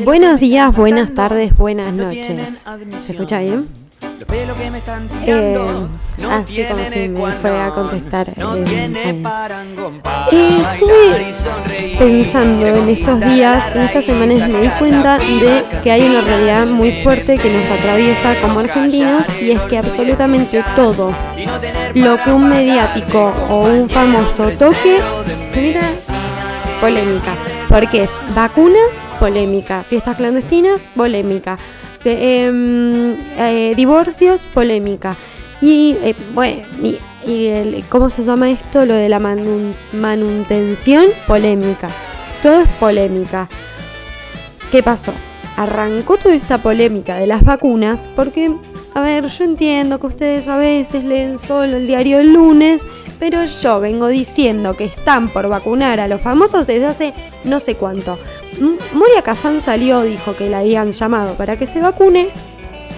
Buenos 0.00 0.40
días, 0.40 0.74
buenas 0.74 1.14
tardes, 1.14 1.54
buenas 1.54 1.92
noches. 1.92 2.40
¿Se 3.04 3.12
escucha 3.12 3.40
bien? 3.40 3.68
Eh, 5.26 5.58
ah, 6.24 6.42
sí, 6.46 6.64
como 6.68 6.90
si 6.90 7.08
me 7.08 7.30
fuera 7.32 7.66
a 7.66 7.74
contestar. 7.74 8.30
Eh, 8.30 9.22
eh, 10.32 10.62
estuve 10.72 11.98
pensando 11.98 12.66
en 12.66 12.88
estos 12.88 13.20
días, 13.20 13.64
en 13.74 13.82
estas 13.82 14.04
semanas, 14.04 14.48
me 14.48 14.60
di 14.62 14.68
cuenta 14.78 15.18
de 15.18 15.64
que 15.82 15.90
hay 15.90 16.06
una 16.06 16.22
realidad 16.22 16.66
muy 16.66 17.02
fuerte 17.02 17.36
que 17.36 17.52
nos 17.52 17.68
atraviesa 17.68 18.40
como 18.40 18.60
argentinos 18.60 19.26
y 19.40 19.50
es 19.50 19.60
que 19.62 19.78
absolutamente 19.78 20.64
todo 20.74 21.14
lo 21.94 22.16
que 22.22 22.32
un 22.32 22.48
mediático 22.48 23.32
o 23.50 23.68
un 23.68 23.90
famoso 23.90 24.48
toque 24.50 25.00
genera 25.52 25.90
polémica. 26.80 27.36
Porque 27.68 28.04
es 28.04 28.10
vacunas, 28.34 28.90
polémica. 29.22 29.84
Fiestas 29.84 30.16
clandestinas, 30.16 30.88
polémica. 30.96 31.56
Em, 32.04 33.14
eh, 33.38 33.72
divorcios, 33.76 34.42
polémica. 34.52 35.14
Y, 35.60 35.96
eh, 36.02 36.16
bueno, 36.34 36.62
y, 36.82 37.84
¿cómo 37.88 38.08
se 38.08 38.24
llama 38.24 38.50
esto? 38.50 38.84
Lo 38.84 38.94
de 38.94 39.08
la 39.08 39.20
manutención, 39.92 41.04
polémica. 41.28 41.88
Todo 42.42 42.62
es 42.62 42.68
polémica. 42.80 43.48
¿Qué 44.72 44.82
pasó? 44.82 45.12
Arrancó 45.56 46.16
toda 46.16 46.34
esta 46.34 46.58
polémica 46.58 47.14
de 47.14 47.28
las 47.28 47.44
vacunas 47.44 48.08
porque, 48.16 48.50
a 48.92 49.02
ver, 49.02 49.28
yo 49.28 49.44
entiendo 49.44 50.00
que 50.00 50.08
ustedes 50.08 50.48
a 50.48 50.56
veces 50.56 51.04
leen 51.04 51.38
solo 51.38 51.76
el 51.76 51.86
diario 51.86 52.18
el 52.18 52.32
lunes, 52.32 52.88
pero 53.22 53.44
yo 53.44 53.78
vengo 53.78 54.08
diciendo 54.08 54.76
que 54.76 54.86
están 54.86 55.28
por 55.28 55.46
vacunar 55.46 56.00
a 56.00 56.08
los 56.08 56.20
famosos 56.20 56.66
desde 56.66 56.86
hace 56.86 57.14
no 57.44 57.60
sé 57.60 57.76
cuánto. 57.76 58.18
Moria 58.92 59.22
Kazan 59.22 59.60
salió, 59.60 60.02
dijo 60.02 60.34
que 60.34 60.50
la 60.50 60.58
habían 60.58 60.90
llamado 60.90 61.34
para 61.34 61.56
que 61.56 61.68
se 61.68 61.80
vacune. 61.80 62.30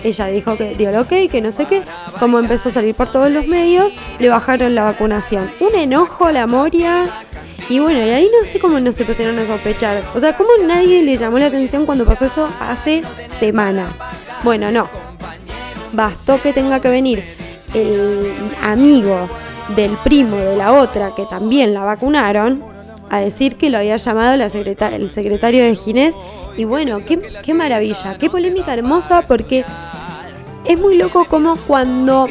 Ella 0.03 0.29
dijo 0.29 0.57
que 0.57 0.77
dio 0.77 0.89
el 0.89 0.97
ok, 0.97 1.31
que 1.31 1.43
no 1.43 1.53
sé 1.53 1.67
qué. 1.67 1.83
Como 2.19 2.39
empezó 2.39 2.71
a 2.71 2.73
salir 2.73 2.95
por 2.95 3.13
todos 3.13 3.31
los 3.31 3.47
medios, 3.49 3.99
le 4.19 4.31
bajaron 4.31 4.75
la 4.75 4.85
vacunación. 4.85 5.51
Un 5.61 5.75
enojo 5.75 6.25
a 6.25 6.33
la 6.33 6.47
Moria. 6.47 7.05
Y 7.69 7.81
bueno, 7.81 7.99
y 7.99 8.09
ahí 8.09 8.31
no 8.33 8.47
sé 8.47 8.59
cómo 8.59 8.81
no 8.81 8.93
se 8.93 9.05
pusieron 9.05 9.39
a 9.39 9.47
sospechar. 9.47 10.05
O 10.15 10.21
sea, 10.21 10.35
¿cómo 10.35 10.49
nadie 10.67 11.03
le 11.03 11.19
llamó 11.19 11.39
la 11.39 11.49
atención 11.49 11.85
cuando 11.85 12.07
pasó 12.07 12.25
eso 12.25 12.49
hace 12.61 13.03
semanas? 13.39 13.91
Bueno, 14.43 14.71
no. 14.71 14.89
Bastó 15.93 16.41
que 16.41 16.55
tenga 16.55 16.81
que 16.81 16.89
venir 16.89 17.23
el 17.75 18.33
amigo 18.63 19.29
del 19.77 19.93
primo 19.99 20.37
de 20.37 20.57
la 20.57 20.73
otra 20.73 21.13
que 21.15 21.25
también 21.25 21.75
la 21.75 21.85
vacunaron 21.85 22.63
a 23.11 23.21
decir 23.21 23.57
que 23.57 23.71
lo 23.71 23.79
había 23.79 23.97
llamado 23.97 24.37
la 24.37 24.47
el 24.47 25.11
secretario 25.11 25.65
de 25.65 25.77
Ginés. 25.77 26.15
Y 26.57 26.65
bueno, 26.65 27.01
qué, 27.05 27.55
maravilla, 27.55 28.17
qué 28.19 28.31
polémica 28.31 28.75
hermosa, 28.75 29.23
porque 29.23 29.65
es 30.65 30.79
muy 30.79 30.97
loco 30.97 31.25
como 31.25 31.57
cuando 31.57 32.29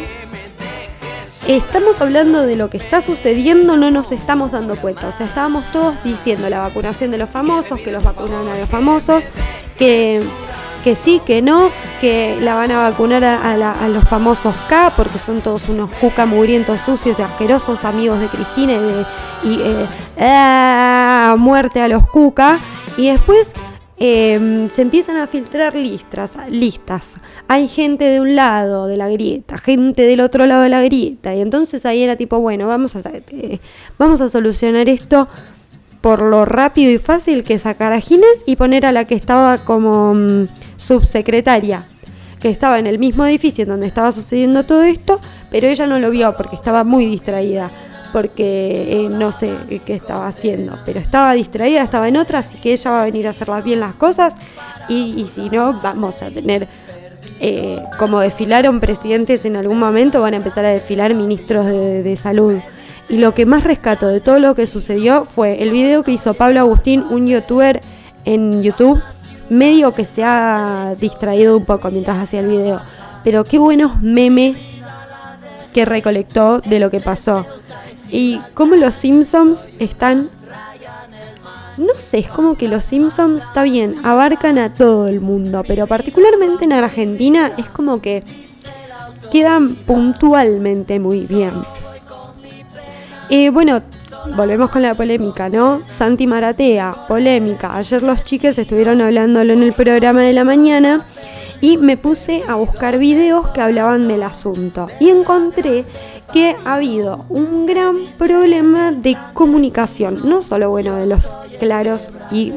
estamos 1.47 1.99
hablando 1.99 2.45
de 2.45 2.55
lo 2.55 2.69
que 2.69 2.77
está 2.77 3.01
sucediendo, 3.01 3.75
no 3.75 3.91
nos 3.91 4.11
estamos 4.11 4.51
dando 4.51 4.75
cuenta. 4.77 5.07
O 5.07 5.11
sea, 5.11 5.25
estábamos 5.25 5.65
todos 5.73 6.03
diciendo 6.03 6.49
la 6.49 6.61
vacunación 6.61 7.11
de 7.11 7.17
los 7.17 7.29
famosos, 7.29 7.79
que 7.79 7.91
los 7.91 8.03
vacunan 8.03 8.47
a 8.47 8.57
los 8.57 8.69
famosos, 8.69 9.25
que 9.77 10.23
que 10.83 10.95
sí, 10.95 11.21
que 11.25 11.41
no, 11.41 11.71
que 12.01 12.37
la 12.41 12.55
van 12.55 12.71
a 12.71 12.89
vacunar 12.89 13.23
a, 13.23 13.87
los 13.87 14.03
famosos 14.03 14.55
K, 14.67 14.93
porque 14.95 15.17
son 15.17 15.41
todos 15.41 15.67
unos 15.69 15.89
cuca 15.91 16.25
mugrientos, 16.25 16.81
sucios 16.81 17.17
y 17.17 17.21
asquerosos 17.21 17.85
amigos 17.85 18.19
de 18.19 18.27
Cristina 18.27 18.73
y, 18.73 18.79
de, 18.79 19.05
y 19.43 19.61
eh, 19.61 19.87
ah, 20.19 21.35
muerte 21.39 21.81
a 21.81 21.87
los 21.87 22.07
cuca. 22.09 22.59
Y 22.97 23.09
después 23.09 23.53
em, 23.97 24.69
se 24.69 24.81
empiezan 24.81 25.17
a 25.17 25.27
filtrar 25.27 25.75
listas, 25.75 26.31
listas. 26.49 27.15
Hay 27.47 27.67
gente 27.67 28.03
de 28.03 28.19
un 28.19 28.35
lado 28.35 28.87
de 28.87 28.97
la 28.97 29.09
grieta, 29.09 29.57
gente 29.57 30.03
del 30.03 30.19
otro 30.19 30.45
lado 30.45 30.61
de 30.63 30.69
la 30.69 30.81
grieta. 30.81 31.33
Y 31.33 31.41
entonces 31.41 31.85
ahí 31.85 32.03
era 32.03 32.17
tipo, 32.17 32.39
bueno, 32.39 32.67
vamos 32.67 32.95
a, 32.95 33.01
eh, 33.31 33.59
vamos 33.97 34.21
a 34.21 34.29
solucionar 34.29 34.89
esto 34.89 35.27
por 36.03 36.21
lo 36.21 36.43
rápido 36.43 36.91
y 36.91 36.97
fácil 36.97 37.45
que 37.45 37.57
sacar 37.59 37.93
a 37.93 38.01
Ginés 38.01 38.43
y 38.45 38.57
poner 38.57 38.85
a 38.85 38.91
la 38.91 39.05
que 39.05 39.15
estaba 39.15 39.59
como 39.59 40.13
mm, 40.13 40.47
subsecretaria, 40.83 41.85
que 42.39 42.49
estaba 42.49 42.77
en 42.79 42.87
el 42.87 42.99
mismo 42.99 43.25
edificio 43.25 43.63
en 43.63 43.69
donde 43.69 43.87
estaba 43.87 44.11
sucediendo 44.11 44.63
todo 44.65 44.83
esto, 44.83 45.19
pero 45.49 45.67
ella 45.67 45.87
no 45.87 45.99
lo 45.99 46.11
vio 46.11 46.35
porque 46.35 46.55
estaba 46.55 46.83
muy 46.83 47.05
distraída, 47.05 47.71
porque 48.11 49.05
eh, 49.05 49.09
no 49.09 49.31
sé 49.31 49.51
qué 49.85 49.93
estaba 49.93 50.27
haciendo, 50.27 50.77
pero 50.85 50.99
estaba 50.99 51.33
distraída, 51.33 51.81
estaba 51.81 52.07
en 52.07 52.17
otra, 52.17 52.39
así 52.39 52.57
que 52.57 52.73
ella 52.73 52.91
va 52.91 53.01
a 53.01 53.05
venir 53.05 53.27
a 53.27 53.31
hacer 53.31 53.49
bien 53.63 53.79
las 53.79 53.95
cosas 53.95 54.35
y, 54.89 55.25
si 55.33 55.49
no, 55.49 55.79
vamos 55.81 56.21
a 56.21 56.29
tener... 56.29 56.67
Eh, 57.39 57.81
como 57.99 58.19
desfilaron 58.19 58.81
presidentes 58.81 59.45
en 59.45 59.55
algún 59.55 59.79
momento, 59.79 60.21
van 60.21 60.33
a 60.33 60.37
empezar 60.37 60.65
a 60.65 60.69
desfilar 60.69 61.13
ministros 61.13 61.65
de 61.65 62.17
salud. 62.21 62.59
Y 63.09 63.17
lo 63.17 63.33
que 63.33 63.45
más 63.45 63.63
rescato 63.63 64.07
de 64.07 64.21
todo 64.21 64.39
lo 64.39 64.55
que 64.55 64.67
sucedió 64.67 65.25
fue 65.25 65.61
el 65.61 65.71
video 65.71 66.03
que 66.03 66.11
hizo 66.11 66.33
Pablo 66.33 66.61
Agustín, 66.61 67.03
un 67.09 67.27
youtuber 67.27 67.81
en 68.25 68.63
YouTube, 68.63 69.01
medio 69.57 69.93
que 69.93 70.05
se 70.05 70.23
ha 70.23 70.95
distraído 70.99 71.57
un 71.57 71.65
poco 71.65 71.89
mientras 71.91 72.17
hacía 72.17 72.41
el 72.41 72.47
video. 72.47 72.81
Pero 73.23 73.45
qué 73.45 73.57
buenos 73.57 74.01
memes 74.01 74.77
que 75.73 75.85
recolectó 75.85 76.59
de 76.61 76.79
lo 76.79 76.91
que 76.91 76.99
pasó. 76.99 77.45
Y 78.09 78.39
cómo 78.53 78.75
los 78.75 78.93
Simpsons 78.93 79.67
están... 79.79 80.29
No 81.77 81.93
sé, 81.97 82.19
es 82.19 82.27
como 82.27 82.55
que 82.55 82.67
los 82.67 82.85
Simpsons, 82.85 83.43
está 83.43 83.63
bien, 83.63 83.95
abarcan 84.03 84.59
a 84.59 84.75
todo 84.75 85.07
el 85.07 85.21
mundo, 85.21 85.63
pero 85.67 85.87
particularmente 85.87 86.65
en 86.65 86.73
Argentina 86.73 87.51
es 87.57 87.65
como 87.65 87.99
que 87.99 88.23
quedan 89.31 89.73
puntualmente 89.73 90.99
muy 90.99 91.21
bien. 91.21 91.51
Y 93.29 93.49
bueno, 93.49 93.81
volvemos 94.35 94.69
con 94.69 94.81
la 94.81 94.95
polémica, 94.95 95.49
¿no? 95.49 95.81
Santi 95.85 96.27
Maratea, 96.27 96.95
polémica. 97.07 97.75
Ayer 97.77 98.01
los 98.03 98.23
chiques 98.23 98.57
estuvieron 98.57 99.01
hablándolo 99.01 99.53
en 99.53 99.63
el 99.63 99.73
programa 99.73 100.21
de 100.21 100.33
la 100.33 100.43
mañana 100.43 101.05
y 101.61 101.77
me 101.77 101.97
puse 101.97 102.43
a 102.47 102.55
buscar 102.55 102.97
videos 102.97 103.47
que 103.49 103.61
hablaban 103.61 104.07
del 104.07 104.23
asunto. 104.23 104.87
Y 104.99 105.09
encontré 105.09 105.85
que 106.33 106.55
ha 106.65 106.75
habido 106.75 107.25
un 107.29 107.65
gran 107.65 107.97
problema 108.17 108.91
de 108.91 109.15
comunicación, 109.33 110.21
no 110.27 110.41
solo 110.41 110.69
bueno 110.69 110.95
de 110.95 111.05
los 111.05 111.31
claros 111.59 112.11
y 112.31 112.53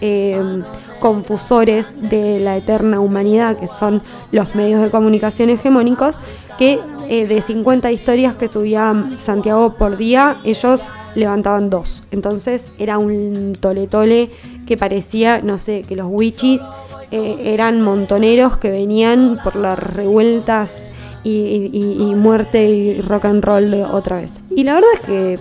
eh, 0.00 0.62
confusores 1.00 1.94
de 2.10 2.40
la 2.40 2.56
eterna 2.56 3.00
humanidad, 3.00 3.56
que 3.56 3.68
son 3.68 4.02
los 4.32 4.54
medios 4.54 4.82
de 4.82 4.90
comunicación 4.90 5.50
hegemónicos, 5.50 6.18
que 6.58 6.80
eh, 7.08 7.26
de 7.26 7.40
50 7.40 7.92
historias 7.92 8.34
que 8.34 8.48
subía 8.48 8.94
Santiago 9.18 9.74
por 9.74 9.96
día, 9.96 10.36
ellos 10.44 10.82
levantaban 11.14 11.70
dos. 11.70 12.02
Entonces 12.10 12.66
era 12.78 12.98
un 12.98 13.56
tole 13.58 13.86
tole 13.86 14.30
que 14.66 14.76
parecía, 14.76 15.40
no 15.40 15.58
sé, 15.58 15.82
que 15.82 15.96
los 15.96 16.06
wichis 16.10 16.62
eh, 17.10 17.36
eran 17.54 17.80
montoneros 17.82 18.58
que 18.58 18.70
venían 18.70 19.38
por 19.42 19.56
las 19.56 19.78
revueltas 19.78 20.90
y, 21.24 22.14
muerte 22.16 22.68
y 22.68 23.00
rock 23.02 23.26
and 23.26 23.44
roll 23.44 23.74
otra 23.74 24.18
vez. 24.18 24.40
Y 24.50 24.64
la 24.64 24.74
verdad 24.74 24.90
es 24.94 25.00
que 25.00 25.38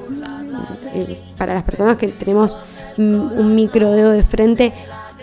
eh, 0.94 1.22
para 1.38 1.54
las 1.54 1.64
personas 1.64 1.98
que 1.98 2.10
tenemos 2.10 2.58
un 2.98 3.56
micro 3.56 3.92
dedo 3.92 4.10
de 4.10 4.24
frente, 4.24 4.74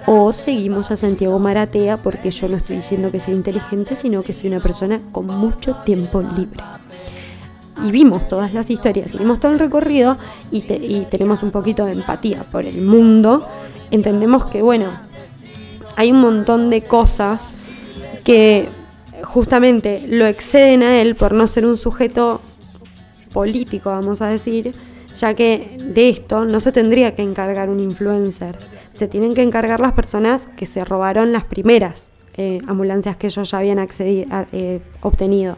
o 0.07 0.33
seguimos 0.33 0.91
a 0.91 0.97
Santiago 0.97 1.39
Maratea 1.39 1.97
porque 1.97 2.31
yo 2.31 2.49
no 2.49 2.57
estoy 2.57 2.77
diciendo 2.77 3.11
que 3.11 3.21
sea 3.21 3.35
inteligente, 3.35 3.97
sino 3.97 4.23
que 4.23 4.35
soy 4.35 4.51
una 4.51 4.61
persona 4.61 5.01
con 5.13 5.27
mucho 5.27 5.77
tiempo 5.85 6.21
libre. 6.21 6.63
Y 7.83 7.91
vimos 7.91 8.29
todas 8.29 8.55
las 8.55 8.71
historias, 8.71 9.13
y 9.15 9.19
vimos 9.19 9.41
todo 9.41 9.53
el 9.53 9.59
recorrido 9.59 10.17
y, 10.51 10.61
tenemos 11.11 11.43
un 11.43 11.51
poquito 11.51 11.85
de 11.85 11.93
empatía 11.93 12.45
por 12.45 12.65
el 12.65 12.81
mundo. 12.81 13.47
Entendemos 13.91 14.45
que, 14.45 14.63
bueno, 14.63 14.91
hay 15.97 16.13
un 16.13 16.21
montón 16.21 16.71
de 16.71 16.83
cosas 16.83 17.51
que 18.23 18.69
justamente 19.23 20.07
lo 20.09 20.27
exceden 20.27 20.83
a 20.83 21.01
él 21.01 21.15
por 21.15 21.33
no 21.33 21.47
ser 21.47 21.67
un 21.67 21.77
sujeto 21.77 22.41
político, 23.33 23.91
vamos 23.91 24.23
a 24.23 24.29
decir, 24.29 24.75
ya 25.19 25.35
que 25.35 25.77
de 25.79 26.09
esto 26.09 26.45
no 26.45 26.61
se 26.61 26.73
tendría 26.73 27.15
que 27.15 27.23
encargar 27.23 27.69
un 27.69 27.81
influencer, 27.81 28.59
se 28.93 29.09
tienen 29.09 29.35
que 29.35 29.43
encargar 29.43 29.81
las 29.81 29.93
personas 29.93 30.47
que 30.47 30.67
se 30.67 30.85
robaron 30.85 31.33
las 31.33 31.45
primeras 31.45 32.09
eh, 32.37 32.59
ambulancias 32.67 33.17
que 33.17 33.29
ellos 33.29 33.51
ya 33.51 33.59
habían 33.59 33.79
accedido, 33.79 34.29
eh, 34.53 34.81
obtenido. 35.03 35.57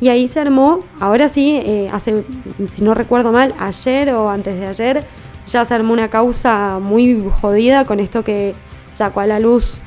Y 0.00 0.08
ahí 0.08 0.28
se 0.28 0.40
armó, 0.40 0.80
ahora 1.00 1.28
sí, 1.28 1.60
eh, 1.62 1.88
hace, 1.92 2.24
si 2.68 2.84
no 2.84 2.94
recuerdo 2.94 3.32
mal, 3.32 3.54
ayer 3.58 4.10
o 4.10 4.28
antes 4.28 4.58
de 4.58 4.66
ayer, 4.66 5.06
ya 5.48 5.64
se 5.64 5.74
armó 5.74 5.92
una 5.92 6.10
causa 6.10 6.78
muy 6.78 7.24
jodida 7.40 7.84
con 7.84 8.00
esto 8.00 8.22
que 8.24 8.54
sacó 8.92 9.20
a 9.20 9.26
la 9.26 9.38
luz 9.40 9.80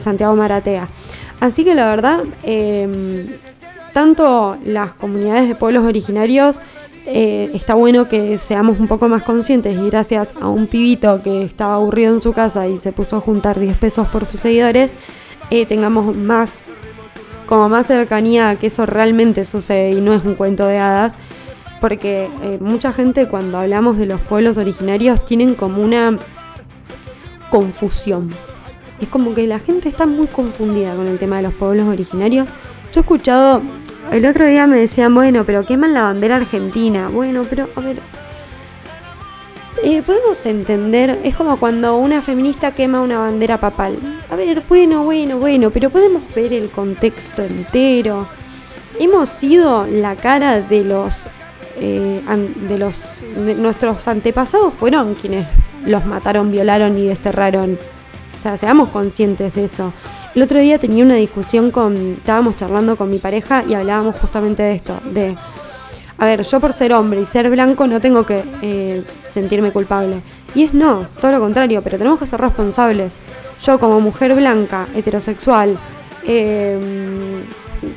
Santiago 0.00 0.36
Maratea. 0.36 0.88
Así 1.40 1.64
que 1.64 1.74
la 1.74 1.88
verdad, 1.88 2.24
tanto 3.92 4.58
las 4.64 4.94
comunidades 4.94 5.48
de 5.48 5.54
pueblos 5.54 5.84
originarios 5.84 6.60
eh, 7.04 7.50
está 7.52 7.74
bueno 7.74 8.08
que 8.08 8.38
seamos 8.38 8.78
un 8.78 8.86
poco 8.86 9.08
más 9.08 9.24
conscientes 9.24 9.76
y 9.76 9.90
gracias 9.90 10.28
a 10.40 10.48
un 10.48 10.68
pibito 10.68 11.20
que 11.20 11.42
estaba 11.42 11.74
aburrido 11.74 12.14
en 12.14 12.20
su 12.20 12.32
casa 12.32 12.68
y 12.68 12.78
se 12.78 12.92
puso 12.92 13.16
a 13.16 13.20
juntar 13.20 13.58
10 13.58 13.76
pesos 13.76 14.08
por 14.08 14.24
sus 14.24 14.40
seguidores, 14.40 14.94
eh, 15.50 15.66
tengamos 15.66 16.14
más, 16.14 16.62
como 17.52 17.68
más 17.68 17.86
cercanía 17.86 18.48
a 18.48 18.56
que 18.56 18.68
eso 18.68 18.86
realmente 18.86 19.44
sucede 19.44 19.90
y 19.90 20.00
no 20.00 20.14
es 20.14 20.24
un 20.24 20.36
cuento 20.36 20.64
de 20.64 20.78
hadas, 20.78 21.18
porque 21.82 22.30
eh, 22.40 22.56
mucha 22.62 22.94
gente 22.94 23.28
cuando 23.28 23.58
hablamos 23.58 23.98
de 23.98 24.06
los 24.06 24.22
pueblos 24.22 24.56
originarios 24.56 25.22
tienen 25.26 25.54
como 25.54 25.82
una 25.82 26.18
confusión. 27.50 28.30
Es 29.02 29.08
como 29.08 29.34
que 29.34 29.46
la 29.46 29.58
gente 29.58 29.90
está 29.90 30.06
muy 30.06 30.28
confundida 30.28 30.94
con 30.94 31.06
el 31.06 31.18
tema 31.18 31.36
de 31.36 31.42
los 31.42 31.52
pueblos 31.52 31.88
originarios. 31.88 32.48
Yo 32.90 33.00
he 33.00 33.02
escuchado 33.02 33.60
el 34.10 34.24
otro 34.24 34.46
día 34.46 34.66
me 34.66 34.78
decían, 34.78 35.14
bueno, 35.14 35.44
pero 35.44 35.66
queman 35.66 35.92
la 35.92 36.04
bandera 36.04 36.36
argentina. 36.36 37.08
Bueno, 37.08 37.44
pero. 37.50 37.68
Eh, 39.84 40.00
podemos 40.02 40.46
entender, 40.46 41.18
es 41.24 41.34
como 41.34 41.58
cuando 41.58 41.96
una 41.96 42.22
feminista 42.22 42.70
quema 42.70 43.00
una 43.00 43.18
bandera 43.18 43.58
papal. 43.58 43.98
A 44.30 44.36
ver, 44.36 44.62
bueno, 44.68 45.02
bueno, 45.02 45.38
bueno, 45.38 45.70
pero 45.70 45.90
podemos 45.90 46.22
ver 46.36 46.52
el 46.52 46.70
contexto 46.70 47.42
entero. 47.42 48.28
Hemos 49.00 49.28
sido 49.28 49.84
la 49.88 50.14
cara 50.14 50.60
de 50.60 50.84
los 50.84 51.26
eh, 51.76 52.22
de 52.68 52.78
los 52.78 53.02
nuestros 53.56 54.06
antepasados 54.06 54.72
fueron 54.74 55.14
quienes 55.14 55.48
los 55.84 56.06
mataron, 56.06 56.52
violaron 56.52 56.96
y 56.96 57.08
desterraron. 57.08 57.76
O 58.36 58.38
sea, 58.38 58.56
seamos 58.56 58.88
conscientes 58.90 59.52
de 59.54 59.64
eso. 59.64 59.92
El 60.34 60.42
otro 60.42 60.60
día 60.60 60.78
tenía 60.78 61.04
una 61.04 61.16
discusión 61.16 61.72
con, 61.72 62.14
estábamos 62.18 62.56
charlando 62.56 62.96
con 62.96 63.10
mi 63.10 63.18
pareja 63.18 63.64
y 63.68 63.74
hablábamos 63.74 64.16
justamente 64.16 64.62
de 64.62 64.74
esto, 64.74 65.00
de, 65.12 65.36
a 66.22 66.24
ver, 66.24 66.42
yo 66.44 66.60
por 66.60 66.72
ser 66.72 66.92
hombre 66.92 67.20
y 67.20 67.26
ser 67.26 67.50
blanco 67.50 67.88
no 67.88 68.00
tengo 68.00 68.24
que 68.24 68.44
eh, 68.62 69.02
sentirme 69.24 69.72
culpable. 69.72 70.22
Y 70.54 70.62
es 70.62 70.72
no, 70.72 71.04
todo 71.20 71.32
lo 71.32 71.40
contrario, 71.40 71.82
pero 71.82 71.98
tenemos 71.98 72.20
que 72.20 72.26
ser 72.26 72.40
responsables. 72.40 73.18
Yo 73.60 73.80
como 73.80 73.98
mujer 73.98 74.32
blanca, 74.36 74.86
heterosexual, 74.94 75.76
em, 76.24 77.38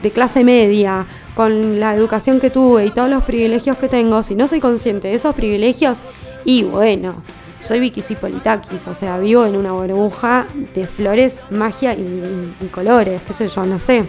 de 0.02 0.10
clase 0.10 0.44
media, 0.44 1.06
con 1.36 1.80
la 1.80 1.94
educación 1.94 2.40
que 2.40 2.50
tuve 2.50 2.88
y 2.88 2.90
todos 2.90 3.12
los 3.12 3.24
privilegios 3.24 3.78
que 3.78 3.88
tengo, 3.88 4.24
si 4.24 4.34
no 4.34 4.48
soy 4.48 4.60
consciente 4.60 5.10
de 5.10 5.14
esos 5.14 5.36
privilegios, 5.36 6.00
y 6.46 6.64
bueno, 6.64 7.22
soy 7.60 7.80
Vicky 7.80 8.02
Politakis, 8.16 8.88
o 8.88 8.96
sea, 8.96 9.20
vivo 9.20 9.46
en 9.46 9.56
una 9.56 9.74
burbuja 9.74 10.48
de 10.74 10.88
flores, 10.88 11.40
magia 11.52 11.94
y, 11.94 12.68
colores, 12.72 13.22
qué 13.28 13.34
sé 13.34 13.48
yo, 13.50 13.68
no 13.68 13.80
sé. 13.80 14.04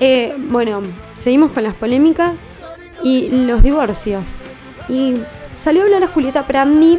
Eh, 0.00 0.34
bueno, 0.48 0.80
seguimos 1.18 1.50
con 1.50 1.62
las 1.62 1.74
polémicas 1.74 2.46
y 3.04 3.28
los 3.28 3.62
divorcios. 3.62 4.24
Y 4.88 5.14
salió 5.54 5.82
a 5.82 5.84
hablar 5.84 6.02
a 6.02 6.08
Julieta 6.08 6.44
Prandi, 6.46 6.98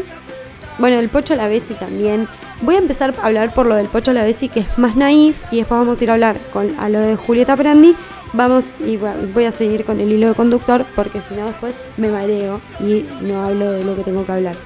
bueno, 0.78 0.98
el 0.98 1.10
Pocho 1.10 1.36
Lavesi 1.36 1.74
también. 1.74 2.28
Voy 2.62 2.75
a 2.75 2.78
empezar 2.80 3.13
a 3.22 3.25
hablar 3.25 3.54
por 3.54 3.66
lo 3.66 3.75
del 3.75 3.88
Pocho 3.88 4.13
Lavesi, 4.13 4.48
que 4.48 4.62
es 4.62 4.78
más 4.78 4.96
naif, 4.96 5.42
y 5.52 5.57
después 5.57 5.80
vamos 5.80 6.00
a 6.00 6.04
ir 6.04 6.10
a 6.10 6.13
hablar 6.13 6.40
con, 6.54 6.78
a 6.80 6.88
lo 6.88 7.00
de 7.00 7.16
Julieta 7.16 7.57
Prandi. 7.57 7.96
Vamos 8.34 8.66
y 8.86 8.98
voy 8.98 9.46
a 9.46 9.52
seguir 9.52 9.86
con 9.86 10.00
el 10.02 10.12
hilo 10.12 10.28
de 10.28 10.34
conductor 10.34 10.86
porque 10.94 11.22
si 11.22 11.36
no 11.36 11.46
después 11.46 11.75
me 11.96 12.10
mareo 12.10 12.60
y 12.81 13.06
no 13.22 13.46
hablo 13.46 13.72
de 13.72 13.86
lo 13.86 13.96
que 13.96 14.04
tengo 14.04 14.25
que 14.25 14.31
hablar. 14.34 14.58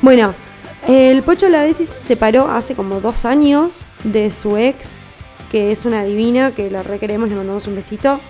Bueno, 0.00 0.34
el 0.88 1.22
Pocho 1.22 1.48
Lavesi 1.48 1.84
se 1.84 1.94
separó 1.94 2.48
hace 2.48 2.74
como 2.74 3.00
dos 3.00 3.26
años 3.26 3.84
de 4.04 4.30
su 4.30 4.56
ex, 4.56 5.00
que 5.50 5.70
es 5.70 5.84
una 5.84 6.02
divina, 6.04 6.52
que 6.52 6.70
la 6.70 6.82
requeremos, 6.82 7.28
le 7.28 7.36
mandamos 7.36 7.66
un 7.66 7.74
besito. 7.74 8.20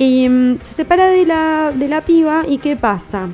Mm, 0.00 0.62
se 0.62 0.72
separa 0.72 1.08
de 1.08 1.26
la, 1.26 1.72
de 1.74 1.86
la 1.86 2.00
piba 2.00 2.44
y 2.48 2.56
¿qué 2.56 2.74
pasa? 2.74 3.28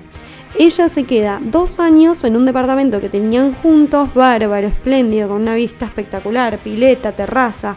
Ella 0.58 0.88
se 0.88 1.04
queda 1.04 1.38
dos 1.40 1.78
años 1.78 2.24
en 2.24 2.36
un 2.36 2.44
departamento 2.44 3.00
que 3.00 3.08
tenían 3.08 3.54
juntos, 3.54 4.12
bárbaro, 4.14 4.66
espléndido, 4.66 5.28
con 5.28 5.42
una 5.42 5.54
vista 5.54 5.84
espectacular, 5.84 6.58
pileta, 6.58 7.12
terraza, 7.12 7.76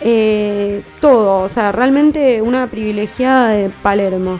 eh, 0.00 0.84
todo, 1.00 1.42
o 1.42 1.48
sea, 1.48 1.72
realmente 1.72 2.40
una 2.40 2.68
privilegiada 2.68 3.48
de 3.48 3.70
Palermo. 3.70 4.38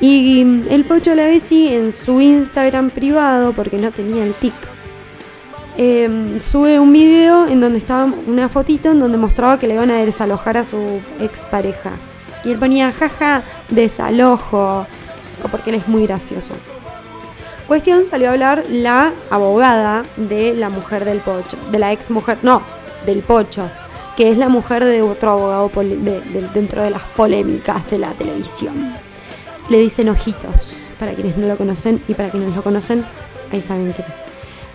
Y 0.00 0.42
el 0.70 0.84
Pocho 0.84 1.16
Lavesi 1.16 1.74
en 1.74 1.90
su 1.90 2.20
Instagram 2.20 2.90
privado, 2.90 3.54
porque 3.54 3.78
no 3.78 3.90
tenía 3.90 4.22
el 4.24 4.34
tic, 4.34 4.54
em, 5.76 6.40
sube 6.40 6.78
un 6.78 6.92
video 6.92 7.48
en 7.48 7.60
donde 7.60 7.80
estaba 7.80 8.12
una 8.26 8.48
fotito 8.48 8.92
en 8.92 9.00
donde 9.00 9.18
mostraba 9.18 9.58
que 9.58 9.66
le 9.66 9.74
iban 9.74 9.90
a 9.90 9.96
desalojar 10.04 10.58
a 10.58 10.64
su 10.64 11.00
expareja. 11.18 11.92
Y 12.44 12.52
él 12.52 12.58
ponía 12.58 12.92
jaja, 12.92 13.42
desalojo, 13.70 14.86
porque 15.50 15.70
él 15.70 15.76
es 15.76 15.88
muy 15.88 16.06
gracioso. 16.06 16.54
Cuestión 17.66 18.04
salió 18.04 18.28
a 18.28 18.32
hablar 18.32 18.64
la 18.68 19.12
abogada 19.30 20.04
de 20.16 20.54
la 20.54 20.68
mujer 20.68 21.04
del 21.04 21.18
Pocho, 21.18 21.56
de 21.70 21.78
la 21.78 21.92
ex 21.92 22.10
mujer, 22.10 22.38
no, 22.42 22.62
del 23.06 23.22
Pocho, 23.22 23.70
que 24.16 24.30
es 24.30 24.36
la 24.36 24.48
mujer 24.48 24.84
de 24.84 25.00
otro 25.00 25.30
abogado 25.30 25.70
dentro 26.52 26.82
de 26.82 26.90
las 26.90 27.02
polémicas 27.16 27.90
de 27.90 27.98
la 27.98 28.10
televisión 28.12 28.94
le 29.68 29.78
dicen 29.78 30.08
ojitos, 30.08 30.92
para 30.98 31.12
quienes 31.14 31.36
no 31.36 31.46
lo 31.46 31.56
conocen 31.56 32.02
y 32.08 32.14
para 32.14 32.30
quienes 32.30 32.54
lo 32.54 32.62
conocen, 32.62 33.04
ahí 33.52 33.62
saben 33.62 33.92
qué 33.92 34.02
es. 34.02 34.22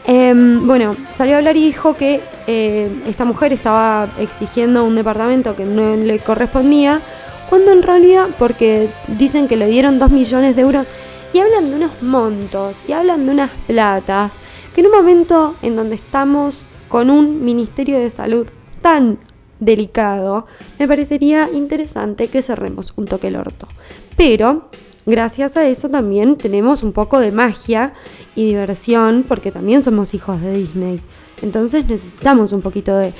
Em, 0.05 0.65
bueno, 0.65 0.95
salió 1.13 1.35
a 1.35 1.37
hablar 1.37 1.55
y 1.57 1.65
dijo 1.65 1.93
que 1.93 2.21
eh, 2.47 2.89
esta 3.05 3.25
mujer 3.25 3.53
estaba 3.53 4.07
exigiendo 4.17 4.83
un 4.83 4.95
departamento 4.95 5.55
que 5.55 5.65
no 5.65 5.95
le 5.95 6.19
correspondía, 6.19 7.01
cuando 7.49 7.71
en 7.71 7.83
realidad, 7.83 8.27
porque 8.37 8.89
dicen 9.17 9.47
que 9.47 9.57
le 9.57 9.67
dieron 9.67 9.99
2 9.99 10.11
millones 10.11 10.55
de 10.55 10.61
euros, 10.61 10.87
y 11.33 11.39
hablan 11.39 11.69
de 11.69 11.75
unos 11.75 12.01
montos, 12.01 12.77
y 12.87 12.93
hablan 12.93 13.25
de 13.25 13.31
unas 13.31 13.51
platas, 13.67 14.37
que 14.73 14.81
en 14.81 14.87
un 14.87 14.93
momento 14.93 15.55
en 15.61 15.75
donde 15.75 15.95
estamos 15.95 16.65
con 16.87 17.09
un 17.09 17.43
Ministerio 17.43 17.99
de 17.99 18.09
Salud 18.09 18.47
tan 18.81 19.19
delicado, 19.59 20.45
me 20.77 20.87
parecería 20.87 21.49
interesante 21.53 22.27
que 22.27 22.41
cerremos 22.41 22.93
un 22.95 23.05
toque 23.05 23.27
el 23.27 23.35
orto. 23.35 23.67
Pero 24.15 24.69
gracias 25.05 25.57
a 25.57 25.67
eso 25.67 25.89
también 25.89 26.37
tenemos 26.37 26.83
un 26.83 26.93
poco 26.93 27.19
de 27.19 27.31
magia 27.31 27.93
y 28.35 28.45
diversión 28.45 29.25
porque 29.27 29.51
también 29.51 29.83
somos 29.83 30.13
hijos 30.13 30.41
de 30.41 30.53
Disney. 30.53 31.01
Entonces 31.41 31.85
necesitamos 31.87 32.51
un 32.53 32.61
poquito 32.61 32.97
de, 32.97 33.13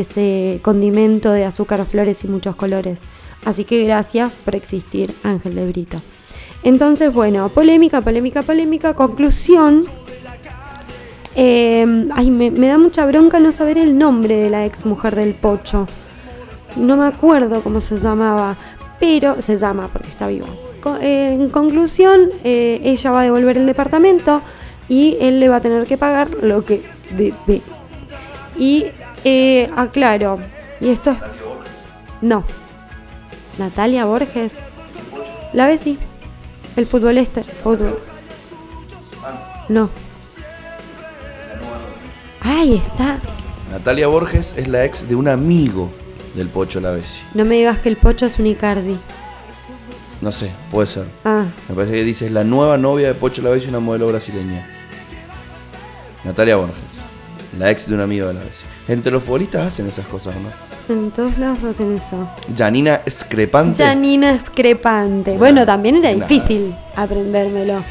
ese 0.00 0.60
condimento 0.62 1.30
de 1.32 1.44
azúcar, 1.44 1.84
flores 1.84 2.24
y 2.24 2.28
muchos 2.28 2.56
colores. 2.56 3.02
Así 3.44 3.64
que 3.64 3.84
gracias 3.84 4.36
por 4.36 4.54
existir, 4.54 5.12
Ángel 5.24 5.54
de 5.54 5.66
Brito. 5.66 6.00
Entonces, 6.62 7.12
bueno, 7.12 7.48
polémica, 7.48 8.00
polémica, 8.00 8.42
polémica. 8.42 8.94
Conclusión. 8.94 9.84
Eh, 11.34 12.08
ay, 12.12 12.30
me, 12.30 12.50
da 12.50 12.78
mucha 12.78 13.04
bronca 13.06 13.40
no 13.40 13.52
saber 13.52 13.78
el 13.78 13.98
nombre 13.98 14.36
de 14.36 14.50
la 14.50 14.64
ex 14.64 14.84
mujer 14.86 15.16
del 15.16 15.34
Pocho. 15.34 15.88
No 16.76 16.96
me 16.96 17.06
acuerdo 17.06 17.62
cómo 17.62 17.80
se 17.80 17.98
llamaba, 17.98 18.56
pero 19.00 19.40
se 19.40 19.58
llama 19.58 19.88
porque 19.92 20.08
está 20.08 20.28
vivo. 20.28 20.46
Eh, 21.00 21.34
en 21.34 21.48
conclusión, 21.50 22.30
eh, 22.44 22.80
ella 22.84 23.10
va 23.10 23.20
a 23.20 23.24
devolver 23.24 23.56
el 23.56 23.66
departamento 23.66 24.42
y 24.88 25.16
él 25.20 25.40
le 25.40 25.48
va 25.48 25.56
a 25.56 25.60
tener 25.60 25.86
que 25.86 25.96
pagar 25.96 26.30
lo 26.42 26.64
que 26.64 26.82
debe. 27.16 27.62
Y 28.56 28.86
aclaro, 29.74 30.38
y 30.80 30.90
esto 30.90 31.10
es... 31.10 31.18
No. 32.20 32.44
Natalia 33.58 34.04
Borges. 34.04 34.62
La 35.52 35.66
ves, 35.66 35.82
sí. 35.82 35.98
El 36.76 36.86
futbolista. 36.86 37.42
Fútbol. 37.62 37.98
No. 39.68 39.90
Ahí 42.40 42.76
está. 42.76 43.20
Natalia 43.70 44.08
Borges 44.08 44.54
es 44.56 44.68
la 44.68 44.84
ex 44.84 45.08
de 45.08 45.14
un 45.14 45.28
amigo 45.28 45.90
del 46.34 46.48
Pocho 46.48 46.80
Lavesi. 46.80 47.22
No 47.34 47.44
me 47.44 47.56
digas 47.56 47.78
que 47.80 47.88
el 47.88 47.96
Pocho 47.96 48.26
es 48.26 48.38
un 48.38 48.46
Icardi. 48.46 48.98
No 50.20 50.30
sé, 50.32 50.50
puede 50.70 50.86
ser. 50.86 51.06
Ah. 51.24 51.46
Me 51.68 51.74
parece 51.74 51.94
que 51.94 52.04
dices 52.04 52.32
la 52.32 52.44
nueva 52.44 52.78
novia 52.78 53.08
de 53.08 53.14
Pocho 53.14 53.42
Lavesi, 53.42 53.68
una 53.68 53.80
modelo 53.80 54.06
brasileña. 54.08 54.68
Natalia 56.24 56.56
Borges, 56.56 57.00
la 57.58 57.70
ex 57.70 57.88
de 57.88 57.94
un 57.94 58.00
amigo 58.00 58.28
de 58.28 58.34
Lavesi. 58.34 58.64
Entre 58.88 59.10
los 59.10 59.22
futbolistas 59.22 59.66
hacen 59.66 59.88
esas 59.88 60.06
cosas, 60.06 60.34
¿no? 60.36 60.71
En 60.92 61.10
todos 61.10 61.38
lados 61.38 61.64
hacen 61.64 61.92
eso. 61.92 62.28
Janina 62.56 63.00
Escrepante. 63.06 63.82
Janina 63.82 64.32
Escrepante. 64.32 65.36
Bueno, 65.38 65.64
también 65.64 65.96
era 65.96 66.12
difícil 66.12 66.74
aprendérmelo. 66.94 67.82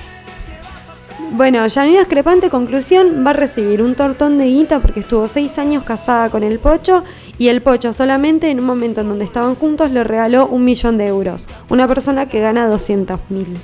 Bueno, 1.32 1.66
Janina 1.74 2.02
Escrepante, 2.02 2.50
conclusión, 2.50 3.24
va 3.26 3.32
a 3.32 3.34
recibir 3.34 3.82
un 3.82 3.96
tortón 3.96 4.38
de 4.38 4.46
guita 4.46 4.80
porque 4.80 5.00
estuvo 5.00 5.28
seis 5.28 5.58
años 5.58 5.84
casada 5.84 6.30
con 6.30 6.44
el 6.44 6.60
Pocho 6.60 7.04
y 7.38 7.48
el 7.48 7.62
Pocho 7.62 7.94
solamente 7.94 8.50
en 8.50 8.60
un 8.60 8.66
momento 8.66 9.02
en 9.02 9.10
donde 9.10 9.26
estaban 9.26 9.56
juntos 9.56 9.92
le 9.92 10.04
regaló 10.04 10.48
un 10.48 10.64
millón 10.64 10.98
de 10.98 11.08
euros. 11.08 11.48
Una 11.70 11.88
persona 11.88 12.28
que 12.28 12.42
gana 12.42 12.68
200 12.68 13.20
mil. 13.30 13.58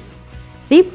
¿Sí? 0.64 0.90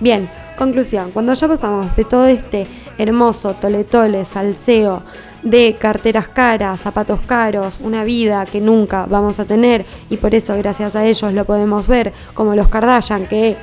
Bien, 0.00 0.28
conclusión, 0.58 1.12
cuando 1.12 1.32
ya 1.32 1.48
pasamos 1.48 1.94
de 1.96 2.04
todo 2.04 2.26
este 2.26 2.66
hermoso 2.98 3.54
tole 3.54 3.84
tole, 3.84 4.24
salseo, 4.24 5.02
de 5.46 5.76
carteras 5.78 6.26
caras, 6.26 6.80
zapatos 6.80 7.20
caros, 7.20 7.78
una 7.80 8.02
vida 8.02 8.44
que 8.46 8.60
nunca 8.60 9.06
vamos 9.08 9.38
a 9.38 9.44
tener 9.44 9.86
y 10.10 10.16
por 10.16 10.34
eso 10.34 10.56
gracias 10.56 10.96
a 10.96 11.06
ellos 11.06 11.32
lo 11.32 11.44
podemos 11.44 11.86
ver 11.86 12.12
como 12.34 12.56
los 12.56 12.66
Kardashian 12.68 13.26
que 13.28 13.56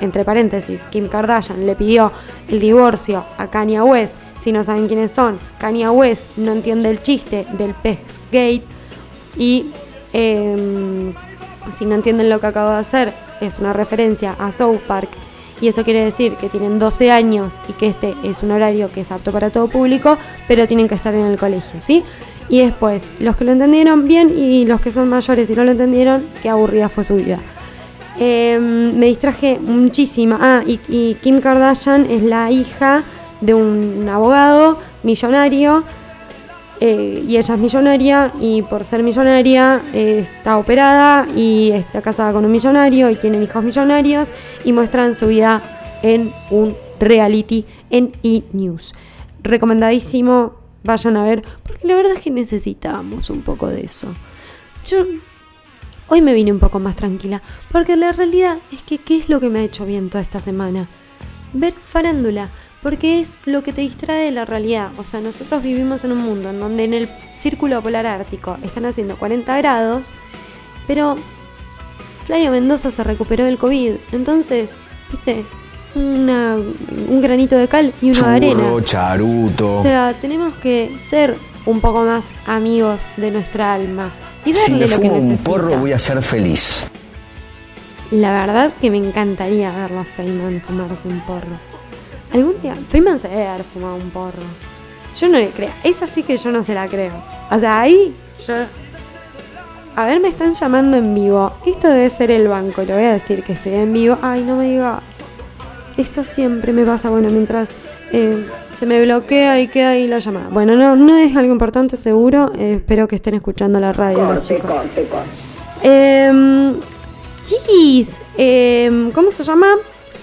entre 0.00 0.24
paréntesis, 0.24 0.82
Kim 0.90 1.08
Kardashian 1.08 1.66
le 1.66 1.76
pidió 1.76 2.12
el 2.48 2.60
divorcio 2.60 3.24
a 3.36 3.48
Kanye 3.48 3.80
West. 3.80 4.16
Si 4.38 4.52
no 4.52 4.62
saben 4.62 4.86
quiénes 4.86 5.10
son, 5.10 5.38
Kanye 5.58 5.88
West 5.88 6.36
no 6.36 6.52
entiende 6.52 6.90
el 6.90 7.02
chiste 7.02 7.46
del 7.56 7.74
Gate 8.32 8.62
y 9.36 9.70
em, 10.12 11.14
si 11.70 11.84
no 11.84 11.94
entienden 11.94 12.30
lo 12.30 12.40
que 12.40 12.46
acabo 12.46 12.70
de 12.70 12.76
hacer, 12.76 13.12
es 13.40 13.58
una 13.58 13.72
referencia 13.72 14.36
a 14.38 14.52
South 14.52 14.80
Park 14.86 15.10
y 15.60 15.68
eso 15.68 15.84
quiere 15.84 16.04
decir 16.04 16.36
que 16.36 16.48
tienen 16.48 16.78
12 16.78 17.10
años 17.10 17.58
y 17.68 17.72
que 17.72 17.88
este 17.88 18.14
es 18.24 18.42
un 18.42 18.50
horario 18.50 18.90
que 18.92 19.00
es 19.00 19.10
apto 19.10 19.32
para 19.32 19.50
todo 19.50 19.68
público, 19.68 20.16
pero 20.46 20.66
tienen 20.66 20.88
que 20.88 20.94
estar 20.94 21.14
en 21.14 21.26
el 21.26 21.38
colegio, 21.38 21.80
¿sí? 21.80 22.04
Y 22.48 22.60
después, 22.60 23.04
los 23.18 23.36
que 23.36 23.44
lo 23.44 23.52
entendieron 23.52 24.08
bien 24.08 24.32
y 24.34 24.64
los 24.64 24.80
que 24.80 24.90
son 24.90 25.08
mayores 25.08 25.50
y 25.50 25.54
no 25.54 25.64
lo 25.64 25.72
entendieron, 25.72 26.24
qué 26.42 26.48
aburrida 26.48 26.88
fue 26.88 27.04
su 27.04 27.16
vida. 27.16 27.38
Em, 28.18 28.98
me 28.98 29.06
distraje 29.06 29.60
muchísimo. 29.60 30.36
Ah, 30.40 30.62
y, 30.66 31.14
Kim 31.22 31.40
Kardashian 31.40 32.10
es 32.10 32.22
la 32.22 32.50
hija 32.50 33.04
de 33.40 33.54
un 33.54 34.08
abogado 34.08 34.78
millonario. 35.02 35.84
Eh, 36.80 37.24
y 37.26 37.36
ella 37.36 37.54
es 37.54 37.60
millonaria 37.60 38.32
y 38.40 38.62
por 38.62 38.84
ser 38.84 39.02
millonaria 39.02 39.82
eh, 39.92 40.20
está 40.20 40.58
operada 40.58 41.26
y 41.34 41.72
está 41.72 42.02
casada 42.02 42.32
con 42.32 42.44
un 42.44 42.52
millonario 42.52 43.10
y 43.10 43.16
tienen 43.16 43.42
hijos 43.42 43.64
millonarios 43.64 44.28
y 44.64 44.72
muestran 44.72 45.16
su 45.16 45.26
vida 45.26 45.60
en 46.02 46.32
un 46.50 46.76
reality 47.00 47.64
en 47.90 48.12
E! 48.22 48.44
Recomendadísimo, 49.42 50.54
vayan 50.84 51.16
a 51.16 51.24
ver, 51.24 51.42
porque 51.66 51.88
la 51.88 51.96
verdad 51.96 52.12
es 52.16 52.22
que 52.22 52.30
necesitamos 52.30 53.28
un 53.30 53.42
poco 53.42 53.66
de 53.66 53.82
eso. 53.82 54.14
Yo 54.86 55.04
Hoy 56.10 56.22
me 56.22 56.32
vine 56.32 56.50
un 56.52 56.58
poco 56.58 56.78
más 56.78 56.96
tranquila, 56.96 57.42
porque 57.70 57.94
la 57.94 58.12
realidad 58.12 58.56
es 58.72 58.80
que 58.80 58.96
¿qué 58.96 59.18
es 59.18 59.28
lo 59.28 59.40
que 59.40 59.50
me 59.50 59.58
ha 59.58 59.62
hecho 59.62 59.84
bien 59.84 60.08
toda 60.08 60.22
esta 60.22 60.40
semana? 60.40 60.88
Ver 61.52 61.74
farándula, 61.74 62.48
porque 62.82 63.20
es 63.20 63.40
lo 63.44 63.62
que 63.62 63.72
te 63.72 63.80
distrae 63.80 64.26
de 64.26 64.30
la 64.30 64.44
realidad. 64.44 64.90
O 64.96 65.04
sea, 65.04 65.20
nosotros 65.20 65.62
vivimos 65.62 66.04
en 66.04 66.12
un 66.12 66.18
mundo 66.18 66.50
en 66.50 66.60
donde 66.60 66.84
en 66.84 66.94
el 66.94 67.08
círculo 67.30 67.82
polar 67.82 68.06
ártico 68.06 68.56
están 68.62 68.84
haciendo 68.84 69.16
40 69.16 69.56
grados, 69.58 70.14
pero 70.86 71.16
Flavio 72.26 72.50
Mendoza 72.50 72.90
se 72.90 73.04
recuperó 73.04 73.44
del 73.44 73.58
COVID. 73.58 73.94
Entonces, 74.12 74.76
viste, 75.10 75.44
un 75.94 77.20
granito 77.20 77.56
de 77.56 77.68
cal 77.68 77.92
y 78.00 78.10
una 78.10 78.34
arena. 78.34 78.64
charuto. 78.84 79.78
O 79.78 79.82
sea, 79.82 80.14
tenemos 80.14 80.54
que 80.54 80.96
ser 81.00 81.36
un 81.66 81.80
poco 81.80 82.04
más 82.04 82.24
amigos 82.46 83.02
de 83.16 83.30
nuestra 83.30 83.74
alma 83.74 84.12
si 84.54 84.74
me 84.74 84.88
fumo 84.88 85.14
un 85.14 85.38
porro 85.38 85.76
voy 85.78 85.92
a 85.92 85.98
ser 85.98 86.22
feliz. 86.22 86.86
La 88.10 88.32
verdad 88.32 88.72
que 88.80 88.90
me 88.90 88.96
encantaría 88.96 89.70
verlo 89.70 90.00
a 90.00 90.04
Feynman 90.04 90.62
fumarse 90.62 91.08
un 91.08 91.20
porro. 91.20 91.67
Algún 92.32 92.60
día, 92.60 92.74
Feynman 92.74 93.18
se 93.18 93.28
debe 93.28 93.46
haber 93.46 93.64
fumado 93.64 93.96
un 93.96 94.10
porro. 94.10 94.42
Yo 95.18 95.28
no 95.28 95.38
le 95.38 95.50
creo. 95.50 95.70
Esa 95.82 96.06
sí 96.06 96.22
que 96.22 96.36
yo 96.36 96.52
no 96.52 96.62
se 96.62 96.74
la 96.74 96.86
creo. 96.86 97.12
O 97.50 97.58
sea, 97.58 97.80
ahí 97.80 98.14
yo. 98.46 98.54
A 99.96 100.04
ver, 100.04 100.20
me 100.20 100.28
están 100.28 100.54
llamando 100.54 100.96
en 100.96 101.14
vivo. 101.14 101.52
Esto 101.66 101.88
debe 101.88 102.08
ser 102.08 102.30
el 102.30 102.46
banco. 102.46 102.82
Le 102.82 102.94
voy 102.94 103.04
a 103.04 103.12
decir 103.12 103.42
que 103.42 103.54
estoy 103.54 103.74
en 103.74 103.92
vivo. 103.92 104.16
Ay, 104.22 104.44
no 104.44 104.56
me 104.56 104.70
digas. 104.70 105.02
Esto 105.96 106.22
siempre 106.22 106.72
me 106.72 106.84
pasa. 106.84 107.10
Bueno, 107.10 107.30
mientras 107.30 107.74
eh, 108.12 108.46
se 108.72 108.86
me 108.86 109.02
bloquea 109.02 109.60
y 109.60 109.66
queda 109.66 109.90
ahí 109.90 110.06
la 110.06 110.20
llamada. 110.20 110.48
Bueno, 110.50 110.76
no, 110.76 110.94
no 110.94 111.16
es 111.16 111.36
algo 111.36 111.52
importante 111.52 111.96
seguro. 111.96 112.52
Eh, 112.56 112.74
espero 112.76 113.08
que 113.08 113.16
estén 113.16 113.34
escuchando 113.34 113.80
la 113.80 113.92
radio 113.92 114.34
los 114.34 114.42
chicos. 114.42 114.82
Em, 115.82 116.74
chiquis, 117.42 118.20
em, 118.36 119.10
¿cómo 119.10 119.30
se 119.30 119.42
llama? 119.42 119.66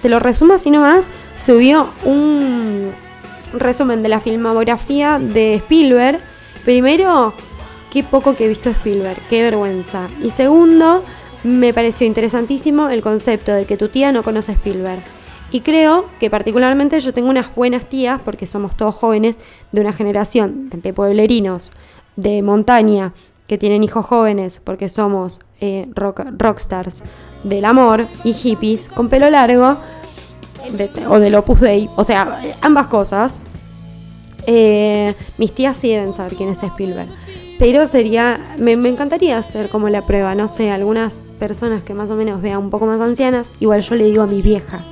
Te 0.02 0.08
lo 0.08 0.20
resumo 0.20 0.54
así 0.54 0.72
nomás. 0.72 1.06
Subió 1.38 1.90
un 2.04 2.92
resumen 3.54 4.04
de 4.04 4.10
la 4.10 4.20
filmografía 4.20 5.20
de 5.20 5.56
Spielberg. 5.56 6.20
Primero, 6.64 7.34
qué 7.92 8.04
poco 8.04 8.36
que 8.36 8.46
he 8.46 8.48
visto 8.48 8.70
Spielberg, 8.70 9.20
qué 9.30 9.44
vergüenza. 9.44 10.08
Y 10.22 10.30
segundo, 10.32 11.04
me 11.44 11.74
pareció 11.74 12.08
interesantísimo 12.08 12.90
el 12.90 13.02
concepto 13.02 13.54
de 13.54 13.66
que 13.66 13.78
tu 13.78 13.90
tía 13.90 14.12
no 14.12 14.24
conoce 14.24 14.54
Spielberg. 14.54 15.02
Y 15.52 15.62
creo 15.62 16.10
que 16.20 16.30
particularmente 16.30 17.00
yo 17.00 17.14
tengo 17.14 17.30
unas 17.30 17.54
buenas 17.56 17.86
tías, 17.86 18.20
porque 18.24 18.48
somos 18.48 18.76
todos 18.76 18.96
jóvenes 18.96 19.40
de 19.72 19.82
una 19.82 19.94
generación 19.94 20.70
de 20.70 20.92
pueblerinos, 20.92 21.72
de 22.16 22.42
montaña, 22.42 23.14
que 23.48 23.58
tienen 23.58 23.84
hijos 23.84 24.06
jóvenes, 24.06 24.60
porque 24.64 24.90
somos 24.90 25.40
eh, 25.62 25.88
rockstars 25.94 27.04
del 27.44 27.66
amor 27.66 28.08
y 28.24 28.34
hippies 28.34 28.90
con 28.90 29.08
pelo 29.08 29.30
largo, 29.30 29.78
o 31.10 31.20
del 31.20 31.36
Opus 31.36 31.62
Dei, 31.62 31.90
o 31.96 32.04
sea, 32.04 32.42
ambas 32.62 32.88
cosas. 32.88 33.42
Eh, 34.48 35.16
mis 35.38 35.54
tías 35.54 35.76
sí 35.76 35.90
deben 35.90 36.14
saber 36.14 36.36
quién 36.36 36.50
es 36.50 36.62
Spielberg. 36.62 37.10
Pero 37.58 37.88
sería, 37.88 38.40
me, 38.58 38.74
encantaría 38.74 39.38
hacer 39.38 39.70
como 39.70 39.88
la 39.90 40.02
prueba, 40.02 40.36
no 40.36 40.50
sé, 40.50 40.72
algunas 40.72 41.16
personas 41.40 41.84
que 41.84 41.94
más 41.94 42.12
o 42.12 42.16
menos 42.16 42.42
vean 42.42 42.60
un 42.60 42.70
poco 42.70 42.86
más 42.86 43.00
ancianas, 43.00 43.50
igual 43.60 43.82
yo 43.82 43.96
le 43.96 44.06
digo 44.06 44.24
a 44.24 44.28
mi 44.28 44.42
vieja, 44.42 44.84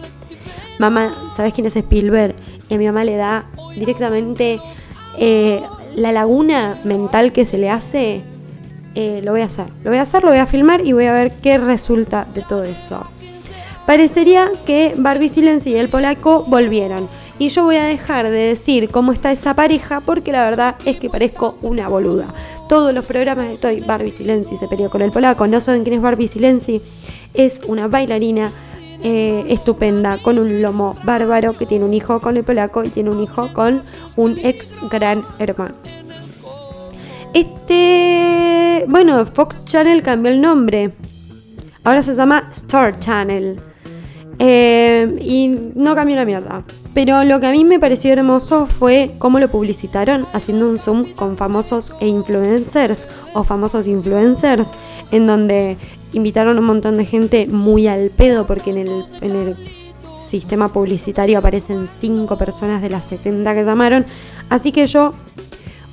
mamá, 0.79 1.13
¿sabes 1.35 1.53
quién 1.53 1.67
es 1.67 1.75
Spielberg? 1.75 2.35
Y 2.69 2.75
a 2.75 2.77
mi 2.77 2.85
mamá 2.85 3.03
le 3.03 3.17
da 3.17 3.45
directamente 3.75 4.61
eh, 5.19 5.61
la 5.97 6.13
laguna 6.13 6.77
mental 6.85 7.33
que 7.33 7.45
se 7.45 7.57
le 7.57 7.69
hace. 7.69 8.21
Eh, 8.95 9.21
lo 9.23 9.31
voy 9.31 9.41
a 9.41 9.45
hacer, 9.45 9.65
lo 9.83 9.89
voy 9.89 9.97
a 9.97 10.03
hacer, 10.03 10.23
lo 10.23 10.29
voy 10.29 10.37
a 10.37 10.45
filmar 10.45 10.85
y 10.85 10.93
voy 10.93 11.05
a 11.05 11.13
ver 11.13 11.31
qué 11.41 11.57
resulta 11.57 12.27
de 12.33 12.43
todo 12.43 12.63
eso. 12.63 13.03
Parecería 13.85 14.49
que 14.65 14.93
Barbie 14.97 15.29
Silenzi 15.29 15.71
y 15.71 15.75
el 15.75 15.89
polaco 15.89 16.43
volvieron. 16.47 17.09
Y 17.39 17.49
yo 17.49 17.63
voy 17.63 17.75
a 17.75 17.83
dejar 17.83 18.29
de 18.29 18.49
decir 18.49 18.89
cómo 18.89 19.11
está 19.11 19.31
esa 19.31 19.55
pareja 19.55 19.99
porque 19.99 20.31
la 20.31 20.45
verdad 20.45 20.75
es 20.85 20.97
que 20.97 21.09
parezco 21.09 21.57
una 21.61 21.89
boluda. 21.89 22.33
Todos 22.69 22.93
los 22.93 23.03
programas 23.05 23.47
estoy 23.47 23.81
Barbie 23.81 24.11
Silenzi 24.11 24.55
se 24.55 24.67
peleó 24.67 24.89
con 24.89 25.01
el 25.01 25.11
polaco. 25.11 25.47
¿No 25.47 25.59
saben 25.59 25.83
quién 25.83 25.95
es 25.95 26.01
Barbie 26.01 26.27
Silenzi? 26.27 26.81
Es 27.33 27.61
una 27.67 27.87
bailarina 27.87 28.51
eh, 29.03 29.43
estupenda, 29.49 30.17
con 30.19 30.39
un 30.39 30.61
lomo 30.61 30.95
bárbaro, 31.03 31.57
que 31.57 31.65
tiene 31.65 31.83
un 31.83 31.93
hijo 31.93 32.21
con 32.21 32.37
el 32.37 32.45
polaco 32.45 32.85
y 32.85 32.89
tiene 32.89 33.09
un 33.09 33.19
hijo 33.19 33.49
con 33.51 33.81
un 34.15 34.39
ex 34.39 34.73
gran 34.89 35.25
hermano. 35.39 35.75
Este, 37.33 38.85
bueno, 38.87 39.25
Fox 39.25 39.65
Channel 39.65 40.01
cambió 40.03 40.31
el 40.31 40.39
nombre. 40.39 40.93
Ahora 41.83 42.01
se 42.01 42.15
llama 42.15 42.47
Star 42.51 42.97
Channel. 42.99 43.72
Eh, 44.39 45.17
y 45.21 45.47
no 45.75 45.95
cambió 45.95 46.15
la 46.15 46.25
mierda. 46.25 46.63
Pero 46.93 47.23
lo 47.23 47.39
que 47.39 47.47
a 47.47 47.51
mí 47.51 47.63
me 47.63 47.79
pareció 47.79 48.11
hermoso 48.13 48.67
fue 48.67 49.11
cómo 49.19 49.39
lo 49.39 49.49
publicitaron 49.49 50.25
haciendo 50.33 50.69
un 50.69 50.77
zoom 50.77 51.13
con 51.13 51.37
famosos 51.37 51.93
e 51.99 52.07
influencers 52.07 53.07
o 53.33 53.43
famosos 53.43 53.87
influencers, 53.87 54.71
en 55.11 55.27
donde 55.27 55.77
invitaron 56.13 56.57
a 56.57 56.59
un 56.59 56.67
montón 56.67 56.97
de 56.97 57.05
gente 57.05 57.47
muy 57.47 57.87
al 57.87 58.09
pedo 58.09 58.45
porque 58.45 58.71
en 58.71 58.77
el, 58.77 59.05
en 59.21 59.35
el 59.35 59.57
sistema 60.27 60.71
publicitario 60.71 61.37
aparecen 61.37 61.87
5 61.99 62.37
personas 62.37 62.81
de 62.81 62.89
las 62.89 63.05
70 63.05 63.53
que 63.53 63.65
llamaron. 63.65 64.05
Así 64.49 64.71
que 64.71 64.85
yo, 64.87 65.13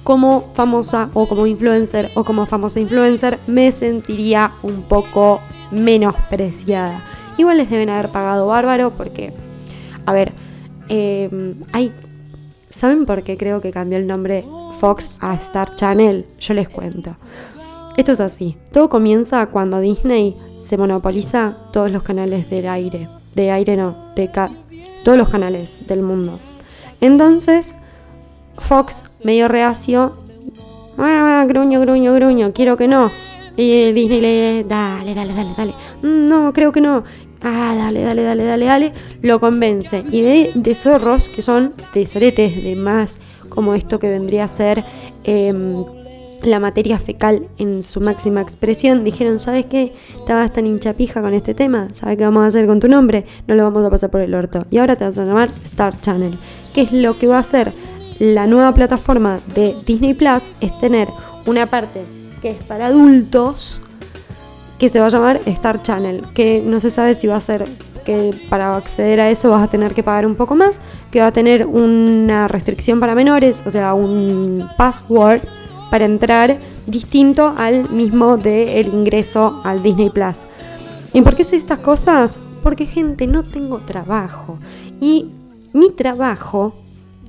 como 0.04 0.52
famosa 0.54 1.10
o 1.14 1.26
como 1.26 1.46
influencer 1.46 2.10
o 2.14 2.24
como 2.24 2.46
famosa 2.46 2.80
influencer, 2.80 3.38
me 3.46 3.70
sentiría 3.72 4.52
un 4.62 4.82
poco 4.82 5.40
menospreciada. 5.72 7.09
Igual 7.40 7.56
les 7.56 7.70
deben 7.70 7.88
haber 7.88 8.10
pagado 8.10 8.46
bárbaro 8.48 8.90
porque, 8.90 9.32
a 10.04 10.12
ver, 10.12 10.30
em, 10.90 11.54
hay... 11.72 11.90
¿Saben 12.68 13.06
por 13.06 13.22
qué 13.22 13.38
creo 13.38 13.62
que 13.62 13.70
cambió 13.70 13.96
el 13.96 14.06
nombre 14.06 14.44
Fox 14.78 15.16
a 15.22 15.32
Star 15.36 15.74
Channel? 15.74 16.26
Yo 16.38 16.52
les 16.52 16.68
cuento. 16.68 17.16
Esto 17.96 18.12
es 18.12 18.20
así. 18.20 18.58
Todo 18.72 18.90
comienza 18.90 19.46
cuando 19.46 19.80
Disney 19.80 20.36
se 20.62 20.76
monopoliza 20.76 21.56
todos 21.72 21.90
los 21.90 22.02
canales 22.02 22.50
del 22.50 22.68
aire. 22.68 23.08
De 23.34 23.50
aire 23.50 23.74
no, 23.74 23.96
de 24.14 24.28
todos 25.02 25.16
los 25.16 25.30
canales 25.30 25.86
del 25.86 26.02
mundo. 26.02 26.38
Entonces, 27.00 27.74
Fox, 28.58 29.22
medio 29.24 29.48
reacio, 29.48 30.14
ah, 30.98 31.46
gruño, 31.48 31.80
gruño, 31.80 32.12
gruño, 32.12 32.52
quiero 32.52 32.76
que 32.76 32.86
no. 32.86 33.10
Y 33.56 33.92
Disney 33.92 34.20
le 34.20 34.64
dale, 34.64 35.14
dale, 35.14 35.32
dale, 35.32 35.50
dale. 35.56 35.74
Mm, 36.02 36.26
no, 36.26 36.52
creo 36.52 36.70
que 36.70 36.82
no. 36.82 37.04
Ah, 37.42 37.74
dale, 37.76 38.02
dale, 38.02 38.22
dale, 38.22 38.44
dale, 38.44 38.66
dale. 38.66 38.92
Lo 39.22 39.40
convence. 39.40 40.04
Y 40.10 40.20
de, 40.22 40.52
de 40.54 40.76
que 41.34 41.42
son 41.42 41.72
de 41.94 42.06
soretes, 42.06 42.62
de 42.62 42.76
más 42.76 43.18
como 43.48 43.74
esto 43.74 43.98
que 43.98 44.10
vendría 44.10 44.44
a 44.44 44.48
ser... 44.48 44.84
Em, 45.24 45.84
la 46.42 46.58
materia 46.58 46.98
fecal 46.98 47.48
en 47.58 47.82
su 47.82 48.00
máxima 48.00 48.40
expresión, 48.40 49.04
dijeron, 49.04 49.38
¿sabes 49.38 49.66
qué? 49.66 49.92
Estabas 50.16 50.50
tan 50.50 50.66
hinchapija 50.66 51.20
con 51.20 51.34
este 51.34 51.52
tema, 51.52 51.88
¿sabes 51.92 52.16
qué 52.16 52.24
vamos 52.24 52.44
a 52.44 52.46
hacer 52.46 52.66
con 52.66 52.80
tu 52.80 52.88
nombre? 52.88 53.26
No 53.46 53.56
lo 53.56 53.64
vamos 53.64 53.84
a 53.84 53.90
pasar 53.90 54.08
por 54.08 54.22
el 54.22 54.34
orto. 54.34 54.64
Y 54.70 54.78
ahora 54.78 54.96
te 54.96 55.04
vas 55.04 55.18
a 55.18 55.26
llamar 55.26 55.50
Star 55.66 56.00
Channel. 56.00 56.38
¿Qué 56.72 56.80
es 56.80 56.92
lo 56.92 57.18
que 57.18 57.26
va 57.26 57.36
a 57.36 57.40
hacer? 57.40 57.74
la 58.20 58.46
nueva 58.46 58.72
plataforma 58.72 59.40
de 59.54 59.74
Disney 59.86 60.12
Plus 60.12 60.42
es 60.60 60.78
tener 60.78 61.08
una 61.46 61.64
parte 61.64 62.02
que 62.42 62.50
es 62.50 62.62
para 62.64 62.86
adultos 62.86 63.80
que 64.80 64.88
se 64.88 64.98
va 64.98 65.06
a 65.06 65.10
llamar 65.10 65.40
Star 65.44 65.82
Channel, 65.82 66.24
que 66.32 66.62
no 66.64 66.80
se 66.80 66.90
sabe 66.90 67.14
si 67.14 67.26
va 67.26 67.36
a 67.36 67.40
ser 67.40 67.66
que 68.06 68.34
para 68.48 68.76
acceder 68.76 69.20
a 69.20 69.28
eso 69.28 69.50
vas 69.50 69.62
a 69.62 69.68
tener 69.68 69.92
que 69.92 70.02
pagar 70.02 70.24
un 70.24 70.36
poco 70.36 70.56
más, 70.56 70.80
que 71.10 71.20
va 71.20 71.26
a 71.26 71.32
tener 71.32 71.66
una 71.66 72.48
restricción 72.48 72.98
para 72.98 73.14
menores, 73.14 73.62
o 73.66 73.70
sea, 73.70 73.92
un 73.92 74.66
password 74.78 75.42
para 75.90 76.06
entrar 76.06 76.58
distinto 76.86 77.54
al 77.58 77.90
mismo 77.90 78.38
del 78.38 78.88
ingreso 78.88 79.60
al 79.64 79.82
Disney 79.82 80.08
Plus. 80.08 80.46
¿Y 81.12 81.20
por 81.20 81.36
qué 81.36 81.44
sé 81.44 81.56
estas 81.56 81.80
cosas? 81.80 82.38
Porque 82.62 82.86
gente, 82.86 83.26
no 83.26 83.42
tengo 83.42 83.80
trabajo. 83.80 84.56
Y 84.98 85.26
mi 85.74 85.90
trabajo 85.90 86.72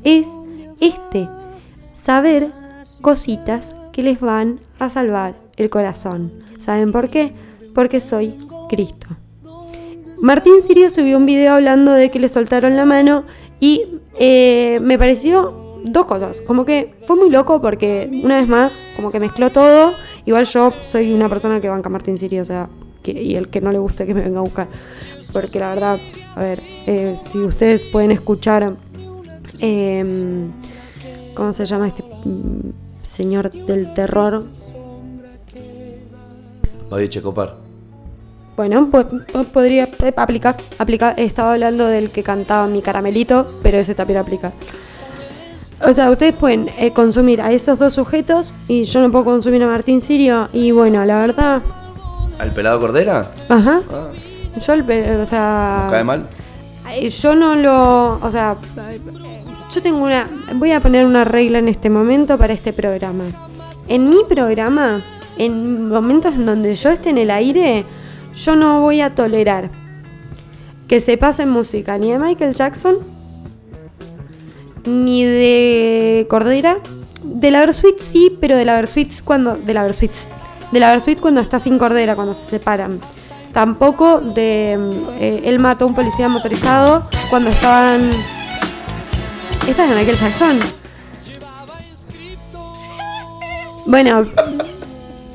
es 0.05 0.39
este, 0.79 1.27
saber 1.95 2.49
cositas 3.01 3.71
que 3.91 4.03
les 4.03 4.21
van 4.21 4.61
a 4.79 4.89
salvar 4.89 5.35
el 5.57 5.69
corazón. 5.69 6.31
¿Saben 6.59 6.93
por 6.93 7.09
qué? 7.09 7.33
Porque 7.73 8.01
soy 8.01 8.35
Cristo. 8.69 9.07
Martín 10.21 10.61
Sirio 10.61 10.89
subió 10.89 11.17
un 11.17 11.25
video 11.25 11.53
hablando 11.53 11.93
de 11.93 12.11
que 12.11 12.19
le 12.19 12.29
soltaron 12.29 12.77
la 12.77 12.85
mano 12.85 13.23
y 13.59 13.85
eh, 14.19 14.79
me 14.81 14.97
pareció 14.97 15.81
dos 15.83 16.05
cosas. 16.05 16.41
Como 16.41 16.65
que 16.65 16.93
fue 17.07 17.15
muy 17.15 17.29
loco 17.29 17.61
porque 17.61 18.09
una 18.23 18.37
vez 18.37 18.47
más, 18.47 18.79
como 18.95 19.11
que 19.11 19.19
mezcló 19.19 19.49
todo. 19.49 19.93
Igual 20.25 20.45
yo 20.45 20.71
soy 20.83 21.11
una 21.11 21.27
persona 21.27 21.59
que 21.59 21.69
banca 21.69 21.89
a 21.89 21.91
Martín 21.91 22.17
Sirio, 22.17 22.43
o 22.43 22.45
sea, 22.45 22.69
y 23.03 23.35
el 23.35 23.49
que 23.49 23.61
no 23.61 23.71
le 23.71 23.79
guste 23.79 24.05
que 24.05 24.13
me 24.13 24.21
venga 24.21 24.39
a 24.39 24.43
buscar. 24.43 24.67
Porque 25.33 25.59
la 25.59 25.69
verdad, 25.69 25.99
a 26.35 26.41
ver, 26.41 26.59
eh, 26.85 27.15
si 27.31 27.39
ustedes 27.39 27.81
pueden 27.83 28.11
escuchar, 28.11 28.75
em, 29.59 30.51
¿cómo 31.33 31.53
se 31.53 31.65
llama 31.65 31.87
este 31.87 32.03
mm, 32.03 32.71
señor 33.01 33.51
del 33.51 33.93
terror? 33.93 34.45
Fabio 36.91 37.07
Checopar. 37.07 37.55
Bueno, 38.57 38.89
pues, 38.91 39.05
podría 39.53 39.85
eh, 39.85 40.13
aplicar, 40.17 40.57
aplicar. 40.77 41.17
Estaba 41.17 41.53
hablando 41.53 41.87
del 41.87 42.11
que 42.11 42.21
cantaba 42.21 42.67
mi 42.67 42.81
caramelito, 42.81 43.59
pero 43.63 43.77
ese 43.77 43.95
también 43.95 44.19
aplica. 44.19 44.51
O 45.87 45.93
sea, 45.93 46.11
ustedes 46.11 46.35
pueden 46.35 46.69
eh, 46.77 46.91
consumir 46.91 47.41
a 47.41 47.53
esos 47.53 47.79
dos 47.79 47.93
sujetos 47.93 48.53
y 48.67 48.83
yo 48.83 49.01
no 49.01 49.09
puedo 49.09 49.23
consumir 49.23 49.63
a 49.63 49.67
Martín 49.67 50.01
Sirio. 50.01 50.49
Y 50.51 50.71
bueno, 50.71 51.03
la 51.05 51.17
verdad, 51.19 51.61
¿Al 52.39 52.51
pelado 52.51 52.79
Cordera? 52.81 53.31
Ajá. 53.47 53.81
Ah. 53.89 54.07
Yo, 54.59 54.73
o 55.21 55.25
sea. 55.25 55.87
cae 55.89 56.03
mal? 56.03 56.27
Yo 57.21 57.35
no 57.35 57.55
lo. 57.55 58.19
O 58.21 58.31
sea. 58.31 58.57
Yo 59.73 59.81
tengo 59.81 60.03
una. 60.03 60.27
Voy 60.55 60.71
a 60.71 60.81
poner 60.81 61.05
una 61.05 61.23
regla 61.23 61.59
en 61.59 61.69
este 61.69 61.89
momento 61.89 62.37
para 62.37 62.53
este 62.53 62.73
programa. 62.73 63.23
En 63.87 64.09
mi 64.09 64.23
programa, 64.27 65.01
en 65.37 65.89
momentos 65.89 66.35
en 66.35 66.45
donde 66.45 66.75
yo 66.75 66.89
esté 66.89 67.09
en 67.09 67.17
el 67.17 67.31
aire, 67.31 67.85
yo 68.33 68.55
no 68.55 68.81
voy 68.81 69.01
a 69.01 69.13
tolerar 69.15 69.69
que 70.87 70.99
se 70.99 71.17
pase 71.17 71.45
música 71.45 71.97
ni 71.97 72.11
de 72.11 72.19
Michael 72.19 72.53
Jackson, 72.53 72.97
ni 74.85 75.23
de 75.23 76.27
Cordera. 76.29 76.79
De 77.23 77.51
la 77.51 77.59
Versuit 77.59 77.99
sí, 77.99 78.37
pero 78.41 78.55
de 78.55 78.65
la 78.65 78.75
Versuit 78.75 79.09
cuando. 79.23 79.55
De 79.55 79.73
la 79.73 79.83
Versuit 79.83 80.11
de 80.71 80.79
la 80.79 80.91
Versuit 80.91 81.19
cuando 81.19 81.41
está 81.41 81.59
sin 81.59 81.77
cordera, 81.77 82.15
cuando 82.15 82.33
se 82.33 82.45
separan. 82.45 82.99
Tampoco 83.53 84.21
de 84.21 84.77
eh, 85.19 85.41
él 85.45 85.59
mató 85.59 85.85
a 85.85 85.87
un 85.87 85.95
policía 85.95 86.29
motorizado 86.29 87.07
cuando 87.29 87.49
estaban. 87.49 88.11
Esta 89.67 89.83
es 89.83 89.89
de 89.89 89.95
Michael 89.95 90.17
Jackson. 90.17 90.59
Bueno, 93.85 94.25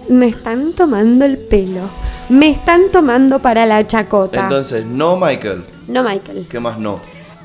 me 0.09 0.29
están 0.29 0.73
tomando 0.73 1.25
el 1.25 1.39
pelo. 1.39 1.83
Me 2.29 2.51
están 2.51 2.91
tomando 2.91 3.39
para 3.39 3.67
la 3.67 3.87
chacota. 3.87 4.45
Entonces, 4.45 4.85
no 4.85 5.17
Michael. 5.17 5.63
No 5.89 6.03
Michael. 6.03 6.47
¿Qué 6.49 6.61
más 6.61 6.79
no? 6.79 7.01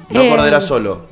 No 0.10 0.30
Cordera 0.30 0.62
solo. 0.62 1.12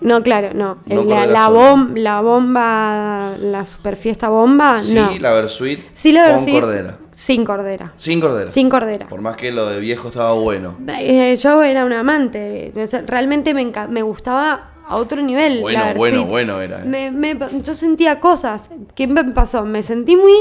No, 0.00 0.22
claro, 0.22 0.50
no. 0.54 0.78
la, 0.86 1.26
la, 1.26 1.48
la, 1.94 2.20
bomba, 2.20 3.32
la 3.40 3.64
super 3.64 3.96
fiesta 3.96 4.28
bomba, 4.28 4.80
sí, 4.80 4.94
no. 4.94 5.10
la 5.18 5.32
Versuit 5.32 5.80
sí, 5.92 6.12
la 6.12 6.36
con 6.36 6.46
cordera. 6.46 6.98
Sin 7.12 7.44
cordera. 7.44 7.92
Sin 7.96 8.20
cordera. 8.20 8.48
Sin 8.48 8.70
cordera. 8.70 9.08
Por 9.08 9.20
más 9.20 9.36
que 9.36 9.50
lo 9.50 9.66
de 9.66 9.80
viejo 9.80 10.06
estaba 10.06 10.34
bueno. 10.34 10.76
Eh, 11.00 11.34
yo 11.36 11.64
era 11.64 11.84
un 11.84 11.92
amante. 11.92 12.72
realmente 13.06 13.54
me, 13.54 13.72
me 13.88 14.02
gustaba 14.02 14.70
a 14.86 14.96
otro 14.96 15.20
nivel. 15.20 15.60
Bueno, 15.60 15.82
bueno, 15.96 16.24
bueno 16.26 16.60
era. 16.60 16.78
Me, 16.78 17.10
me, 17.10 17.36
yo 17.60 17.74
sentía 17.74 18.20
cosas. 18.20 18.70
¿Qué 18.94 19.08
me 19.08 19.24
pasó? 19.24 19.64
Me 19.64 19.82
sentí 19.82 20.14
muy... 20.14 20.32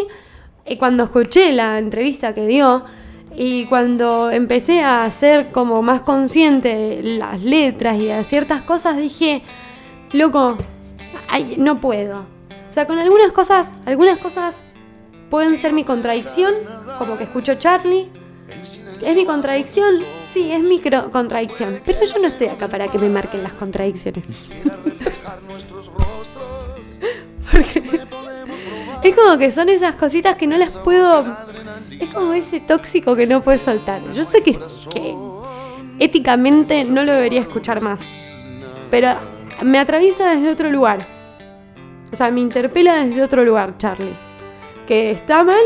Eh, 0.67 0.77
cuando 0.77 1.05
escuché 1.05 1.53
la 1.53 1.79
entrevista 1.79 2.33
que 2.33 2.45
dio 2.45 2.83
y 3.35 3.65
cuando 3.65 4.29
empecé 4.31 4.81
a 4.81 5.09
ser 5.09 5.51
como 5.51 5.81
más 5.81 6.01
consciente 6.01 7.01
las 7.01 7.41
letras 7.41 7.97
y 7.97 8.05
de 8.05 8.23
ciertas 8.25 8.63
cosas, 8.63 8.97
dije, 8.97 9.43
loco, 10.11 10.57
no 11.57 11.79
puedo. 11.79 12.19
O 12.67 12.71
sea, 12.71 12.85
con 12.85 12.99
algunas 12.99 13.31
cosas, 13.31 13.69
algunas 13.85 14.17
cosas 14.17 14.55
pueden 15.29 15.57
ser 15.57 15.71
mi 15.71 15.85
contradicción, 15.85 16.53
como 16.97 17.17
que 17.17 17.23
escucho 17.23 17.55
Charlie. 17.55 18.09
¿Es 19.01 19.15
mi 19.15 19.25
contradicción? 19.25 20.03
Sí, 20.33 20.51
es 20.51 20.61
mi 20.61 20.81
contradicción. 21.11 21.79
Pero 21.85 21.99
yo 22.03 22.19
no 22.19 22.27
estoy 22.27 22.47
acá 22.47 22.67
para 22.67 22.89
que 22.89 22.97
me 22.97 23.09
marquen 23.09 23.43
las 23.43 23.53
contradicciones. 23.53 24.27
es 29.03 29.15
como 29.15 29.37
que 29.37 29.51
son 29.51 29.69
esas 29.69 29.95
cositas 29.95 30.35
que 30.35 30.47
no 30.47 30.57
las 30.57 30.71
puedo 30.71 31.25
es 31.99 32.09
como 32.09 32.33
ese 32.33 32.59
tóxico 32.59 33.15
que 33.15 33.25
no 33.25 33.41
puedes 33.41 33.61
soltar. 33.61 34.01
Yo 34.11 34.23
sé 34.23 34.41
que, 34.41 34.57
éticamente 35.99 36.83
no 36.83 37.03
lo 37.03 37.13
debería 37.13 37.41
escuchar 37.41 37.81
más, 37.81 37.99
pero 38.91 39.09
me 39.63 39.79
atraviesa 39.79 40.29
desde 40.29 40.51
otro 40.51 40.69
lugar. 40.69 41.07
O 42.11 42.15
sea, 42.15 42.31
me 42.31 42.39
interpela 42.39 43.03
desde 43.03 43.21
otro 43.21 43.43
lugar, 43.43 43.77
Charlie. 43.77 44.15
Que 44.85 45.11
está 45.11 45.43
mal 45.43 45.57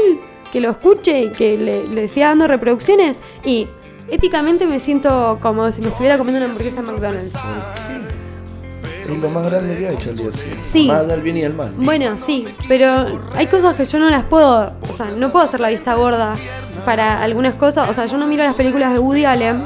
que 0.52 0.60
lo 0.60 0.72
escuche 0.72 1.24
y 1.24 1.30
que 1.30 1.58
le, 1.58 1.88
le 1.88 2.08
siga 2.08 2.30
dando 2.30 2.48
reproducciones 2.48 3.20
y 3.46 3.67
éticamente 4.10 4.65
me 4.65 4.80
siento 4.80 5.38
como 5.41 5.72
si 5.72 5.82
me 5.82 5.89
estuviera 5.89 6.17
comiendo 6.17 6.39
una 6.39 6.48
hamburguesa 6.48 6.82
McDonald's. 6.82 7.34
Es 9.10 9.20
lo 9.20 9.30
más 9.30 9.46
grande 9.46 9.78
que 9.78 9.88
hay, 9.88 9.98
Charlie 9.98 10.26
García. 10.26 10.54
Sí. 10.62 10.88
Más 10.88 11.08
del 11.08 11.22
bien 11.22 11.38
y 11.38 11.42
del 11.42 11.54
mal. 11.54 11.72
Bueno, 11.78 12.18
sí, 12.18 12.46
pero 12.68 13.22
hay 13.36 13.48
cosas 13.48 13.76
que 13.76 13.86
yo 13.86 14.00
no 14.00 14.10
las 14.10 14.24
puedo, 14.24 14.72
o 14.90 14.94
sea, 14.96 15.08
no 15.18 15.32
puedo 15.32 15.46
hacer 15.46 15.60
la 15.60 15.70
vista 15.70 15.94
gorda 15.96 16.34
para 16.86 17.22
algunas 17.22 17.56
cosas. 17.56 17.90
O 17.90 17.94
sea, 17.94 18.06
yo 18.06 18.18
no 18.18 18.28
miro 18.28 18.44
las 18.44 18.56
películas 18.56 18.94
de 18.94 19.00
Woody 19.00 19.26
Allen, 19.26 19.64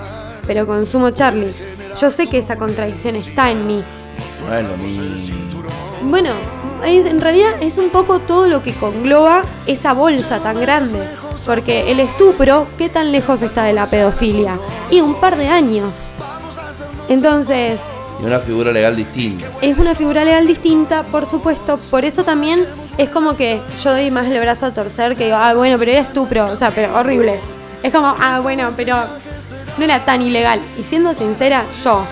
pero 0.48 0.66
consumo 0.66 1.12
Charlie. 1.12 1.54
Yo 2.00 2.12
sé 2.12 2.28
que 2.28 2.40
esa 2.40 2.58
contradicción 2.58 3.16
está 3.16 3.52
en 3.52 3.68
mí. 3.68 3.84
Bueno, 4.48 4.70
mi... 4.78 5.32
Bueno, 6.04 6.32
en 6.84 7.20
realidad 7.20 7.54
es 7.62 7.78
un 7.78 7.90
poco 7.90 8.20
todo 8.20 8.48
lo 8.48 8.62
que 8.62 8.74
congloba 8.74 9.44
esa 9.66 9.94
bolsa 9.94 10.40
tan 10.40 10.60
grande. 10.60 11.00
Porque 11.46 11.92
el 11.92 12.00
estupro, 12.00 12.68
¿qué 12.78 12.90
tan 12.90 13.12
lejos 13.12 13.42
está 13.44 13.64
de 13.64 13.74
la 13.74 13.86
pedofilia? 13.86 14.58
Y 14.90 15.02
un 15.02 15.14
par 15.16 15.38
de 15.38 15.48
años. 15.48 16.12
Entonces, 17.08 17.82
y 18.22 18.26
una 18.26 18.40
figura 18.40 18.72
legal 18.72 18.96
distinta. 18.96 19.48
Es 19.62 19.78
una 19.78 19.96
figura 19.96 20.24
legal 20.24 20.48
distinta, 20.48 21.04
por 21.04 21.26
supuesto. 21.26 21.78
Por 21.78 22.06
eso 22.06 22.24
también 22.24 22.66
es 22.98 23.10
como 23.10 23.36
que 23.36 23.62
yo 23.84 23.92
doy 23.92 24.12
más 24.12 24.28
el 24.28 24.40
brazo 24.40 24.68
a 24.68 24.74
torcer 24.74 25.16
que 25.16 25.26
digo, 25.26 25.38
ah, 25.38 25.54
bueno, 25.54 25.78
pero 25.78 25.92
era 25.92 26.02
estupro. 26.02 26.46
O 26.52 26.58
sea, 26.58 26.72
pero 26.72 26.94
horrible. 26.98 27.40
Es 27.84 27.92
como, 27.92 28.08
ah, 28.08 28.40
bueno, 28.42 28.70
pero 28.76 28.98
no 29.78 29.84
era 29.84 30.06
tan 30.06 30.22
ilegal. 30.22 30.62
Y 30.78 30.84
siendo 30.84 31.14
sincera, 31.14 31.66
yo, 31.84 32.06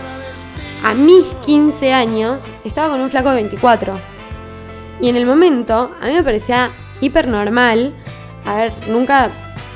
a 0.83 0.93
mis 0.93 1.25
15 1.45 1.93
años, 1.93 2.43
estaba 2.63 2.89
con 2.89 3.01
un 3.01 3.09
flaco 3.09 3.29
de 3.29 3.35
24. 3.35 3.93
Y 4.99 5.09
en 5.09 5.15
el 5.15 5.25
momento, 5.25 5.91
a 6.01 6.07
mí 6.07 6.13
me 6.13 6.23
parecía 6.23 6.71
hiper 7.01 7.27
normal. 7.27 7.93
A 8.45 8.55
ver, 8.55 8.73
nunca 8.89 9.29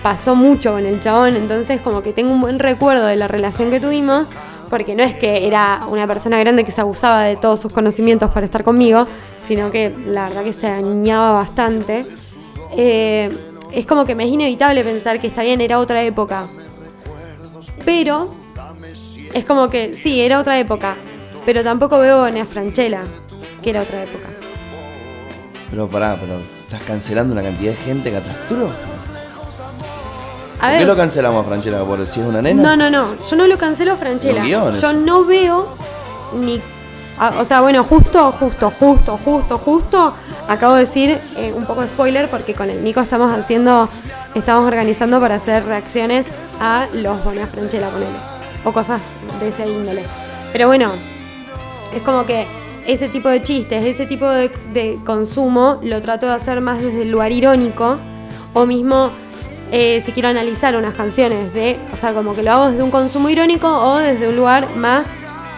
pasó 0.03 0.35
mucho 0.35 0.73
con 0.73 0.85
el 0.85 0.99
chabón, 0.99 1.35
entonces 1.35 1.81
como 1.81 2.03
que 2.03 2.13
tengo 2.13 2.31
un 2.31 2.41
buen 2.41 2.59
recuerdo 2.59 3.05
de 3.07 3.15
la 3.15 3.27
relación 3.27 3.71
que 3.71 3.79
tuvimos 3.79 4.27
porque 4.67 4.95
no 4.95 5.03
es 5.03 5.15
que 5.15 5.47
era 5.47 5.85
una 5.89 6.05
persona 6.07 6.37
grande 6.39 6.63
que 6.63 6.71
se 6.71 6.81
abusaba 6.81 7.23
de 7.23 7.35
todos 7.35 7.59
sus 7.59 7.71
conocimientos 7.71 8.31
para 8.31 8.45
estar 8.45 8.63
conmigo, 8.63 9.07
sino 9.45 9.71
que 9.71 9.93
la 10.05 10.29
verdad 10.29 10.43
que 10.43 10.53
se 10.53 10.67
dañaba 10.67 11.31
bastante. 11.31 12.05
Eh, 12.75 13.29
es 13.71 13.85
como 13.85 14.05
que 14.05 14.15
me 14.15 14.25
es 14.25 14.29
inevitable 14.29 14.83
pensar 14.83 15.19
que 15.19 15.27
está 15.27 15.41
bien, 15.41 15.61
era 15.61 15.79
otra 15.79 16.03
época. 16.03 16.49
Pero 17.85 18.33
es 19.33 19.45
como 19.45 19.69
que 19.69 19.95
sí, 19.95 20.21
era 20.21 20.39
otra 20.39 20.59
época. 20.59 20.95
Pero 21.45 21.63
tampoco 21.63 21.99
veo 21.99 22.25
a 22.25 22.45
Franchella, 22.45 23.03
que 23.61 23.69
era 23.69 23.81
otra 23.81 24.03
época. 24.03 24.27
Pero 25.69 25.87
pará, 25.87 26.17
pero 26.19 26.39
estás 26.63 26.81
cancelando 26.81 27.33
una 27.33 27.43
cantidad 27.43 27.71
de 27.71 27.77
gente 27.77 28.11
catastrófica. 28.11 28.96
¿Por 30.59 30.77
qué 30.77 30.85
lo 30.85 30.95
cancelamos 30.95 31.43
a 31.43 31.47
Franchella? 31.47 31.83
¿Por 31.83 32.05
si 32.05 32.19
es 32.19 32.25
una 32.25 32.41
nena? 32.41 32.63
No, 32.63 32.75
no, 32.75 32.89
no. 32.89 33.15
Yo 33.29 33.35
no 33.35 33.47
lo 33.47 33.57
cancelo 33.57 33.93
a 33.93 33.95
Franchella. 33.95 34.43
Yo 34.45 34.93
no 34.93 35.23
veo 35.23 35.67
ni 36.33 36.61
o 37.39 37.45
sea, 37.45 37.61
bueno, 37.61 37.83
justo, 37.83 38.31
justo, 38.33 38.69
justo, 38.69 39.19
justo, 39.23 39.57
justo, 39.57 40.13
acabo 40.47 40.75
de 40.75 40.81
decir 40.81 41.19
eh, 41.35 41.51
un 41.51 41.65
poco 41.65 41.81
de 41.81 41.87
spoiler 41.87 42.29
porque 42.29 42.53
con 42.53 42.69
el 42.69 42.83
Nico 42.83 43.01
estamos 43.01 43.31
haciendo, 43.31 43.89
estamos 44.35 44.67
organizando 44.67 45.19
para 45.19 45.35
hacer 45.35 45.65
reacciones 45.65 46.27
a 46.59 46.87
los 46.93 47.23
Bonas 47.23 47.49
Franchella, 47.49 47.89
con 47.89 48.03
él. 48.03 48.09
O 48.63 48.71
cosas 48.71 49.01
de 49.39 49.49
ese 49.49 49.67
índole. 49.67 50.03
Pero 50.51 50.67
bueno, 50.67 50.91
es 51.95 52.03
como 52.03 52.25
que 52.25 52.45
ese 52.85 53.09
tipo 53.09 53.29
de 53.29 53.41
chistes, 53.41 53.83
ese 53.83 54.05
tipo 54.05 54.27
de, 54.29 54.51
de 54.73 54.99
consumo, 55.03 55.79
lo 55.81 56.01
trato 56.01 56.27
de 56.27 56.33
hacer 56.33 56.61
más 56.61 56.79
desde 56.81 57.01
el 57.01 57.09
lugar 57.09 57.31
irónico. 57.31 57.97
O 58.53 58.65
mismo 58.65 59.11
eh, 59.71 60.01
si 60.05 60.11
quiero 60.11 60.29
analizar 60.29 60.75
unas 60.75 60.93
canciones 60.93 61.53
de, 61.53 61.77
o 61.93 61.97
sea, 61.97 62.13
como 62.13 62.33
que 62.33 62.43
lo 62.43 62.51
hago 62.51 62.71
desde 62.71 62.83
un 62.83 62.91
consumo 62.91 63.29
irónico 63.29 63.67
o 63.67 63.97
desde 63.97 64.29
un 64.29 64.35
lugar 64.35 64.75
más 64.75 65.07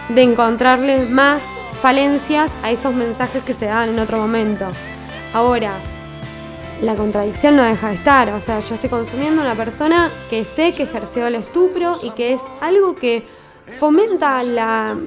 de 0.09 0.23
encontrarle 0.23 1.05
más 1.05 1.43
falencias 1.81 2.51
a 2.63 2.71
esos 2.71 2.93
mensajes 2.93 3.43
que 3.43 3.53
se 3.53 3.65
dan 3.65 3.89
en 3.89 3.99
otro 3.99 4.17
momento. 4.17 4.65
Ahora, 5.33 5.73
la 6.81 6.95
contradicción 6.95 7.55
no 7.55 7.63
deja 7.63 7.89
de 7.89 7.95
estar, 7.95 8.29
o 8.33 8.41
sea, 8.41 8.61
yo 8.61 8.75
estoy 8.75 8.89
consumiendo 8.89 9.41
una 9.41 9.55
persona 9.55 10.09
que 10.29 10.43
sé 10.43 10.73
que 10.73 10.83
ejerció 10.83 11.27
el 11.27 11.35
estupro 11.35 11.99
y 12.01 12.11
que 12.11 12.33
es 12.33 12.41
algo 12.61 12.95
que 12.95 13.27
fomenta 13.77 14.43
la, 14.43 14.97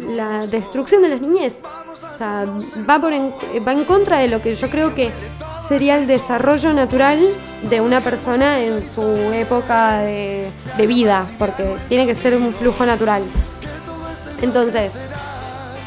destrucción 0.48 1.02
de 1.02 1.08
las 1.08 1.20
niñez. 1.20 1.62
O 1.92 2.16
sea, 2.16 2.46
va, 2.88 3.00
por 3.00 3.12
va 3.12 3.72
en 3.72 3.84
contra 3.84 4.18
de 4.18 4.28
lo 4.28 4.40
que 4.40 4.54
yo 4.54 4.70
creo 4.70 4.94
que 4.94 5.10
sería 5.72 5.96
el 5.96 6.06
desarrollo 6.06 6.74
natural 6.74 7.18
de 7.62 7.80
una 7.80 8.02
persona 8.02 8.60
en 8.60 8.82
su 8.82 9.00
época 9.32 10.00
de, 10.00 10.50
vida, 10.86 11.26
porque 11.38 11.76
tiene 11.88 12.06
que 12.06 12.14
ser 12.14 12.36
un 12.36 12.52
flujo 12.52 12.84
natural. 12.84 13.22
Entonces, 14.42 14.92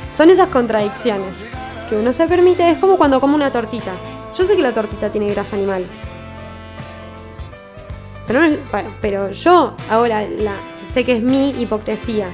son 0.10 0.32
esas 0.32 0.50
contradicciones 0.50 1.52
que 1.88 1.98
uno 1.98 2.14
se 2.14 2.26
permite, 2.26 2.68
es 2.68 2.80
como 2.80 2.98
cuando 2.98 3.22
come 3.22 3.36
una 3.36 3.52
tortita. 3.52 3.92
Yo 4.36 4.48
sé 4.48 4.56
que 4.56 4.64
la 4.64 4.74
tortita 4.74 5.12
tiene 5.12 5.30
grasa 5.30 5.56
animal. 5.56 5.86
Pero, 8.26 8.40
pero 9.02 9.30
yo 9.30 9.76
ahora 9.92 10.24
la, 10.24 10.56
sé 10.96 11.04
que 11.06 11.18
es 11.18 11.22
mi 11.22 11.50
hipocresía. 11.62 12.30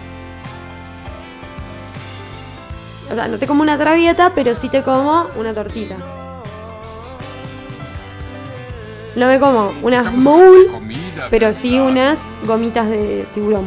O 3.11 3.13
sea, 3.13 3.27
no 3.27 3.37
te 3.37 3.45
como 3.45 3.61
una 3.61 3.77
travieta, 3.77 4.31
pero 4.33 4.55
sí 4.55 4.69
te 4.69 4.83
como 4.83 5.27
una 5.35 5.53
tortita. 5.53 6.20
No 9.15 9.28
me 9.28 9.39
como 9.39 9.74
unas 9.82 10.13
mole, 10.13 10.67
pero 11.30 11.52
sí 11.52 11.80
unas 11.80 12.21
gomitas 12.45 12.89
de 12.89 13.26
tiburón. 13.34 13.65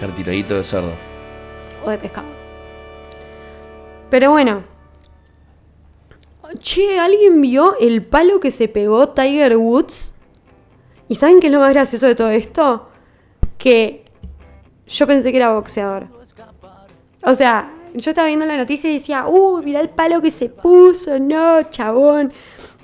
Cartiladito 0.00 0.56
de 0.56 0.64
cerdo. 0.64 0.92
O 1.84 1.90
de 1.90 1.98
pescado. 1.98 2.28
Pero 4.10 4.30
bueno. 4.30 4.62
Che, 6.58 7.00
¿alguien 7.00 7.40
vio 7.40 7.76
el 7.80 8.04
palo 8.04 8.38
que 8.38 8.50
se 8.50 8.68
pegó 8.68 9.08
Tiger 9.08 9.56
Woods? 9.56 10.12
¿Y 11.08 11.16
saben 11.16 11.40
qué 11.40 11.46
es 11.48 11.52
lo 11.52 11.60
más 11.60 11.72
gracioso 11.72 12.06
de 12.06 12.14
todo 12.14 12.30
esto? 12.30 12.90
Que 13.58 14.04
yo 14.86 15.06
pensé 15.06 15.30
que 15.30 15.38
era 15.38 15.52
boxeador. 15.52 16.06
O 17.24 17.34
sea, 17.34 17.72
yo 17.94 18.10
estaba 18.10 18.28
viendo 18.28 18.46
la 18.46 18.56
noticia 18.56 18.90
y 18.90 18.94
decía, 18.94 19.26
uh, 19.26 19.62
mira 19.62 19.80
el 19.80 19.88
palo 19.88 20.20
que 20.20 20.30
se 20.30 20.48
puso, 20.48 21.18
no, 21.18 21.62
chabón. 21.64 22.32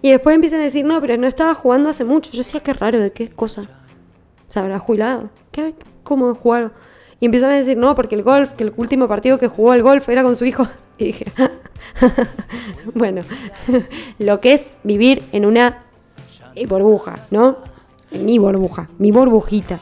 Y 0.03 0.11
después 0.11 0.35
empiezan 0.35 0.61
a 0.61 0.65
decir, 0.65 0.85
no, 0.85 1.01
pero 1.01 1.17
no 1.17 1.27
estaba 1.27 1.55
jugando 1.55 1.91
hace 1.91 2.05
mucho. 2.05 2.31
Yo 2.31 2.39
decía, 2.39 2.61
qué 2.61 2.73
raro, 2.73 3.01
¿de 3.01 3.13
qué 3.13 3.29
cosa? 3.29 3.63
¿Se 4.49 4.59
habrá 4.59 4.79
jubilado? 4.79 5.31
¿Qué? 5.51 5.75
¿Cómo 6.03 6.35
jugar? 6.35 6.73
Y 7.21 7.27
empiezan 7.27 7.51
a 7.51 7.57
decir, 7.57 7.77
no, 7.77 7.95
porque 7.95 8.15
el 8.15 8.23
golf, 8.23 8.53
que 8.53 8.65
el 8.65 8.73
último 8.77 9.09
partido 9.09 9.39
que 9.39 9.49
jugó 9.49 9.75
el 9.75 9.83
golf 9.83 10.09
era 10.09 10.23
con 10.23 10.37
su 10.37 10.45
hijo. 10.45 10.67
Y 11.01 11.05
dije, 11.05 11.27
bueno, 12.95 13.23
lo 14.19 14.41
que 14.41 14.55
es 14.55 14.73
vivir 14.83 15.23
en 15.31 15.47
una 15.47 15.85
burbuja, 16.69 17.21
¿no? 17.31 17.59
Mi 18.11 18.39
burbuja, 18.39 18.89
mi 18.99 19.13
burbujita. 19.13 19.79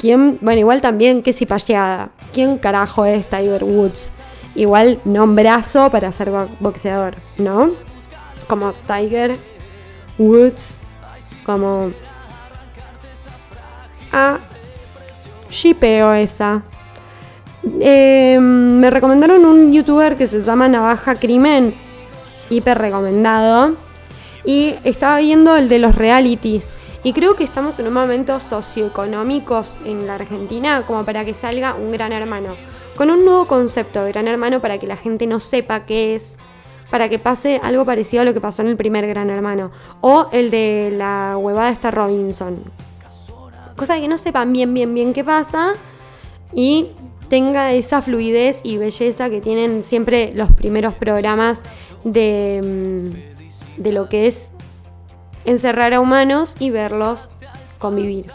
¿Quién, 0.00 0.38
bueno, 0.40 0.60
igual 0.60 0.80
también, 0.80 1.24
qué 1.24 1.34
pacheada. 1.44 2.10
¿Quién 2.32 2.56
carajo 2.58 3.04
es 3.04 3.28
Tiger 3.28 3.64
Woods? 3.64 4.12
Igual 4.54 5.00
nombrazo 5.04 5.90
para 5.90 6.10
ser 6.12 6.30
boxeador, 6.60 7.16
¿no? 7.38 7.70
Como 8.48 8.72
Tiger 8.72 9.36
Woods, 10.18 10.76
como... 11.44 11.92
Ah, 14.12 14.38
shipeo 15.50 16.12
esa. 16.14 16.62
Em, 17.80 18.40
me 18.80 18.90
recomendaron 18.90 19.44
un 19.44 19.72
youtuber 19.72 20.16
que 20.16 20.26
se 20.26 20.40
llama 20.40 20.68
Navaja 20.68 21.16
Crimen, 21.16 21.74
hiper 22.50 22.78
recomendado. 22.78 23.76
Y 24.44 24.74
estaba 24.84 25.18
viendo 25.18 25.56
el 25.56 25.68
de 25.68 25.78
los 25.78 25.94
realities. 25.94 26.72
Y 27.02 27.12
creo 27.12 27.36
que 27.36 27.44
estamos 27.44 27.78
en 27.78 27.86
un 27.86 27.94
momento 27.94 28.40
socioeconómico 28.40 29.62
en 29.84 30.06
la 30.06 30.14
Argentina 30.14 30.84
como 30.86 31.04
para 31.04 31.24
que 31.24 31.34
salga 31.34 31.74
un 31.74 31.92
gran 31.92 32.12
hermano. 32.12 32.56
Con 32.98 33.10
un 33.10 33.24
nuevo 33.24 33.46
concepto 33.46 34.04
de 34.04 34.12
gran 34.12 34.28
hermano 34.28 34.60
para 34.60 34.76
que 34.76 34.86
la 34.86 34.96
gente 34.96 35.26
no 35.26 35.40
sepa 35.40 35.86
qué 35.86 36.16
es. 36.16 36.36
Para 36.90 37.08
que 37.08 37.18
pase 37.18 37.60
algo 37.62 37.84
parecido 37.86 38.22
a 38.22 38.24
lo 38.24 38.34
que 38.34 38.40
pasó 38.40 38.60
en 38.62 38.68
el 38.68 38.76
primer 38.76 39.06
gran 39.06 39.30
hermano. 39.30 39.70
O 40.02 40.28
el 40.32 40.50
de 40.50 40.92
la 40.92 41.36
huevada 41.38 41.70
esta 41.70 41.90
Robinson 41.90 42.64
cosa 43.78 43.98
que 43.98 44.08
no 44.08 44.18
sepan 44.18 44.52
bien, 44.52 44.74
bien, 44.74 44.92
bien 44.92 45.12
qué 45.14 45.24
pasa 45.24 45.74
y 46.52 46.88
tenga 47.30 47.72
esa 47.72 48.02
fluidez 48.02 48.60
y 48.64 48.76
belleza 48.76 49.30
que 49.30 49.40
tienen 49.40 49.84
siempre 49.84 50.32
los 50.34 50.50
primeros 50.50 50.94
programas 50.94 51.62
de, 52.02 52.60
mm, 53.78 53.80
de 53.82 53.92
lo 53.92 54.08
que 54.08 54.26
es 54.26 54.50
encerrar 55.44 55.94
a 55.94 56.00
humanos 56.00 56.56
y 56.58 56.70
verlos 56.70 57.28
convivir 57.78 58.32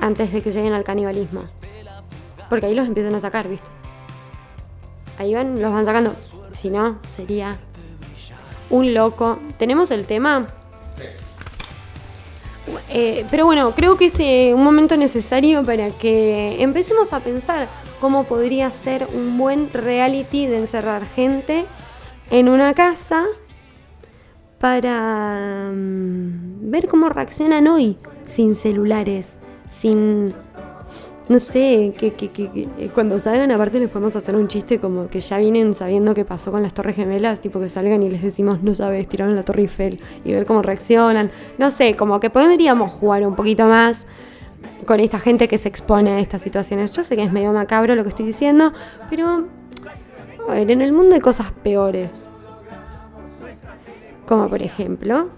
antes 0.00 0.32
de 0.32 0.42
que 0.42 0.50
lleguen 0.50 0.72
al 0.72 0.82
canibalismo. 0.82 1.44
Porque 2.52 2.66
ahí 2.66 2.74
los 2.74 2.86
empiezan 2.86 3.14
a 3.14 3.20
sacar, 3.20 3.48
¿viste? 3.48 3.66
Ahí 5.16 5.32
van, 5.32 5.58
los 5.58 5.72
van 5.72 5.86
sacando. 5.86 6.14
Si 6.52 6.68
no, 6.68 6.98
sería 7.08 7.56
un 8.68 8.92
loco. 8.92 9.38
¿Tenemos 9.56 9.90
el 9.90 10.04
tema? 10.04 10.46
Eh, 12.90 13.24
pero 13.30 13.46
bueno, 13.46 13.72
creo 13.74 13.96
que 13.96 14.08
es 14.08 14.14
eh, 14.18 14.52
un 14.54 14.62
momento 14.64 14.98
necesario 14.98 15.64
para 15.64 15.88
que 15.88 16.62
empecemos 16.62 17.14
a 17.14 17.20
pensar 17.20 17.68
cómo 18.02 18.24
podría 18.24 18.70
ser 18.70 19.08
un 19.14 19.38
buen 19.38 19.72
reality 19.72 20.46
de 20.46 20.58
encerrar 20.58 21.06
gente 21.06 21.64
en 22.30 22.50
una 22.50 22.74
casa 22.74 23.24
para 24.58 25.70
mm, 25.72 26.70
ver 26.70 26.86
cómo 26.86 27.08
reaccionan 27.08 27.66
hoy 27.66 27.96
sin 28.26 28.54
celulares, 28.54 29.38
sin 29.70 30.34
no 31.28 31.38
sé, 31.38 31.94
que, 31.96 32.12
que, 32.14 32.30
que, 32.30 32.68
eh, 32.78 32.90
cuando 32.92 33.18
salgan 33.18 33.50
aparte 33.52 33.78
les 33.78 33.88
podemos 33.88 34.16
hacer 34.16 34.34
un 34.34 34.48
chiste 34.48 34.78
como 34.78 35.08
que 35.08 35.20
ya 35.20 35.38
vienen 35.38 35.74
sabiendo 35.74 36.14
qué 36.14 36.24
pasó 36.24 36.50
con 36.50 36.62
las 36.62 36.74
torres 36.74 36.96
gemelas, 36.96 37.40
tipo 37.40 37.60
que 37.60 37.68
salgan 37.68 38.02
y 38.02 38.10
les 38.10 38.22
decimos, 38.22 38.62
no 38.62 38.74
sabes, 38.74 39.08
tiraron 39.08 39.36
la 39.36 39.44
torre 39.44 39.62
Eiffel 39.62 40.00
y 40.24 40.32
ver 40.32 40.46
cómo 40.46 40.62
reaccionan. 40.62 41.30
No 41.58 41.70
sé, 41.70 41.96
como 41.96 42.18
que 42.18 42.28
podríamos 42.28 42.90
jugar 42.90 43.26
un 43.26 43.36
poquito 43.36 43.66
más 43.66 44.06
con 44.84 45.00
esta 45.00 45.20
gente 45.20 45.48
que 45.48 45.58
se 45.58 45.68
expone 45.68 46.10
a 46.10 46.18
estas 46.18 46.42
situaciones. 46.42 46.92
Yo 46.92 47.04
sé 47.04 47.16
que 47.16 47.22
es 47.22 47.32
medio 47.32 47.52
macabro 47.52 47.94
lo 47.94 48.02
que 48.02 48.08
estoy 48.08 48.26
diciendo, 48.26 48.72
pero 49.08 49.46
a 50.48 50.54
ver, 50.54 50.70
en 50.70 50.82
el 50.82 50.92
mundo 50.92 51.14
hay 51.14 51.20
cosas 51.20 51.52
peores. 51.62 52.28
Como 54.26 54.48
por 54.48 54.62
ejemplo, 54.62 55.28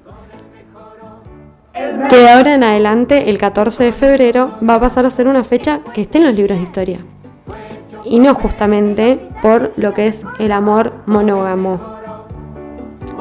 que 2.08 2.16
de 2.16 2.28
ahora 2.28 2.54
en 2.54 2.62
adelante, 2.62 3.28
el 3.30 3.38
14 3.38 3.84
de 3.84 3.92
febrero, 3.92 4.58
va 4.68 4.76
a 4.76 4.80
pasar 4.80 5.06
a 5.06 5.10
ser 5.10 5.26
una 5.26 5.42
fecha 5.42 5.80
que 5.92 6.02
esté 6.02 6.18
en 6.18 6.24
los 6.24 6.34
libros 6.34 6.58
de 6.58 6.62
historia. 6.62 6.98
Y 8.04 8.20
no 8.20 8.34
justamente 8.34 9.28
por 9.42 9.72
lo 9.76 9.92
que 9.92 10.06
es 10.06 10.24
el 10.38 10.52
amor 10.52 10.94
monógamo. 11.06 11.80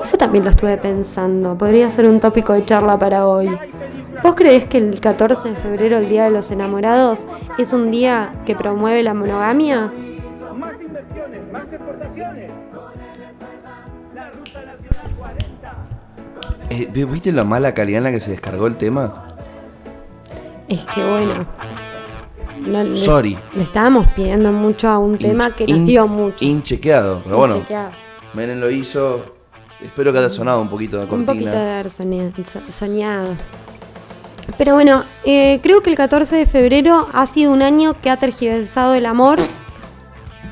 Eso 0.04 0.18
también 0.18 0.44
lo 0.44 0.52
estuve 0.52 0.78
pensando. 0.78 1.58
Podría 1.58 1.90
ser 1.90 2.08
un 2.08 2.20
tópico 2.20 2.54
de 2.54 2.66
charla 2.66 2.98
para 3.00 3.28
hoy. 3.28 3.50
¿Vos 4.22 4.36
creés 4.36 4.66
que 4.66 4.78
el 4.78 5.00
14 5.00 5.50
de 5.50 5.56
febrero, 5.56 5.98
el 5.98 6.10
Día 6.10 6.26
de 6.26 6.32
los 6.32 6.52
Enamorados, 6.52 7.26
es 7.58 7.74
un 7.74 7.90
día 7.90 8.34
que 8.46 8.56
promueve 8.56 9.02
la 9.02 9.14
monogamia? 9.14 9.92
Eh, 16.74 17.06
¿Viste 17.06 17.32
la 17.32 17.44
mala 17.44 17.76
calidad 17.76 18.00
en 18.00 18.04
la 18.06 18.12
que 18.12 18.20
se 18.20 18.32
descargó 18.32 18.66
el 18.66 18.78
tema? 18.78 19.28
Es 20.68 20.80
que 20.94 21.04
bueno. 21.08 21.46
Sorry. 22.96 23.38
Le 23.54 23.64
estábamos 23.64 24.08
pidiendo 24.16 24.52
mucho 24.52 24.90
a 24.90 24.98
un 24.98 25.20
tema 25.20 25.52
que 25.52 25.68
nos 25.68 25.86
dio 25.86 26.08
mucho. 26.08 26.44
Inchequeado, 26.44 27.22
pero 27.24 27.38
bueno. 27.38 27.62
Menem 28.34 28.60
lo 28.60 28.72
hizo. 28.72 29.36
Espero 29.84 30.12
que 30.12 30.18
haya 30.20 30.30
sonado 30.30 30.62
un 30.62 30.70
poquito 30.70 30.98
de 30.98 31.08
cortina. 31.08 31.32
Un 31.34 31.38
poquito 31.38 31.52
de 31.52 31.72
haber 31.74 31.90
soñado. 31.90 33.36
Pero 34.58 34.74
bueno, 34.74 35.04
eh, 35.26 35.60
creo 35.62 35.82
que 35.84 35.92
el 35.92 35.96
14 35.96 36.36
de 36.38 36.46
febrero 36.48 37.08
ha 37.14 37.28
sido 37.28 37.52
un 37.52 37.62
año 37.62 38.00
que 38.02 38.10
ha 38.10 38.18
tergiversado 38.18 38.94
el 38.94 39.06
amor 39.06 39.40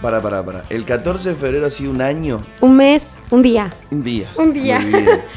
Para, 0.02 0.22
para, 0.22 0.46
para. 0.46 0.64
El 0.70 0.86
14 0.86 1.30
de 1.30 1.36
febrero 1.36 1.66
ha 1.66 1.72
sido 1.72 1.92
un 1.92 2.02
año. 2.02 2.42
Un 2.62 2.76
mes, 2.78 3.04
un 3.32 3.42
día. 3.42 3.72
Un 3.90 4.04
día. 4.04 4.32
Un 4.38 4.54
día. 4.54 4.80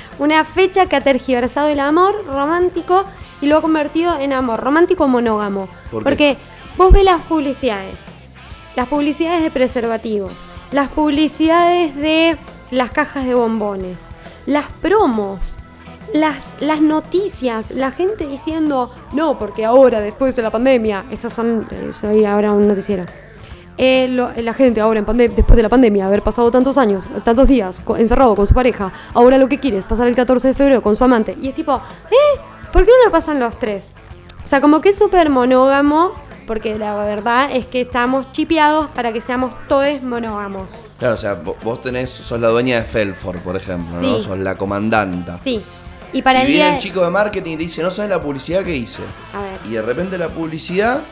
Una 0.19 0.45
fecha 0.45 0.87
que 0.87 0.97
ha 0.97 1.01
tergiversado 1.01 1.69
el 1.69 1.81
amor 1.81 2.27
romántico 2.27 3.05
y 3.41 3.47
lo 3.47 3.57
ha 3.57 3.63
convertido 3.63 4.19
en 4.19 4.33
amor 4.33 4.61
romántico 4.61 5.09
monógamo. 5.09 5.69
Porque 5.91 6.37
vos 6.77 6.93
ves 6.93 7.05
las 7.05 7.23
publicidades. 7.23 8.01
Las 8.77 8.89
publicidades 8.89 9.43
de 9.43 9.51
preservativos. 9.51 10.33
Las 10.73 10.89
publicidades 10.89 11.95
de 11.97 12.37
las 12.71 12.91
cajas 12.91 13.25
de 13.25 13.35
bombones. 13.35 13.97
Las 14.47 14.71
promos 14.83 15.57
las, 16.15 16.37
las 16.61 16.81
noticias, 16.81 17.73
la 17.73 17.91
gente 17.91 18.27
diciendo, 18.27 18.91
no, 19.13 19.39
porque 19.39 19.65
ahora, 19.65 20.01
después 20.01 20.37
de 20.37 20.43
la 20.43 20.51
pandemia, 20.51 21.07
estos 21.11 21.33
son, 21.33 21.67
eh, 21.71 21.91
soy 21.91 22.25
ahora 22.25 22.53
un 22.53 22.69
noticiero. 22.69 23.05
Eh, 23.77 24.09
la 24.09 24.55
gente 24.55 24.81
ahora 24.81 25.01
en 25.01 25.17
después 25.17 25.57
de 25.57 25.63
la 25.63 25.69
pandemia, 25.69 26.07
haber 26.07 26.23
pasado 26.23 26.51
tantos 26.51 26.79
años, 26.79 27.09
tantos 27.25 27.49
días 27.49 27.83
encerrado 27.99 28.35
con 28.37 28.47
su 28.47 28.55
pareja, 28.55 28.93
ahora 29.15 29.37
lo 29.37 29.49
que 29.49 29.59
quiere 29.59 29.79
es 29.79 29.85
pasar 29.85 30.07
el 30.07 30.15
14 30.15 30.49
de 30.49 30.55
febrero 30.55 30.83
con 30.83 30.95
su 30.95 31.03
amante. 31.03 31.37
Y 31.41 31.49
es 31.49 31.55
tipo, 31.55 31.75
¿eh? 31.75 32.41
¿Por 32.73 32.85
qué 32.85 32.91
no 32.99 33.07
lo 33.07 33.13
pasan 33.13 33.41
los 33.41 33.59
tres? 33.59 33.95
O 34.45 34.47
sea, 34.47 34.61
como 34.61 34.81
que 34.81 34.91
es 34.91 34.99
súper 34.99 35.31
monógamo, 35.31 36.13
porque 36.47 36.79
la 36.79 36.95
verdad 36.95 37.51
es 37.53 37.67
que 37.67 37.83
estamos 37.83 38.31
chipeados 38.33 38.89
para 38.89 39.13
que 39.13 39.21
seamos 39.21 39.53
todos 39.69 40.03
monógamos. 40.03 40.73
Claro, 40.99 41.15
o 41.15 41.17
sea, 41.17 41.35
vos 41.35 41.81
tenés, 41.81 42.11
sos 42.11 42.41
la 42.41 42.49
dueña 42.49 42.77
de 42.77 42.85
Felford, 42.85 43.39
por 43.39 43.57
ejemplo, 43.57 44.01
¿no? 44.01 44.21
Sos 44.21 44.39
la 44.39 44.57
comandanta. 44.57 45.37
Sí. 45.37 45.61
Y 46.13 46.23
para 46.23 46.43
el 46.43 46.47
viene 46.47 46.75
el 46.75 46.79
chico 46.79 47.03
de 47.03 47.11
marketing 47.11 47.53
y 47.53 47.57
te 47.57 47.63
dice, 47.65 47.83
no 47.83 47.91
sabes 47.91 48.11
la 48.11 48.23
publicidad 48.23 48.63
que 48.63 48.77
hice. 48.77 49.03
Y 49.69 49.73
de 49.73 49.83
repente 49.83 50.17
la 50.17 50.29
publicidad 50.29 51.03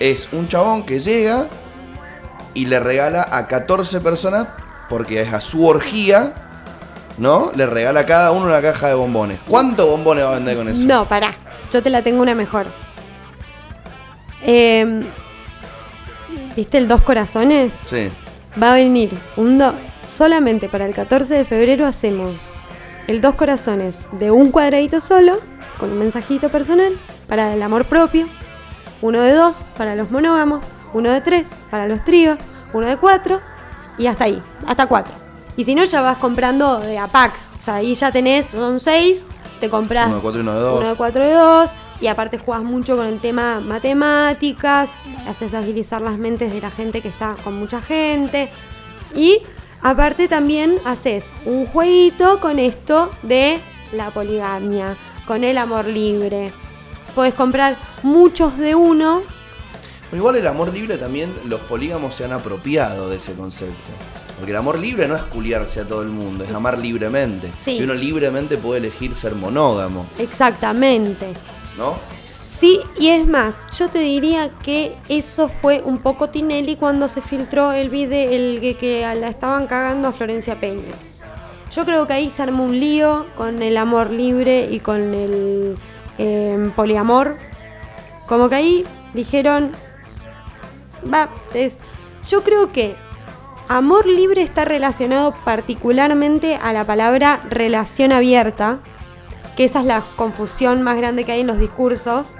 es 0.00 0.28
un 0.32 0.48
chabón 0.48 0.84
que 0.84 0.98
llega 0.98 1.46
y 2.58 2.66
le 2.66 2.80
regala 2.80 3.28
a 3.30 3.46
14 3.46 4.00
personas, 4.00 4.48
porque 4.88 5.20
es 5.20 5.32
a 5.32 5.40
su 5.40 5.64
orgía, 5.64 6.32
¿no? 7.16 7.52
Le 7.54 7.66
regala 7.66 8.00
a 8.00 8.06
cada 8.06 8.32
uno 8.32 8.46
una 8.46 8.60
caja 8.60 8.88
de 8.88 8.94
bombones. 8.94 9.38
¿Cuántos 9.46 9.86
bombones 9.86 10.24
va 10.24 10.30
a 10.30 10.34
vender 10.34 10.56
con 10.56 10.68
eso? 10.68 10.82
No, 10.84 11.06
pará. 11.08 11.36
Yo 11.72 11.80
te 11.84 11.88
la 11.88 12.02
tengo 12.02 12.20
una 12.20 12.34
mejor. 12.34 12.66
Em, 14.42 15.04
¿Viste 16.56 16.78
el 16.78 16.88
dos 16.88 17.00
corazones? 17.02 17.72
Sí. 17.84 18.10
Va 18.60 18.72
a 18.72 18.74
venir 18.74 19.16
un 19.36 19.56
do 19.56 19.72
solamente 20.10 20.68
para 20.68 20.84
el 20.84 20.94
14 20.94 21.34
de 21.34 21.44
febrero 21.44 21.86
hacemos 21.86 22.50
el 23.06 23.20
dos 23.20 23.36
corazones 23.36 24.00
de 24.18 24.32
un 24.32 24.50
cuadradito 24.50 24.98
solo, 24.98 25.38
con 25.78 25.92
un 25.92 25.98
mensajito 25.98 26.48
personal, 26.48 26.98
para 27.28 27.54
el 27.54 27.62
amor 27.62 27.86
propio, 27.86 28.26
uno 29.00 29.20
de 29.20 29.32
dos 29.32 29.64
para 29.76 29.94
los 29.94 30.10
monógamos, 30.10 30.64
uno 30.94 31.10
de 31.10 31.20
tres 31.20 31.50
para 31.70 31.86
los 31.86 32.04
tríos, 32.04 32.38
uno 32.72 32.86
de 32.86 32.96
cuatro 32.96 33.40
y 33.98 34.06
hasta 34.06 34.24
ahí, 34.24 34.42
hasta 34.66 34.86
cuatro. 34.86 35.14
Y 35.56 35.64
si 35.64 35.74
no, 35.74 35.84
ya 35.84 36.00
vas 36.00 36.18
comprando 36.18 36.78
de 36.78 36.98
Apax, 36.98 37.50
o 37.58 37.62
sea, 37.62 37.76
ahí 37.76 37.94
ya 37.94 38.12
tenés, 38.12 38.50
son 38.50 38.78
seis, 38.80 39.26
te 39.60 39.68
compras 39.68 40.06
uno 40.06 40.16
de 40.16 40.22
cuatro 40.22 40.40
y 40.40 40.42
uno 40.42 40.54
de 40.54 40.60
dos. 40.60 40.78
Uno 40.80 40.88
de 40.90 40.94
cuatro 40.94 41.26
y 41.26 41.30
dos, 41.30 41.70
y 42.00 42.06
aparte 42.06 42.38
juegas 42.38 42.64
mucho 42.64 42.96
con 42.96 43.06
el 43.06 43.20
tema 43.20 43.60
matemáticas, 43.60 44.90
haces 45.26 45.54
agilizar 45.54 46.00
las 46.00 46.16
mentes 46.16 46.52
de 46.52 46.60
la 46.60 46.70
gente 46.70 47.00
que 47.00 47.08
está 47.08 47.36
con 47.42 47.58
mucha 47.58 47.82
gente. 47.82 48.50
Y 49.14 49.42
Aparte 49.82 50.26
también 50.26 50.78
haces 50.84 51.32
un 51.44 51.66
jueguito 51.66 52.40
con 52.40 52.58
esto 52.58 53.10
de 53.22 53.60
la 53.92 54.10
poligamia, 54.10 54.96
con 55.26 55.44
el 55.44 55.56
amor 55.56 55.86
libre. 55.86 56.52
Puedes 57.14 57.34
comprar 57.34 57.76
muchos 58.02 58.58
de 58.58 58.74
uno. 58.74 59.22
Igual 60.12 60.36
el 60.36 60.46
amor 60.46 60.72
libre 60.72 60.96
también 60.96 61.32
los 61.44 61.60
polígamos 61.60 62.14
se 62.14 62.24
han 62.24 62.32
apropiado 62.32 63.08
de 63.08 63.16
ese 63.16 63.34
concepto. 63.34 63.74
Porque 64.38 64.52
el 64.52 64.56
amor 64.56 64.78
libre 64.78 65.08
no 65.08 65.16
es 65.16 65.22
culiarse 65.22 65.80
a 65.80 65.88
todo 65.88 66.02
el 66.02 66.10
mundo, 66.10 66.44
es 66.44 66.52
amar 66.52 66.78
libremente. 66.78 67.50
Y 67.66 67.82
uno 67.82 67.94
libremente 67.94 68.56
puede 68.56 68.78
elegir 68.78 69.14
ser 69.16 69.34
monógamo. 69.34 70.06
Exactamente. 70.16 71.26
¿No? 71.76 71.96
Sí, 72.58 72.80
y 72.98 73.08
es 73.10 73.26
más, 73.26 73.66
yo 73.76 73.88
te 73.88 74.00
diría 74.00 74.50
que 74.62 74.96
eso 75.08 75.48
fue 75.48 75.80
un 75.84 75.98
poco 75.98 76.28
Tinelli 76.28 76.74
cuando 76.74 77.06
se 77.06 77.20
filtró 77.20 77.70
el 77.72 77.88
video, 77.88 78.30
el 78.30 78.76
que, 78.78 79.02
la 79.02 79.28
estaban 79.28 79.68
cagando 79.68 80.08
a 80.08 80.12
Florencia 80.12 80.56
Peña. 80.56 80.94
Yo 81.70 81.84
creo 81.84 82.06
que 82.06 82.14
ahí 82.14 82.30
se 82.30 82.42
armó 82.42 82.64
un 82.64 82.80
lío 82.80 83.26
con 83.36 83.62
el 83.62 83.76
amor 83.76 84.10
libre 84.10 84.68
y 84.70 84.80
con 84.80 85.14
el 85.14 85.76
em, 86.16 86.72
poliamor. 86.72 87.36
Como 88.26 88.48
que 88.48 88.54
ahí 88.56 88.84
dijeron, 89.14 89.70
va, 91.12 91.28
es, 91.54 91.78
yo 92.28 92.42
creo 92.42 92.72
que 92.72 92.96
amor 93.68 94.06
libre 94.06 94.42
está 94.42 94.64
relacionado 94.64 95.34
particularmente 95.44 96.56
a 96.56 96.72
la 96.72 96.84
palabra 96.84 97.40
relación 97.48 98.12
abierta, 98.12 98.80
que 99.56 99.64
esa 99.64 99.80
es 99.80 99.86
la 99.86 100.02
confusión 100.16 100.82
más 100.82 100.96
grande 100.96 101.24
que 101.24 101.32
hay 101.32 101.40
en 101.40 101.46
los 101.46 101.58
discursos 101.58 102.36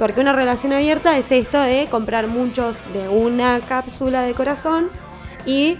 porque 0.00 0.22
una 0.22 0.32
relación 0.32 0.72
abierta 0.72 1.18
es 1.18 1.30
esto 1.30 1.60
de 1.60 1.86
comprar 1.90 2.26
muchos 2.26 2.78
de 2.94 3.10
una 3.10 3.60
cápsula 3.60 4.22
de 4.22 4.32
corazón 4.32 4.88
y 5.44 5.76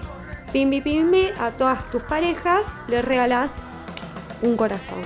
pimbi 0.53 0.83
pimbi 0.83 1.29
a 1.41 1.53
todas 1.53 1.91
tus 1.91 2.03
parejas 2.03 2.67
les 2.87 3.03
regalas 3.03 3.53
un 4.43 4.59
corazón. 4.59 5.01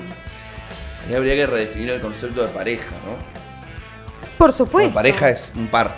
Ahí 1.06 1.14
habría 1.14 1.37
que 1.37 1.46
redefinir 1.46 1.90
el 1.90 2.00
concepto 2.00 2.42
de 2.42 2.48
pareja, 2.48 2.90
¿no? 3.06 3.16
Por 4.37 4.52
supuesto. 4.52 4.88
La 4.88 4.94
pareja 4.94 5.30
es 5.30 5.52
un 5.54 5.68
par. 5.68 5.96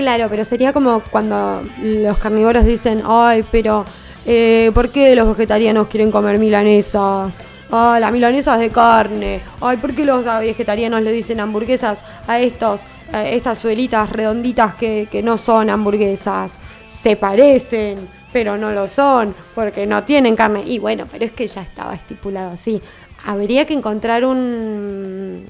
Claro, 0.00 0.28
pero 0.30 0.46
sería 0.46 0.72
como 0.72 1.02
cuando 1.10 1.60
los 1.82 2.16
carnívoros 2.16 2.64
dicen, 2.64 3.02
ay, 3.04 3.44
pero 3.52 3.84
eh, 4.24 4.70
¿por 4.72 4.88
qué 4.88 5.14
los 5.14 5.28
vegetarianos 5.28 5.88
quieren 5.88 6.10
comer 6.10 6.38
milanesas? 6.38 7.42
Ah, 7.70 7.98
las 8.00 8.10
milanesas 8.10 8.58
de 8.58 8.70
carne. 8.70 9.42
Ay, 9.60 9.76
¿por 9.76 9.94
qué 9.94 10.06
los 10.06 10.24
vegetarianos 10.24 11.02
le 11.02 11.12
dicen 11.12 11.38
hamburguesas 11.38 12.02
a 12.26 12.40
estos, 12.40 12.80
estas 13.12 13.58
suelitas 13.58 14.08
redonditas 14.08 14.74
que, 14.74 15.06
que 15.10 15.22
no 15.22 15.36
son 15.36 15.68
hamburguesas? 15.68 16.60
Se 16.88 17.16
parecen, 17.16 17.98
pero 18.32 18.56
no 18.56 18.70
lo 18.72 18.88
son, 18.88 19.34
porque 19.54 19.86
no 19.86 20.02
tienen 20.02 20.34
carne. 20.34 20.62
Y 20.66 20.78
bueno, 20.78 21.04
pero 21.12 21.26
es 21.26 21.32
que 21.32 21.46
ya 21.46 21.60
estaba 21.60 21.94
estipulado 21.94 22.52
así. 22.52 22.80
Habría 23.26 23.66
que 23.66 23.74
encontrar 23.74 24.24
un, 24.24 25.44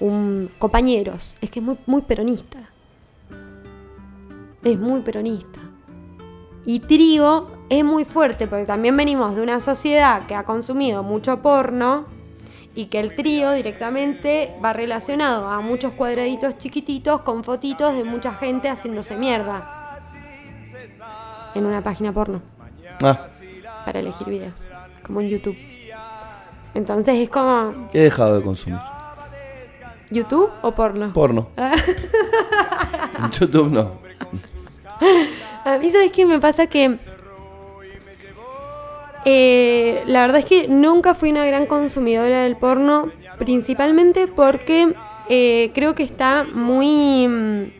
un 0.00 0.50
compañeros. 0.58 1.36
Es 1.40 1.52
que 1.52 1.60
es 1.60 1.64
muy, 1.64 1.76
muy 1.86 2.02
peronista. 2.02 2.71
Es 4.64 4.78
muy 4.78 5.00
peronista. 5.00 5.60
Y 6.64 6.80
trigo 6.80 7.50
es 7.68 7.84
muy 7.84 8.04
fuerte 8.04 8.46
porque 8.46 8.66
también 8.66 8.96
venimos 8.96 9.34
de 9.34 9.42
una 9.42 9.60
sociedad 9.60 10.26
que 10.26 10.34
ha 10.34 10.44
consumido 10.44 11.02
mucho 11.02 11.42
porno 11.42 12.06
y 12.74 12.86
que 12.86 13.00
el 13.00 13.14
trío 13.14 13.52
directamente 13.52 14.54
va 14.64 14.72
relacionado 14.72 15.48
a 15.48 15.60
muchos 15.60 15.92
cuadraditos 15.92 16.58
chiquititos 16.58 17.22
con 17.22 17.44
fotitos 17.44 17.94
de 17.94 18.04
mucha 18.04 18.32
gente 18.34 18.68
haciéndose 18.68 19.16
mierda 19.16 20.00
en 21.54 21.66
una 21.66 21.82
página 21.82 22.12
porno. 22.12 22.40
Ah. 23.02 23.26
Para 23.84 24.00
elegir 24.00 24.28
videos, 24.28 24.68
como 25.04 25.20
en 25.20 25.28
YouTube. 25.28 25.56
Entonces 26.74 27.16
es 27.16 27.28
como... 27.28 27.88
He 27.92 28.00
dejado 28.00 28.36
de 28.36 28.42
consumir. 28.42 28.78
¿YouTube 30.10 30.50
o 30.62 30.72
porno? 30.72 31.12
Porno. 31.12 31.48
en 31.56 33.30
YouTube 33.30 33.70
no. 33.70 34.02
A 35.64 35.78
mí, 35.78 35.90
¿sabes 35.90 36.12
qué 36.12 36.26
me 36.26 36.38
pasa? 36.38 36.66
Que 36.66 36.96
eh, 39.24 40.02
la 40.06 40.22
verdad 40.22 40.40
es 40.40 40.44
que 40.44 40.68
nunca 40.68 41.14
fui 41.14 41.30
una 41.30 41.46
gran 41.46 41.66
consumidora 41.66 42.42
del 42.42 42.56
porno, 42.56 43.12
principalmente 43.38 44.26
porque 44.26 44.94
eh, 45.28 45.70
creo 45.74 45.94
que 45.94 46.02
está 46.02 46.44
muy... 46.44 47.28
Mm, 47.28 47.72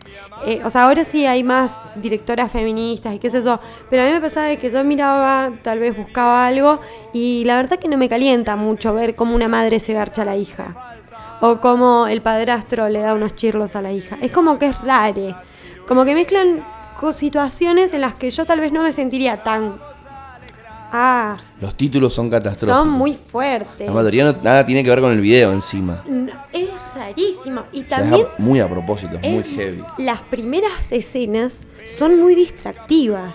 eh, 0.44 0.60
o 0.64 0.70
sea, 0.70 0.84
ahora 0.84 1.04
sí 1.04 1.24
hay 1.24 1.44
más 1.44 1.72
directoras 1.96 2.50
feministas 2.50 3.14
y 3.14 3.18
qué 3.18 3.30
sé 3.30 3.42
yo, 3.42 3.60
pero 3.88 4.02
a 4.02 4.06
mí 4.06 4.12
me 4.12 4.20
pasaba 4.20 4.54
que 4.56 4.70
yo 4.70 4.82
miraba, 4.82 5.52
tal 5.62 5.78
vez 5.78 5.96
buscaba 5.96 6.46
algo 6.46 6.80
y 7.12 7.44
la 7.44 7.56
verdad 7.56 7.78
que 7.78 7.88
no 7.88 7.96
me 7.96 8.08
calienta 8.08 8.56
mucho 8.56 8.92
ver 8.92 9.14
cómo 9.14 9.36
una 9.36 9.46
madre 9.46 9.78
se 9.78 9.92
garcha 9.92 10.22
a 10.22 10.24
la 10.24 10.36
hija 10.36 10.98
o 11.40 11.60
cómo 11.60 12.08
el 12.08 12.22
padrastro 12.22 12.88
le 12.88 13.00
da 13.00 13.14
unos 13.14 13.36
chirlos 13.36 13.76
a 13.76 13.82
la 13.82 13.92
hija. 13.92 14.18
Es 14.20 14.32
como 14.32 14.58
que 14.58 14.66
es 14.66 14.80
rare, 14.82 15.36
como 15.86 16.04
que 16.04 16.14
mezclan 16.14 16.64
situaciones 17.10 17.92
en 17.92 18.02
las 18.02 18.14
que 18.14 18.30
yo 18.30 18.44
tal 18.44 18.60
vez 18.60 18.70
no 18.70 18.84
me 18.84 18.92
sentiría 18.92 19.42
tan 19.42 19.80
Ah. 20.94 21.36
Los 21.58 21.74
títulos 21.74 22.12
son 22.12 22.28
catastróficos. 22.28 22.76
Son 22.82 22.90
muy 22.90 23.14
fuertes. 23.14 23.86
La 23.86 23.92
mayoría 23.94 24.36
nada 24.42 24.66
tiene 24.66 24.84
que 24.84 24.90
ver 24.90 25.00
con 25.00 25.10
el 25.10 25.22
video 25.22 25.50
encima. 25.50 26.04
es 26.52 26.68
rarísimo. 26.94 27.64
Y 27.72 27.82
también. 27.84 28.26
muy 28.36 28.60
a 28.60 28.68
propósito, 28.68 29.18
es 29.20 29.30
muy 29.30 29.42
heavy. 29.42 29.82
Las 29.96 30.20
primeras 30.20 30.92
escenas 30.92 31.66
son 31.86 32.20
muy 32.20 32.34
distractivas. 32.34 33.32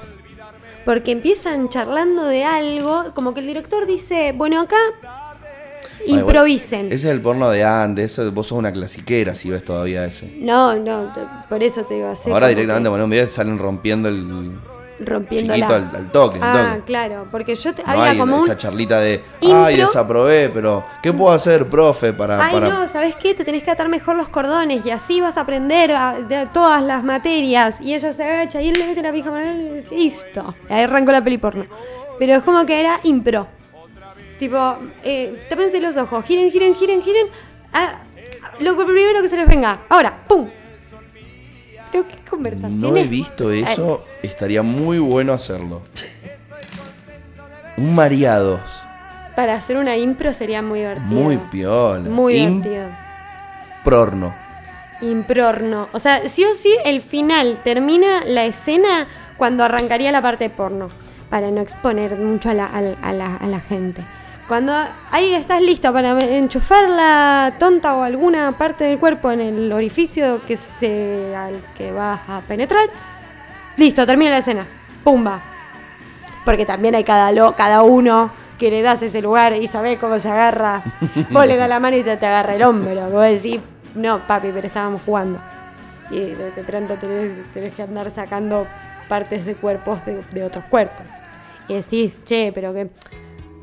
Porque 0.86 1.12
empiezan 1.12 1.67
charlando 1.67 2.25
de 2.25 2.45
algo, 2.45 3.12
como 3.15 3.34
que 3.34 3.41
el 3.41 3.47
director 3.47 3.88
dice, 3.88 4.34
bueno, 4.34 4.62
acá. 4.62 4.77
Improvisen. 6.08 6.88
ese 6.88 6.96
es 6.96 7.06
el 7.06 7.22
porno 7.22 7.50
de 7.50 7.63
antes, 7.63 8.20
vos 8.34 8.48
sos 8.48 8.58
una 8.58 8.72
clasiquera 8.72 9.36
si 9.36 9.50
ves 9.50 9.63
todavía 9.63 10.06
ese. 10.06 10.34
No, 10.39 10.76
no, 10.76 11.12
por 11.50 11.63
eso 11.63 11.84
te 11.84 11.96
digo 11.96 12.10
así. 12.10 12.30
Ahora 12.30 12.48
directamente 12.48 12.89
bueno, 12.89 13.06
un 13.06 13.12
video 13.12 13.28
salen 13.28 13.58
rompiendo 13.58 14.10
el 14.10 14.58
rompiendo 15.00 15.54
chiquito 15.54 15.74
al, 15.74 16.12
toque. 16.12 16.39
Ah, 16.41 16.78
claro, 16.86 17.28
porque 17.32 17.56
yo 17.56 17.74
te, 17.74 17.84
había 17.86 18.17
como 18.17 18.43
esa 18.43 18.58
charlita 18.58 19.00
de, 19.00 19.24
ay, 19.43 19.78
desaprobé, 19.78 20.50
pero 20.50 20.84
¿qué 21.02 21.13
puedo 21.13 21.32
hacer, 21.32 21.67
profe, 21.67 22.13
para...? 22.13 22.43
Ay, 22.43 22.60
no, 22.60 22.88
¿sabes 22.88 23.15
qué? 23.15 23.34
Te 23.34 23.43
tenés 23.43 23.63
que 23.63 23.72
atar 23.72 23.89
mejor 23.89 24.15
los 24.15 24.28
cordones 24.30 24.86
y 24.86 24.91
así 24.91 25.22
vas 25.22 25.38
a 25.38 25.41
aprender 25.41 25.91
de 26.28 26.48
todas 26.48 26.82
las 26.82 27.04
materias. 27.04 27.78
Y 27.82 27.93
ella 27.93 28.13
se 28.13 28.24
agacha 28.24 28.62
y 28.62 28.70
él 28.70 28.76
le 28.78 28.88
mete 28.88 29.02
la 29.02 29.12
pijama, 29.12 29.41
listo. 29.91 30.56
Ahí 30.70 30.84
arrancó 30.84 31.12
la 31.12 31.24
peli 31.24 31.38
porno. 31.38 31.65
Pero 32.20 32.36
es 32.36 32.43
como 32.43 32.65
que 32.65 32.80
era 32.80 33.00
impro. 33.04 33.48
Tipo, 34.39 34.78
eh, 35.04 35.34
tápense 35.50 35.80
los 35.80 35.97
ojos, 35.97 36.23
giren, 36.26 36.52
giren, 36.52 36.76
giren, 36.76 37.02
giren. 37.02 37.28
Ah, 37.73 38.04
lo 38.60 38.76
primero 38.76 39.21
que 39.21 39.30
se 39.30 39.38
les 39.38 39.47
venga. 39.47 39.82
Ahora, 39.89 40.23
¡pum! 40.28 40.47
Pero 41.91 42.08
qué 42.08 42.17
conversaciones. 42.30 42.80
No 42.80 42.95
he 42.97 43.06
visto 43.06 43.52
eso, 43.52 44.06
estaría 44.21 44.62
muy 44.62 45.00
bueno 45.00 45.34
hacerlo. 45.34 45.82
Un 47.78 47.95
mareados. 47.95 48.84
Para 49.36 49.56
hacer 49.56 49.78
una 49.78 49.95
impro 49.97 50.34
sería 50.34 50.62
muy 50.62 50.80
divertido. 50.80 51.08
Muy 51.08 51.38
piola. 51.38 52.10
Muy 52.10 52.34
divertido. 52.34 52.88
Prorno. 53.84 54.36
Improrno. 55.02 55.88
O 55.93 56.00
sea, 56.00 56.28
sí 56.28 56.43
o 56.43 56.56
sí, 56.56 56.76
el 56.86 57.02
final 57.02 57.60
termina 57.63 58.23
la 58.26 58.45
escena 58.45 59.08
cuando 59.38 59.63
arrancaría 59.63 60.12
la 60.12 60.21
parte 60.21 60.50
porno. 60.50 60.89
Para 61.30 61.52
no 61.52 61.62
exponer 61.62 62.15
mucho 62.15 62.50
a 62.50 62.54
la, 62.54 62.65
a 62.65 63.47
la 63.47 63.60
gente. 63.60 64.02
Cuando 64.47 64.73
ahí 65.12 65.33
estás 65.33 65.62
listo 65.62 65.91
para 65.91 66.17
enchufar 66.21 66.88
la 66.88 67.55
tonta 67.60 67.95
o 67.95 68.03
alguna 68.03 68.53
parte 68.53 68.86
del 68.86 68.97
cuerpo 68.97 69.29
en 69.29 69.41
el 69.41 69.73
orificio 69.73 70.41
que 70.45 70.55
se, 70.55 71.36
al 71.36 71.62
que 71.77 71.91
vas 71.91 72.21
a 72.29 72.39
penetrar, 72.47 72.88
listo, 73.75 74.05
termina 74.05 74.31
la 74.31 74.38
escena. 74.38 74.65
Pumba. 75.03 75.41
Porque 76.45 76.65
también 76.65 76.95
hay 76.95 77.03
cada, 77.03 77.33
lo, 77.33 77.57
cada 77.57 77.83
uno 77.83 78.31
que 78.57 78.71
le 78.71 78.81
das 78.81 79.01
ese 79.01 79.21
lugar 79.21 79.53
y 79.53 79.67
sabe 79.67 79.97
cómo 79.97 80.17
se 80.17 80.29
agarra. 80.29 80.81
Vos 81.29 81.45
le 81.45 81.57
das 81.57 81.67
la 81.67 81.81
mano 81.81 81.97
y 81.97 82.03
te, 82.03 82.15
te 82.15 82.25
agarra 82.25 82.55
el 82.55 82.63
hombro. 82.63 83.10
Vos 83.10 83.23
decís, 83.23 83.60
no, 83.95 84.25
papi, 84.25 84.51
pero 84.53 84.65
estábamos 84.65 85.01
jugando. 85.05 85.41
Y 86.10 86.19
de, 86.19 86.63
pronto 86.65 86.95
tenés, 86.95 87.73
que 87.75 87.81
andar 87.81 88.10
sacando 88.12 88.65
partes 89.10 89.45
de 89.45 89.55
cuerpos 89.55 90.05
de, 90.05 90.23
de 90.31 90.43
otros 90.45 90.63
cuerpos. 90.65 91.05
Y 91.67 91.73
decís, 91.73 92.23
che, 92.23 92.53
pero 92.55 92.73
que 92.73 92.89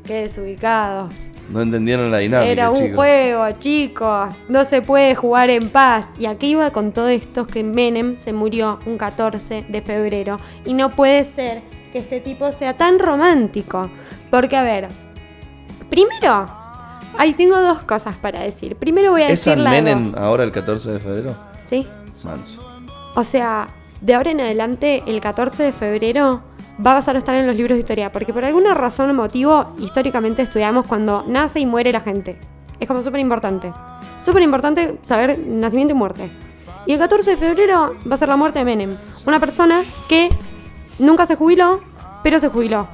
Qué 0.05 0.21
desubicados. 0.21 1.31
No 1.49 1.61
entendieron 1.61 2.11
la 2.11 2.19
dinámica. 2.19 2.51
Era 2.51 2.69
un 2.69 2.95
juego, 2.95 3.49
chicos. 3.59 4.35
No 4.47 4.63
se 4.63 4.81
puede 4.81 5.15
jugar 5.15 5.49
en 5.49 5.69
paz. 5.69 6.07
Y 6.19 6.27
aquí 6.27 6.49
iba 6.49 6.71
con 6.71 6.91
todo 6.91 7.07
esto 7.07 7.47
que 7.47 7.63
Menem 7.63 8.15
se 8.15 8.31
murió 8.31 8.77
un 8.85 8.97
14 8.97 9.65
de 9.67 9.81
febrero. 9.81 10.37
Y 10.63 10.73
no 10.73 10.91
puede 10.91 11.25
ser 11.25 11.61
que 11.91 11.99
este 11.99 12.19
tipo 12.19 12.51
sea 12.51 12.77
tan 12.77 12.99
romántico. 12.99 13.89
Porque, 14.29 14.55
a 14.57 14.63
ver, 14.63 14.89
primero, 15.89 16.45
ahí 17.17 17.33
tengo 17.33 17.59
dos 17.59 17.83
cosas 17.83 18.15
para 18.15 18.41
decir. 18.41 18.75
Primero 18.75 19.11
voy 19.11 19.23
a 19.23 19.27
decir 19.27 19.57
¿Es 19.57 19.59
Menem 19.59 20.13
ahora 20.17 20.43
el 20.43 20.51
14 20.51 20.91
de 20.91 20.99
febrero? 20.99 21.35
Sí. 21.63 21.87
Manso. 22.23 22.63
O 23.15 23.23
sea, 23.23 23.67
de 24.01 24.13
ahora 24.13 24.31
en 24.31 24.41
adelante, 24.41 25.03
el 25.07 25.19
14 25.21 25.63
de 25.63 25.71
febrero 25.71 26.43
va 26.83 26.91
a 26.91 26.95
pasar 26.95 27.15
a 27.15 27.19
estar 27.19 27.35
en 27.35 27.47
los 27.47 27.55
libros 27.55 27.75
de 27.75 27.79
historia, 27.79 28.11
porque 28.11 28.33
por 28.33 28.43
alguna 28.43 28.73
razón 28.73 29.09
o 29.09 29.13
motivo 29.13 29.75
históricamente 29.79 30.41
estudiamos 30.41 30.85
cuando 30.85 31.23
nace 31.27 31.59
y 31.59 31.65
muere 31.65 31.91
la 31.91 32.01
gente. 32.01 32.37
Es 32.79 32.87
como 32.87 33.01
súper 33.01 33.21
importante. 33.21 33.71
Súper 34.23 34.43
importante 34.43 34.97
saber 35.03 35.39
nacimiento 35.39 35.93
y 35.93 35.97
muerte. 35.97 36.31
Y 36.85 36.93
el 36.93 36.99
14 36.99 37.31
de 37.31 37.37
febrero 37.37 37.95
va 38.09 38.15
a 38.15 38.17
ser 38.17 38.29
la 38.29 38.35
muerte 38.35 38.59
de 38.59 38.65
Menem, 38.65 38.95
una 39.25 39.39
persona 39.39 39.81
que 40.07 40.29
nunca 40.99 41.25
se 41.25 41.35
jubiló, 41.35 41.81
pero 42.23 42.39
se 42.39 42.49
jubiló. 42.49 42.87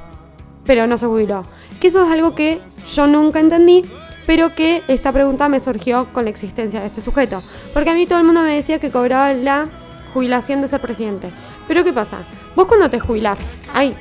Pero 0.65 0.87
no 0.87 0.97
se 0.97 1.07
jubiló. 1.07 1.43
Que 1.79 1.87
eso 1.87 2.05
es 2.05 2.11
algo 2.11 2.35
que 2.35 2.61
yo 2.93 3.07
nunca 3.07 3.39
entendí, 3.39 3.83
pero 4.27 4.53
que 4.53 4.83
esta 4.87 5.11
pregunta 5.11 5.49
me 5.49 5.59
surgió 5.59 6.07
con 6.13 6.25
la 6.25 6.29
existencia 6.29 6.79
de 6.79 6.87
este 6.87 7.01
sujeto. 7.01 7.41
Porque 7.73 7.89
a 7.89 7.95
mí 7.95 8.05
todo 8.05 8.19
el 8.19 8.25
mundo 8.25 8.43
me 8.43 8.55
decía 8.55 8.79
que 8.79 8.91
cobraba 8.91 9.33
la 9.33 9.67
jubilación 10.13 10.61
de 10.61 10.67
ser 10.67 10.79
presidente. 10.79 11.29
Pero 11.67 11.83
¿qué 11.83 11.91
pasa? 11.91 12.19
Vos 12.55 12.65
cuando 12.65 12.89
te 12.89 12.99
jubilás, 12.99 13.39
ay, 13.73 13.93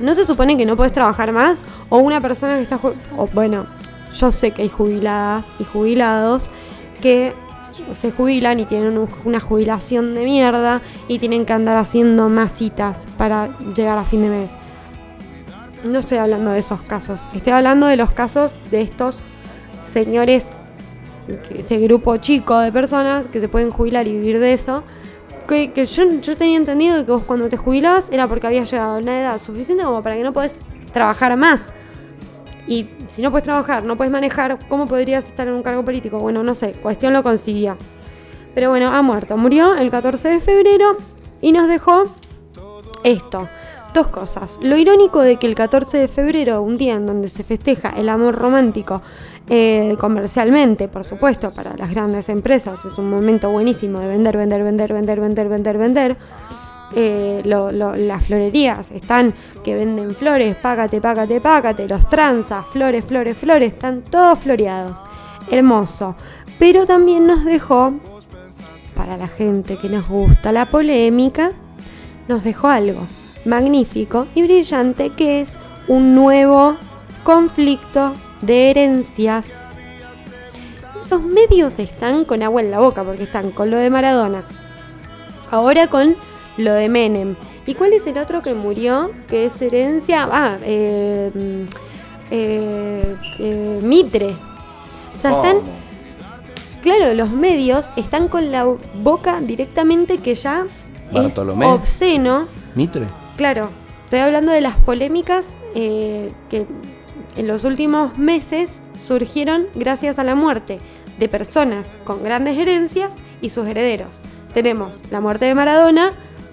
¿no 0.00 0.14
se 0.14 0.24
supone 0.24 0.56
que 0.56 0.66
no 0.66 0.76
puedes 0.76 0.92
trabajar 0.92 1.32
más? 1.32 1.62
O 1.88 1.98
una 1.98 2.20
persona 2.20 2.56
que 2.56 2.62
está... 2.62 2.78
O, 3.16 3.26
bueno, 3.28 3.66
yo 4.16 4.32
sé 4.32 4.50
que 4.50 4.62
hay 4.62 4.68
jubiladas 4.68 5.46
y 5.58 5.64
jubilados 5.64 6.50
que 7.00 7.34
se 7.92 8.12
jubilan 8.12 8.60
y 8.60 8.66
tienen 8.66 9.08
una 9.24 9.40
jubilación 9.40 10.14
de 10.14 10.24
mierda 10.24 10.82
y 11.08 11.18
tienen 11.18 11.46
que 11.46 11.52
andar 11.52 11.78
haciendo 11.78 12.28
más 12.28 12.52
citas 12.52 13.06
para 13.16 13.48
llegar 13.74 13.98
a 13.98 14.04
fin 14.04 14.22
de 14.22 14.28
mes. 14.28 14.52
No 15.84 15.98
estoy 15.98 16.18
hablando 16.18 16.50
de 16.50 16.60
esos 16.60 16.80
casos, 16.82 17.26
estoy 17.34 17.52
hablando 17.52 17.86
de 17.86 17.96
los 17.96 18.12
casos 18.12 18.58
de 18.70 18.82
estos 18.82 19.18
señores, 19.82 20.46
este 21.50 21.78
grupo 21.78 22.16
chico 22.18 22.58
de 22.58 22.70
personas 22.70 23.26
que 23.26 23.40
se 23.40 23.48
pueden 23.48 23.70
jubilar 23.70 24.06
y 24.06 24.12
vivir 24.12 24.38
de 24.38 24.52
eso 24.52 24.84
que, 25.46 25.86
yo, 25.86 26.36
tenía 26.36 26.56
entendido 26.56 27.04
que 27.04 27.12
vos 27.12 27.22
cuando 27.24 27.48
te 27.48 27.56
jubilabas 27.56 28.10
era 28.10 28.26
porque 28.26 28.46
habías 28.46 28.70
llegado 28.70 28.96
a 28.96 28.98
una 28.98 29.20
edad 29.20 29.40
suficiente 29.40 29.84
como 29.84 30.02
para 30.02 30.16
que 30.16 30.22
no 30.22 30.32
podés 30.32 30.54
trabajar 30.92 31.36
más. 31.36 31.72
Y 32.66 32.88
si 33.08 33.22
no 33.22 33.30
puedes 33.30 33.44
trabajar, 33.44 33.84
no 33.84 33.96
puedes 33.96 34.12
manejar, 34.12 34.58
¿cómo 34.68 34.86
podrías 34.86 35.24
estar 35.24 35.48
en 35.48 35.54
un 35.54 35.62
cargo 35.62 35.84
político? 35.84 36.18
Bueno, 36.18 36.42
no 36.42 36.54
sé, 36.54 36.72
cuestión 36.72 37.12
lo 37.12 37.22
consiguió. 37.22 37.76
Pero 38.54 38.70
bueno, 38.70 38.92
ha 38.92 39.02
muerto. 39.02 39.36
Murió 39.36 39.74
el 39.74 39.90
14 39.90 40.28
de 40.28 40.40
febrero 40.40 40.96
y 41.40 41.52
nos 41.52 41.68
dejó 41.68 42.04
esto. 43.04 43.48
Dos 43.94 44.06
cosas. 44.06 44.58
Lo 44.62 44.76
irónico 44.76 45.20
de 45.20 45.36
que 45.36 45.46
el 45.46 45.54
14 45.54 45.98
de 45.98 46.08
febrero, 46.08 46.62
un 46.62 46.78
día 46.78 46.94
en 46.94 47.04
donde 47.04 47.28
se 47.28 47.44
festeja 47.44 47.90
el 47.90 48.08
amor 48.08 48.36
romántico 48.36 49.02
eh, 49.48 49.96
comercialmente, 49.98 50.88
por 50.88 51.04
supuesto, 51.04 51.50
para 51.50 51.76
las 51.76 51.90
grandes 51.90 52.28
empresas, 52.28 52.84
es 52.84 52.96
un 52.98 53.10
momento 53.10 53.50
buenísimo 53.50 53.98
de 54.00 54.08
vender, 54.08 54.36
vender, 54.36 54.62
vender, 54.62 54.92
vender, 54.92 55.20
vender, 55.20 55.48
vender, 55.48 55.78
vender. 55.78 56.16
Eh, 56.94 57.40
las 57.44 58.24
florerías 58.24 58.90
están 58.90 59.34
que 59.64 59.74
venden 59.74 60.14
flores, 60.14 60.56
págate, 60.56 61.00
págate, 61.00 61.40
págate, 61.40 61.88
los 61.88 62.06
tranzas, 62.08 62.66
flores, 62.66 63.04
flores, 63.04 63.36
flores, 63.36 63.72
están 63.72 64.02
todos 64.02 64.38
floreados. 64.38 64.98
Hermoso. 65.50 66.14
Pero 66.58 66.86
también 66.86 67.26
nos 67.26 67.44
dejó, 67.44 67.94
para 68.94 69.16
la 69.16 69.28
gente 69.28 69.76
que 69.76 69.88
nos 69.88 70.08
gusta 70.08 70.52
la 70.52 70.66
polémica, 70.66 71.52
nos 72.28 72.44
dejó 72.44 72.68
algo 72.68 73.06
magnífico 73.44 74.26
y 74.34 74.42
brillante 74.42 75.10
que 75.10 75.40
es 75.40 75.58
un 75.88 76.14
nuevo 76.14 76.76
conflicto 77.24 78.12
de 78.42 78.70
herencias. 78.70 79.78
Los 81.10 81.22
medios 81.22 81.78
están 81.78 82.24
con 82.24 82.42
agua 82.42 82.62
en 82.62 82.70
la 82.70 82.80
boca 82.80 83.02
porque 83.02 83.24
están 83.24 83.50
con 83.50 83.70
lo 83.70 83.76
de 83.76 83.90
Maradona, 83.90 84.42
ahora 85.50 85.86
con 85.88 86.16
lo 86.56 86.72
de 86.72 86.88
Menem. 86.88 87.36
¿Y 87.66 87.74
cuál 87.74 87.92
es 87.92 88.06
el 88.06 88.18
otro 88.18 88.42
que 88.42 88.54
murió? 88.54 89.10
Que 89.28 89.46
es 89.46 89.62
herencia. 89.62 90.28
Ah, 90.30 90.58
eh, 90.62 91.66
eh, 92.30 93.16
eh, 93.38 93.80
Mitre. 93.82 94.34
O 95.14 95.18
sea, 95.18 95.32
están. 95.32 95.56
Claro, 96.80 97.14
los 97.14 97.30
medios 97.30 97.92
están 97.96 98.26
con 98.26 98.50
la 98.50 98.64
boca 98.64 99.40
directamente 99.40 100.18
que 100.18 100.34
ya 100.34 100.66
es 101.12 101.38
obsceno. 101.38 102.48
Mitre. 102.74 103.06
Claro, 103.36 103.68
estoy 104.04 104.20
hablando 104.20 104.50
de 104.50 104.60
las 104.60 104.76
polémicas 104.78 105.58
eh, 105.74 106.32
que 106.48 106.66
en 107.36 107.46
los 107.46 107.64
últimos 107.64 108.18
meses 108.18 108.82
surgieron 108.96 109.66
gracias 109.74 110.18
a 110.18 110.24
la 110.24 110.34
muerte 110.34 110.78
de 111.18 111.28
personas 111.28 111.96
con 112.04 112.22
grandes 112.22 112.58
herencias 112.58 113.18
y 113.40 113.50
sus 113.50 113.66
herederos. 113.66 114.20
Tenemos 114.54 115.00
la 115.10 115.20
muerte 115.20 115.46
de 115.46 115.54
Maradona, 115.54 116.12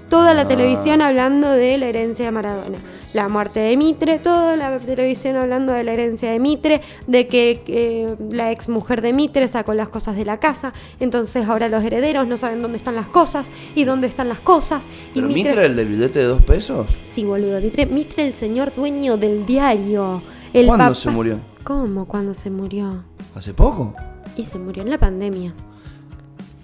toda 0.09 0.33
la 0.33 0.41
ah. 0.41 0.47
televisión 0.47 1.01
hablando 1.01 1.49
de 1.51 1.77
la 1.77 1.88
herencia 1.88 2.25
de 2.25 2.32
Maradona 2.32 2.77
la 3.13 3.27
muerte 3.27 3.59
de 3.59 3.75
Mitre, 3.77 4.19
toda 4.19 4.55
la 4.55 4.80
televisión 4.80 5.36
hablando 5.36 5.73
de 5.73 5.84
la 5.84 5.93
herencia 5.93 6.32
de 6.32 6.39
Mitre, 6.39 6.82
de 7.07 7.27
que 7.27 8.15
la 8.32 8.51
ex 8.51 8.69
mujer 8.69 9.01
de 9.01 9.13
Mitre 9.13 9.47
sacó 9.47 9.73
las 9.73 9.89
cosas 9.89 10.15
de 10.15 10.25
la 10.25 10.39
casa, 10.39 10.73
entonces 10.99 11.47
ahora 11.47 11.69
los 11.69 11.84
herederos 11.84 12.27
no 12.27 12.38
saben 12.38 12.61
dónde 12.61 12.77
están 12.77 12.95
las 12.95 13.07
cosas 13.07 13.49
y 13.75 13.84
dónde 13.84 14.07
están 14.07 14.30
las 14.30 14.39
cosas. 14.39 14.88
¿Pero 15.13 15.27
Mitre, 15.27 15.65
el 15.65 15.75
del 15.75 15.88
billete 15.88 16.19
de 16.19 16.25
dos 16.25 16.43
pesos? 16.43 16.88
Sí, 17.03 17.23
boludo, 17.23 17.59
Mitre, 17.59 17.86
Mitre 17.86 18.27
el 18.27 18.34
señor 18.34 18.73
dueño 18.73 19.17
del 19.17 19.45
diario. 19.45 20.21
El 20.54 20.68
¿Cuándo 20.68 20.95
se 20.95 21.10
murió? 21.10 21.39
¿Cómo? 21.64 22.08
¿Cuándo 22.08 22.34
se 22.34 22.50
murió? 22.50 23.04
¿Hace 23.36 23.54
poco? 23.54 23.95
Y 24.36 24.43
se 24.43 24.58
murió 24.58 24.84
en 24.84 24.89
la 24.89 24.97
pandemia. 24.97 25.54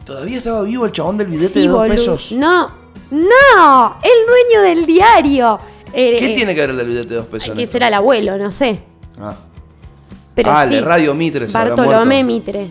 ¿Todavía 0.05 0.37
estaba 0.37 0.61
vivo 0.63 0.85
el 0.85 0.91
chabón 0.91 1.17
del 1.17 1.27
billete 1.27 1.59
de 1.59 1.67
dos 1.67 1.87
pesos? 1.87 2.31
No, 2.31 2.71
no, 3.11 3.97
el 4.03 4.27
dueño 4.27 4.61
del 4.63 4.85
diario. 4.85 5.59
¿Qué 5.93 6.33
tiene 6.35 6.53
que 6.53 6.61
ver 6.61 6.69
el 6.71 6.77
del 6.77 6.87
billete 6.87 7.09
de 7.09 7.15
dos 7.15 7.27
pesos? 7.27 7.55
Que 7.55 7.67
será 7.67 7.87
el 7.87 7.93
abuelo, 7.95 8.37
no 8.37 8.51
sé. 8.51 8.83
Ah. 9.19 9.35
Pero 10.33 10.51
ah, 10.51 10.67
sí, 10.67 10.75
de 10.75 10.81
Radio 10.81 11.15
Mitre 11.15 11.47
se 11.47 11.53
Bartolomé 11.53 12.23
Mitre 12.23 12.69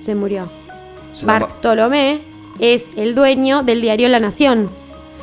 se 0.00 0.14
murió. 0.14 0.48
Bartolomé 1.24 2.22
es 2.60 2.86
el 2.96 3.14
dueño 3.14 3.62
del 3.62 3.80
diario 3.80 4.08
La 4.08 4.20
Nación, 4.20 4.68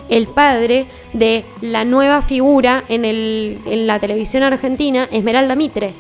el 0.10 0.28
padre 0.28 0.88
de 1.14 1.46
la 1.62 1.86
nueva 1.86 2.22
figura 2.22 2.84
en, 2.90 3.06
el, 3.06 3.60
en 3.66 3.88
la 3.88 4.00
televisión 4.00 4.44
argentina, 4.44 5.08
Esmeralda 5.12 5.56
Mitre. 5.56 5.94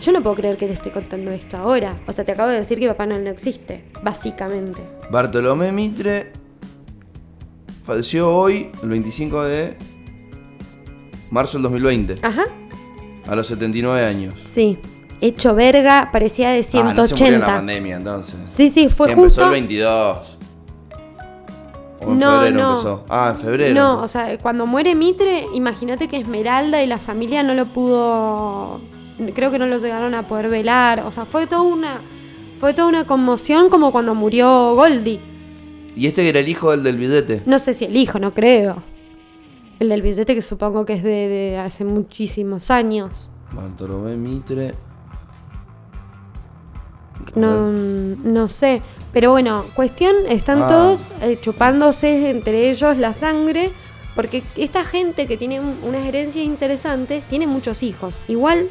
Yo 0.00 0.10
no 0.10 0.20
puedo 0.20 0.34
creer 0.34 0.56
que 0.56 0.66
te 0.66 0.72
estoy 0.72 0.90
contando 0.90 1.30
esto 1.30 1.56
ahora. 1.56 2.00
O 2.08 2.12
sea, 2.12 2.24
te 2.24 2.32
acabo 2.32 2.50
de 2.50 2.58
decir 2.58 2.80
que 2.80 2.88
Papá 2.88 3.06
Noel 3.06 3.22
no 3.22 3.30
existe, 3.30 3.84
básicamente. 4.02 4.82
Bartolomé 5.10 5.70
Mitre 5.70 6.32
falleció 7.84 8.34
hoy, 8.34 8.70
el 8.82 8.88
25 8.88 9.44
de 9.44 9.76
marzo 11.30 11.58
del 11.58 11.62
2020. 11.62 12.16
Ajá. 12.22 12.44
A 13.28 13.36
los 13.36 13.46
79 13.46 14.04
años. 14.04 14.34
Sí. 14.44 14.78
Hecho 15.20 15.54
verga, 15.54 16.08
parecía 16.12 16.50
de 16.50 16.64
180. 16.64 16.90
Ah, 16.90 16.94
no 16.94 17.06
se 17.06 17.14
murió 17.14 17.34
en 17.34 17.40
la 17.40 17.46
pandemia 17.46 17.96
entonces. 17.96 18.36
Sí, 18.48 18.70
sí, 18.70 18.88
fue 18.88 19.08
sí, 19.08 19.14
justo. 19.14 19.40
empezó 19.40 19.44
el 19.44 19.50
22. 19.50 20.38
¿O 22.04 22.12
en 22.12 22.18
no, 22.18 22.30
febrero 22.32 22.58
no. 22.58 22.70
empezó? 22.70 23.04
Ah, 23.08 23.32
en 23.34 23.40
febrero. 23.40 23.74
No, 23.74 24.02
o 24.02 24.08
sea, 24.08 24.38
cuando 24.38 24.66
muere 24.66 24.94
Mitre, 24.94 25.46
imagínate 25.54 26.08
que 26.08 26.18
Esmeralda 26.18 26.82
y 26.82 26.86
la 26.86 26.98
familia 26.98 27.42
no 27.42 27.54
lo 27.54 27.66
pudo. 27.66 28.80
Creo 29.34 29.50
que 29.50 29.58
no 29.58 29.66
lo 29.66 29.78
llegaron 29.78 30.14
a 30.14 30.26
poder 30.26 30.48
velar. 30.48 31.00
O 31.06 31.10
sea, 31.10 31.24
fue 31.24 31.46
toda 31.46 31.62
una. 31.62 32.00
Fue 32.60 32.74
toda 32.74 32.88
una 32.88 33.06
conmoción 33.06 33.68
como 33.68 33.90
cuando 33.90 34.14
murió 34.14 34.74
Goldie. 34.74 35.20
¿Y 35.96 36.06
este 36.06 36.28
era 36.28 36.40
el 36.40 36.48
hijo 36.48 36.70
del 36.70 36.82
del 36.84 36.96
billete? 36.96 37.42
No 37.44 37.58
sé 37.58 37.74
si 37.74 37.84
el 37.84 37.96
hijo, 37.96 38.18
no 38.18 38.32
creo. 38.32 38.82
El 39.80 39.88
del 39.88 40.00
billete 40.00 40.34
que 40.34 40.42
supongo 40.42 40.84
que 40.84 40.94
es 40.94 41.02
de, 41.02 41.10
de 41.10 41.58
hace 41.58 41.84
muchísimos 41.84 42.70
años. 42.70 43.30
Bartolomé 43.52 44.16
Mitre. 44.16 44.74
No, 47.34 47.72
no 47.72 48.48
sé. 48.48 48.82
Pero 49.12 49.30
bueno, 49.30 49.64
cuestión, 49.74 50.14
están 50.28 50.62
Ah. 50.62 50.68
todos 50.68 51.10
eh, 51.20 51.38
chupándose 51.40 52.30
entre 52.30 52.70
ellos 52.70 52.96
la 52.96 53.12
sangre. 53.12 53.72
Porque 54.14 54.42
esta 54.56 54.84
gente 54.84 55.26
que 55.26 55.38
tiene 55.38 55.58
un- 55.58 55.78
unas 55.84 56.04
herencias 56.04 56.44
interesantes 56.44 57.24
tiene 57.28 57.46
muchos 57.46 57.82
hijos. 57.82 58.20
Igual, 58.28 58.68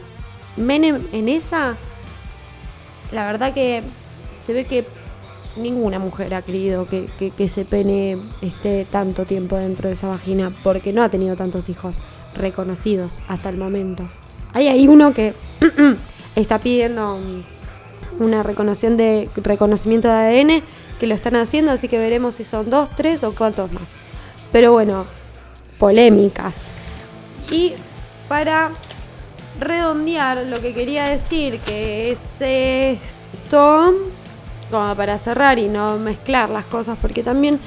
Menem 0.55 1.07
en 1.13 1.29
esa, 1.29 1.77
la 3.11 3.25
verdad 3.25 3.53
que 3.53 3.81
se 4.39 4.53
ve 4.53 4.65
que 4.65 4.85
ninguna 5.55 5.97
mujer 5.97 6.33
ha 6.35 6.41
querido 6.43 6.87
que, 6.87 7.05
que, 7.17 7.31
que 7.31 7.45
ese 7.45 7.65
pene 7.65 8.17
esté 8.41 8.85
tanto 8.85 9.25
tiempo 9.25 9.55
dentro 9.57 9.87
de 9.87 9.93
esa 9.93 10.09
vagina. 10.09 10.51
Porque 10.63 10.93
no 10.93 11.01
ha 11.03 11.09
tenido 11.09 11.35
tantos 11.35 11.69
hijos 11.69 11.99
reconocidos 12.35 13.19
hasta 13.27 13.49
el 13.49 13.57
momento. 13.57 14.07
Hay 14.53 14.67
ahí 14.67 14.87
uno 14.87 15.13
que 15.13 15.33
está 16.35 16.59
pidiendo 16.59 17.17
mm, 17.17 17.41
una 18.23 18.43
reconoción 18.43 18.97
de, 18.97 19.29
reconocimiento 19.35 20.07
de 20.07 20.13
ADN 20.13 20.63
que 20.99 21.07
lo 21.07 21.15
están 21.15 21.35
haciendo, 21.35 21.71
así 21.71 21.87
que 21.87 21.97
veremos 21.97 22.35
si 22.35 22.43
son 22.43 22.69
dos, 22.69 22.89
tres 22.95 23.23
o 23.23 23.33
cuántos 23.33 23.71
más. 23.71 23.89
Pero 24.51 24.71
bueno, 24.71 25.05
polémicas. 25.79 26.55
Y 27.49 27.73
para 28.27 28.71
redondear, 29.59 30.45
lo 30.45 30.61
que 30.61 30.73
quería 30.73 31.05
decir 31.05 31.59
que 31.59 32.11
es 32.11 32.19
esto, 32.39 33.93
como 34.69 34.95
para 34.95 35.17
cerrar 35.17 35.59
y 35.59 35.67
no 35.67 35.97
mezclar 35.97 36.49
las 36.49 36.65
cosas, 36.65 36.97
porque 37.01 37.23
también 37.23 37.59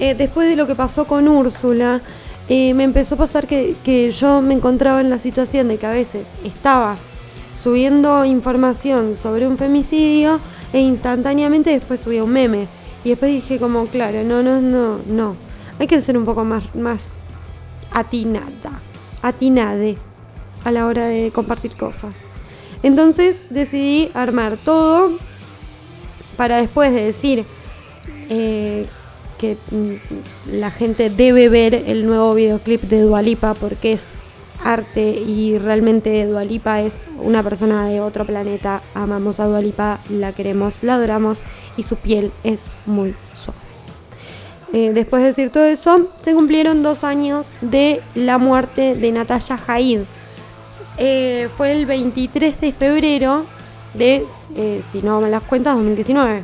eh, 0.00 0.14
después 0.14 0.48
de 0.48 0.56
lo 0.56 0.66
que 0.66 0.74
pasó 0.74 1.04
con 1.06 1.28
Úrsula, 1.28 2.00
eh, 2.48 2.72
me 2.74 2.84
empezó 2.84 3.16
a 3.16 3.18
pasar 3.18 3.46
que, 3.46 3.74
que 3.84 4.10
yo 4.10 4.40
me 4.40 4.54
encontraba 4.54 5.00
en 5.00 5.10
la 5.10 5.18
situación 5.18 5.68
de 5.68 5.76
que 5.76 5.86
a 5.86 5.90
veces 5.90 6.28
estaba 6.44 6.96
subiendo 7.62 8.24
información 8.24 9.14
sobre 9.14 9.46
un 9.46 9.58
femicidio 9.58 10.40
e 10.72 10.80
instantáneamente 10.80 11.70
después 11.70 12.00
subía 12.00 12.24
un 12.24 12.30
meme. 12.30 12.68
Y 13.04 13.10
después 13.10 13.32
dije 13.32 13.58
como, 13.58 13.86
claro, 13.86 14.22
no, 14.24 14.42
no, 14.42 14.60
no, 14.60 14.98
no. 15.06 15.36
Hay 15.78 15.86
que 15.86 16.00
ser 16.00 16.16
un 16.16 16.24
poco 16.24 16.44
más, 16.44 16.74
más 16.74 17.12
atinada, 17.92 18.80
atinade 19.22 19.96
a 20.64 20.72
la 20.72 20.86
hora 20.86 21.06
de 21.06 21.30
compartir 21.32 21.76
cosas. 21.76 22.20
Entonces 22.82 23.46
decidí 23.50 24.10
armar 24.14 24.56
todo 24.56 25.18
para 26.36 26.58
después 26.58 26.92
de 26.92 27.04
decir 27.04 27.44
eh, 28.28 28.86
que 29.38 29.56
mm, 29.70 30.56
la 30.58 30.70
gente 30.70 31.10
debe 31.10 31.48
ver 31.48 31.74
el 31.74 32.06
nuevo 32.06 32.34
videoclip 32.34 32.82
de 32.82 33.02
Dualipa 33.02 33.54
porque 33.54 33.92
es 33.92 34.12
arte 34.64 35.10
y 35.10 35.58
realmente 35.58 36.26
Dualipa 36.26 36.80
es 36.80 37.06
una 37.18 37.42
persona 37.42 37.88
de 37.88 38.00
otro 38.00 38.26
planeta. 38.26 38.82
Amamos 38.94 39.40
a 39.40 39.46
Dualipa, 39.46 40.00
la 40.10 40.32
queremos, 40.32 40.82
la 40.82 40.94
adoramos 40.94 41.42
y 41.76 41.82
su 41.82 41.96
piel 41.96 42.32
es 42.44 42.70
muy 42.86 43.14
suave. 43.32 43.58
Eh, 44.72 44.92
después 44.92 45.22
de 45.22 45.28
decir 45.28 45.50
todo 45.50 45.64
eso, 45.64 46.08
se 46.20 46.34
cumplieron 46.34 46.82
dos 46.82 47.02
años 47.02 47.52
de 47.62 48.02
la 48.14 48.36
muerte 48.38 48.94
de 48.94 49.12
Natalia 49.12 49.56
Jaid. 49.56 50.00
Eh, 50.98 51.48
fue 51.56 51.72
el 51.72 51.86
23 51.86 52.60
de 52.60 52.72
febrero 52.72 53.46
de, 53.94 54.26
eh, 54.56 54.82
si 54.86 55.00
no 55.00 55.20
me 55.20 55.30
las 55.30 55.42
cuentas, 55.44 55.74
2019. 55.76 56.42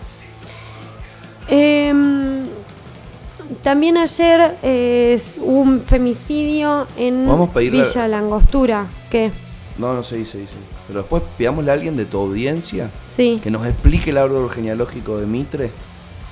Em, 1.49 2.44
también 3.63 3.97
ayer 3.97 4.57
eh, 4.63 5.21
hubo 5.39 5.61
un 5.61 5.81
femicidio 5.83 6.87
en 6.97 7.27
Villa 7.55 8.09
Langostura. 8.09 8.87
¿Qué? 9.11 9.31
No, 9.79 9.93
no 9.93 10.03
se 10.03 10.17
dice, 10.17 10.39
dice. 10.39 10.55
Pero 10.87 11.01
después 11.01 11.23
pidámosle 11.37 11.71
a 11.71 11.75
alguien 11.75 11.97
de 11.97 12.05
tu 12.05 12.19
audiencia 12.19 12.91
Sí, 13.07 13.41
que 13.43 13.51
nos 13.51 13.67
explique 13.67 14.11
el 14.11 14.19
árbol 14.19 14.49
genealógico 14.51 15.19
de 15.19 15.27
Mitre 15.27 15.71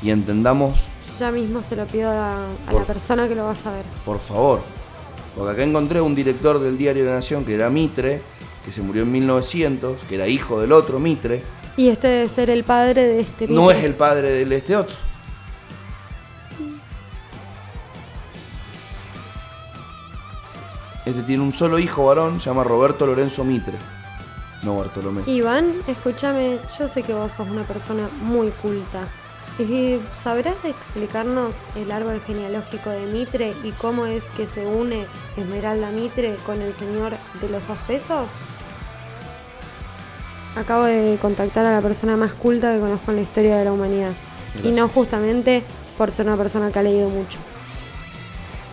y 0.02 0.10
entendamos, 0.10 0.84
ya 1.18 1.30
mismo 1.30 1.62
se 1.62 1.76
lo 1.76 1.84
pido 1.86 2.10
a, 2.10 2.14
la- 2.14 2.46
a 2.66 2.70
Por- 2.70 2.80
la 2.82 2.86
persona 2.86 3.28
que 3.28 3.34
lo 3.34 3.44
va 3.44 3.52
a 3.52 3.56
saber. 3.56 3.84
por 4.04 4.18
favor. 4.20 4.60
Porque 5.36 5.52
acá 5.52 5.62
encontré 5.64 6.00
un 6.00 6.14
director 6.14 6.58
del 6.60 6.76
diario 6.76 7.04
La 7.06 7.14
Nación 7.14 7.44
que 7.44 7.54
era 7.54 7.70
Mitre, 7.70 8.20
que 8.64 8.70
se 8.72 8.82
murió 8.82 9.02
en 9.02 9.10
1900, 9.12 9.98
que 10.08 10.14
era 10.16 10.28
hijo 10.28 10.60
del 10.60 10.72
otro 10.72 10.98
Mitre. 11.00 11.42
Y 11.76 11.88
este 11.88 12.06
debe 12.08 12.28
ser 12.28 12.50
el 12.50 12.64
padre 12.64 13.02
de 13.04 13.20
este 13.22 13.46
No 13.48 13.70
es 13.70 13.82
el 13.82 13.94
padre 13.94 14.44
de 14.44 14.56
este 14.56 14.76
otro. 14.76 14.94
Este 21.04 21.22
tiene 21.22 21.42
un 21.42 21.52
solo 21.52 21.78
hijo 21.78 22.06
varón, 22.06 22.40
se 22.40 22.48
llama 22.48 22.62
Roberto 22.62 23.06
Lorenzo 23.06 23.42
Mitre. 23.44 23.76
No 24.62 24.78
Bartolomé. 24.78 25.22
Iván, 25.26 25.74
escúchame, 25.88 26.60
yo 26.78 26.86
sé 26.86 27.02
que 27.02 27.12
vos 27.12 27.32
sos 27.32 27.48
una 27.48 27.64
persona 27.64 28.08
muy 28.20 28.50
culta. 28.50 29.08
Eh, 29.58 30.00
¿Sabrás 30.12 30.64
explicarnos 30.64 31.62
el 31.74 31.90
árbol 31.90 32.20
genealógico 32.24 32.90
de 32.90 33.06
Mitre 33.06 33.52
y 33.64 33.72
cómo 33.72 34.06
es 34.06 34.24
que 34.36 34.46
se 34.46 34.64
une 34.64 35.06
Esmeralda 35.36 35.90
Mitre 35.90 36.36
con 36.46 36.62
el 36.62 36.72
señor 36.72 37.12
de 37.40 37.48
los 37.48 37.66
dos 37.66 37.78
pesos? 37.88 38.30
Acabo 40.54 40.84
de 40.84 41.18
contactar 41.20 41.66
a 41.66 41.72
la 41.72 41.80
persona 41.80 42.16
más 42.16 42.32
culta 42.32 42.72
que 42.72 42.80
conozco 42.80 43.10
en 43.10 43.16
la 43.16 43.22
historia 43.22 43.56
de 43.56 43.64
la 43.64 43.72
humanidad. 43.72 44.12
Y 44.62 44.70
no 44.70 44.88
justamente 44.88 45.64
por 45.98 46.12
ser 46.12 46.26
una 46.26 46.36
persona 46.36 46.70
que 46.70 46.78
ha 46.78 46.82
leído 46.82 47.08
mucho. 47.08 47.38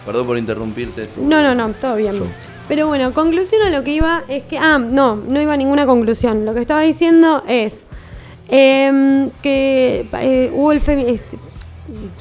Perdón 0.10 0.26
por 0.26 0.38
interrumpirte. 0.40 1.06
tu- 1.06 1.22
No, 1.24 1.44
no, 1.44 1.54
no, 1.54 1.70
todo 1.76 1.96
bien. 1.96 2.14
Yo. 2.14 2.24
Pero 2.68 2.88
bueno, 2.88 3.14
conclusión 3.14 3.62
a 3.62 3.70
lo 3.70 3.84
que 3.84 3.92
iba 3.92 4.24
es 4.28 4.44
que. 4.44 4.58
Ah, 4.58 4.80
no, 4.80 5.16
no 5.16 5.40
iba 5.40 5.54
a 5.54 5.58
ninguna 5.58 5.86
conclusión. 5.86 6.46
Lo 6.46 6.56
que 6.56 6.62
estaba 6.62 6.82
diciendo 6.82 7.44
es 7.48 7.86
em, 8.48 9.30
que 9.44 10.08
eh, 10.14 10.52
hubo 10.52 10.72
el 10.72 10.82
femi- 10.82 11.06
este, 11.08 11.38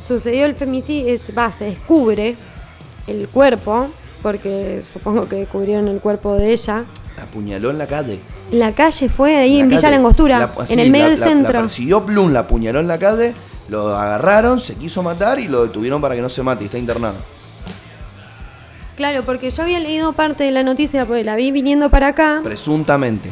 sucedió 0.07 0.45
el 0.45 0.55
femicidio, 0.55 1.15
es, 1.15 1.33
va, 1.37 1.51
se 1.51 1.65
descubre 1.65 2.37
el 3.07 3.27
cuerpo, 3.29 3.89
porque 4.21 4.83
supongo 4.91 5.27
que 5.27 5.37
descubrieron 5.37 5.89
el 5.89 6.01
cuerpo 6.01 6.35
de 6.35 6.53
ella. 6.53 6.85
La 7.17 7.23
apuñaló 7.23 7.71
en 7.71 7.79
la 7.79 7.87
calle. 7.87 8.21
La 8.51 8.75
calle 8.75 9.09
fue 9.09 9.35
ahí 9.35 9.57
La 9.57 9.63
en 9.63 9.69
Villa 9.71 9.81
calle. 9.81 9.95
Langostura, 9.95 10.39
La- 10.39 10.67
sí, 10.67 10.75
en 10.75 10.81
el 10.81 10.91
medio 10.91 11.05
la- 11.05 11.11
del 11.13 11.21
la- 11.21 11.27
La 11.27 11.33
centro. 11.33 11.61
persiguió 11.63 12.05
Plum, 12.05 12.33
la 12.35 12.41
apuñaló 12.41 12.81
en 12.81 12.89
la 12.89 12.99
calle, 12.99 13.33
lo 13.71 13.89
agarraron, 13.97 14.61
se 14.61 14.75
quiso 14.75 15.03
matar 15.03 15.41
y 15.41 15.49
lo 15.49 15.63
detuvieron 15.65 16.03
para 16.03 16.15
que 16.15 16.21
no 16.21 16.29
se 16.29 16.43
mate 16.43 16.65
y 16.65 16.67
está 16.67 16.77
internado. 16.77 17.17
Claro, 18.99 19.23
porque 19.23 19.49
yo 19.53 19.63
había 19.63 19.79
leído 19.79 20.13
parte 20.13 20.43
de 20.43 20.51
la 20.51 20.65
noticia, 20.65 21.07
porque 21.07 21.23
la 21.23 21.37
vi 21.37 21.53
viniendo 21.53 21.89
para 21.89 22.09
acá. 22.09 22.41
Presuntamente. 22.43 23.31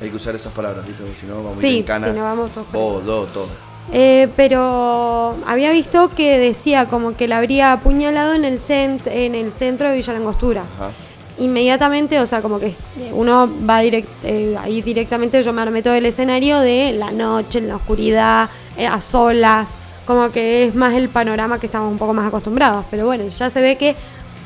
Hay 0.00 0.10
que 0.10 0.14
usar 0.16 0.36
esas 0.36 0.52
palabras, 0.52 0.86
¿viste? 0.86 1.02
Porque 1.02 1.18
si 1.20 1.26
no 1.26 1.42
vamos 1.42 1.54
a 1.62 1.66
ir 1.66 1.72
Sí, 1.72 1.78
en 1.78 1.82
cana. 1.82 2.06
si 2.06 2.12
no 2.16 2.22
vamos 2.22 2.52
todos. 2.52 2.70
Vos, 2.70 3.04
dos, 3.04 3.32
todo. 3.32 3.48
Eh, 3.92 4.28
pero 4.36 5.36
había 5.44 5.72
visto 5.72 6.08
que 6.14 6.38
decía 6.38 6.86
como 6.86 7.16
que 7.16 7.26
la 7.26 7.38
habría 7.38 7.72
apuñalado 7.72 8.32
en 8.34 8.44
el, 8.44 8.60
cent- 8.60 9.08
en 9.10 9.34
el 9.34 9.50
centro 9.50 9.88
de 9.90 9.96
Villa 9.96 10.12
Langostura. 10.12 10.62
Ajá. 10.76 10.92
Inmediatamente, 11.38 12.20
o 12.20 12.26
sea, 12.26 12.40
como 12.40 12.60
que 12.60 12.76
uno 13.12 13.50
va 13.68 13.80
direct, 13.80 14.08
eh, 14.22 14.56
ahí 14.62 14.82
directamente, 14.82 15.42
yo 15.42 15.52
me 15.52 15.62
armé 15.62 15.82
todo 15.82 15.94
el 15.94 16.06
escenario 16.06 16.60
de 16.60 16.92
la 16.92 17.10
noche, 17.10 17.58
en 17.58 17.66
la 17.66 17.74
oscuridad, 17.74 18.50
eh, 18.76 18.86
a 18.86 19.00
solas, 19.00 19.74
como 20.06 20.30
que 20.30 20.66
es 20.68 20.76
más 20.76 20.94
el 20.94 21.08
panorama 21.08 21.58
que 21.58 21.66
estamos 21.66 21.90
un 21.90 21.98
poco 21.98 22.14
más 22.14 22.28
acostumbrados. 22.28 22.84
Pero 22.88 23.04
bueno, 23.06 23.24
ya 23.28 23.50
se 23.50 23.60
ve 23.60 23.76
que 23.76 23.96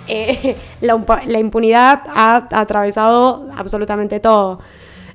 eh, 0.09 0.57
la, 0.81 1.39
impunidad 1.39 2.03
ha 2.09 2.49
atravesado 2.51 3.49
absolutamente 3.57 4.21
todo. 4.21 4.61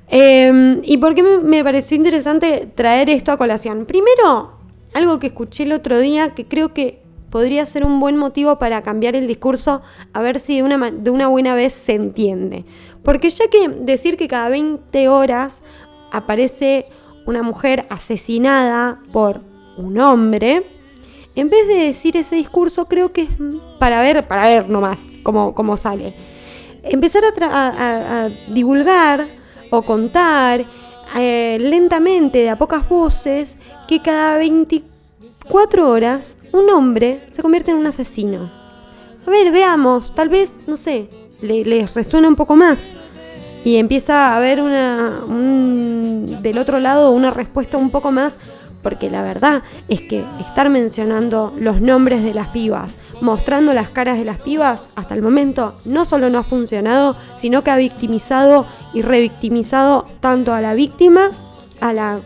Em, 0.08 0.80
¿Y 0.84 0.98
por 0.98 1.14
qué 1.14 1.22
me, 1.22 1.64
pareció 1.64 1.96
interesante 1.96 2.70
traer 2.74 3.10
esto 3.10 3.32
a 3.32 3.36
colación? 3.36 3.86
Primero, 3.86 4.52
algo 4.94 5.18
que 5.18 5.28
escuché 5.28 5.64
el 5.64 5.72
otro 5.72 5.98
día 5.98 6.30
que 6.30 6.46
creo 6.46 6.74
que 6.74 7.02
podría 7.30 7.66
ser 7.66 7.84
un 7.84 7.98
buen 7.98 8.16
motivo 8.16 8.58
para 8.58 8.82
cambiar 8.82 9.16
el 9.16 9.26
discurso, 9.26 9.82
a 10.12 10.20
ver 10.20 10.38
si 10.38 10.56
de 10.56 10.62
una, 10.62 10.90
de 10.90 11.10
una 11.10 11.26
buena 11.26 11.54
vez 11.54 11.72
se 11.72 11.94
entiende. 11.94 12.64
Porque 13.02 13.30
ya 13.30 13.48
que 13.48 13.68
decir 13.68 14.16
que 14.16 14.28
cada 14.28 14.48
20 14.48 15.08
horas 15.08 15.64
aparece 16.12 16.86
una 17.26 17.42
mujer 17.42 17.86
asesinada 17.90 19.00
por 19.12 19.40
un 19.76 19.98
hombre, 19.98 20.64
en 21.36 21.50
vez 21.50 21.66
de 21.66 21.74
decir 21.74 22.16
ese 22.16 22.36
discurso, 22.36 22.86
creo 22.86 23.10
que 23.10 23.22
es 23.22 23.28
para 23.78 24.00
ver, 24.00 24.26
para 24.26 24.46
ver 24.46 24.68
nomás 24.68 25.06
cómo, 25.22 25.54
cómo 25.54 25.76
sale. 25.76 26.14
Empezar 26.82 27.22
a, 27.40 28.28
divulgar 28.48 29.28
o 29.70 29.82
contar 29.82 30.64
eh, 31.16 31.56
lentamente, 31.60 32.38
de 32.38 32.50
a 32.50 32.58
pocas 32.58 32.88
voces, 32.88 33.58
que 33.88 34.00
cada 34.00 34.36
24 34.38 35.88
horas 35.88 36.36
un 36.52 36.70
hombre 36.70 37.26
se 37.30 37.42
convierte 37.42 37.70
en 37.72 37.78
un 37.78 37.86
asesino. 37.86 38.50
A 39.26 39.30
ver, 39.30 39.50
veamos, 39.50 40.14
tal 40.14 40.28
vez, 40.28 40.54
no 40.66 40.76
sé, 40.76 41.08
les 41.40 41.66
le 41.66 41.86
resuena 41.86 42.28
un 42.28 42.36
poco 42.36 42.54
más. 42.54 42.92
Y 43.64 43.76
empieza 43.76 44.28
a 44.28 44.36
haber 44.36 44.60
una, 44.60 45.22
del 46.42 46.58
otro 46.58 46.78
lado 46.78 47.10
una 47.10 47.30
respuesta 47.30 47.78
un 47.78 47.90
poco 47.90 48.12
más 48.12 48.50
porque 48.84 49.10
la 49.10 49.22
verdad 49.22 49.62
es 49.88 50.02
que 50.02 50.24
estar 50.38 50.68
mencionando 50.68 51.52
los 51.58 51.80
nombres 51.80 52.22
de 52.22 52.34
las 52.34 52.48
pibas, 52.48 52.98
mostrando 53.20 53.72
las 53.72 53.88
caras 53.88 54.18
de 54.18 54.26
las 54.26 54.38
pibas, 54.38 54.88
hasta 54.94 55.14
el 55.14 55.22
momento 55.22 55.74
no 55.86 56.04
solo 56.04 56.28
no 56.28 56.38
ha 56.38 56.44
funcionado, 56.44 57.16
sino 57.34 57.64
que 57.64 57.70
ha 57.70 57.76
victimizado 57.76 58.66
y 58.92 59.00
revictimizado 59.00 60.06
tanto 60.20 60.52
a 60.52 60.60
la 60.60 60.74
víctima, 60.74 61.30
a 61.80 61.94
la, 61.94 62.20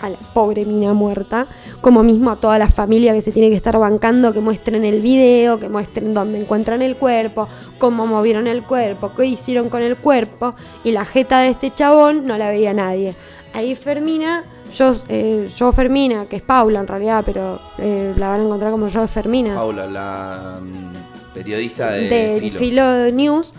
a 0.00 0.08
la 0.08 0.16
pobre 0.32 0.64
mina 0.64 0.94
muerta, 0.94 1.48
como 1.82 2.02
mismo 2.02 2.30
a 2.30 2.36
toda 2.36 2.58
la 2.58 2.68
familia 2.68 3.12
que 3.12 3.20
se 3.20 3.30
tiene 3.30 3.50
que 3.50 3.56
estar 3.56 3.78
bancando, 3.78 4.32
que 4.32 4.40
muestren 4.40 4.86
el 4.86 5.02
video, 5.02 5.60
que 5.60 5.68
muestren 5.68 6.14
dónde 6.14 6.40
encuentran 6.40 6.80
el 6.80 6.96
cuerpo, 6.96 7.46
cómo 7.78 8.06
movieron 8.06 8.46
el 8.46 8.62
cuerpo, 8.62 9.12
qué 9.14 9.26
hicieron 9.26 9.68
con 9.68 9.82
el 9.82 9.98
cuerpo, 9.98 10.54
y 10.82 10.92
la 10.92 11.04
jeta 11.04 11.40
de 11.40 11.50
este 11.50 11.74
chabón 11.74 12.26
no 12.26 12.38
la 12.38 12.48
veía 12.48 12.72
nadie. 12.72 13.14
Ahí 13.52 13.76
Fermina 13.76 14.44
yo, 14.72 14.94
eh, 15.08 15.48
yo 15.54 15.72
Fermina, 15.72 16.26
que 16.26 16.36
es 16.36 16.42
Paula 16.42 16.80
en 16.80 16.86
realidad, 16.86 17.22
pero 17.24 17.60
eh, 17.78 18.14
la 18.16 18.28
van 18.28 18.40
a 18.40 18.44
encontrar 18.44 18.72
como 18.72 18.88
yo 18.88 19.06
Fermina. 19.06 19.54
Paula, 19.54 19.86
la 19.86 20.60
mm, 20.60 21.32
periodista 21.34 21.90
de, 21.90 22.52
Filo. 22.58 23.10
News, 23.12 23.52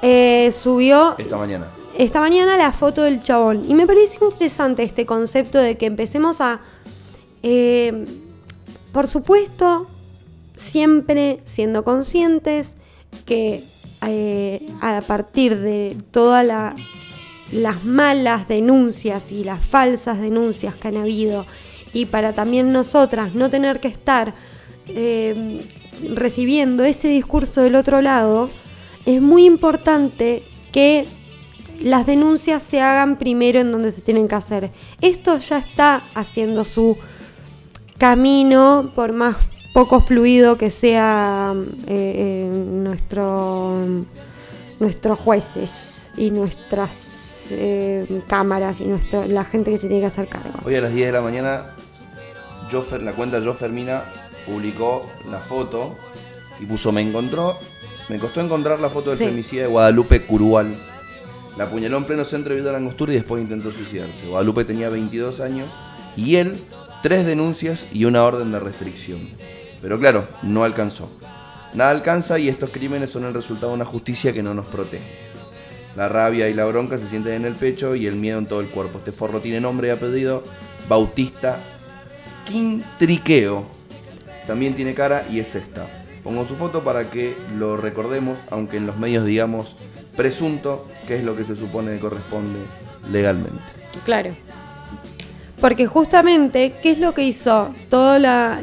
eh, 0.00 0.50
subió 0.52 1.14
esta 1.18 1.36
mañana. 1.36 1.68
Esta 1.96 2.20
mañana 2.20 2.56
la 2.56 2.72
foto 2.72 3.02
del 3.02 3.22
chabón. 3.22 3.64
Y 3.68 3.74
me 3.74 3.86
parece 3.86 4.24
interesante 4.24 4.82
este 4.82 5.04
concepto 5.04 5.58
de 5.58 5.76
que 5.76 5.86
empecemos 5.86 6.40
a. 6.40 6.60
por 8.92 9.08
supuesto, 9.08 9.86
siempre 10.56 11.40
siendo 11.44 11.84
conscientes 11.84 12.76
que 13.26 13.62
a 14.00 15.00
partir 15.06 15.58
de 15.58 15.96
toda 16.10 16.42
la 16.42 16.74
las 17.52 17.84
malas 17.84 18.48
denuncias 18.48 19.30
y 19.30 19.44
las 19.44 19.64
falsas 19.64 20.20
denuncias 20.20 20.74
que 20.74 20.88
han 20.88 20.96
habido 20.96 21.46
y 21.92 22.06
para 22.06 22.32
también 22.32 22.72
nosotras 22.72 23.34
no 23.34 23.50
tener 23.50 23.80
que 23.80 23.88
estar 23.88 24.32
eh, 24.88 25.64
recibiendo 26.14 26.84
ese 26.84 27.08
discurso 27.08 27.62
del 27.62 27.76
otro 27.76 28.02
lado, 28.02 28.50
es 29.06 29.20
muy 29.20 29.44
importante 29.44 30.42
que 30.72 31.06
las 31.80 32.06
denuncias 32.06 32.62
se 32.62 32.80
hagan 32.80 33.18
primero 33.18 33.60
en 33.60 33.72
donde 33.72 33.92
se 33.92 34.00
tienen 34.00 34.28
que 34.28 34.34
hacer. 34.34 34.70
Esto 35.00 35.38
ya 35.38 35.58
está 35.58 36.02
haciendo 36.14 36.64
su 36.64 36.96
camino, 37.98 38.90
por 38.94 39.12
más 39.12 39.36
poco 39.74 40.00
fluido 40.00 40.58
que 40.58 40.70
sea 40.70 41.54
eh, 41.86 42.48
eh, 42.48 42.50
nuestro, 42.52 43.76
nuestros 44.80 45.18
jueces 45.18 46.10
y 46.16 46.30
nuestras 46.30 47.21
eh, 47.52 48.22
cámaras 48.26 48.80
y 48.80 48.86
nuestro, 48.86 49.24
la 49.26 49.44
gente 49.44 49.70
que 49.70 49.78
se 49.78 49.88
tiene 49.88 50.00
que 50.00 50.06
hacer 50.06 50.28
cargo. 50.28 50.60
Hoy 50.64 50.74
a 50.76 50.80
las 50.80 50.92
10 50.92 51.06
de 51.06 51.12
la 51.12 51.22
mañana, 51.22 51.66
la 53.02 53.14
cuenta 53.14 53.38
Yo 53.40 53.52
Fermina 53.52 54.02
publicó 54.46 55.10
la 55.30 55.38
foto 55.38 55.96
y 56.58 56.64
puso 56.64 56.90
me 56.92 57.02
encontró, 57.02 57.58
me 58.08 58.18
costó 58.18 58.40
encontrar 58.40 58.80
la 58.80 58.88
foto 58.88 59.10
del 59.10 59.18
femicida 59.18 59.62
de 59.62 59.68
Guadalupe 59.68 60.22
Curual. 60.22 60.74
La 61.56 61.64
apuñaló 61.64 61.98
en 61.98 62.04
pleno 62.04 62.24
centro 62.24 62.54
de 62.54 62.60
Villa 62.60 62.72
Langostura 62.72 63.12
y 63.12 63.16
después 63.16 63.42
intentó 63.42 63.70
suicidarse. 63.70 64.26
Guadalupe 64.26 64.64
tenía 64.64 64.88
22 64.88 65.40
años 65.40 65.68
y 66.16 66.36
él 66.36 66.58
tres 67.02 67.26
denuncias 67.26 67.86
y 67.92 68.06
una 68.06 68.24
orden 68.24 68.52
de 68.52 68.60
restricción. 68.60 69.28
Pero 69.82 69.98
claro, 69.98 70.26
no 70.42 70.64
alcanzó. 70.64 71.10
Nada 71.74 71.90
alcanza 71.90 72.38
y 72.38 72.48
estos 72.48 72.70
crímenes 72.70 73.10
son 73.10 73.24
el 73.24 73.34
resultado 73.34 73.68
de 73.68 73.76
una 73.76 73.84
justicia 73.84 74.32
que 74.32 74.42
no 74.42 74.54
nos 74.54 74.66
protege. 74.66 75.21
La 75.96 76.08
rabia 76.08 76.48
y 76.48 76.54
la 76.54 76.64
bronca 76.64 76.98
se 76.98 77.06
sienten 77.06 77.34
en 77.34 77.44
el 77.44 77.54
pecho 77.54 77.94
y 77.94 78.06
el 78.06 78.16
miedo 78.16 78.38
en 78.38 78.46
todo 78.46 78.60
el 78.60 78.68
cuerpo. 78.68 78.98
Este 78.98 79.12
forro 79.12 79.40
tiene 79.40 79.60
nombre 79.60 79.88
y 79.88 79.90
apellido 79.90 80.42
Bautista 80.88 81.58
Quintriqueo. 82.44 83.64
También 84.46 84.74
tiene 84.74 84.94
cara 84.94 85.24
y 85.30 85.40
es 85.40 85.54
esta. 85.54 85.86
Pongo 86.24 86.46
su 86.46 86.56
foto 86.56 86.82
para 86.84 87.10
que 87.10 87.36
lo 87.58 87.76
recordemos, 87.76 88.38
aunque 88.50 88.76
en 88.76 88.86
los 88.86 88.96
medios 88.96 89.24
digamos 89.26 89.76
presunto, 90.16 90.84
que 91.06 91.16
es 91.16 91.24
lo 91.24 91.36
que 91.36 91.44
se 91.44 91.56
supone 91.56 91.94
que 91.94 92.00
corresponde 92.00 92.58
legalmente. 93.10 93.62
Claro. 94.04 94.30
Porque 95.60 95.86
justamente, 95.86 96.74
¿qué 96.82 96.90
es 96.90 96.98
lo 96.98 97.14
que 97.14 97.22
hizo? 97.22 97.72
La, 97.90 98.60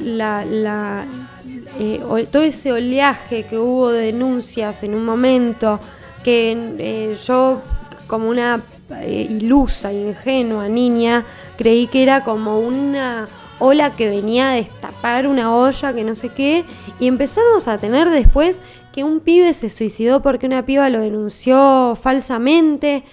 eh, 1.79 2.27
todo 2.29 2.43
ese 2.43 2.73
oleaje 2.73 3.45
que 3.45 3.57
hubo 3.57 3.91
de 3.91 4.07
denuncias 4.07 4.83
en 4.83 4.93
un 4.93 5.05
momento, 5.05 5.79
que 6.23 6.57
eh, 6.79 7.17
yo 7.25 7.61
como 8.07 8.29
una 8.29 8.61
eh, 9.01 9.27
ilusa, 9.29 9.93
ingenua 9.93 10.67
niña, 10.67 11.25
creí 11.57 11.87
que 11.87 12.03
era 12.03 12.23
como 12.23 12.59
una 12.59 13.27
ola 13.59 13.95
que 13.95 14.09
venía 14.09 14.51
a 14.51 14.53
destapar 14.55 15.27
una 15.27 15.55
olla 15.55 15.93
que 15.93 16.03
no 16.03 16.15
sé 16.15 16.29
qué, 16.29 16.65
y 16.99 17.07
empezamos 17.07 17.67
a 17.67 17.77
tener 17.77 18.09
después 18.09 18.61
que 18.91 19.03
un 19.03 19.19
pibe 19.19 19.53
se 19.53 19.69
suicidó 19.69 20.21
porque 20.21 20.45
una 20.45 20.65
piba 20.65 20.89
lo 20.89 21.01
denunció 21.01 21.97
falsamente. 22.01 23.03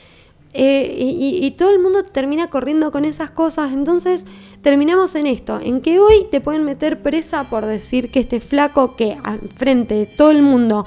Eh, 0.59 0.97
y, 0.99 1.51
todo 1.51 1.69
el 1.69 1.79
mundo 1.79 2.03
termina 2.03 2.49
corriendo 2.49 2.91
con 2.91 3.05
esas 3.05 3.29
cosas. 3.29 3.73
Entonces 3.75 4.25
terminamos 4.63 5.15
en 5.15 5.27
esto, 5.27 5.61
en 5.63 5.83
que 5.83 6.01
hoy 6.01 6.27
te 6.31 6.41
pueden 6.41 6.65
meter 6.65 7.03
presa 7.03 7.45
por 7.51 7.67
decir 7.67 8.11
que 8.11 8.21
este 8.21 8.41
flaco 8.41 8.97
que 8.97 9.19
frente 9.55 9.95
de 9.95 10.07
todo 10.07 10.31
el 10.31 10.41
mundo 10.41 10.87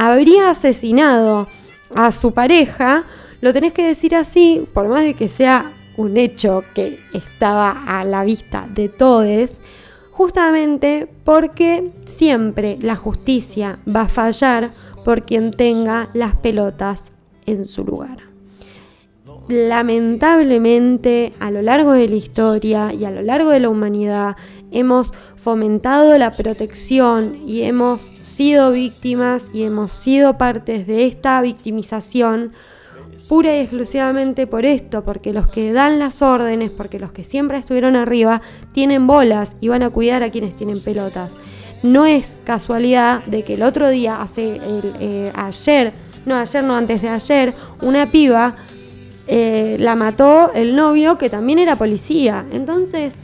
habría 0.00 0.48
asesinado 0.48 1.46
a 1.94 2.10
su 2.10 2.32
pareja, 2.32 3.04
lo 3.42 3.52
tenés 3.52 3.74
que 3.74 3.86
decir 3.86 4.14
así, 4.14 4.66
por 4.72 4.88
más 4.88 5.02
de 5.02 5.12
que 5.12 5.28
sea 5.28 5.72
un 5.98 6.16
hecho 6.16 6.64
que 6.74 6.98
estaba 7.12 7.82
a 7.86 8.02
la 8.04 8.24
vista 8.24 8.66
de 8.70 8.88
todos, 8.88 9.60
justamente 10.10 11.06
porque 11.22 11.90
siempre 12.06 12.78
la 12.80 12.96
justicia 12.96 13.78
va 13.94 14.02
a 14.02 14.08
fallar 14.08 14.70
por 15.04 15.26
quien 15.26 15.50
tenga 15.50 16.08
las 16.14 16.34
pelotas 16.34 17.12
en 17.44 17.66
su 17.66 17.84
lugar. 17.84 18.20
Lamentablemente, 19.48 21.34
a 21.40 21.50
lo 21.50 21.60
largo 21.60 21.92
de 21.92 22.08
la 22.08 22.16
historia 22.16 22.94
y 22.94 23.04
a 23.04 23.10
lo 23.10 23.20
largo 23.20 23.50
de 23.50 23.60
la 23.60 23.68
humanidad, 23.68 24.36
hemos 24.70 25.12
fomentado 25.42 26.16
la 26.18 26.30
protección 26.32 27.40
y 27.46 27.62
hemos 27.62 28.02
sido 28.20 28.72
víctimas 28.72 29.46
y 29.54 29.62
hemos 29.62 29.90
sido 29.90 30.36
partes 30.36 30.86
de 30.86 31.06
esta 31.06 31.40
victimización 31.40 32.52
pura 33.28 33.56
y 33.56 33.60
exclusivamente 33.60 34.46
por 34.46 34.64
esto, 34.64 35.04
porque 35.04 35.32
los 35.32 35.46
que 35.48 35.72
dan 35.72 35.98
las 35.98 36.22
órdenes, 36.22 36.70
porque 36.70 36.98
los 36.98 37.12
que 37.12 37.24
siempre 37.24 37.58
estuvieron 37.58 37.96
arriba, 37.96 38.42
tienen 38.72 39.06
bolas 39.06 39.56
y 39.60 39.68
van 39.68 39.82
a 39.82 39.90
cuidar 39.90 40.22
a 40.22 40.30
quienes 40.30 40.56
tienen 40.56 40.80
pelotas. 40.80 41.36
No 41.82 42.06
es 42.06 42.36
casualidad 42.44 43.24
de 43.24 43.42
que 43.42 43.54
el 43.54 43.62
otro 43.62 43.88
día, 43.88 44.20
hace 44.20 44.56
el, 44.56 44.94
eh, 45.00 45.32
ayer, 45.34 45.92
no 46.26 46.34
ayer, 46.36 46.64
no 46.64 46.76
antes 46.76 47.02
de 47.02 47.08
ayer, 47.08 47.54
una 47.82 48.10
piba 48.10 48.56
eh, 49.26 49.76
la 49.78 49.96
mató 49.96 50.52
el 50.54 50.74
novio 50.76 51.16
que 51.16 51.30
también 51.30 51.58
era 51.58 51.76
policía. 51.76 52.44
Entonces, 52.52 53.16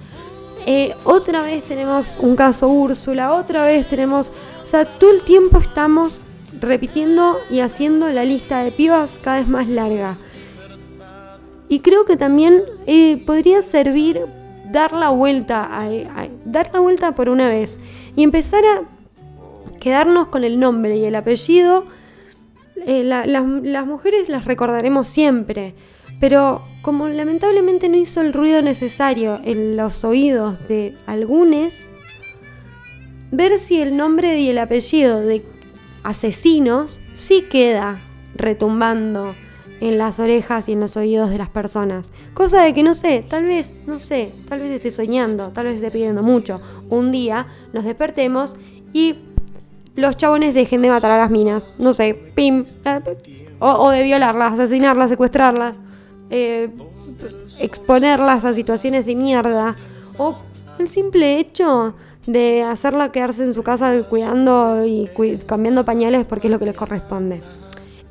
eh, 0.66 0.96
otra 1.04 1.42
vez 1.42 1.62
tenemos 1.62 2.18
un 2.20 2.34
caso 2.34 2.68
Úrsula, 2.68 3.32
otra 3.32 3.64
vez 3.64 3.88
tenemos, 3.88 4.32
o 4.64 4.66
sea, 4.66 4.84
todo 4.84 5.12
el 5.12 5.22
tiempo 5.22 5.58
estamos 5.58 6.22
repitiendo 6.60 7.38
y 7.48 7.60
haciendo 7.60 8.08
la 8.08 8.24
lista 8.24 8.64
de 8.64 8.72
pibas 8.72 9.16
cada 9.22 9.38
vez 9.38 9.48
más 9.48 9.68
larga. 9.68 10.18
Y 11.68 11.80
creo 11.80 12.04
que 12.04 12.16
también 12.16 12.64
eh, 12.86 13.22
podría 13.24 13.62
servir 13.62 14.26
dar 14.72 14.92
la 14.92 15.10
vuelta, 15.10 15.68
a, 15.70 15.88
dar 16.44 16.70
la 16.72 16.80
vuelta 16.80 17.14
por 17.14 17.28
una 17.28 17.48
vez 17.48 17.78
y 18.16 18.24
empezar 18.24 18.64
a 18.64 18.82
quedarnos 19.78 20.28
con 20.28 20.42
el 20.42 20.58
nombre 20.58 20.96
y 20.96 21.04
el 21.04 21.14
apellido. 21.14 21.86
Eh, 22.86 23.04
las 23.04 23.86
mujeres 23.86 24.28
las 24.28 24.44
recordaremos 24.44 25.06
siempre, 25.06 25.74
pero 26.20 26.62
como 26.82 27.08
lamentablemente 27.08 27.88
no 27.88 27.96
hizo 27.96 28.20
el 28.20 28.32
ruido 28.32 28.62
necesario 28.62 29.40
en 29.44 29.76
los 29.76 30.04
oídos 30.04 30.68
de 30.68 30.94
algunos, 31.06 31.90
ver 33.30 33.58
si 33.58 33.80
el 33.80 33.96
nombre 33.96 34.38
y 34.38 34.48
el 34.48 34.58
apellido 34.58 35.20
de 35.20 35.44
asesinos 36.04 37.00
sí 37.14 37.42
queda 37.42 37.98
retumbando 38.36 39.34
en 39.80 39.98
las 39.98 40.18
orejas 40.20 40.68
y 40.68 40.72
en 40.72 40.80
los 40.80 40.96
oídos 40.96 41.30
de 41.30 41.38
las 41.38 41.50
personas. 41.50 42.10
Cosa 42.34 42.62
de 42.62 42.72
que 42.72 42.82
no 42.82 42.94
sé, 42.94 43.24
tal 43.28 43.44
vez, 43.44 43.72
no 43.86 43.98
sé, 43.98 44.32
tal 44.48 44.60
vez 44.60 44.70
esté 44.70 44.90
soñando, 44.90 45.48
tal 45.50 45.66
vez 45.66 45.76
esté 45.76 45.90
pidiendo 45.90 46.22
mucho. 46.22 46.60
Un 46.88 47.12
día 47.12 47.46
nos 47.72 47.84
despertemos 47.84 48.56
y 48.92 49.16
los 49.96 50.16
chabones 50.16 50.54
dejen 50.54 50.82
de 50.82 50.90
matar 50.90 51.10
a 51.10 51.18
las 51.18 51.30
minas. 51.30 51.66
No 51.78 51.94
sé, 51.94 52.14
pim. 52.34 52.64
O, 53.58 53.90
de 53.90 54.02
violarlas, 54.02 54.54
asesinarlas, 54.54 55.08
secuestrarlas, 55.10 55.78
eh, 56.30 56.70
exponerlas 57.60 58.44
a 58.44 58.54
situaciones 58.54 59.06
de 59.06 59.14
mierda. 59.14 59.76
O 60.18 60.36
el 60.78 60.88
simple 60.88 61.38
hecho 61.38 61.94
de 62.26 62.62
hacerla 62.62 63.12
quedarse 63.12 63.44
en 63.44 63.54
su 63.54 63.62
casa 63.62 64.02
cuidando 64.04 64.84
y 64.84 65.08
cambiando 65.46 65.84
pañales 65.84 66.26
porque 66.26 66.48
es 66.48 66.50
lo 66.50 66.58
que 66.58 66.66
les 66.66 66.76
corresponde 66.76 67.40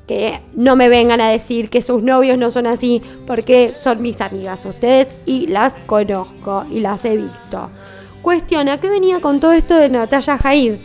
que 0.08 0.40
no 0.54 0.76
me 0.76 0.90
vengan 0.90 1.22
a 1.22 1.30
decir 1.30 1.70
que 1.70 1.82
sus 1.82 2.04
novios 2.04 2.38
no 2.38 2.50
son 2.52 2.68
así, 2.68 3.02
porque 3.26 3.74
son 3.76 4.02
mis 4.02 4.22
amigas 4.22 4.66
ustedes 4.66 5.16
y 5.26 5.48
las 5.48 5.74
conozco 5.86 6.66
y 6.70 6.80
las 6.80 7.04
he 7.06 7.18
visto. 7.18 7.70
Cuestión, 8.22 8.70
¿a 8.70 8.80
qué 8.80 8.90
venía 8.90 9.20
con 9.20 9.40
todo 9.40 9.54
esto 9.54 9.76
de 9.76 9.90
Natalia 9.90 10.38
Jaid? 10.38 10.76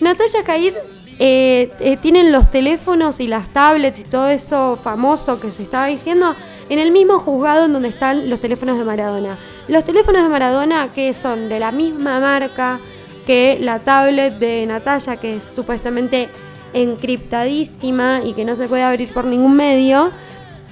Natalia 0.00 0.44
Jaid 0.44 0.74
eh, 1.18 1.72
eh, 1.80 1.96
tienen 2.00 2.32
los 2.32 2.50
teléfonos 2.50 3.20
y 3.20 3.26
las 3.26 3.50
tablets 3.50 4.00
y 4.00 4.04
todo 4.04 4.28
eso 4.28 4.78
famoso 4.82 5.40
que 5.40 5.50
se 5.52 5.62
estaba 5.62 5.86
diciendo 5.86 6.34
en 6.70 6.78
el 6.78 6.92
mismo 6.92 7.18
juzgado 7.18 7.66
en 7.66 7.74
donde 7.74 7.88
están 7.88 8.30
los 8.30 8.40
teléfonos 8.40 8.78
de 8.78 8.84
Maradona. 8.84 9.36
Los 9.68 9.84
teléfonos 9.84 10.22
de 10.22 10.28
Maradona 10.28 10.90
que 10.90 11.12
son 11.12 11.48
de 11.50 11.58
la 11.58 11.72
misma 11.72 12.20
marca 12.20 12.80
que 13.26 13.58
la 13.60 13.80
tablet 13.80 14.38
de 14.38 14.64
Natalia, 14.66 15.16
que 15.16 15.36
es 15.36 15.44
supuestamente 15.44 16.30
encriptadísima 16.72 18.22
y 18.24 18.32
que 18.32 18.44
no 18.44 18.56
se 18.56 18.68
puede 18.68 18.84
abrir 18.84 19.12
por 19.12 19.24
ningún 19.24 19.54
medio, 19.56 20.10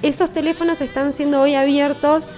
esos 0.02 0.30
teléfonos 0.30 0.80
están 0.80 1.12
siendo 1.12 1.40
hoy 1.42 1.56
abiertos 1.56 2.28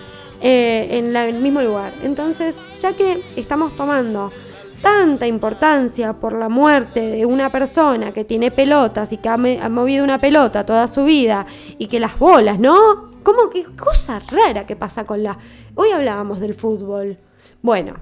eh, 0.40 0.88
en 0.92 1.14
el 1.14 1.34
mismo 1.34 1.61
lugar. 1.61 1.92
Entonces, 2.02 2.56
ya 2.80 2.94
que 2.94 3.22
estamos 3.36 3.76
tomando 3.76 4.32
tanta 4.80 5.26
importancia 5.26 6.14
por 6.14 6.32
la 6.32 6.48
muerte 6.48 7.00
de 7.00 7.26
una 7.26 7.50
persona 7.50 8.12
que 8.12 8.24
tiene 8.24 8.50
pelotas 8.50 9.12
y 9.12 9.18
que 9.18 9.28
ha, 9.28 9.36
movido 9.36 10.02
una 10.02 10.18
pelota 10.18 10.64
toda 10.64 10.88
su 10.88 11.04
vida 11.04 11.44
y 11.76 11.86
que 11.86 12.00
las 12.00 12.18
bolas, 12.18 12.58
¿no? 12.58 13.09
¿Cómo 13.23 13.51
que 13.51 13.64
cosa 13.77 14.21
rara 14.31 14.66
que 14.66 14.77
pasa 14.77 15.05
con 15.05 15.23
la... 15.23 15.39
Hoy 15.75 15.91
hablábamos 15.91 16.41
del 16.41 16.55
fútbol. 16.55 17.18
Bueno, 17.62 17.95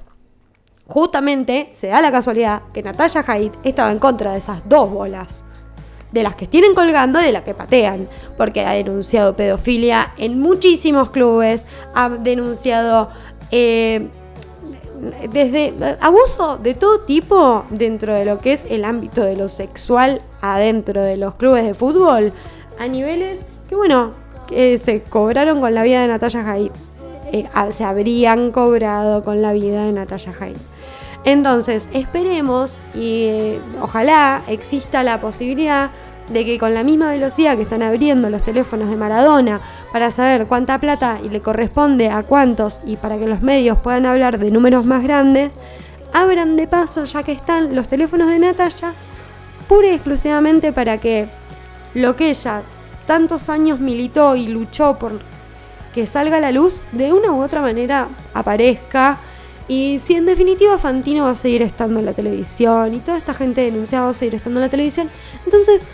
justamente 0.86 1.70
se 1.72 1.88
da 1.88 2.00
la 2.00 2.12
casualidad 2.12 2.62
que 2.72 2.82
Natalia 2.82 3.24
Haidt 3.26 3.54
estaba 3.64 3.90
en 3.92 3.98
contra 3.98 4.32
de 4.32 4.38
esas 4.38 4.68
dos 4.68 4.90
bolas 4.90 5.42
de 6.12 6.22
las 6.22 6.34
que 6.36 6.46
tienen 6.46 6.74
colgando 6.74 7.20
y 7.20 7.24
de 7.24 7.32
las 7.32 7.42
que 7.42 7.54
patean, 7.54 8.08
porque 8.36 8.64
ha 8.64 8.72
denunciado 8.72 9.36
pedofilia 9.36 10.14
en 10.16 10.40
muchísimos 10.40 11.10
clubes, 11.10 11.66
ha 11.94 12.08
denunciado 12.08 13.10
eh, 13.50 14.08
desde 15.30 15.74
abuso 16.00 16.56
de 16.56 16.74
todo 16.74 17.00
tipo 17.00 17.66
dentro 17.70 18.14
de 18.14 18.24
lo 18.24 18.38
que 18.38 18.52
es 18.54 18.64
el 18.70 18.84
ámbito 18.84 19.22
de 19.22 19.36
lo 19.36 19.48
sexual 19.48 20.22
adentro 20.40 21.02
de 21.02 21.16
los 21.16 21.34
clubes 21.34 21.64
de 21.64 21.74
fútbol, 21.74 22.32
a 22.78 22.86
niveles 22.86 23.40
que 23.68 23.76
bueno, 23.76 24.12
que 24.48 24.78
se 24.78 25.02
cobraron 25.02 25.60
con 25.60 25.74
la 25.74 25.82
vida 25.82 26.02
de 26.02 26.08
Natalia 26.08 26.50
Haidt. 26.50 26.72
Eh, 27.32 27.46
se 27.76 27.84
habrían 27.84 28.50
cobrado 28.52 29.22
con 29.22 29.42
la 29.42 29.52
vida 29.52 29.84
de 29.84 29.92
Natalia 29.92 30.34
Haidt. 30.40 30.58
Entonces, 31.24 31.88
esperemos 31.92 32.80
y 32.94 33.24
eh, 33.24 33.60
ojalá 33.82 34.40
exista 34.48 35.02
la 35.02 35.20
posibilidad 35.20 35.90
de 36.28 36.44
que 36.44 36.58
con 36.58 36.74
la 36.74 36.84
misma 36.84 37.10
velocidad 37.10 37.56
que 37.56 37.62
están 37.62 37.82
abriendo 37.82 38.30
los 38.30 38.42
teléfonos 38.42 38.90
de 38.90 38.96
Maradona 38.96 39.60
para 39.92 40.10
saber 40.10 40.46
cuánta 40.46 40.78
plata 40.78 41.18
le 41.28 41.40
corresponde 41.40 42.10
a 42.10 42.22
cuántos 42.22 42.80
y 42.84 42.96
para 42.96 43.18
que 43.18 43.26
los 43.26 43.40
medios 43.40 43.78
puedan 43.78 44.06
hablar 44.06 44.38
de 44.38 44.50
números 44.50 44.84
más 44.84 45.02
grandes, 45.02 45.56
abran 46.12 46.56
de 46.56 46.66
paso 46.66 47.04
ya 47.04 47.22
que 47.22 47.32
están 47.32 47.74
los 47.74 47.88
teléfonos 47.88 48.28
de 48.28 48.38
Natalia 48.38 48.94
pura 49.68 49.88
y 49.88 49.92
exclusivamente 49.92 50.72
para 50.72 50.98
que 50.98 51.28
lo 51.94 52.16
que 52.16 52.30
ella 52.30 52.62
tantos 53.08 53.48
años 53.48 53.80
militó 53.80 54.36
y 54.36 54.46
luchó 54.46 54.98
por 54.98 55.18
que 55.94 56.06
salga 56.06 56.36
a 56.36 56.40
la 56.40 56.52
luz 56.52 56.82
de 56.92 57.10
una 57.10 57.32
u 57.32 57.42
otra 57.42 57.62
manera 57.62 58.08
aparezca 58.34 59.18
y 59.66 59.98
si 59.98 60.14
en 60.14 60.26
definitiva 60.26 60.76
Fantino 60.76 61.24
va 61.24 61.30
a 61.30 61.34
seguir 61.34 61.62
estando 61.62 61.98
en 61.98 62.04
la 62.04 62.12
televisión 62.12 62.94
y 62.94 63.00
toda 63.00 63.16
esta 63.16 63.32
gente 63.32 63.62
denunciada 63.62 64.04
va 64.04 64.10
a 64.10 64.14
seguir 64.14 64.34
estando 64.34 64.60
en 64.60 64.66
la 64.66 64.70
televisión, 64.70 65.10
entonces 65.46 65.84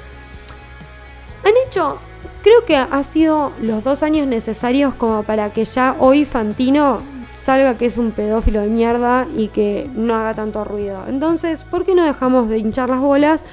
han 1.44 1.52
hecho, 1.66 1.98
creo 2.42 2.64
que 2.66 2.76
ha 2.76 3.04
sido 3.04 3.52
los 3.60 3.84
dos 3.84 4.02
años 4.02 4.26
necesarios 4.26 4.92
como 4.94 5.22
para 5.22 5.52
que 5.52 5.64
ya 5.64 5.94
hoy 6.00 6.24
Fantino 6.24 7.02
salga 7.36 7.78
que 7.78 7.86
es 7.86 7.96
un 7.96 8.10
pedófilo 8.10 8.60
de 8.60 8.68
mierda 8.68 9.28
y 9.36 9.48
que 9.48 9.88
no 9.94 10.16
haga 10.16 10.34
tanto 10.34 10.64
ruido. 10.64 11.04
Entonces, 11.06 11.64
¿por 11.64 11.84
qué 11.84 11.94
no 11.94 12.04
dejamos 12.04 12.48
de 12.48 12.58
hinchar 12.58 12.88
las 12.88 13.00
bolas? 13.00 13.44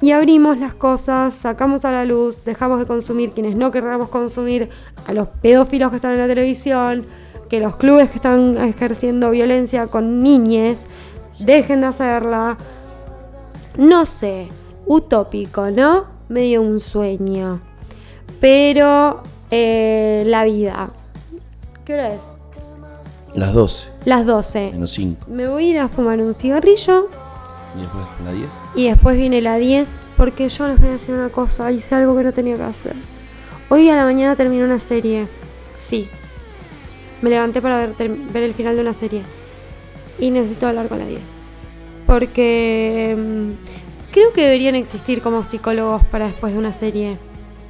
Y 0.00 0.12
abrimos 0.12 0.56
las 0.58 0.72
cosas, 0.72 1.34
sacamos 1.34 1.84
a 1.84 1.92
la 1.92 2.04
luz, 2.06 2.42
dejamos 2.44 2.78
de 2.78 2.86
consumir 2.86 3.32
quienes 3.32 3.54
no 3.54 3.70
querramos 3.70 4.08
consumir, 4.08 4.70
a 5.06 5.12
los 5.12 5.28
pedófilos 5.28 5.90
que 5.90 5.96
están 5.96 6.12
en 6.12 6.18
la 6.18 6.26
televisión, 6.26 7.06
que 7.50 7.60
los 7.60 7.76
clubes 7.76 8.08
que 8.08 8.16
están 8.16 8.56
ejerciendo 8.56 9.30
violencia 9.30 9.88
con 9.88 10.22
niñes 10.22 10.86
dejen 11.38 11.82
de 11.82 11.88
hacerla. 11.88 12.56
No 13.76 14.06
sé, 14.06 14.48
utópico, 14.86 15.70
¿no? 15.70 16.06
Medio 16.28 16.62
un 16.62 16.80
sueño. 16.80 17.60
Pero 18.40 19.22
eh, 19.50 20.22
la 20.26 20.44
vida. 20.44 20.90
¿Qué 21.84 21.94
hora 21.94 22.14
es? 22.14 22.20
Las 23.34 23.52
12. 23.52 23.88
Las 24.06 24.26
12. 24.26 24.70
Menos 24.72 24.92
5. 24.92 25.26
Me 25.28 25.46
voy 25.46 25.66
a 25.66 25.70
ir 25.70 25.78
a 25.78 25.88
fumar 25.88 26.18
un 26.20 26.34
cigarrillo. 26.34 27.08
¿Y 27.76 27.80
después 27.82 28.08
la 28.24 28.32
10? 28.32 28.48
Y 28.74 28.88
después 28.88 29.16
viene 29.16 29.40
la 29.40 29.56
10 29.56 29.96
porque 30.16 30.48
yo 30.48 30.66
les 30.66 30.78
voy 30.78 30.88
a 30.88 30.92
decir 30.92 31.14
una 31.14 31.28
cosa. 31.28 31.70
Hice 31.70 31.94
algo 31.94 32.16
que 32.16 32.24
no 32.24 32.32
tenía 32.32 32.56
que 32.56 32.62
hacer. 32.62 32.94
Hoy 33.68 33.88
a 33.88 33.96
la 33.96 34.04
mañana 34.04 34.34
terminé 34.36 34.64
una 34.64 34.80
serie. 34.80 35.28
Sí, 35.76 36.08
me 37.22 37.30
levanté 37.30 37.60
para 37.60 37.76
ver, 37.78 37.94
ver 37.96 38.42
el 38.42 38.54
final 38.54 38.74
de 38.74 38.82
una 38.82 38.94
serie. 38.94 39.22
Y 40.18 40.30
necesito 40.30 40.66
hablar 40.66 40.88
con 40.88 40.98
la 40.98 41.06
10. 41.06 41.20
Porque 42.06 43.16
mm, 43.16 44.12
creo 44.12 44.32
que 44.32 44.42
deberían 44.42 44.74
existir 44.74 45.22
como 45.22 45.44
psicólogos 45.44 46.04
para 46.04 46.26
después 46.26 46.52
de 46.52 46.58
una 46.58 46.72
serie. 46.72 47.18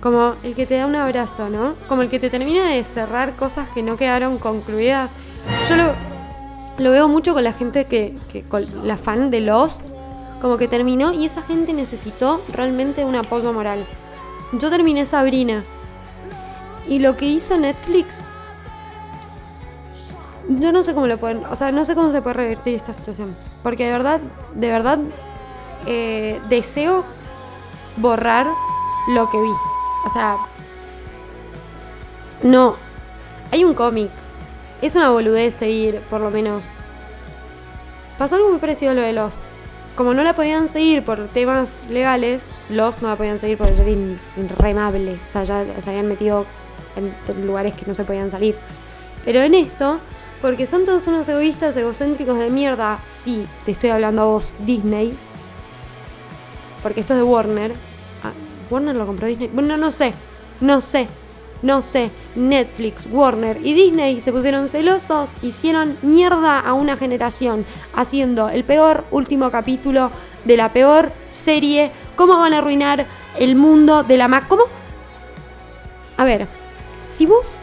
Como 0.01 0.34
el 0.42 0.55
que 0.55 0.66
te 0.66 0.76
da 0.76 0.86
un 0.86 0.96
abrazo, 0.96 1.51
¿no? 1.51 1.74
Como 1.88 2.03
el 2.03 2.09
que 2.09 2.18
te 2.18 2.30
termina 2.30 2.68
de 2.70 2.82
cerrar 2.84 3.36
cosas 3.36 3.68
que 3.68 3.82
no 3.82 3.96
quedaron 3.96 4.38
concluidas. 4.38 5.11
Yo 5.68 5.76
lo, 5.76 5.92
lo 6.81 6.91
veo 6.91 7.09
mucho 7.09 7.35
con 7.35 7.45
la 7.45 7.53
gente 7.53 7.85
que, 7.85 8.14
con 8.49 8.64
la 8.85 8.97
fan 8.97 9.31
de 9.31 9.41
Lost, 9.41 9.83
como 10.41 10.57
que 10.57 10.66
terminó 10.66 11.12
y 11.12 11.26
esa 11.26 11.43
gente 11.43 11.72
necesitó 11.72 12.41
realmente 12.53 13.05
un 13.05 13.14
apoyo 13.14 13.53
moral. 13.53 13.87
Yo 14.53 14.70
terminé 14.70 15.07
Sabrina. 15.07 15.62
Y 16.89 16.99
lo 16.99 17.16
que 17.16 17.26
hizo 17.26 17.57
Netflix 17.57 18.24
yo 20.59 20.72
no 20.72 20.83
sé 20.83 20.95
cómo 20.95 21.07
lo 21.07 21.16
pueden, 21.18 21.45
o 21.47 21.55
sea, 21.55 21.70
no 21.70 21.85
sé 21.85 21.95
cómo 21.95 22.11
se 22.11 22.22
puede 22.22 22.35
revertir 22.35 22.74
esta 22.74 22.93
situación. 22.93 23.37
Porque 23.62 23.87
de 23.87 23.93
verdad, 23.93 24.20
de 24.55 24.70
verdad, 24.70 24.99
eh, 25.87 26.41
deseo 26.49 27.05
borrar 27.97 28.47
lo 29.09 29.31
que 29.31 29.41
vi. 29.41 29.53
O 30.07 30.11
sea, 30.11 30.39
no. 32.43 32.74
Hay 33.53 33.64
un 33.64 33.74
cómic. 33.74 34.11
Es 34.83 34.95
una 34.95 35.11
boludez 35.11 35.55
seguir, 35.55 36.01
por 36.09 36.20
lo 36.20 36.31
menos. 36.31 36.64
Pasó 38.18 38.37
algo 38.37 38.51
muy 38.51 38.59
parecido 38.59 38.93
a 38.93 38.95
lo 38.95 39.03
de 39.03 39.12
los 39.12 39.39
Como 39.97 40.14
no 40.14 40.22
la 40.22 40.35
podían 40.35 40.68
seguir 40.68 41.05
por 41.05 41.28
temas 41.28 41.83
legales, 41.91 42.55
los 42.70 43.03
no 43.03 43.09
la 43.09 43.16
podían 43.16 43.39
seguir 43.39 43.59
por 43.59 43.68
ser 43.76 43.89
irremable. 43.89 45.14
O 45.14 45.28
sea, 45.28 45.45
ya 45.45 45.64
se 45.81 45.91
habían 45.91 46.07
metido 46.07 46.47
en 46.97 47.47
lugares 47.47 47.74
que 47.74 47.85
no 47.87 47.95
se 47.95 48.05
podían 48.05 48.31
salir. 48.31 48.57
Pero 49.24 49.41
en 49.41 49.55
esto 49.55 50.01
porque 50.41 50.66
son 50.66 50.87
todos 50.87 51.07
unos 51.07 51.28
egoístas, 51.28 51.76
egocéntricos 51.76 52.39
de 52.39 52.49
mierda. 52.49 53.01
Sí, 53.07 53.47
te 53.66 53.72
estoy 53.72 53.91
hablando 53.91 54.22
a 54.22 54.24
vos, 54.24 54.55
Disney. 54.61 55.16
Porque 56.83 57.01
esto 57.01 57.12
es 57.12 57.18
de 57.18 57.24
Warner. 57.24 57.72
Ah, 58.24 58.33
¿Warner 58.70 58.97
lo 58.97 59.07
compró 59.07 59.26
Disney? 59.26 59.51
Bueno, 59.53 59.76
no 59.76 59.91
sé. 59.91 60.14
No 60.61 60.81
sé. 60.81 61.09
No 61.63 61.83
sé. 61.83 62.11
Netflix, 62.37 63.07
Warner 63.11 63.59
y 63.63 63.75
Disney 63.75 64.21
se 64.21 64.33
pusieron 64.33 64.69
celosos, 64.69 65.31
hicieron 65.43 65.97
mierda 66.03 66.61
a 66.61 66.75
una 66.75 66.97
generación, 66.97 67.67
haciendo 67.95 68.49
el 68.49 68.65
peor 68.65 69.05
último 69.11 69.51
capítulo 69.51 70.11
de 70.45 70.57
la 70.57 70.71
peor 70.71 71.13
serie, 71.31 71.91
cómo 72.17 72.39
van 72.39 72.55
a 72.55 72.59
arruinar 72.59 73.07
el 73.39 73.57
mundo 73.57 74.03
de 74.03 74.17
la 74.17 74.29
ma... 74.29 74.47
¿Cómo? 74.49 74.65
A 76.17 76.25
ver, 76.25 76.47
si 77.07 77.27
vos 77.27 77.59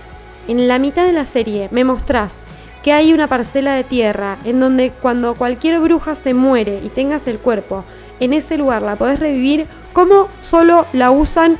en 0.47 0.67
la 0.67 0.79
mitad 0.79 1.05
de 1.05 1.13
la 1.13 1.25
serie 1.25 1.69
me 1.71 1.83
mostrás 1.83 2.41
que 2.83 2.93
hay 2.93 3.13
una 3.13 3.27
parcela 3.27 3.73
de 3.73 3.83
tierra 3.83 4.37
en 4.45 4.59
donde 4.59 4.91
cuando 4.91 5.35
cualquier 5.35 5.79
bruja 5.79 6.15
se 6.15 6.33
muere 6.33 6.81
y 6.83 6.89
tengas 6.89 7.27
el 7.27 7.39
cuerpo, 7.39 7.83
en 8.19 8.33
ese 8.33 8.57
lugar 8.57 8.81
la 8.81 8.95
podés 8.95 9.19
revivir, 9.19 9.67
¿cómo 9.93 10.29
solo 10.41 10.85
la 10.93 11.11
usan 11.11 11.57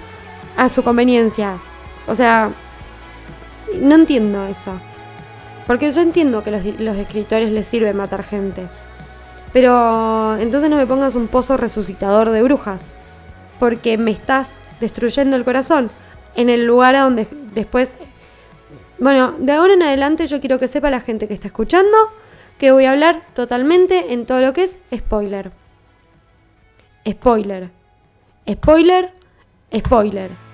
a 0.56 0.70
su 0.70 0.84
conveniencia? 0.84 1.58
O 2.08 2.16
sea, 2.16 2.51
no 3.82 3.95
entiendo 3.95 4.45
eso. 4.47 4.80
Porque 5.66 5.91
yo 5.91 6.01
entiendo 6.01 6.43
que 6.43 6.51
los, 6.51 6.64
los 6.80 6.97
escritores 6.97 7.51
les 7.51 7.68
sirve 7.68 7.93
matar 7.93 8.24
gente. 8.24 8.68
Pero 9.53 10.38
entonces 10.38 10.70
no 10.70 10.78
me 10.78 10.88
pongas 10.88 11.16
un 11.16 11.28
pozo 11.28 11.58
resucitador 11.58 12.30
de 12.30 12.41
brujas. 12.41 12.88
Porque 13.60 13.97
me 13.97 14.12
estás 14.12 14.55
destruyendo 14.80 15.36
el 15.36 15.43
corazón. 15.43 15.91
En 16.36 16.49
el 16.49 16.66
lugar 16.66 16.95
a 16.95 17.01
donde 17.01 17.28
después... 17.53 17.95
Bueno, 18.99 19.34
de 19.38 19.51
ahora 19.51 19.74
en 19.74 19.84
adelante 19.84 20.26
yo 20.28 20.39
quiero 20.39 20.58
que 20.58 20.68
sepa 20.68 20.89
la 20.89 21.01
gente 21.01 21.28
que 21.28 21.34
está 21.34 21.47
escuchando 21.47 21.97
que 22.58 22.72
voy 22.72 22.86
a 22.86 22.91
hablar 22.91 23.22
totalmente 23.34 24.14
en 24.14 24.26
todo 24.26 24.41
lo 24.41 24.53
que 24.53 24.64
es 24.64 24.80
spoiler. 24.95 25.51
Spoiler. 27.08 27.70
Spoiler. 28.49 29.14
Spoiler. 29.74 30.47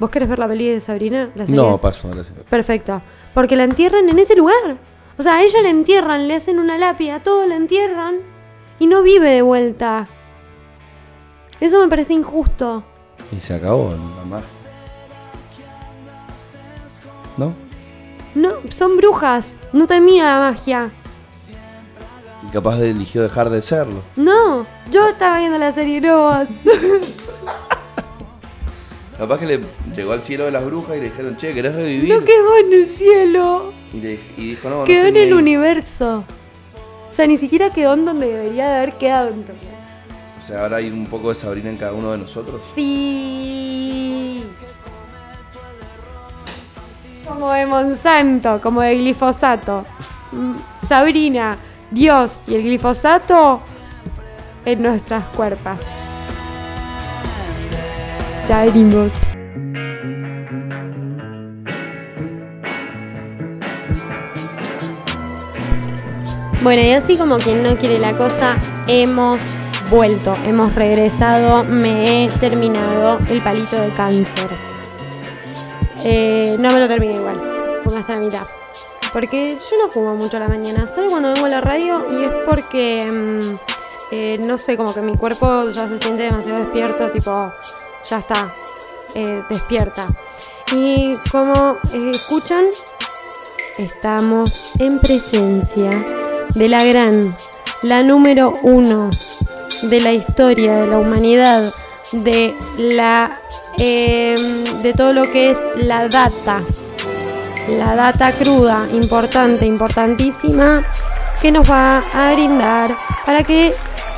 ¿Vos 0.00 0.08
querés 0.08 0.30
ver 0.30 0.38
la 0.38 0.48
peli 0.48 0.70
de 0.70 0.80
Sabrina? 0.80 1.30
No, 1.48 1.78
paso. 1.78 2.08
Gracias. 2.08 2.36
Perfecto. 2.48 3.02
Porque 3.34 3.54
la 3.54 3.64
entierran 3.64 4.08
en 4.08 4.18
ese 4.18 4.34
lugar. 4.34 4.78
O 5.18 5.22
sea, 5.22 5.36
a 5.36 5.42
ella 5.42 5.60
la 5.62 5.68
entierran, 5.68 6.26
le 6.26 6.34
hacen 6.34 6.58
una 6.58 6.78
lápida, 6.78 7.20
todo 7.20 7.46
la 7.46 7.54
entierran 7.56 8.20
y 8.78 8.86
no 8.86 9.02
vive 9.02 9.30
de 9.30 9.42
vuelta. 9.42 10.08
Eso 11.60 11.78
me 11.80 11.88
parece 11.88 12.14
injusto. 12.14 12.82
Y 13.30 13.42
se 13.42 13.54
acabó 13.54 13.90
la 13.90 14.24
magia. 14.24 14.48
¿No? 17.36 17.54
No, 18.34 18.52
son 18.70 18.96
brujas. 18.96 19.58
No 19.74 19.86
termina 19.86 20.24
la 20.24 20.50
magia. 20.50 20.90
Y 22.42 22.46
capaz 22.46 22.78
de 22.78 22.88
eligió 22.88 23.22
dejar 23.22 23.50
de 23.50 23.60
serlo. 23.60 24.02
No, 24.16 24.64
yo 24.90 25.08
estaba 25.10 25.40
viendo 25.40 25.58
la 25.58 25.72
serie 25.72 26.00
Novas. 26.00 26.48
Capaz 29.20 29.38
que 29.38 29.44
le 29.44 29.60
llegó 29.94 30.12
al 30.12 30.22
cielo 30.22 30.46
de 30.46 30.50
las 30.50 30.64
brujas 30.64 30.96
y 30.96 31.00
le 31.00 31.10
dijeron, 31.10 31.36
che, 31.36 31.52
¿querés 31.52 31.74
revivir? 31.74 32.08
No 32.08 32.24
quedó 32.24 32.56
en 32.56 32.72
el 32.72 32.88
cielo. 32.88 33.70
Y, 33.92 33.98
dijo, 33.98 34.70
no, 34.70 34.84
Quedó 34.84 35.08
en 35.08 35.16
el 35.18 35.34
universo. 35.34 36.24
O 37.10 37.14
sea, 37.14 37.26
ni 37.26 37.36
siquiera 37.36 37.70
quedó 37.70 37.92
en 37.92 38.06
donde 38.06 38.28
debería 38.28 38.70
de 38.70 38.76
haber 38.78 38.94
quedado 38.94 39.28
entonces. 39.28 39.68
O 40.38 40.40
sea, 40.40 40.62
ahora 40.62 40.78
hay 40.78 40.88
un 40.88 41.04
poco 41.04 41.28
de 41.28 41.34
Sabrina 41.34 41.68
en 41.68 41.76
cada 41.76 41.92
uno 41.92 42.12
de 42.12 42.16
nosotros. 42.16 42.62
Sí. 42.74 44.42
Como 47.28 47.52
de 47.52 47.66
Monsanto, 47.66 48.58
como 48.62 48.80
de 48.80 48.96
glifosato. 48.96 49.84
Mm, 50.32 50.54
Sabrina, 50.88 51.58
Dios 51.90 52.40
y 52.46 52.54
el 52.54 52.62
glifosato 52.62 53.60
en 54.64 54.80
nuestras 54.80 55.26
cuerpas. 55.36 55.80
Ya 58.50 58.64
venimos. 58.64 59.12
Bueno, 66.60 66.82
y 66.82 66.90
así 66.90 67.16
como 67.16 67.38
quien 67.38 67.62
no 67.62 67.76
quiere 67.76 68.00
la 68.00 68.12
cosa, 68.12 68.56
hemos 68.88 69.40
vuelto, 69.88 70.36
hemos 70.44 70.74
regresado, 70.74 71.62
me 71.62 72.24
he 72.24 72.28
terminado 72.40 73.20
el 73.30 73.40
palito 73.40 73.80
de 73.80 73.90
cáncer. 73.90 74.48
Eh, 76.02 76.56
no 76.58 76.72
me 76.72 76.80
lo 76.80 76.88
terminé 76.88 77.14
igual, 77.14 77.40
fumé 77.84 77.98
hasta 77.98 78.14
la 78.14 78.20
mitad. 78.20 78.46
Porque 79.12 79.58
yo 79.58 79.76
no 79.80 79.92
fumo 79.92 80.16
mucho 80.16 80.40
la 80.40 80.48
mañana, 80.48 80.88
solo 80.88 81.08
cuando 81.08 81.32
vengo 81.34 81.46
a 81.46 81.50
la 81.50 81.60
radio 81.60 82.04
y 82.10 82.24
es 82.24 82.32
porque, 82.44 83.08
mm, 83.08 83.56
eh, 84.10 84.38
no 84.40 84.58
sé, 84.58 84.76
como 84.76 84.92
que 84.92 85.02
mi 85.02 85.16
cuerpo 85.16 85.70
ya 85.70 85.86
se 85.86 86.00
siente 86.00 86.24
demasiado 86.24 86.64
despierto, 86.64 87.10
tipo, 87.10 87.52
ya 88.10 88.18
está, 88.18 88.52
eh, 89.14 89.42
despierta. 89.48 90.08
Y 90.72 91.14
como 91.30 91.76
escuchan, 91.92 92.64
estamos 93.78 94.72
en 94.78 94.98
presencia 94.98 95.90
de 96.54 96.68
la 96.68 96.84
gran, 96.84 97.34
la 97.82 98.02
número 98.02 98.52
uno 98.62 99.10
de 99.82 100.00
la 100.00 100.12
historia 100.12 100.82
de 100.82 100.88
la 100.88 100.98
humanidad, 100.98 101.72
de 102.12 102.54
la 102.78 103.32
em, 103.78 104.64
de 104.82 104.92
todo 104.92 105.12
lo 105.12 105.22
que 105.30 105.50
es 105.50 105.58
la 105.76 106.08
data, 106.08 106.62
la 107.68 107.94
data 107.94 108.32
cruda, 108.32 108.86
importante, 108.92 109.64
importantísima, 109.64 110.82
que 111.40 111.50
nos 111.50 111.70
va 111.70 111.98
a 112.12 112.34
brindar 112.34 112.94
para 113.24 113.44
que 113.44 113.72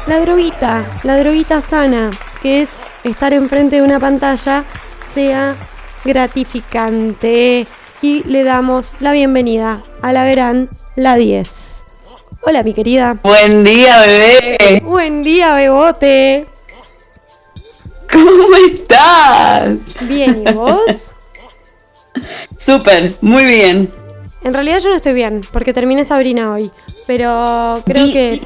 la 0.07 0.19
droguita, 0.21 0.85
la 1.05 1.19
droguita 1.19 1.63
sana, 1.63 2.11
que 2.41 2.63
es 2.63 2.71
estar 3.05 3.33
enfrente 3.33 3.77
de 3.77 3.83
una 3.83 4.01
pantalla, 4.01 4.65
sea 5.15 5.57
gratificante. 6.05 7.67
Y 8.01 8.25
le 8.25 8.43
damos 8.43 8.93
la 9.01 9.13
bienvenida 9.13 9.83
a 10.03 10.13
la 10.13 10.27
gran 10.27 10.69
La 10.97 11.15
10. 11.15 11.85
Hola, 12.43 12.65
mi 12.65 12.75
querida. 12.75 13.19
Buen 13.23 13.63
día, 13.63 14.01
bebé. 14.01 14.81
Buen 14.83 15.23
día, 15.23 15.55
bebote. 15.55 16.47
¿Cómo 18.11 18.57
estás? 18.67 19.79
Bien, 20.03 20.45
¿y 20.47 20.53
vos? 20.53 21.17
Súper, 22.59 23.15
muy 23.21 23.45
bien. 23.45 23.93
En 24.43 24.53
realidad 24.53 24.81
yo 24.81 24.91
no 24.91 24.97
estoy 24.97 25.13
bien, 25.13 25.41
porque 25.53 25.73
terminé 25.73 26.05
Sabrina 26.05 26.53
hoy. 26.53 26.71
Pero 27.07 27.81
creo 27.87 28.13
que, 28.13 28.41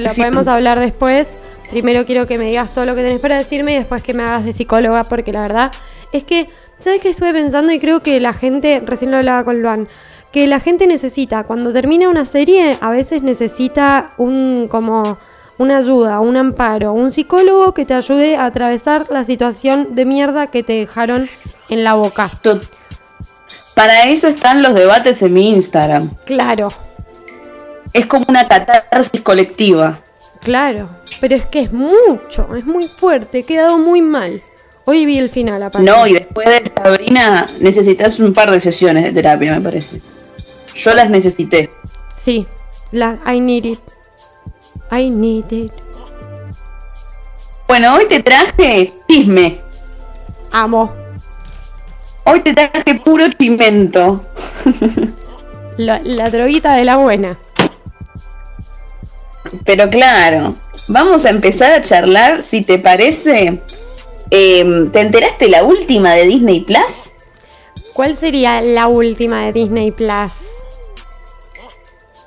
lo 0.00 0.14
podemos 0.14 0.46
hablar 0.46 0.78
después. 0.78 1.38
Primero 1.70 2.04
quiero 2.04 2.26
que 2.26 2.36
me 2.36 2.46
digas 2.46 2.72
todo 2.74 2.84
lo 2.84 2.94
que 2.94 3.02
tenés 3.02 3.20
para 3.20 3.38
decirme 3.38 3.72
y 3.72 3.76
después 3.76 4.02
que 4.02 4.12
me 4.12 4.22
hagas 4.24 4.44
de 4.44 4.52
psicóloga, 4.52 5.04
porque 5.04 5.32
la 5.32 5.42
verdad 5.42 5.72
es 6.12 6.24
que, 6.24 6.48
¿sabes 6.80 7.00
qué 7.00 7.10
estuve 7.10 7.32
pensando? 7.32 7.72
Y 7.72 7.78
creo 7.78 8.00
que 8.00 8.18
la 8.20 8.32
gente, 8.32 8.80
recién 8.84 9.10
lo 9.10 9.18
hablaba 9.18 9.44
con 9.44 9.62
Luan, 9.62 9.88
que 10.32 10.46
la 10.46 10.60
gente 10.60 10.86
necesita, 10.86 11.44
cuando 11.44 11.72
termina 11.72 12.08
una 12.08 12.24
serie, 12.24 12.76
a 12.80 12.90
veces 12.90 13.22
necesita 13.22 14.12
un 14.16 14.68
como 14.68 15.18
una 15.58 15.76
ayuda, 15.76 16.20
un 16.20 16.36
amparo, 16.36 16.92
un 16.94 17.12
psicólogo 17.12 17.74
que 17.74 17.84
te 17.84 17.92
ayude 17.94 18.34
a 18.34 18.46
atravesar 18.46 19.06
la 19.10 19.24
situación 19.24 19.94
de 19.94 20.06
mierda 20.06 20.46
que 20.46 20.62
te 20.62 20.72
dejaron 20.72 21.28
en 21.68 21.84
la 21.84 21.94
boca. 21.94 22.30
Para 23.74 24.04
eso 24.04 24.28
están 24.28 24.62
los 24.62 24.74
debates 24.74 25.20
en 25.22 25.34
mi 25.34 25.50
Instagram. 25.50 26.10
Claro. 26.24 26.68
Es 27.92 28.06
como 28.06 28.24
una 28.28 28.46
catarsis 28.48 29.20
colectiva. 29.20 30.00
Claro, 30.42 30.88
pero 31.20 31.34
es 31.34 31.44
que 31.46 31.60
es 31.60 31.72
mucho, 31.72 32.54
es 32.56 32.64
muy 32.64 32.88
fuerte, 32.88 33.40
he 33.40 33.42
quedado 33.42 33.78
muy 33.78 34.00
mal. 34.00 34.40
Hoy 34.86 35.04
vi 35.04 35.18
el 35.18 35.30
final, 35.30 35.62
aparte. 35.62 35.88
No, 35.88 36.06
y 36.06 36.14
después 36.14 36.48
de 36.48 36.72
Sabrina 36.74 37.46
necesitas 37.60 38.18
un 38.18 38.32
par 38.32 38.50
de 38.50 38.58
sesiones 38.58 39.04
de 39.04 39.12
terapia, 39.12 39.54
me 39.54 39.60
parece. 39.60 40.00
Yo 40.74 40.94
las 40.94 41.10
necesité. 41.10 41.68
Sí, 42.08 42.46
las 42.90 43.20
I 43.26 43.40
need 43.40 43.64
it. 43.64 43.78
I 44.90 45.10
need 45.10 45.52
it. 45.52 45.72
Bueno, 47.68 47.94
hoy 47.94 48.06
te 48.08 48.22
traje 48.22 48.94
chisme. 49.06 49.56
Amo. 50.50 50.92
Hoy 52.24 52.40
te 52.40 52.54
traje 52.54 52.94
puro 53.04 53.28
chimento. 53.38 54.20
la, 55.76 56.00
la 56.02 56.30
droguita 56.30 56.74
de 56.74 56.84
la 56.84 56.96
buena. 56.96 57.38
Pero 59.64 59.88
claro, 59.88 60.54
vamos 60.88 61.24
a 61.24 61.30
empezar 61.30 61.72
a 61.72 61.82
charlar, 61.82 62.42
si 62.42 62.62
te 62.62 62.78
parece. 62.78 63.62
Em, 64.30 64.90
¿Te 64.90 65.00
enteraste 65.00 65.48
la 65.48 65.64
última 65.64 66.12
de 66.14 66.26
Disney 66.26 66.60
Plus? 66.60 67.12
¿Cuál 67.94 68.16
sería 68.16 68.60
la 68.60 68.86
última 68.86 69.46
de 69.46 69.52
Disney 69.52 69.90
Plus? 69.90 70.50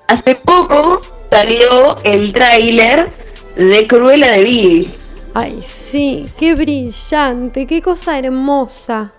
Hace 0.07 0.35
poco 0.35 1.01
salió 1.31 1.97
el 2.03 2.33
tráiler 2.33 3.09
de 3.55 3.87
Cruella 3.87 4.31
de 4.31 4.43
Vil. 4.43 4.93
Ay, 5.33 5.61
sí, 5.63 6.29
qué 6.37 6.53
brillante, 6.53 7.65
qué 7.65 7.81
cosa 7.81 8.19
hermosa. 8.19 9.13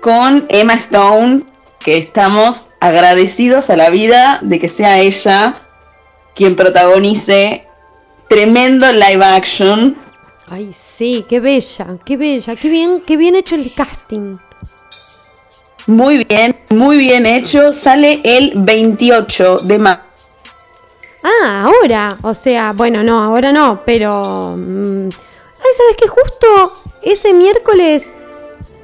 Con 0.00 0.46
Emma 0.48 0.74
Stone, 0.74 1.44
que 1.80 1.96
estamos 1.96 2.66
agradecidos 2.80 3.70
a 3.70 3.76
la 3.76 3.90
vida 3.90 4.38
de 4.42 4.60
que 4.60 4.68
sea 4.68 5.00
ella 5.00 5.65
quien 6.36 6.54
protagonice 6.54 7.66
tremendo 8.28 8.92
live 8.92 9.24
action. 9.24 9.96
Ay, 10.48 10.72
sí, 10.72 11.24
qué 11.28 11.40
bella, 11.40 11.98
qué 12.04 12.16
bella, 12.16 12.54
qué 12.54 12.68
bien, 12.68 13.02
qué 13.04 13.16
bien 13.16 13.34
hecho 13.34 13.56
el 13.56 13.72
casting. 13.74 14.36
Muy 15.88 16.24
bien, 16.24 16.54
muy 16.70 16.98
bien 16.98 17.26
hecho. 17.26 17.72
Sale 17.72 18.20
el 18.24 18.52
28 18.54 19.58
de 19.58 19.78
marzo. 19.78 20.08
Ah, 21.22 21.64
ahora. 21.64 22.18
O 22.22 22.34
sea, 22.34 22.72
bueno, 22.72 23.02
no, 23.02 23.22
ahora 23.22 23.52
no, 23.52 23.78
pero... 23.84 24.54
Mm, 24.56 25.08
ay, 25.08 25.72
¿sabes 25.76 25.96
qué? 25.96 26.08
Justo 26.08 26.70
ese 27.02 27.32
miércoles, 27.34 28.10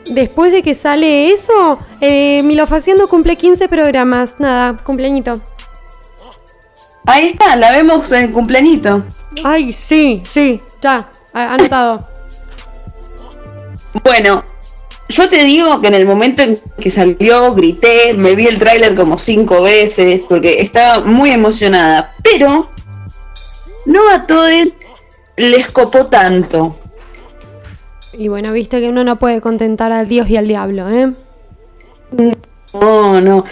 después 0.07 0.53
de 0.53 0.63
que 0.63 0.75
sale 0.75 1.33
eso, 1.33 1.79
eh, 2.01 2.43
Milofaciendo 2.45 3.09
cumple 3.09 3.37
15 3.37 3.69
programas. 3.69 4.39
Nada, 4.39 4.79
cumpleañito. 4.83 5.41
Ahí 7.07 7.29
está, 7.29 7.57
la 7.57 7.71
vemos 7.73 8.11
en 8.13 8.33
cumpleañito. 8.33 9.05
Ay, 9.45 9.73
sí, 9.73 10.23
sí, 10.25 10.61
ya, 10.81 11.11
anotado. 11.33 12.09
Bueno, 14.05 14.45
yo 15.09 15.29
te 15.29 15.45
digo 15.45 15.81
que 15.81 15.89
en 15.89 15.95
el 15.95 16.07
momento 16.07 16.43
en 16.43 16.59
que 16.79 16.91
salió, 16.91 17.55
grité, 17.55 18.15
me 18.15 18.35
vi 18.35 18.47
el 18.47 18.59
tráiler 18.59 18.95
como 18.95 19.19
cinco 19.19 19.63
veces, 19.63 20.23
porque 20.29 20.61
estaba 20.61 21.05
muy 21.05 21.31
emocionada. 21.31 22.13
Pero 22.23 22.67
no 23.87 24.09
a 24.09 24.23
todos 24.23 24.77
les 25.37 25.71
copó 25.71 26.07
tanto. 26.07 26.79
Y 28.13 28.29
bueno, 28.29 28.53
viste 28.53 28.81
que 28.81 28.89
uno 28.89 29.05
no 29.05 29.17
puede 29.17 29.41
contentar 29.41 29.93
al 29.93 30.07
Dios 30.07 30.29
y 30.29 30.37
al 30.37 30.47
diablo, 30.47 30.89
¿eh? 30.91 31.13
No, 32.73 33.21
no. 33.21 33.45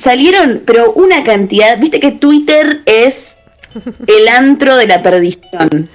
Salieron, 0.00 0.62
pero 0.64 0.92
una 0.92 1.24
cantidad, 1.24 1.78
viste 1.78 2.00
que 2.00 2.12
Twitter 2.12 2.82
es 2.86 3.36
el 4.06 4.28
antro 4.28 4.76
de 4.76 4.86
la 4.86 5.02
perdición. 5.02 5.88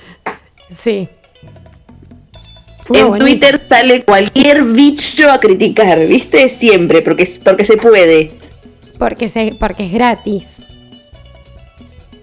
Sí. 0.82 1.08
en 2.94 3.20
Twitter 3.20 3.62
sale 3.68 4.04
cualquier 4.04 4.64
bicho 4.64 5.32
a 5.32 5.40
criticar, 5.40 6.06
¿viste? 6.06 6.50
Siempre, 6.50 7.02
porque, 7.02 7.30
porque 7.44 7.64
se 7.64 7.78
puede. 7.78 8.32
Porque, 8.98 9.30
se, 9.30 9.56
porque 9.60 9.86
es 9.86 9.94
gratis. 9.94 10.64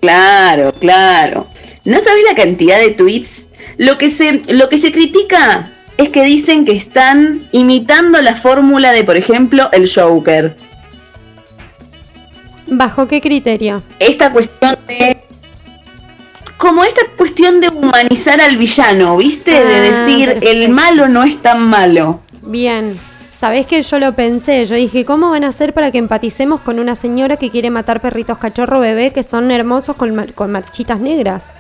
Claro, 0.01 0.73
claro. 0.75 1.47
¿No 1.85 2.01
sabés 2.01 2.25
la 2.25 2.35
cantidad 2.35 2.79
de 2.79 2.91
tweets? 2.91 3.47
Lo 3.77 3.97
que 3.99 4.11
se, 4.11 4.43
lo 4.49 4.69
que 4.69 4.79
se 4.79 4.93
critica 4.93 5.73
es 5.97 6.09
que 6.11 6.25
dicen 6.25 6.65
que 6.65 6.73
están 6.73 7.49
imitando 7.53 8.21
la 8.23 8.37
fórmula 8.37 8.93
de, 8.93 9.05
por 9.05 9.17
ejemplo, 9.17 9.69
el 9.73 9.91
Joker. 9.93 10.57
¿Bajo 12.71 13.07
qué 13.09 13.21
criterio? 13.21 13.83
Esta 13.99 14.33
cuestión 14.33 14.79
de 14.87 15.25
como 16.57 16.85
esta 16.85 17.01
cuestión 17.17 17.61
de 17.61 17.69
humanizar 17.69 18.39
al 18.41 18.59
villano, 18.59 19.17
¿viste? 19.17 19.51
de 19.51 19.75
ah, 19.75 19.81
decir, 19.81 20.39
el 20.43 20.69
malo 20.69 21.09
no 21.09 21.25
es 21.25 21.41
tan 21.41 21.63
malo. 21.63 22.21
Bien. 22.43 22.99
Sabés 23.41 23.67
que 23.67 23.81
yo 23.83 23.99
lo 23.99 24.13
pensé, 24.15 24.67
yo 24.67 24.75
dije, 24.75 25.07
¿cómo 25.07 25.31
van 25.31 25.45
a 25.45 25.49
hacer 25.49 25.73
para 25.73 25.91
que 25.91 25.97
empaticemos 25.97 26.61
con 26.61 26.79
una 26.79 26.95
señora 26.95 27.39
que 27.39 27.49
quiere 27.49 27.71
matar 27.71 28.01
perritos 28.01 28.37
cachorro 28.37 28.79
bebé 28.79 29.13
que 29.15 29.25
son 29.25 29.51
hermosos 29.51 29.97
con, 29.97 30.15
con 30.35 30.53
marchitas 30.53 31.01
negras? 31.01 31.55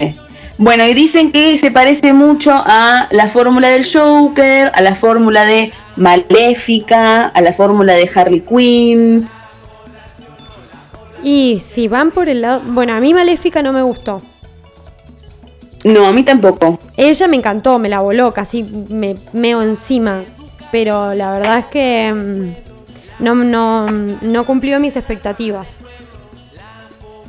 Eh, 0.00 0.16
bueno, 0.62 0.86
y 0.86 0.94
dicen 0.94 1.32
que 1.32 1.58
se 1.58 1.72
parece 1.72 2.12
mucho 2.12 2.52
a 2.54 3.08
la 3.10 3.28
fórmula 3.28 3.68
del 3.70 3.84
Joker, 3.84 4.70
a 4.72 4.80
la 4.80 4.94
fórmula 4.94 5.44
de 5.44 5.72
Maléfica, 5.96 7.26
a 7.26 7.40
la 7.40 7.52
fórmula 7.52 7.94
de 7.94 8.08
Harley 8.14 8.42
Quinn. 8.42 9.28
Y 11.24 11.60
si 11.68 11.88
van 11.88 12.12
por 12.12 12.28
el 12.28 12.42
lado. 12.42 12.62
Bueno, 12.64 12.94
a 12.94 13.00
mí 13.00 13.12
Maléfica 13.12 13.60
no 13.60 13.72
me 13.72 13.82
gustó. 13.82 14.22
No, 15.82 16.06
a 16.06 16.12
mí 16.12 16.22
tampoco. 16.22 16.78
Ella 16.96 17.26
me 17.26 17.38
encantó, 17.38 17.80
me 17.80 17.88
la 17.88 17.98
voló, 17.98 18.32
casi 18.32 18.62
me 18.62 19.16
meo 19.32 19.62
encima. 19.62 20.22
Pero 20.70 21.12
la 21.14 21.32
verdad 21.32 21.58
es 21.58 21.66
que 21.66 22.12
mm, 22.14 23.24
no, 23.24 23.34
no, 23.34 23.90
no 23.90 24.46
cumplió 24.46 24.78
mis 24.78 24.94
expectativas. 24.94 25.78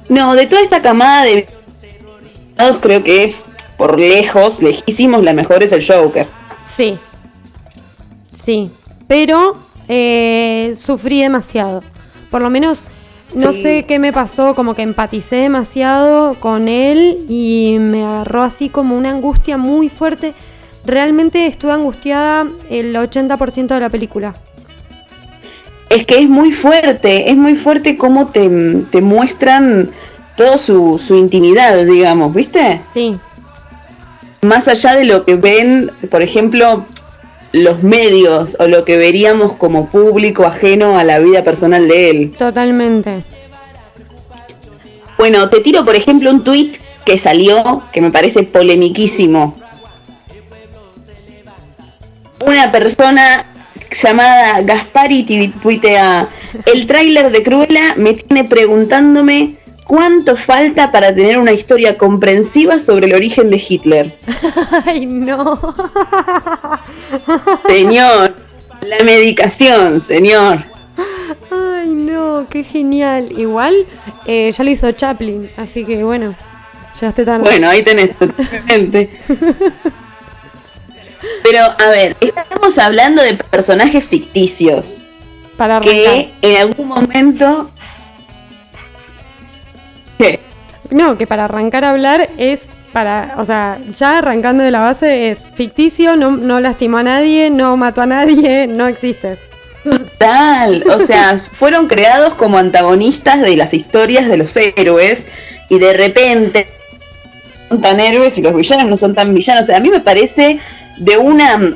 No, 0.07 0.35
de 0.35 0.45
toda 0.45 0.61
esta 0.61 0.83
camada 0.83 1.23
de 1.23 1.47
creo 2.81 3.03
que 3.03 3.35
por 3.77 3.99
lejos, 3.99 4.61
lejísimos, 4.61 5.23
la 5.23 5.33
mejor 5.33 5.63
es 5.63 5.71
el 5.71 5.85
Joker. 5.85 6.27
Sí. 6.65 6.97
Sí. 8.33 8.71
Pero 9.07 9.57
eh, 9.87 10.73
sufrí 10.75 11.21
demasiado. 11.21 11.83
Por 12.29 12.41
lo 12.41 12.49
menos 12.49 12.83
no 13.35 13.51
sé 13.51 13.85
qué 13.87 13.99
me 13.99 14.13
pasó, 14.13 14.53
como 14.53 14.75
que 14.75 14.83
empaticé 14.83 15.37
demasiado 15.37 16.35
con 16.35 16.67
él 16.67 17.25
y 17.27 17.77
me 17.79 18.05
agarró 18.05 18.43
así 18.43 18.69
como 18.69 18.95
una 18.95 19.09
angustia 19.09 19.57
muy 19.57 19.89
fuerte. 19.89 20.33
Realmente 20.85 21.47
estuve 21.47 21.71
angustiada 21.71 22.47
el 22.69 22.95
80% 22.95 23.67
de 23.67 23.79
la 23.79 23.89
película. 23.89 24.35
Es 25.89 26.05
que 26.05 26.19
es 26.19 26.29
muy 26.29 26.51
fuerte, 26.51 27.29
es 27.29 27.37
muy 27.37 27.55
fuerte 27.55 27.97
cómo 27.97 28.27
te, 28.27 28.49
muestran 29.01 29.91
toda 30.35 30.57
su, 30.57 30.99
su 30.99 31.15
intimidad, 31.15 31.85
digamos, 31.85 32.33
¿viste? 32.33 32.77
Sí. 32.77 33.17
Más 34.41 34.67
allá 34.67 34.95
de 34.95 35.05
lo 35.05 35.23
que 35.23 35.35
ven, 35.35 35.91
por 36.09 36.21
ejemplo, 36.21 36.85
los 37.53 37.83
medios 37.83 38.57
o 38.59 38.67
lo 38.67 38.83
que 38.83 38.97
veríamos 38.97 39.53
como 39.53 39.87
público 39.87 40.45
ajeno 40.45 40.97
a 40.97 41.03
la 41.03 41.19
vida 41.19 41.43
personal 41.43 41.87
de 41.87 42.09
él. 42.09 42.31
Totalmente. 42.37 43.23
Bueno, 45.17 45.49
te 45.49 45.61
tiro 45.61 45.85
por 45.85 45.95
ejemplo 45.95 46.31
un 46.31 46.43
tweet 46.43 46.73
que 47.05 47.17
salió 47.17 47.83
que 47.93 48.01
me 48.01 48.11
parece 48.11 48.43
polemiquísimo. 48.43 49.55
Una 52.45 52.71
persona 52.71 53.45
llamada 53.91 54.61
Gaspari 54.61 55.53
tuitea, 55.61 56.27
el 56.65 56.87
tráiler 56.87 57.31
de 57.31 57.43
Cruella 57.43 57.93
me 57.95 58.15
tiene 58.15 58.43
preguntándome 58.43 59.57
¿Cuánto 59.85 60.37
falta 60.37 60.91
para 60.91 61.13
tener 61.13 61.37
una 61.37 61.51
historia 61.51 61.97
comprensiva 61.97 62.79
sobre 62.79 63.07
el 63.07 63.15
origen 63.15 63.49
de 63.49 63.63
Hitler? 63.67 64.13
Ay, 64.85 65.05
no. 65.05 65.59
Señor, 67.67 68.35
la 68.81 69.03
medicación, 69.03 70.01
señor. 70.01 70.63
Ay, 71.51 71.89
no, 71.89 72.45
qué 72.49 72.63
genial. 72.63 73.31
Igual 73.37 73.75
eh, 74.25 74.51
ya 74.51 74.63
lo 74.63 74.69
hizo 74.69 74.91
Chaplin, 74.91 75.49
así 75.57 75.83
que 75.83 76.03
bueno, 76.03 76.35
ya 76.99 77.09
esté 77.09 77.25
tarde. 77.25 77.43
Bueno, 77.43 77.69
ahí 77.69 77.83
tenés, 77.83 78.17
totalmente. 78.17 79.09
Pero, 81.43 81.63
a 81.63 81.89
ver, 81.89 82.15
estamos 82.19 82.77
hablando 82.77 83.21
de 83.21 83.35
personajes 83.35 84.03
ficticios. 84.05 85.03
Para 85.57 85.79
que 85.81 86.33
en 86.41 86.57
algún 86.57 86.87
momento 86.87 87.69
no, 90.91 91.17
que 91.17 91.27
para 91.27 91.45
arrancar 91.45 91.83
a 91.83 91.91
hablar 91.91 92.29
es 92.37 92.67
para, 92.91 93.35
o 93.37 93.45
sea, 93.45 93.79
ya 93.97 94.19
arrancando 94.19 94.63
de 94.63 94.71
la 94.71 94.79
base 94.79 95.31
es 95.31 95.39
ficticio, 95.55 96.15
no, 96.15 96.31
no 96.31 96.59
lastimó 96.59 96.97
a 96.97 97.03
nadie, 97.03 97.49
no 97.49 97.75
mató 97.75 98.01
a 98.01 98.05
nadie, 98.05 98.67
no 98.69 98.87
existe. 98.87 99.37
Total, 99.83 100.83
o 100.89 100.99
sea, 100.99 101.37
fueron 101.51 101.87
creados 101.87 102.35
como 102.35 102.57
antagonistas 102.57 103.41
de 103.41 103.57
las 103.57 103.73
historias 103.73 104.29
de 104.29 104.37
los 104.37 104.55
héroes 104.55 105.25
y 105.69 105.79
de 105.79 105.93
repente 105.93 106.67
son 107.69 107.81
tan 107.81 107.99
héroes 107.99 108.37
y 108.37 108.41
los 108.41 108.55
villanos 108.55 108.85
no 108.85 108.97
son 108.97 109.15
tan 109.15 109.33
villanos. 109.33 109.63
O 109.63 109.65
sea, 109.65 109.77
a 109.77 109.81
mí 109.81 109.89
me 109.89 109.99
parece 109.99 110.59
de 110.97 111.17
una 111.17 111.75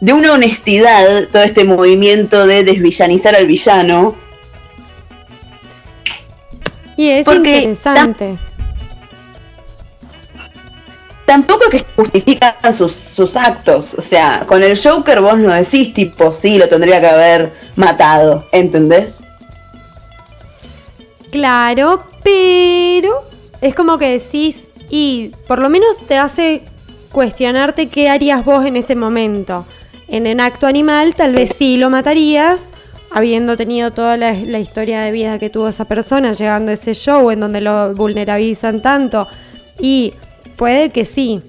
de 0.00 0.12
una 0.12 0.32
honestidad 0.32 1.28
todo 1.32 1.42
este 1.42 1.64
movimiento 1.64 2.46
de 2.46 2.64
desvillanizar 2.64 3.34
al 3.34 3.46
villano 3.46 4.16
y 6.96 7.08
es 7.08 7.26
interesante. 7.26 8.36
Tampoco 11.26 11.70
que 11.70 11.84
justifican 11.96 12.54
sus, 12.72 13.36
actos. 13.36 13.94
O 13.94 14.02
sea, 14.02 14.44
con 14.46 14.62
el 14.62 14.78
Joker 14.78 15.20
vos 15.20 15.38
no 15.38 15.52
decís 15.52 15.94
tipo, 15.94 16.32
sí, 16.32 16.58
lo 16.58 16.68
tendría 16.68 17.00
que 17.00 17.06
haber 17.06 17.52
matado. 17.76 18.46
¿Entendés? 18.52 19.26
Claro, 21.30 22.04
pero 22.22 23.24
es 23.60 23.74
como 23.74 23.98
que 23.98 24.18
decís, 24.18 24.64
y 24.90 25.32
por 25.48 25.58
lo 25.58 25.68
menos 25.68 25.98
te 26.06 26.18
hace 26.18 26.62
cuestionarte 27.10 27.88
qué 27.88 28.10
harías 28.10 28.44
vos 28.44 28.64
en 28.66 28.76
ese 28.76 28.94
momento. 28.94 29.64
En 30.08 30.26
el 30.26 30.40
acto 30.40 30.66
animal 30.66 31.14
tal 31.14 31.32
vez 31.32 31.52
sí 31.56 31.76
lo 31.78 31.88
matarías, 31.88 32.68
habiendo 33.14 33.56
tenido 33.56 33.92
toda 33.92 34.16
la, 34.16 34.32
historia 34.32 35.02
de 35.02 35.12
vida 35.12 35.38
que 35.38 35.48
tuvo 35.48 35.68
esa 35.68 35.84
persona, 35.84 36.32
llegando 36.32 36.72
a 36.72 36.74
ese 36.74 36.94
show 36.94 37.30
en 37.30 37.38
donde 37.38 37.60
lo 37.60 37.94
vulnerabilizan 37.94 38.82
tanto. 38.82 39.28
Y 39.78 40.12
puede 40.56 40.90
que 40.90 41.04
sí. 41.04 41.40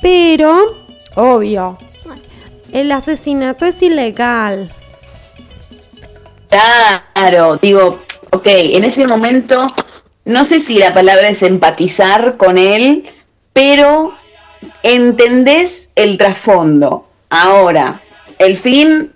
Pero, 0.00 0.78
obvio, 1.14 1.76
el 2.72 2.90
asesinato 2.90 3.66
es 3.66 3.82
ilegal. 3.82 4.70
Claro, 6.48 7.58
digo, 7.58 8.00
ok, 8.30 8.46
en 8.46 8.84
ese 8.84 9.06
momento, 9.06 9.74
no 10.24 10.46
sé 10.46 10.60
si 10.60 10.78
la 10.78 10.94
palabra 10.94 11.28
es 11.28 11.42
empatizar 11.42 12.38
con 12.38 12.56
él, 12.56 13.04
pero 13.52 14.14
entendés 14.82 15.90
el 15.96 16.16
trasfondo. 16.16 17.06
Ahora, 17.28 18.00
el 18.38 18.56
fin 18.56 19.12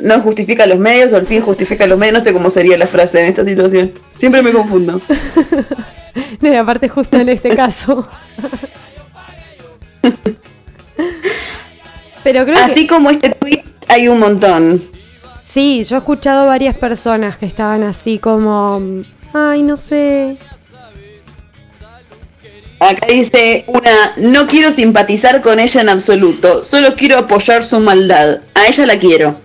no 0.00 0.20
justifica 0.20 0.66
los 0.66 0.78
medios 0.78 1.12
o 1.12 1.16
el 1.16 1.26
fin 1.26 1.42
justifica 1.42 1.86
los 1.86 1.98
medios. 1.98 2.14
No 2.14 2.20
sé 2.20 2.32
cómo 2.32 2.50
sería 2.50 2.78
la 2.78 2.86
frase 2.86 3.20
en 3.20 3.26
esta 3.28 3.44
situación. 3.44 3.92
Siempre 4.16 4.42
me 4.42 4.52
confundo. 4.52 5.00
no, 6.40 6.58
aparte 6.58 6.88
justo 6.88 7.16
en 7.16 7.28
este 7.28 7.54
caso. 7.54 8.06
Pero 12.22 12.44
creo 12.44 12.58
Así 12.58 12.86
como 12.86 13.10
este 13.10 13.30
tweet 13.30 13.62
hay 13.88 14.08
un 14.08 14.18
montón. 14.18 14.82
Sí, 15.44 15.84
yo 15.84 15.96
he 15.96 15.98
escuchado 15.98 16.46
varias 16.46 16.76
personas 16.76 17.36
que 17.36 17.46
estaban 17.46 17.82
así 17.82 18.18
como, 18.18 18.80
ay, 19.32 19.62
no 19.62 19.76
sé. 19.76 20.36
Acá 22.78 23.06
dice 23.08 23.64
una, 23.66 24.14
no 24.16 24.46
quiero 24.46 24.70
simpatizar 24.72 25.42
con 25.42 25.60
ella 25.60 25.80
en 25.80 25.88
absoluto, 25.88 26.62
solo 26.62 26.94
quiero 26.94 27.18
apoyar 27.18 27.64
su 27.64 27.78
maldad. 27.80 28.40
A 28.54 28.66
ella 28.68 28.86
la 28.86 28.98
quiero. 28.98 29.40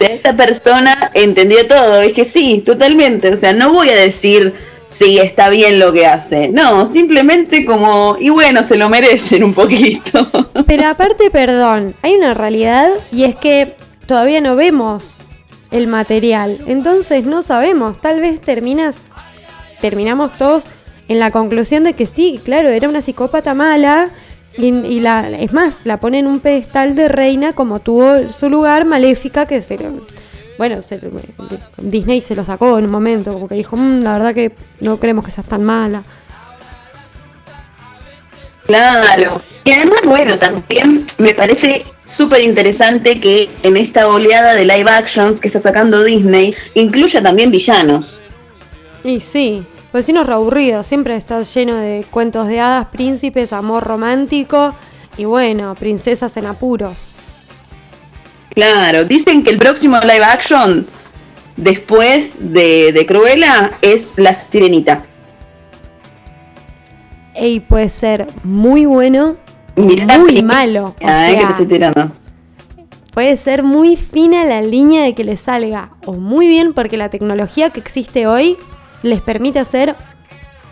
Esta 0.00 0.36
persona 0.36 1.10
entendió 1.14 1.66
todo, 1.66 2.02
que 2.14 2.24
sí, 2.24 2.62
totalmente. 2.64 3.30
O 3.30 3.36
sea, 3.36 3.52
no 3.52 3.72
voy 3.72 3.88
a 3.90 3.96
decir 3.96 4.54
sí, 4.92 5.18
está 5.18 5.48
bien 5.48 5.78
lo 5.78 5.92
que 5.92 6.06
hace. 6.06 6.48
No, 6.48 6.86
simplemente 6.86 7.64
como, 7.64 8.16
y 8.18 8.28
bueno, 8.28 8.62
se 8.62 8.76
lo 8.76 8.88
merecen 8.88 9.42
un 9.42 9.54
poquito. 9.54 10.30
Pero 10.66 10.86
aparte, 10.86 11.30
perdón, 11.30 11.94
hay 12.02 12.14
una 12.14 12.34
realidad 12.34 12.90
y 13.10 13.24
es 13.24 13.34
que 13.34 13.76
todavía 14.06 14.40
no 14.40 14.54
vemos 14.54 15.18
el 15.70 15.86
material. 15.86 16.60
Entonces 16.66 17.24
no 17.24 17.42
sabemos, 17.42 18.00
tal 18.00 18.20
vez 18.20 18.40
terminas, 18.40 18.94
terminamos 19.80 20.36
todos 20.36 20.66
en 21.08 21.18
la 21.18 21.30
conclusión 21.30 21.84
de 21.84 21.94
que 21.94 22.06
sí, 22.06 22.40
claro, 22.44 22.68
era 22.68 22.88
una 22.88 23.00
psicópata 23.00 23.54
mala. 23.54 24.10
Y, 24.58 25.00
la, 25.00 25.30
es 25.30 25.52
más, 25.52 25.78
la 25.84 25.98
pone 25.98 26.18
en 26.18 26.26
un 26.26 26.40
pedestal 26.40 26.94
de 26.94 27.08
reina 27.08 27.54
como 27.54 27.80
tuvo 27.80 28.28
su 28.28 28.50
lugar 28.50 28.84
maléfica 28.84 29.46
que 29.46 29.62
se 29.62 29.78
bueno, 30.58 30.78
Disney 31.78 32.20
se 32.20 32.36
lo 32.36 32.44
sacó 32.44 32.78
en 32.78 32.84
un 32.84 32.90
momento, 32.90 33.32
como 33.32 33.48
que 33.48 33.54
dijo, 33.54 33.76
mm, 33.76 34.02
la 34.02 34.12
verdad 34.12 34.34
que 34.34 34.52
no 34.80 34.98
creemos 35.00 35.24
que 35.24 35.30
seas 35.30 35.46
tan 35.46 35.64
mala. 35.64 36.02
Claro. 38.66 39.42
Y 39.64 39.72
además, 39.72 40.00
bueno, 40.04 40.38
también 40.38 41.06
me 41.18 41.34
parece 41.34 41.84
súper 42.06 42.42
interesante 42.42 43.20
que 43.20 43.50
en 43.62 43.76
esta 43.76 44.06
oleada 44.06 44.54
de 44.54 44.64
live 44.64 44.90
actions 44.90 45.40
que 45.40 45.48
está 45.48 45.60
sacando 45.60 46.04
Disney 46.04 46.54
incluya 46.74 47.22
también 47.22 47.50
villanos. 47.50 48.20
Y 49.02 49.18
sí, 49.20 49.64
es 49.98 50.28
aburrido, 50.28 50.82
siempre 50.82 51.16
está 51.16 51.42
lleno 51.42 51.76
de 51.76 52.04
cuentos 52.10 52.48
de 52.48 52.60
hadas, 52.60 52.86
príncipes, 52.86 53.52
amor 53.52 53.84
romántico 53.84 54.74
y 55.16 55.24
bueno, 55.24 55.74
princesas 55.74 56.36
en 56.36 56.46
apuros. 56.46 57.12
Claro, 58.50 59.04
dicen 59.04 59.44
que 59.44 59.50
el 59.50 59.58
próximo 59.58 59.98
live 60.00 60.24
action 60.24 60.86
después 61.56 62.36
de, 62.40 62.92
de 62.92 63.06
Cruella 63.06 63.72
es 63.82 64.14
La 64.16 64.34
Sirenita. 64.34 65.04
Ey, 67.34 67.60
puede 67.60 67.88
ser 67.88 68.26
muy 68.44 68.84
bueno, 68.84 69.36
muy 69.76 70.42
malo. 70.42 70.94
Puede 73.12 73.36
ser 73.36 73.62
muy 73.62 73.96
fina 73.96 74.44
la 74.44 74.62
línea 74.62 75.02
de 75.02 75.14
que 75.14 75.24
le 75.24 75.36
salga 75.36 75.90
o 76.06 76.14
muy 76.14 76.48
bien 76.48 76.72
porque 76.72 76.96
la 76.96 77.10
tecnología 77.10 77.70
que 77.70 77.80
existe 77.80 78.26
hoy 78.26 78.56
les 79.02 79.20
permite 79.20 79.58
hacer 79.58 79.94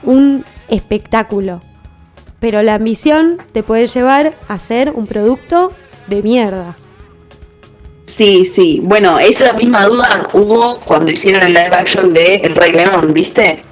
un 0.02 0.44
espectáculo. 0.68 1.62
Pero 2.38 2.62
la 2.62 2.74
ambición 2.74 3.38
te 3.52 3.62
puede 3.62 3.86
llevar 3.86 4.34
a 4.48 4.54
hacer 4.54 4.92
un 4.94 5.06
producto 5.06 5.72
de 6.06 6.22
mierda. 6.22 6.76
Sí, 8.06 8.44
sí. 8.44 8.80
Bueno, 8.82 9.18
esa 9.18 9.52
misma 9.52 9.86
duda 9.86 10.28
hubo 10.32 10.76
cuando 10.80 11.12
hicieron 11.12 11.42
el 11.42 11.52
live 11.54 11.74
action 11.74 12.12
de 12.12 12.36
El 12.36 12.54
Rey 12.54 12.72
León, 12.72 13.12
¿viste? 13.12 13.62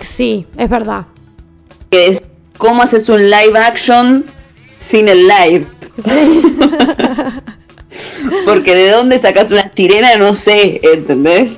Sí, 0.00 0.46
es 0.56 0.68
verdad. 0.68 1.06
¿Cómo 2.58 2.82
haces 2.82 3.08
un 3.08 3.30
live 3.30 3.58
action 3.58 4.24
sin 4.90 5.08
el 5.08 5.28
live? 5.28 5.66
Sí. 6.02 6.42
Porque 8.44 8.74
de 8.74 8.90
dónde 8.90 9.18
sacas 9.18 9.50
una 9.50 9.70
sirena 9.72 10.16
no 10.16 10.34
sé, 10.34 10.80
¿entendés? 10.82 11.56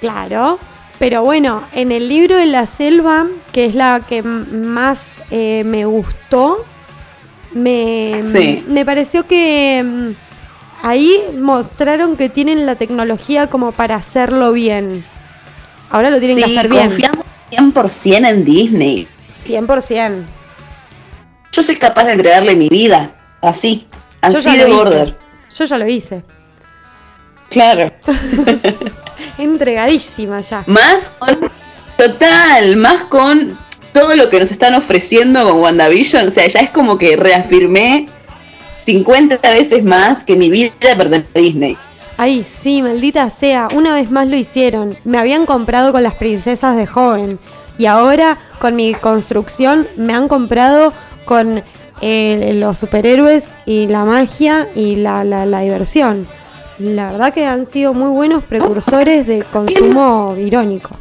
Claro, 0.00 0.58
pero 0.98 1.22
bueno, 1.22 1.62
en 1.72 1.92
el 1.92 2.08
libro 2.08 2.36
de 2.36 2.46
la 2.46 2.66
selva, 2.66 3.26
que 3.52 3.66
es 3.66 3.74
la 3.74 4.00
que 4.00 4.22
más 4.22 5.00
eh, 5.30 5.62
me 5.64 5.84
gustó, 5.84 6.64
me, 7.52 8.22
me 8.68 8.84
pareció 8.84 9.24
que 9.24 9.82
mm, 9.84 10.86
ahí 10.86 11.20
mostraron 11.38 12.16
que 12.16 12.28
tienen 12.28 12.66
la 12.66 12.74
tecnología 12.74 13.46
como 13.46 13.72
para 13.72 13.94
hacerlo 13.94 14.52
bien. 14.52 15.04
Ahora 15.90 16.10
lo 16.10 16.18
tienen 16.18 16.38
que 16.38 16.44
hacer 16.44 16.68
bien. 16.68 16.88
Confiamos 16.88 17.24
100% 17.50 18.28
en 18.28 18.44
Disney. 18.44 19.08
100%. 19.36 20.24
Yo 21.52 21.62
soy 21.62 21.76
capaz 21.76 22.04
de 22.04 22.12
entregarle 22.12 22.56
mi 22.56 22.68
vida, 22.68 23.12
así, 23.40 23.86
así 24.20 24.34
Yo 24.34 24.40
ya 24.40 24.52
de 24.54 24.66
border. 24.66 25.16
Yo 25.56 25.64
ya 25.64 25.78
lo 25.78 25.88
hice. 25.88 26.24
Claro. 27.48 27.90
Entregadísima 29.38 30.40
ya. 30.40 30.64
Más 30.66 31.10
con, 31.18 31.50
total, 31.96 32.76
más 32.76 33.04
con 33.04 33.58
todo 33.92 34.14
lo 34.16 34.30
que 34.30 34.40
nos 34.40 34.50
están 34.50 34.74
ofreciendo 34.74 35.42
con 35.44 35.60
WandaVision. 35.60 36.28
O 36.28 36.30
sea, 36.30 36.46
ya 36.46 36.60
es 36.60 36.70
como 36.70 36.98
que 36.98 37.16
reafirmé 37.16 38.08
50 38.86 39.38
veces 39.50 39.84
más 39.84 40.24
que 40.24 40.36
mi 40.36 40.48
vida 40.48 40.72
pertenece 40.80 41.28
a 41.34 41.38
Disney. 41.38 41.76
Ay, 42.16 42.44
sí, 42.44 42.82
maldita 42.82 43.30
sea, 43.30 43.68
una 43.72 43.94
vez 43.94 44.10
más 44.10 44.26
lo 44.26 44.36
hicieron. 44.36 44.96
Me 45.04 45.18
habían 45.18 45.46
comprado 45.46 45.92
con 45.92 46.02
las 46.02 46.14
princesas 46.14 46.76
de 46.76 46.86
joven 46.86 47.38
y 47.78 47.86
ahora 47.86 48.38
con 48.58 48.74
mi 48.74 48.94
construcción 48.94 49.86
me 49.96 50.14
han 50.14 50.26
comprado 50.26 50.92
con 51.24 51.62
eh, 52.00 52.52
los 52.54 52.78
superhéroes 52.78 53.46
y 53.66 53.86
la 53.86 54.04
magia 54.04 54.66
y 54.74 54.96
la, 54.96 55.24
la 55.24 55.60
diversión. 55.60 56.26
La 56.78 57.10
verdad 57.10 57.34
que 57.34 57.44
han 57.44 57.66
sido 57.66 57.92
muy 57.92 58.10
buenos 58.10 58.44
precursores 58.44 59.26
de 59.26 59.42
consumo 59.42 60.36
irónico. 60.38 60.96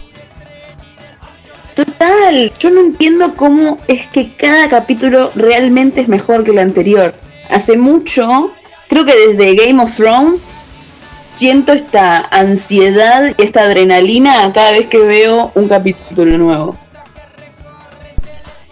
Total, 1.75 2.51
yo 2.59 2.71
no 2.71 2.79
entiendo 2.79 3.35
cómo 3.35 3.77
es 3.87 4.07
que 4.07 4.33
cada 4.35 4.67
capítulo 4.69 5.29
realmente 5.35 6.01
es 6.01 6.07
mejor 6.07 6.43
que 6.43 6.49
el 6.49 6.57
anterior 6.57 7.13
hace 7.51 7.77
mucho, 7.77 8.51
creo 8.89 9.05
que 9.05 9.13
desde 9.15 9.53
Game 9.53 9.83
of 9.83 9.95
Thrones, 9.95 10.41
siento 11.35 11.73
esta 11.73 12.27
ansiedad 12.31 13.35
y 13.37 13.43
esta 13.43 13.61
adrenalina 13.61 14.51
cada 14.53 14.71
vez 14.71 14.87
que 14.87 14.97
veo 14.97 15.51
un 15.53 15.67
capítulo 15.67 16.39
nuevo. 16.39 16.75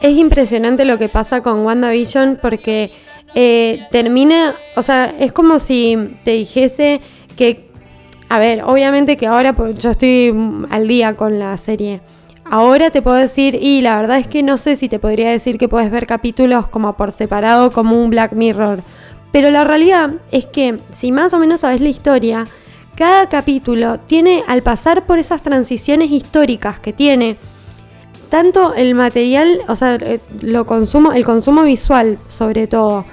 Es 0.01 0.17
impresionante 0.17 0.85
lo 0.85 0.97
que 0.97 1.07
pasa 1.07 1.41
con 1.41 1.63
WandaVision 1.65 2.39
porque 2.41 2.91
eh, 3.35 3.81
termina, 3.91 4.55
o 4.77 4.81
sea, 4.81 5.13
es 5.19 5.33
como 5.33 5.59
si 5.59 6.17
te 6.23 6.31
dijese 6.31 7.01
que, 7.35 7.69
a 8.29 8.39
ver, 8.39 8.63
obviamente 8.63 9.17
que 9.17 9.27
ahora 9.27 9.53
pues, 9.53 9.77
yo 9.77 9.91
estoy 9.91 10.33
al 10.69 10.87
día 10.87 11.15
con 11.15 11.37
la 11.37 11.57
serie. 11.57 11.99
Ahora 12.49 12.91
te 12.91 13.01
puedo 13.01 13.17
decir, 13.17 13.55
y 13.55 13.81
la 13.81 13.99
verdad 13.99 14.19
es 14.19 14.27
que 14.27 14.41
no 14.41 14.57
sé 14.57 14.75
si 14.77 14.87
te 14.87 14.99
podría 14.99 15.29
decir 15.31 15.57
que 15.57 15.67
puedes 15.67 15.91
ver 15.91 16.07
capítulos 16.07 16.67
como 16.67 16.95
por 16.95 17.11
separado, 17.11 17.71
como 17.71 18.01
un 18.01 18.09
Black 18.09 18.33
Mirror. 18.33 18.81
Pero 19.33 19.49
la 19.49 19.65
realidad 19.65 20.11
es 20.31 20.45
que 20.45 20.79
si 20.91 21.11
más 21.11 21.33
o 21.33 21.39
menos 21.39 21.61
sabes 21.61 21.81
la 21.81 21.89
historia, 21.89 22.47
cada 22.95 23.27
capítulo 23.27 23.99
tiene, 23.99 24.43
al 24.47 24.63
pasar 24.63 25.05
por 25.05 25.19
esas 25.19 25.41
transiciones 25.41 26.09
históricas 26.09 26.79
que 26.79 26.93
tiene, 26.93 27.35
tanto 28.29 28.73
el 28.75 28.95
material, 28.95 29.59
o 29.67 29.75
sea, 29.75 29.95
eh, 29.95 30.21
lo 30.41 30.65
consumo, 30.65 31.11
el 31.11 31.25
consumo 31.25 31.63
visual 31.63 32.17
sobre 32.27 32.67
todo, 32.67 33.03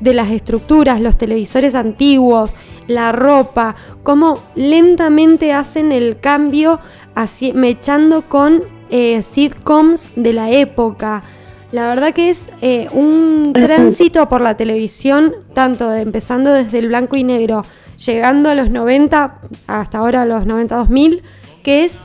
de 0.00 0.14
las 0.14 0.30
estructuras, 0.30 1.00
los 1.00 1.18
televisores 1.18 1.74
antiguos, 1.74 2.54
la 2.86 3.10
ropa, 3.10 3.74
cómo 4.04 4.38
lentamente 4.54 5.52
hacen 5.52 5.90
el 5.90 6.20
cambio 6.20 6.78
así, 7.16 7.52
mechando 7.52 8.22
con 8.22 8.62
eh, 8.90 9.22
sitcoms 9.22 10.10
de 10.14 10.32
la 10.32 10.50
época. 10.50 11.24
La 11.72 11.88
verdad 11.88 12.12
que 12.14 12.30
es 12.30 12.38
eh, 12.60 12.86
un 12.92 13.52
tránsito 13.52 14.28
por 14.28 14.42
la 14.42 14.56
televisión, 14.56 15.34
tanto 15.54 15.92
empezando 15.92 16.52
desde 16.52 16.78
el 16.78 16.88
blanco 16.88 17.16
y 17.16 17.24
negro, 17.24 17.64
llegando 18.04 18.48
a 18.48 18.54
los 18.54 18.70
90, 18.70 19.40
hasta 19.66 19.98
ahora 19.98 20.22
a 20.22 20.24
los 20.24 20.44
90-2000, 20.44 21.22
que 21.64 21.84
es, 21.84 22.02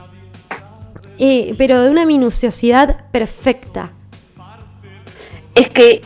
eh, 1.18 1.54
pero 1.56 1.82
de 1.82 1.90
una 1.90 2.04
minuciosidad 2.04 3.04
perfecta. 3.12 3.92
Es 5.54 5.70
que 5.70 6.02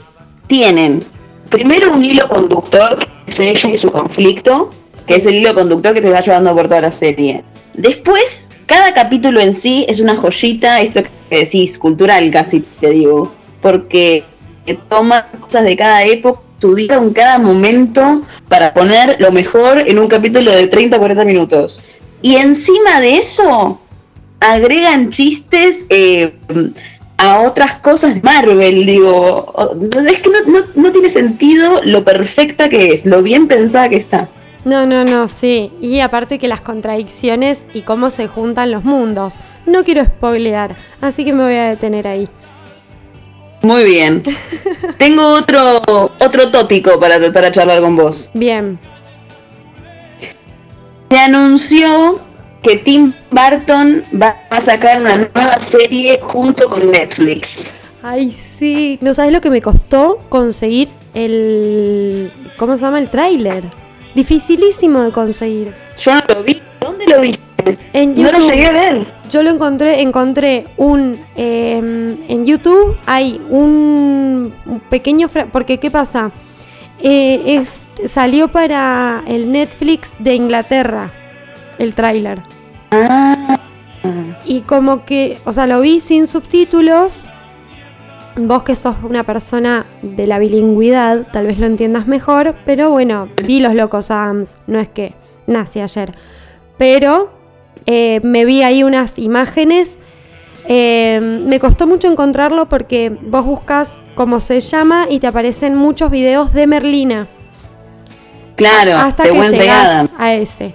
tienen 0.47 1.05
primero 1.53 1.93
un 1.93 2.05
hilo 2.05 2.29
conductor, 2.29 2.99
que 3.27 3.31
es 3.31 3.39
ella 3.39 3.75
y 3.75 3.79
su 3.79 3.93
conflicto, 3.93 4.71
que 5.07 5.17
es 5.17 5.27
el 5.27 5.35
hilo 5.37 5.55
conductor 5.55 5.95
que 5.95 6.01
te 6.01 6.11
va 6.11 6.21
llevando 6.21 6.55
por 6.55 6.67
toda 6.67 6.81
la 6.81 6.93
serie. 6.93 7.45
Después 7.75 8.49
cada 8.67 8.95
capítulo 8.95 9.41
en 9.41 9.55
sí 9.55 9.85
es 9.89 10.01
una 10.01 10.17
joyita, 10.17 10.81
esto 10.81 11.03
que 11.29 11.37
decís, 11.37 11.79
cultural 11.79 12.31
casi 12.31 12.61
te 12.61 12.91
digo, 12.91 13.33
porque 13.61 14.25
toman 14.89 15.25
cosas 15.41 15.65
de 15.65 15.77
cada 15.77 16.05
época, 16.05 16.41
estudiaron 16.55 17.13
cada 17.13 17.39
momento 17.39 18.23
para 18.49 18.73
poner 18.73 19.21
lo 19.21 19.33
mejor 19.33 19.79
en 19.79 19.99
un 19.99 20.09
capítulo 20.09 20.53
de 20.53 20.69
30 20.69 20.99
40 20.99 21.25
minutos. 21.25 21.81
Y 22.23 22.37
encima 22.37 23.01
de 23.01 23.17
eso, 23.17 23.81
agregan 24.41 25.11
chistes 25.11 25.85
eh, 25.89 26.33
a 27.19 27.41
otras 27.41 27.75
cosas 27.75 28.15
de 28.15 28.21
Marvel, 28.21 28.85
digo, 28.85 29.53
es 30.07 30.21
que 30.21 30.31
no, 30.31 30.61
no 30.75 30.93
tiene 30.93 31.09
sentido 31.09 31.81
lo 31.85 32.05
perfecta 32.05 32.69
que 32.69 32.93
es, 32.93 33.07
lo 33.07 33.23
bien 33.23 33.47
pensada 33.47 33.89
que 33.89 33.97
está. 33.97 34.29
No, 34.65 34.87
no, 34.87 35.05
no, 35.05 35.27
sí. 35.27 35.73
Y 35.81 36.01
aparte 36.01 36.39
que 36.39 36.47
las 36.47 36.61
contradicciones 36.61 37.65
y 37.75 37.83
cómo 37.83 38.11
se 38.11 38.29
juntan 38.29 38.71
los 38.71 38.85
mundos. 38.85 39.35
No 39.67 39.83
quiero 39.85 40.05
spoilear, 40.05 40.77
así 41.01 41.25
que 41.25 41.33
me 41.33 41.43
voy 41.43 41.55
a 41.55 41.71
detener 41.71 42.07
ahí. 42.07 42.29
Muy 43.63 43.85
bien. 43.85 44.23
Tengo 44.99 45.35
otro, 45.35 45.83
otro 46.21 46.51
tópico 46.51 46.99
para, 46.99 47.33
para 47.33 47.51
charlar 47.51 47.81
con 47.81 47.97
vos. 47.97 48.31
Bien. 48.35 48.79
Se 51.11 51.19
anunció 51.19 52.21
que 52.63 52.77
Tim 52.77 53.13
Burton 53.31 54.05
va 54.21 54.37
a 54.51 54.61
sacar 54.61 55.01
una 55.01 55.17
nueva 55.17 55.59
serie 55.61 56.19
junto 56.23 56.69
con 56.69 56.91
Netflix. 56.91 57.75
Ay, 58.03 58.33
sí. 58.33 58.99
¿No 59.01 59.15
sabes 59.15 59.33
lo 59.33 59.41
que 59.41 59.51
me 59.51 59.61
costó 59.61 60.21
conseguir 60.29 60.89
el... 61.15 62.33
¿Cómo 62.57 62.77
se 62.77 62.83
llama? 62.83 62.99
El 62.99 63.11
tráiler. 63.11 63.65
Dificilísimo 64.15 65.03
de 65.03 65.13
conseguir. 65.13 65.75
Yo 66.05 66.15
no 66.15 66.23
lo 66.35 66.43
vi. 66.43 66.63
¿Dónde 66.81 67.07
lo 67.07 67.21
viste? 67.21 67.43
En 67.93 68.15
YouTube. 68.15 68.33
No 68.33 68.39
lo 68.39 68.49
llegué 68.49 68.67
a 68.67 68.73
ver. 68.73 69.07
Yo 69.31 69.43
lo 69.43 69.51
encontré, 69.51 70.01
encontré 70.01 70.67
un... 70.77 71.19
Em, 71.37 72.17
en 72.29 72.47
YouTube 72.47 72.97
hay 73.07 73.41
un, 73.51 74.55
pequeño... 74.89 75.29
Porque, 75.53 75.79
¿qué 75.79 75.91
pasa? 75.91 76.33
Eh, 77.01 77.43
es, 77.47 78.11
salió 78.11 78.49
para 78.49 79.23
el 79.27 79.51
Netflix 79.51 80.13
de 80.19 80.35
Inglaterra 80.35 81.13
el 81.79 81.95
tráiler. 81.95 82.43
Ah. 82.91 83.59
Y 84.45 84.63
como 84.63 85.05
que, 85.05 85.39
o 85.45 85.53
sea, 85.53 85.67
lo 85.67 85.81
vi 85.81 86.01
sin 86.01 86.27
subtítulos 86.27 87.29
Vos 88.37 88.63
que 88.63 88.77
sos 88.77 88.97
una 89.03 89.25
persona 89.25 89.85
de 90.01 90.27
la 90.27 90.39
bilingüidad, 90.39 91.27
tal 91.33 91.47
vez 91.47 91.59
lo 91.59 91.67
entiendas 91.67 92.07
mejor, 92.07 92.55
pero 92.65 92.91
bueno, 92.91 93.29
vi 93.45 93.61
los 93.61 93.75
locos 93.75 94.11
Adams, 94.11 94.57
no 94.67 94.81
es 94.81 94.89
que 94.89 95.13
nací 95.47 95.81
ayer. 95.81 96.15
Pero 96.79 97.31
eh, 97.85 98.21
me 98.23 98.47
vi 98.47 98.63
ahí 98.63 98.85
unas 98.85 99.19
imágenes. 99.19 99.99
Eh, 100.67 101.21
me 101.21 101.61
costó 101.61 101.87
mucho 101.87 102.11
encontrarlo 102.11 102.71
porque 102.71 103.11
vos 103.11 103.45
buscas 103.45 103.99
cómo 104.15 104.41
se 104.41 104.61
llama 104.61 105.09
y 105.11 105.19
te 105.19 105.27
aparecen 105.27 105.75
muchos 105.75 106.11
videos 106.11 106.55
de 106.55 106.67
Merlina. 106.67 107.27
Claro, 108.57 108.97
hasta 108.97 109.25
que 109.25 109.43
llegas 109.43 110.09
a 110.19 110.33
ese. 110.33 110.75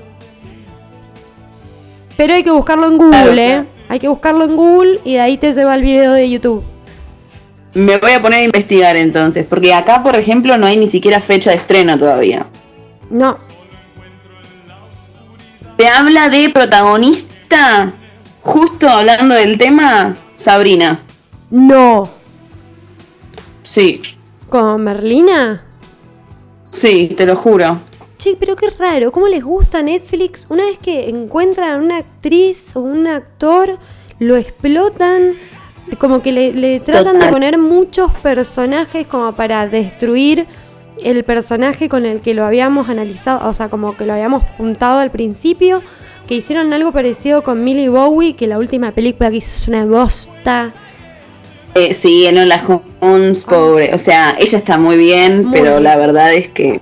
Pero 2.17 2.33
hay 2.33 2.43
que 2.43 2.51
buscarlo 2.51 2.87
en 2.87 2.97
Google, 2.97 3.47
¿eh? 3.47 3.63
Hay 3.89 3.99
que 3.99 4.07
buscarlo 4.07 4.45
en 4.45 4.55
Google 4.57 4.99
y 5.05 5.13
de 5.13 5.21
ahí 5.21 5.37
te 5.37 5.53
lleva 5.53 5.75
el 5.75 5.83
video 5.83 6.11
de 6.11 6.29
YouTube. 6.29 6.63
Me 7.73 7.97
voy 7.97 8.11
a 8.11 8.21
poner 8.21 8.39
a 8.39 8.43
investigar 8.43 8.95
entonces, 8.97 9.45
porque 9.45 9.73
acá, 9.73 10.01
por 10.01 10.15
ejemplo, 10.17 10.57
no 10.57 10.65
hay 10.65 10.77
ni 10.77 10.87
siquiera 10.87 11.21
fecha 11.21 11.51
de 11.51 11.57
estreno 11.57 11.97
todavía. 11.97 12.47
No. 13.09 13.37
Te 15.77 15.87
habla 15.87 16.29
de 16.29 16.49
protagonista, 16.49 17.93
justo 18.41 18.89
hablando 18.89 19.35
del 19.35 19.59
tema, 19.59 20.17
Sabrina. 20.37 21.01
No. 21.51 22.09
Sí. 23.61 24.01
¿Con 24.49 24.83
Merlina? 24.83 25.63
Sí, 26.71 27.13
te 27.15 27.25
lo 27.27 27.35
juro. 27.35 27.79
Che, 28.17 28.35
pero 28.39 28.55
qué 28.55 28.69
raro, 28.79 29.11
¿cómo 29.11 29.27
les 29.27 29.43
gusta 29.43 29.83
Netflix? 29.83 30.47
Una 30.49 30.65
vez 30.65 30.79
que 30.79 31.07
encuentran 31.09 31.69
a 31.71 31.77
una 31.77 31.97
actriz 31.97 32.75
o 32.75 32.81
un 32.81 33.07
actor, 33.07 33.77
lo 34.19 34.35
explotan 34.35 35.33
como 35.99 36.21
que 36.21 36.31
le, 36.31 36.79
tratan 36.79 37.19
de 37.19 37.27
poner 37.27 37.57
muchos 37.57 38.11
personajes 38.21 39.07
como 39.07 39.33
para 39.33 39.67
destruir 39.67 40.47
el 41.03 41.23
personaje 41.23 41.87
con 41.89 42.05
el 42.05 42.21
que 42.21 42.33
lo 42.33 42.45
habíamos 42.45 42.89
analizado, 42.89 43.47
o 43.47 43.53
sea, 43.53 43.69
como 43.69 43.95
que 43.95 44.05
lo 44.05 44.13
habíamos 44.13 44.43
puntado 44.57 44.99
al 44.99 45.11
principio, 45.11 45.81
que 46.27 46.35
hicieron 46.35 46.73
algo 46.73 46.91
parecido 46.91 47.43
con 47.43 47.63
Millie 47.63 47.89
Bowie, 47.89 48.35
que 48.35 48.47
la 48.47 48.57
última 48.57 48.91
película 48.91 49.29
que 49.29 49.37
hizo 49.37 49.55
es 49.55 49.67
una 49.67 49.85
bosta. 49.85 50.73
Eh, 51.75 51.93
sí, 51.93 52.25
en 52.25 52.49
la 52.49 52.81
Holmes, 52.99 53.43
pobre. 53.43 53.93
O 53.93 53.97
sea, 53.97 54.35
ella 54.39 54.57
está 54.57 54.77
muy 54.77 54.97
bien, 54.97 55.49
pero 55.51 55.79
la 55.79 55.95
verdad 55.95 56.33
es 56.33 56.49
que. 56.49 56.81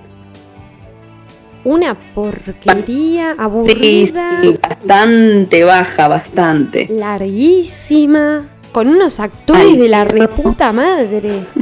Una 1.66 1.98
porquería 2.14 3.34
aburrida. 3.36 4.38
Sí, 4.40 4.56
bastante 4.62 5.64
baja, 5.64 6.06
bastante. 6.06 6.86
Larguísima 6.88 8.46
con 8.70 8.86
unos 8.86 9.18
actores 9.18 9.76
de 9.76 9.88
la 9.88 10.04
reputa 10.04 10.72
madre. 10.72 11.44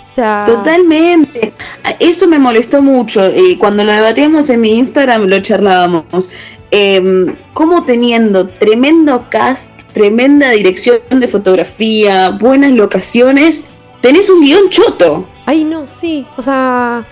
O 0.00 0.10
sea... 0.10 0.44
Totalmente. 0.46 1.52
Eso 2.00 2.26
me 2.26 2.38
molestó 2.38 2.80
mucho. 2.82 3.30
y 3.30 3.56
cuando 3.56 3.84
lo 3.84 3.92
debatíamos 3.92 4.48
en 4.48 4.62
mi 4.62 4.72
Instagram 4.72 5.26
lo 5.26 5.38
charlábamos. 5.40 6.28
Eh, 6.72 7.36
como 7.52 7.84
teniendo 7.84 8.48
tremendo 8.48 9.26
cast, 9.30 9.70
tremenda 9.92 10.50
dirección 10.50 10.98
de 11.10 11.28
fotografía, 11.28 12.30
buenas 12.30 12.72
locaciones, 12.72 13.62
tenés 14.00 14.30
un 14.30 14.40
guion 14.40 14.70
choto. 14.70 15.28
Ay, 15.44 15.62
no, 15.62 15.86
sí. 15.86 16.26
O 16.38 16.42
sea, 16.42 17.06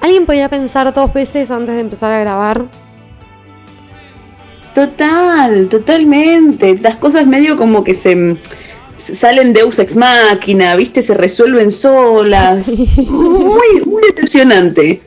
alguien 0.00 0.26
podía 0.26 0.48
pensar 0.48 0.92
dos 0.92 1.12
veces 1.12 1.50
antes 1.50 1.74
de 1.74 1.80
empezar 1.80 2.12
a 2.12 2.20
grabar 2.20 2.66
Total, 4.74 5.68
totalmente. 5.68 6.78
Las 6.78 6.96
cosas 6.96 7.26
medio 7.26 7.56
como 7.56 7.84
que 7.84 7.94
se, 7.94 8.36
salen 8.96 9.52
de 9.52 9.60
Ex 9.60 9.96
Máquina, 9.96 10.74
¿viste? 10.76 11.02
Se 11.02 11.14
resuelven 11.14 11.70
solas. 11.70 12.66
Muy, 12.96 13.82
muy 13.84 14.02
decepcionante. 14.08 15.02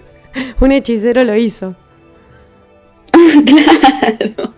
Un 0.59 0.71
hechicero 0.71 1.23
lo 1.23 1.35
hizo. 1.35 1.75
claro. 3.45 4.53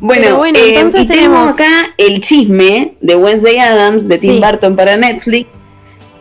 Bueno, 0.00 0.38
bueno 0.38 0.58
eh, 0.58 0.74
entonces 0.74 1.06
tenemos 1.06 1.52
acá 1.52 1.94
el 1.96 2.20
chisme 2.20 2.94
de 3.00 3.14
Wednesday 3.14 3.58
Adams 3.58 4.08
de 4.08 4.18
Tim 4.18 4.40
Burton 4.40 4.74
para 4.74 4.96
Netflix. 4.96 5.48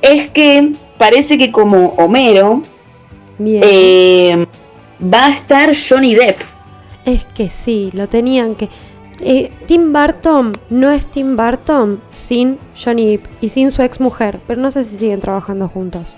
Es 0.02 0.30
que 0.30 0.74
parece 0.98 1.38
que 1.38 1.52
como 1.52 1.88
Homero 1.98 2.62
eh, 3.39 4.45
va 5.02 5.28
a 5.28 5.32
estar 5.32 5.74
Johnny 5.76 6.16
Depp. 6.16 6.41
Es 7.06 7.26
que 7.26 7.50
sí, 7.50 7.89
lo 7.93 8.08
tenían 8.08 8.56
que... 8.56 8.70
Eh, 9.20 9.52
Tim 9.66 9.93
Burton 9.93 10.54
no 10.70 10.91
es 10.91 11.10
Tim 11.10 11.36
Burton 11.36 12.02
sin 12.10 12.60
Johnny 12.76 13.12
Depp 13.12 13.26
y 13.41 13.50
sin 13.50 13.72
su 13.72 13.82
ex 13.82 14.00
mujer, 14.00 14.39
pero 14.45 14.62
no 14.62 14.70
sé 14.70 14.86
si 14.86 14.98
siguen 14.98 15.22
trabajando 15.22 15.68
juntos. 15.68 16.18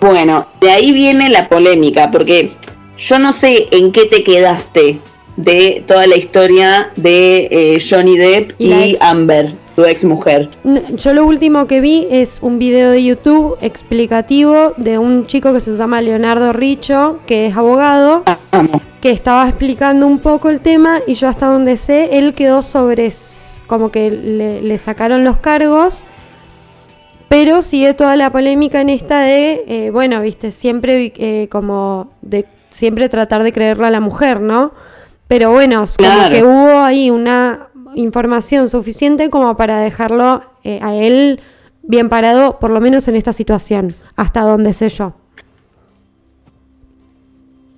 Bueno, 0.00 0.46
de 0.60 0.70
ahí 0.70 0.92
viene 0.92 1.28
la 1.30 1.48
polémica, 1.48 2.10
porque 2.10 2.52
yo 2.98 3.18
no 3.18 3.32
sé 3.32 3.68
en 3.72 3.90
qué 3.90 4.04
te 4.04 4.22
quedaste 4.22 5.00
de 5.36 5.84
toda 5.86 6.06
la 6.06 6.16
historia 6.16 6.92
de 6.96 7.48
eh, 7.50 7.84
Johnny 7.88 8.16
Depp 8.16 8.60
y 8.60 8.96
Amber 9.00 9.56
tu 9.76 9.84
ex 9.84 10.04
mujer. 10.04 10.48
Yo 10.94 11.12
lo 11.12 11.26
último 11.26 11.66
que 11.66 11.82
vi 11.82 12.08
es 12.10 12.38
un 12.40 12.58
video 12.58 12.90
de 12.90 13.04
YouTube 13.04 13.58
explicativo 13.60 14.72
de 14.78 14.98
un 14.98 15.26
chico 15.26 15.52
que 15.52 15.60
se 15.60 15.76
llama 15.76 16.00
Leonardo 16.00 16.54
Richo, 16.54 17.20
que 17.26 17.46
es 17.46 17.56
abogado, 17.56 18.22
ah, 18.24 18.38
que 19.02 19.10
estaba 19.10 19.46
explicando 19.46 20.06
un 20.06 20.18
poco 20.18 20.48
el 20.48 20.60
tema 20.60 21.00
y 21.06 21.12
yo 21.12 21.28
hasta 21.28 21.46
donde 21.46 21.76
sé, 21.76 22.18
él 22.18 22.32
quedó 22.32 22.62
sobre 22.62 23.12
como 23.66 23.90
que 23.90 24.10
le, 24.10 24.78
sacaron 24.78 25.24
los 25.24 25.36
cargos. 25.36 26.04
Pero 27.28 27.60
sigue 27.60 27.92
toda 27.92 28.16
la 28.16 28.30
polémica 28.30 28.80
en 28.80 28.88
esta 28.88 29.20
de, 29.20 29.64
eh, 29.66 29.90
bueno, 29.90 30.20
viste, 30.20 30.52
siempre 30.52 31.12
eh, 31.16 31.48
como 31.50 32.08
de 32.22 32.46
siempre 32.70 33.08
tratar 33.08 33.42
de 33.42 33.52
creerle 33.52 33.88
a 33.88 33.90
la 33.90 34.00
mujer, 34.00 34.40
¿no? 34.40 34.72
Pero 35.26 35.50
bueno, 35.50 35.84
como 35.98 36.30
que 36.30 36.44
hubo 36.44 36.78
ahí 36.78 37.10
una 37.10 37.66
información 37.96 38.68
suficiente 38.68 39.30
como 39.30 39.56
para 39.56 39.80
dejarlo 39.80 40.42
eh, 40.62 40.78
a 40.82 40.94
él 40.94 41.40
bien 41.82 42.08
parado, 42.08 42.58
por 42.58 42.70
lo 42.70 42.80
menos 42.80 43.08
en 43.08 43.16
esta 43.16 43.32
situación, 43.32 43.94
hasta 44.14 44.42
donde 44.42 44.74
sé 44.74 44.88
yo. 44.88 45.14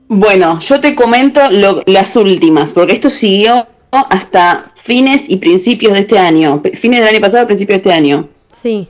Bueno, 0.08 0.58
yo 0.60 0.80
te 0.80 0.94
comento 0.94 1.40
las 1.86 2.16
últimas, 2.16 2.72
porque 2.72 2.94
esto 2.94 3.10
siguió 3.10 3.66
hasta 3.90 4.72
fines 4.82 5.28
y 5.28 5.36
principios 5.36 5.92
de 5.92 6.00
este 6.00 6.18
año, 6.18 6.62
fines 6.74 7.00
del 7.00 7.08
año 7.10 7.20
pasado, 7.20 7.46
principios 7.46 7.76
de 7.76 7.88
este 7.88 7.92
año. 7.92 8.28
Sí. 8.52 8.88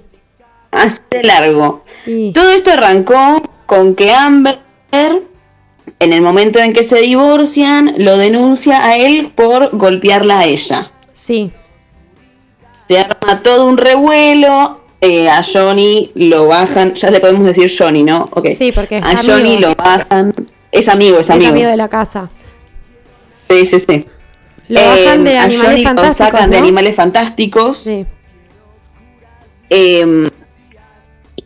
Hace 0.71 1.23
largo. 1.23 1.85
Todo 2.35 2.51
esto 2.51 2.71
arrancó 2.71 3.43
con 3.67 3.95
que 3.97 4.13
Amber, 4.13 4.61
en 4.93 6.13
el 6.13 6.23
momento 6.23 6.61
en 6.61 6.73
que 6.73 6.85
se 6.85 7.01
divorcian, 7.01 7.95
lo 7.99 8.17
denuncia 8.17 8.85
a 8.85 8.97
él 8.97 9.33
por 9.35 9.77
golpearla 9.77 10.41
a 10.41 10.45
ella. 10.45 10.93
Sí. 11.19 11.51
Se 12.87 12.99
arma 12.99 13.43
todo 13.43 13.67
un 13.67 13.77
revuelo. 13.77 14.81
eh, 15.01 15.29
a 15.29 15.45
Johnny 15.45 16.11
lo 16.15 16.49
bajan, 16.49 16.95
ya 16.95 17.11
le 17.11 17.21
podemos 17.21 17.45
decir 17.45 17.71
Johnny, 17.77 18.03
¿no? 18.03 18.25
Okay. 18.33 18.57
Sí, 18.57 18.73
porque 18.73 18.97
a 18.97 19.23
Johnny 19.23 19.59
lo 19.59 19.75
bajan, 19.75 20.33
es 20.73 20.89
amigo, 20.89 21.19
es 21.19 21.31
amigo. 21.31 21.47
Es 21.47 21.53
amigo 21.53 21.69
de 21.71 21.77
la 21.77 21.89
casa. 21.89 22.29
Sí, 23.49 23.67
sí, 23.67 23.79
sí. 23.79 24.07
Lo 24.69 24.81
bajan 24.81 25.25
de 25.25 25.33
eh, 25.33 25.39
animales 25.39 25.83
fantásticos. 25.85 26.19
Lo 26.19 26.27
sacan 26.27 26.51
de 26.51 26.59
animales 26.59 26.95
fantásticos. 26.95 27.77
Sí. 27.79 28.07
Em, 29.71 30.31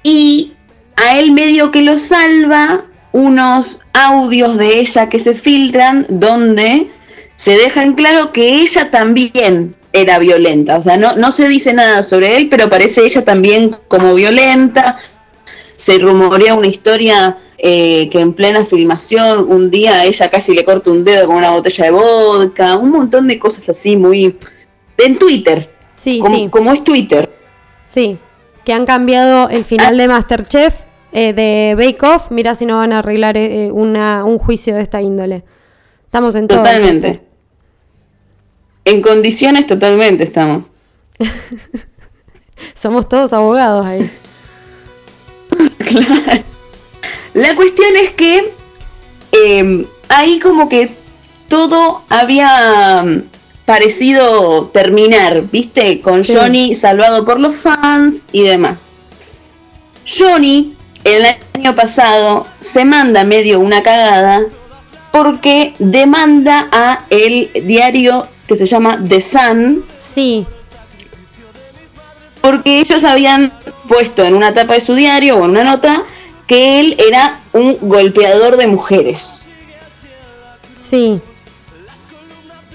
y 0.02 0.52
a 0.96 1.18
él 1.18 1.32
medio 1.32 1.70
que 1.70 1.82
lo 1.82 1.98
salva 1.98 2.84
unos 3.12 3.80
audios 3.92 4.56
de 4.56 4.80
ella 4.80 5.08
que 5.08 5.18
se 5.18 5.34
filtran 5.34 6.06
donde 6.08 6.90
se 7.42 7.56
deja 7.56 7.82
en 7.82 7.94
claro 7.94 8.32
que 8.32 8.60
ella 8.60 8.92
también 8.92 9.74
era 9.92 10.20
violenta. 10.20 10.78
O 10.78 10.82
sea, 10.84 10.96
no, 10.96 11.16
no 11.16 11.32
se 11.32 11.48
dice 11.48 11.72
nada 11.72 12.04
sobre 12.04 12.36
él, 12.36 12.48
pero 12.48 12.70
parece 12.70 13.04
ella 13.04 13.24
también 13.24 13.74
como 13.88 14.14
violenta. 14.14 14.98
Se 15.74 15.98
rumorea 15.98 16.54
una 16.54 16.68
historia 16.68 17.38
eh, 17.58 18.08
que 18.12 18.20
en 18.20 18.34
plena 18.34 18.64
filmación 18.64 19.50
un 19.50 19.72
día 19.72 20.04
ella 20.04 20.30
casi 20.30 20.54
le 20.54 20.64
corta 20.64 20.92
un 20.92 21.04
dedo 21.04 21.26
con 21.26 21.34
una 21.34 21.50
botella 21.50 21.86
de 21.86 21.90
vodka, 21.90 22.76
un 22.76 22.90
montón 22.90 23.26
de 23.26 23.40
cosas 23.40 23.68
así 23.68 23.96
muy... 23.96 24.38
En 24.98 25.18
Twitter. 25.18 25.68
Sí, 25.96 26.20
como, 26.20 26.36
sí. 26.36 26.48
como 26.48 26.72
es 26.72 26.84
Twitter. 26.84 27.28
Sí, 27.82 28.18
que 28.64 28.72
han 28.72 28.86
cambiado 28.86 29.48
el 29.48 29.64
final 29.64 29.96
de 29.96 30.06
Masterchef 30.06 30.74
eh, 31.10 31.32
de 31.32 31.74
Bake 31.76 32.06
Off. 32.06 32.30
Mira 32.30 32.54
si 32.54 32.66
no 32.66 32.76
van 32.76 32.92
a 32.92 33.00
arreglar 33.00 33.36
eh, 33.36 33.68
una, 33.72 34.24
un 34.24 34.38
juicio 34.38 34.76
de 34.76 34.82
esta 34.82 35.02
índole. 35.02 35.42
Estamos 36.04 36.36
en 36.36 36.46
todo. 36.46 36.62
En 38.84 39.00
condiciones 39.00 39.66
totalmente 39.66 40.24
estamos. 40.24 40.64
Somos 42.74 43.08
todos 43.08 43.32
abogados 43.32 43.86
ahí. 43.86 44.10
claro. 45.78 46.42
La 47.34 47.54
cuestión 47.54 47.96
es 47.96 48.10
que 48.10 48.52
em, 49.32 49.84
ahí 50.08 50.38
como 50.38 50.68
que 50.68 50.90
todo 51.48 52.02
había 52.08 53.02
mm, 53.04 53.22
parecido 53.64 54.66
terminar, 54.68 55.44
¿viste? 55.50 56.00
Con 56.00 56.24
Johnny 56.24 56.74
salvado 56.74 57.24
por 57.24 57.40
los 57.40 57.56
fans 57.56 58.22
y 58.32 58.42
demás. 58.42 58.78
Johnny, 60.06 60.74
el 61.04 61.24
año 61.54 61.74
pasado, 61.74 62.46
se 62.60 62.84
manda 62.84 63.24
medio 63.24 63.60
una 63.60 63.82
cagada 63.82 64.42
porque 65.10 65.74
demanda 65.78 66.68
a 66.72 67.04
el 67.10 67.50
diario 67.64 68.26
que 68.46 68.56
se 68.56 68.66
llama 68.66 68.98
The 69.06 69.20
Sun. 69.20 69.84
Sí. 69.94 70.46
Porque 72.40 72.80
ellos 72.80 73.04
habían 73.04 73.52
puesto 73.88 74.24
en 74.24 74.34
una 74.34 74.52
tapa 74.52 74.74
de 74.74 74.80
su 74.80 74.94
diario 74.94 75.36
o 75.36 75.44
en 75.44 75.52
una 75.52 75.64
nota 75.64 76.04
que 76.46 76.80
él 76.80 76.96
era 76.98 77.40
un 77.52 77.78
golpeador 77.80 78.56
de 78.56 78.66
mujeres. 78.66 79.46
Sí. 80.74 81.20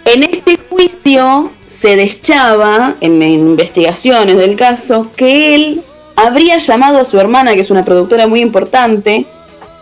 En 0.06 0.24
este 0.24 0.58
juicio 0.70 1.52
se 1.68 1.96
deschaba, 1.96 2.96
en 3.02 3.22
investigaciones 3.22 4.38
del 4.38 4.56
caso, 4.56 5.12
que 5.16 5.54
él 5.54 5.84
habría 6.16 6.58
llamado 6.58 7.00
a 7.00 7.06
su 7.06 7.20
hermana, 7.20 7.54
que 7.54 7.62
es 7.62 7.70
una 7.70 7.84
productora 7.84 8.26
muy 8.26 8.40
importante, 8.40 9.26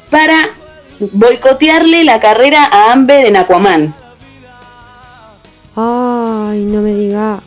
para 0.09 0.49
boicotearle 0.99 2.03
la 2.03 2.19
carrera 2.19 2.65
a 2.65 2.91
Amber 2.91 3.25
en 3.25 3.37
Aquaman. 3.37 3.93
Ay, 5.75 6.63
no 6.63 6.81
me 6.81 6.93
diga. 6.93 7.41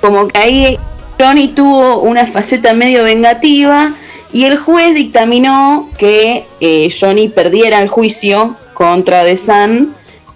Como 0.00 0.28
que 0.28 0.38
ahí 0.38 0.78
Johnny 1.18 1.48
tuvo 1.48 2.00
una 2.00 2.26
faceta 2.26 2.74
medio 2.74 3.04
vengativa 3.04 3.94
y 4.32 4.44
el 4.44 4.58
juez 4.58 4.94
dictaminó 4.94 5.90
que 5.98 6.44
eh, 6.60 6.94
Johnny 6.98 7.28
perdiera 7.28 7.80
el 7.80 7.88
juicio 7.88 8.56
contra 8.74 9.24
The 9.24 9.38
Sun 9.38 9.94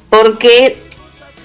porque 0.09 0.78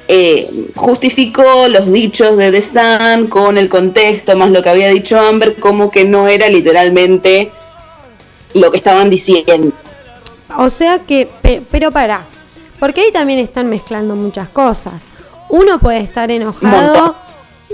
eh, 0.07 0.69
justificó 0.75 1.67
los 1.67 1.91
dichos 1.91 2.37
de 2.37 2.51
The 2.51 2.61
Sun 2.61 3.27
con 3.27 3.57
el 3.57 3.67
contexto 3.67 4.35
más 4.37 4.51
lo 4.51 4.61
que 4.61 4.69
había 4.69 4.89
dicho 4.89 5.19
Amber 5.19 5.59
como 5.59 5.91
que 5.91 6.05
no 6.05 6.27
era 6.29 6.47
literalmente 6.47 7.51
lo 8.53 8.71
que 8.71 8.77
estaban 8.77 9.09
diciendo. 9.09 9.73
O 10.57 10.69
sea 10.69 10.99
que, 10.99 11.27
pero 11.69 11.91
para, 11.91 12.23
porque 12.79 13.01
ahí 13.01 13.11
también 13.11 13.39
están 13.39 13.67
mezclando 13.67 14.15
muchas 14.15 14.47
cosas. 14.47 14.93
Uno 15.49 15.79
puede 15.79 15.99
estar 15.99 16.31
enojado 16.31 17.15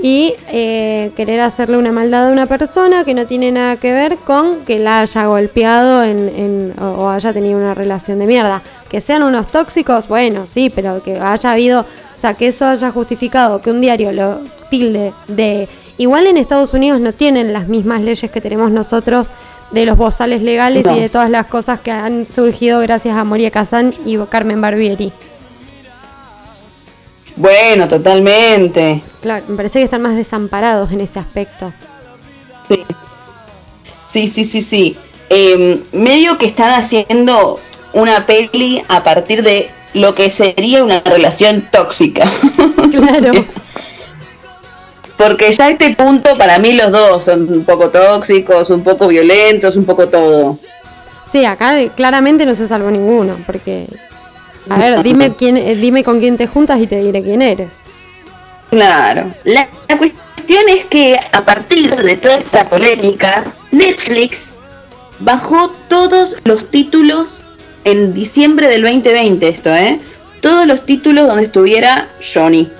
y 0.02 0.34
eh, 0.48 1.12
querer 1.16 1.42
hacerle 1.42 1.78
una 1.78 1.92
maldad 1.92 2.30
a 2.30 2.32
una 2.32 2.48
persona 2.48 3.04
que 3.04 3.14
no 3.14 3.26
tiene 3.26 3.52
nada 3.52 3.76
que 3.76 3.92
ver 3.92 4.18
con 4.18 4.66
que 4.66 4.80
la 4.80 5.02
haya 5.02 5.26
golpeado 5.26 6.04
en, 6.04 6.74
o, 6.80 7.10
haya 7.10 7.34
tenido 7.34 7.58
una 7.60 7.74
relación 7.74 8.20
de 8.20 8.26
mierda. 8.26 8.62
Que 8.90 9.00
sean 9.00 9.24
unos 9.24 9.48
tóxicos, 9.48 10.08
bueno, 10.08 10.48
sí, 10.48 10.72
pero 10.74 11.04
que 11.04 11.20
haya 11.20 11.52
habido, 11.52 11.82
o 11.82 12.20
sea, 12.20 12.34
que 12.34 12.48
eso 12.48 12.66
haya 12.66 12.92
justificado 12.92 13.62
que 13.62 13.72
un 13.72 13.82
diario 13.82 14.12
lo 14.12 14.40
tilde 14.70 15.14
de... 15.28 15.68
Igual 15.98 16.26
en 16.26 16.38
Estados 16.38 16.74
Unidos 16.74 17.00
no 17.00 17.14
tienen 17.14 17.54
las 17.54 17.68
mismas 17.68 18.02
leyes 18.02 18.32
que 18.32 18.42
tenemos 18.42 18.72
nosotros 18.72 19.32
de 19.70 19.86
los 19.86 19.98
bozales 19.98 20.42
legales 20.42 20.86
y 20.86 21.00
de 21.00 21.10
todas 21.10 21.30
las 21.30 21.46
cosas 21.46 21.80
que 21.80 21.92
han 21.92 22.26
surgido 22.26 22.80
gracias 22.80 23.16
a 23.16 23.24
Moria 23.24 23.52
Kazan 23.52 23.94
y 24.06 24.18
Carmen 24.18 24.60
Barbieri. 24.62 25.14
Bueno, 27.42 27.88
totalmente. 27.88 29.02
Claro, 29.20 29.46
me 29.48 29.58
parece 29.58 29.80
que 29.80 29.86
están 29.86 30.04
más 30.04 30.16
desamparados 30.16 30.92
en 30.92 31.02
ese 31.02 31.18
aspecto. 31.18 31.74
Sí, 32.70 32.86
sí, 34.14 34.28
sí, 34.28 34.46
sí. 34.46 34.62
sí. 34.62 34.98
Em, 35.28 35.82
medio 35.92 36.38
que 36.38 36.46
están 36.46 36.70
haciendo 36.80 37.60
una 37.94 38.28
peli 38.28 38.84
a 38.88 39.04
partir 39.04 39.42
de 39.42 39.72
lo 39.96 40.14
que 40.14 40.30
sería 40.30 40.84
una 40.84 41.00
relación 41.00 41.68
tóxica. 41.72 42.32
Claro. 42.92 43.32
Porque 45.16 45.54
ya 45.54 45.66
a 45.66 45.70
este 45.70 45.96
punto 45.96 46.38
para 46.38 46.60
mí 46.60 46.74
los 46.74 46.92
dos 46.92 47.24
son 47.24 47.48
un 47.54 47.64
poco 47.64 47.90
tóxicos, 47.90 48.70
un 48.70 48.84
poco 48.84 49.08
violentos, 49.08 49.78
un 49.78 49.86
poco 49.86 50.10
todo. 50.10 50.58
Sí, 51.32 51.46
acá 51.46 51.76
claramente 51.96 52.46
no 52.46 52.54
se 52.54 52.68
salvó 52.68 52.92
ninguno, 52.92 53.38
porque 53.46 53.88
a 54.70 54.78
ver, 54.78 55.04
dime 55.04 55.36
quién, 55.38 55.58
eh, 55.58 55.76
dime 55.76 56.04
con 56.04 56.20
quién 56.20 56.38
te 56.38 56.48
juntas 56.48 56.80
y 56.80 56.88
te 56.88 57.02
diré 57.02 57.22
quién 57.22 57.42
eres. 57.42 57.70
Claro. 58.70 59.34
La, 59.44 59.68
cuestión 59.98 60.70
es 60.70 60.86
que 60.86 61.18
a 61.32 61.44
partir 61.44 61.94
de 61.96 62.18
toda 62.18 62.38
esta 62.38 62.70
polémica, 62.70 63.44
Netflix 63.72 64.52
bajó 65.20 65.72
todos 65.90 66.36
los 66.46 66.70
títulos 66.72 67.42
en 67.84 68.14
diciembre 68.14 68.68
del 68.68 68.84
2020 68.84 69.48
esto, 69.48 69.76
¿eh? 69.76 70.00
Todos 70.40 70.66
los 70.66 70.86
títulos 70.86 71.28
donde 71.28 71.44
estuviera 71.44 72.10
Johnny. 72.34 72.72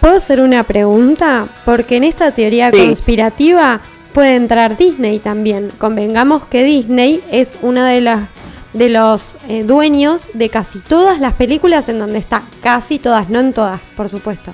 ¿Puedo 0.00 0.16
hacer 0.16 0.40
una 0.40 0.64
pregunta? 0.64 1.46
Porque 1.64 1.96
en 1.96 2.04
esta 2.04 2.32
teoría 2.32 2.72
conspirativa 2.72 3.80
puede 4.12 4.34
entrar 4.34 4.76
Disney 4.76 5.20
también. 5.20 5.70
Convengamos 5.78 6.44
que 6.46 6.64
Disney 6.64 7.20
es 7.30 7.56
una 7.62 7.88
de 7.88 8.00
las 8.00 8.28
de 8.72 8.88
los 8.88 9.38
eh, 9.48 9.64
dueños 9.64 10.30
de 10.34 10.48
casi 10.48 10.78
todas 10.78 11.20
las 11.20 11.34
películas 11.34 11.88
en 11.88 11.98
donde 11.98 12.18
está, 12.18 12.42
casi 12.62 12.98
todas, 12.98 13.28
no 13.28 13.40
en 13.40 13.52
todas, 13.52 13.80
por 13.96 14.08
supuesto, 14.08 14.52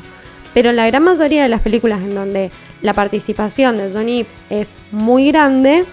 pero 0.55 0.70
en 0.70 0.77
la 0.77 0.86
gran 0.86 1.05
mayoría 1.05 1.43
de 1.43 1.49
las 1.49 1.61
películas 1.61 2.01
en 2.01 2.15
donde 2.15 2.51
la 2.82 2.95
participación 2.95 3.77
de 3.77 3.90
Johnny 3.90 4.27
es 4.51 4.70
muy 4.93 5.28
grande, 5.28 5.85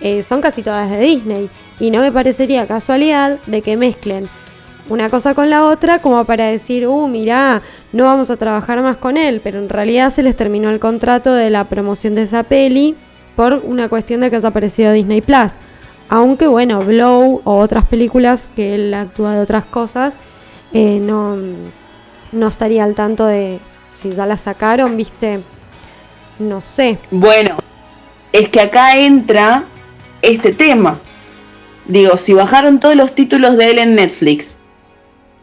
eh, 0.00 0.22
son 0.22 0.40
casi 0.40 0.62
todas 0.62 0.90
de 0.90 1.00
Disney. 1.00 1.50
Y 1.80 1.90
no 1.90 2.00
me 2.00 2.12
parecería 2.12 2.66
casualidad 2.66 3.38
de 3.46 3.60
que 3.60 3.76
mezclen 3.76 4.28
una 4.88 5.08
cosa 5.08 5.34
con 5.34 5.50
la 5.50 5.66
otra 5.66 5.98
como 5.98 6.24
para 6.24 6.46
decir, 6.46 6.86
uh, 6.86 7.08
mirá, 7.08 7.62
no 7.92 8.04
vamos 8.04 8.30
a 8.30 8.36
trabajar 8.36 8.82
más 8.82 8.98
con 8.98 9.16
él, 9.16 9.40
pero 9.42 9.58
en 9.58 9.68
realidad 9.68 10.12
se 10.12 10.22
les 10.22 10.36
terminó 10.36 10.70
el 10.70 10.78
contrato 10.78 11.34
de 11.34 11.50
la 11.50 11.64
promoción 11.64 12.14
de 12.14 12.22
esa 12.22 12.42
peli 12.42 12.94
por 13.34 13.62
una 13.64 13.88
cuestión 13.88 14.20
de 14.20 14.30
que 14.30 14.36
ha 14.36 14.46
aparecido 14.46 14.92
Disney 14.92 15.20
Plus. 15.20 15.52
Aunque 16.08 16.46
bueno, 16.46 16.84
Blow 16.84 17.40
o 17.44 17.58
otras 17.58 17.86
películas 17.86 18.48
que 18.54 18.74
él 18.74 18.94
actúa 18.94 19.34
de 19.34 19.40
otras 19.40 19.64
cosas, 19.64 20.16
eh, 20.72 20.98
no, 21.00 21.36
no 22.32 22.48
estaría 22.48 22.84
al 22.84 22.94
tanto 22.94 23.26
de 23.26 23.60
si 23.88 24.10
ya 24.10 24.26
la 24.26 24.36
sacaron, 24.36 24.96
viste, 24.96 25.40
no 26.38 26.60
sé. 26.60 26.98
Bueno, 27.10 27.56
es 28.32 28.48
que 28.48 28.60
acá 28.60 28.98
entra 28.98 29.64
este 30.20 30.52
tema. 30.52 31.00
Digo, 31.86 32.16
si 32.16 32.32
bajaron 32.32 32.80
todos 32.80 32.96
los 32.96 33.14
títulos 33.14 33.56
de 33.56 33.70
él 33.70 33.78
en 33.78 33.94
Netflix, 33.94 34.56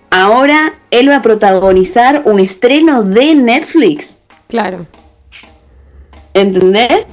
ahora 0.09 0.73
él 0.89 1.09
va 1.09 1.17
a 1.17 1.21
protagonizar 1.21 2.23
un 2.25 2.39
estreno 2.39 3.03
de 3.03 3.35
Netflix. 3.35 4.19
Claro. 4.47 4.85
¿Entendés? 6.33 7.05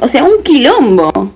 O 0.00 0.08
sea, 0.08 0.24
un 0.24 0.42
quilombo 0.42 1.34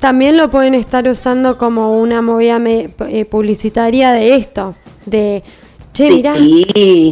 también 0.00 0.36
lo 0.36 0.50
pueden 0.50 0.74
estar 0.74 1.08
usando 1.08 1.58
como 1.58 1.98
una 1.98 2.22
movida 2.22 2.58
eh, 2.64 3.24
publicitaria 3.24 4.12
de 4.12 4.34
esto, 4.34 4.74
de 5.04 5.42
che, 5.92 6.10
mirá, 6.10 6.34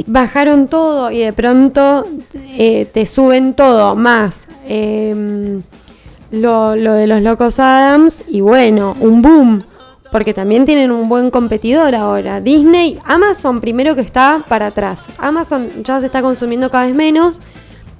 bajaron 0.06 0.69
todo 0.69 1.11
y 1.11 1.20
de 1.20 1.32
pronto 1.32 2.05
eh, 2.35 2.86
te 2.93 3.06
suben 3.06 3.55
todo, 3.55 3.94
más 3.94 4.47
em, 4.69 5.62
lo, 6.31 6.77
lo 6.77 6.93
de 6.93 7.06
los 7.06 7.23
locos 7.23 7.59
Adams 7.59 8.24
y 8.28 8.40
bueno, 8.40 8.94
un 9.01 9.23
boom 9.23 9.62
porque 10.15 10.32
también 10.32 10.65
tienen 10.65 10.93
un 10.93 11.09
buen 11.09 11.32
competidor 11.32 11.93
ahora. 11.97 12.40
Disney, 12.40 13.01
Amazon 13.05 13.61
primero 13.61 13.97
que 13.97 14.01
está 14.01 14.44
para 14.48 14.69
atrás. 14.69 15.06
Amazon 15.19 15.69
ya 15.82 15.98
se 15.98 16.06
está 16.06 16.23
consumiendo 16.23 16.70
cada 16.70 16.86
vez 16.86 16.94
menos 16.94 17.40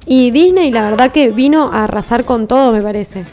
y 0.07 0.31
Disney 0.31 0.71
la 0.71 0.91
verdad 0.91 1.11
que 1.11 1.31
vino 1.31 1.73
a 1.73 1.85
arrasar 1.85 2.25
con 2.25 2.47
todo, 2.47 2.73
me 2.73 2.83
parece. 2.83 3.25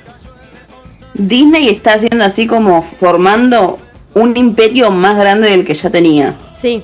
Disney 1.13 1.69
está 1.69 1.93
haciendo 1.93 2.23
así 2.23 2.47
como 2.47 2.83
formando 2.99 3.77
un 4.13 4.35
imperio 4.37 4.91
más 4.91 5.17
grande 5.17 5.49
del 5.49 5.65
que 5.65 5.73
ya 5.73 5.89
tenía. 5.89 6.35
Sí. 6.53 6.83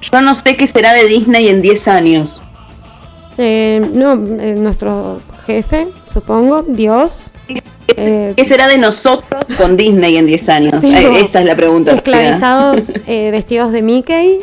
Yo 0.00 0.20
no 0.20 0.34
sé 0.34 0.56
qué 0.56 0.66
será 0.66 0.92
de 0.92 1.06
Disney 1.06 1.48
en 1.48 1.62
10 1.62 1.88
años. 1.88 2.42
Eh, 3.38 3.88
no, 3.92 4.12
eh, 4.12 4.54
nuestro 4.56 5.20
jefe, 5.46 5.88
supongo, 6.04 6.62
Dios, 6.62 7.32
eh, 7.96 8.32
¿Qué 8.36 8.44
será 8.44 8.68
de 8.68 8.78
nosotros 8.78 9.44
con 9.56 9.76
Disney 9.76 10.16
en 10.16 10.26
10 10.26 10.48
años? 10.48 10.84
Eh, 10.84 11.20
esa 11.20 11.40
es 11.40 11.46
la 11.46 11.56
pregunta. 11.56 11.92
Esclavizados 11.92 12.92
eh, 13.06 13.30
vestidos 13.30 13.72
de 13.72 13.82
Mickey. 13.82 14.40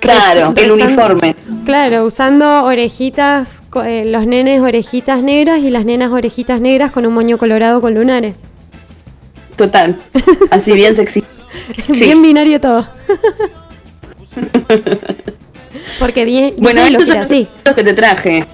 Claro, 0.00 0.54
el 0.56 0.72
uniforme. 0.72 1.36
Claro, 1.66 2.06
usando 2.06 2.64
orejitas, 2.64 3.59
los 3.72 4.26
nenes 4.26 4.60
orejitas 4.60 5.22
negras 5.22 5.60
y 5.60 5.70
las 5.70 5.84
nenas 5.84 6.10
orejitas 6.12 6.60
negras 6.60 6.92
con 6.92 7.06
un 7.06 7.14
moño 7.14 7.38
colorado 7.38 7.80
con 7.80 7.94
lunares. 7.94 8.36
Total, 9.56 9.96
así 10.50 10.72
bien 10.72 10.94
sexy. 10.94 11.22
bien 11.88 12.22
binario 12.22 12.60
todo. 12.60 12.86
Porque 15.98 16.24
bien, 16.24 16.54
bueno, 16.58 16.82
estos 16.82 17.08
son 17.08 17.18
así. 17.18 17.46
los 17.64 17.74
que 17.74 17.84
te 17.84 17.92
traje. 17.92 18.46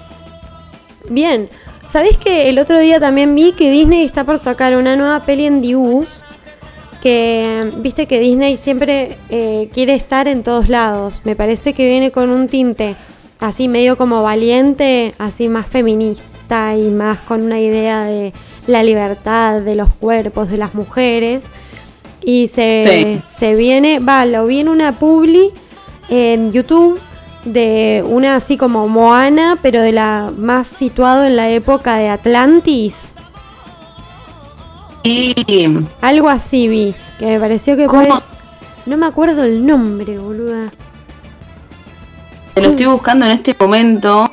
Bien, 1.08 1.48
¿Sabés 1.90 2.16
que 2.16 2.48
el 2.48 2.58
otro 2.58 2.78
día 2.78 2.98
también 2.98 3.34
vi 3.34 3.52
que 3.52 3.70
Disney 3.70 4.04
está 4.04 4.24
por 4.24 4.38
sacar 4.38 4.76
una 4.76 4.96
nueva 4.96 5.24
peli 5.24 5.46
en 5.46 5.62
dibujos? 5.62 6.24
Que 7.00 7.72
viste 7.76 8.06
que 8.06 8.18
Disney 8.18 8.56
siempre 8.56 9.16
eh, 9.30 9.70
quiere 9.72 9.94
estar 9.94 10.26
en 10.26 10.42
todos 10.42 10.68
lados. 10.68 11.22
Me 11.24 11.36
parece 11.36 11.72
que 11.72 11.86
viene 11.86 12.10
con 12.10 12.30
un 12.30 12.48
tinte 12.48 12.96
así 13.46 13.68
medio 13.68 13.96
como 13.96 14.22
valiente, 14.22 15.14
así 15.18 15.48
más 15.48 15.66
feminista 15.66 16.76
y 16.76 16.90
más 16.90 17.20
con 17.20 17.42
una 17.42 17.60
idea 17.60 18.02
de 18.02 18.32
la 18.66 18.82
libertad 18.82 19.60
de 19.60 19.76
los 19.76 19.88
cuerpos 19.94 20.50
de 20.50 20.58
las 20.58 20.74
mujeres. 20.74 21.44
Y 22.24 22.48
se, 22.48 23.22
se 23.28 23.54
viene, 23.54 24.00
va, 24.00 24.26
lo 24.26 24.46
vi 24.46 24.60
en 24.60 24.68
una 24.68 24.92
publi 24.92 25.52
en 26.08 26.52
YouTube 26.52 26.98
de 27.44 28.02
una 28.04 28.34
así 28.34 28.56
como 28.56 28.88
Moana, 28.88 29.58
pero 29.62 29.80
de 29.80 29.92
la 29.92 30.32
más 30.36 30.66
situado 30.66 31.24
en 31.24 31.36
la 31.36 31.48
época 31.48 31.98
de 31.98 32.08
Atlantis. 32.08 33.14
y 35.04 35.86
Algo 36.00 36.28
así 36.28 36.66
vi, 36.66 36.96
que 37.20 37.26
me 37.26 37.38
pareció 37.38 37.76
que 37.76 37.86
pues 37.86 38.08
No 38.86 38.96
me 38.96 39.06
acuerdo 39.06 39.44
el 39.44 39.64
nombre, 39.64 40.18
boluda. 40.18 40.72
Te 42.56 42.62
lo 42.62 42.68
estoy 42.70 42.86
buscando 42.86 43.26
en 43.26 43.32
este 43.32 43.54
momento. 43.60 44.32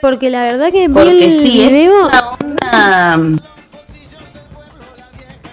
Porque 0.00 0.28
la 0.28 0.42
verdad 0.42 0.72
que 0.72 0.88
vi 0.88 1.22
el 1.22 1.40
video... 1.40 2.08
Es 2.08 2.16
una 2.16 2.30
onda... 2.30 3.42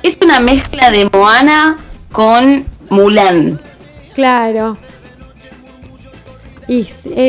Es 0.02 0.18
una 0.20 0.40
mezcla 0.40 0.90
de 0.90 1.07
Moana 1.14 1.78
con 2.12 2.66
Mulan. 2.90 3.62
Claro. 4.16 4.76
Eh, 6.68 6.88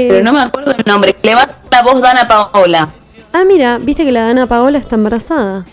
Pero 0.09 0.25
no 0.25 0.33
me 0.33 0.41
acuerdo 0.41 0.71
el 0.71 0.85
nombre. 0.87 1.15
Le 1.23 1.35
va 1.35 1.47
la 1.71 1.83
voz 1.83 2.01
Dana 2.01 2.27
Paola. 2.27 2.89
Ah, 3.35 3.45
mira, 3.47 3.77
viste 3.77 4.07
que 4.07 4.13
la 4.13 4.23
Dana 4.23 4.47
Paola 4.47 4.79
está 4.79 4.95
embarazada. 4.95 5.67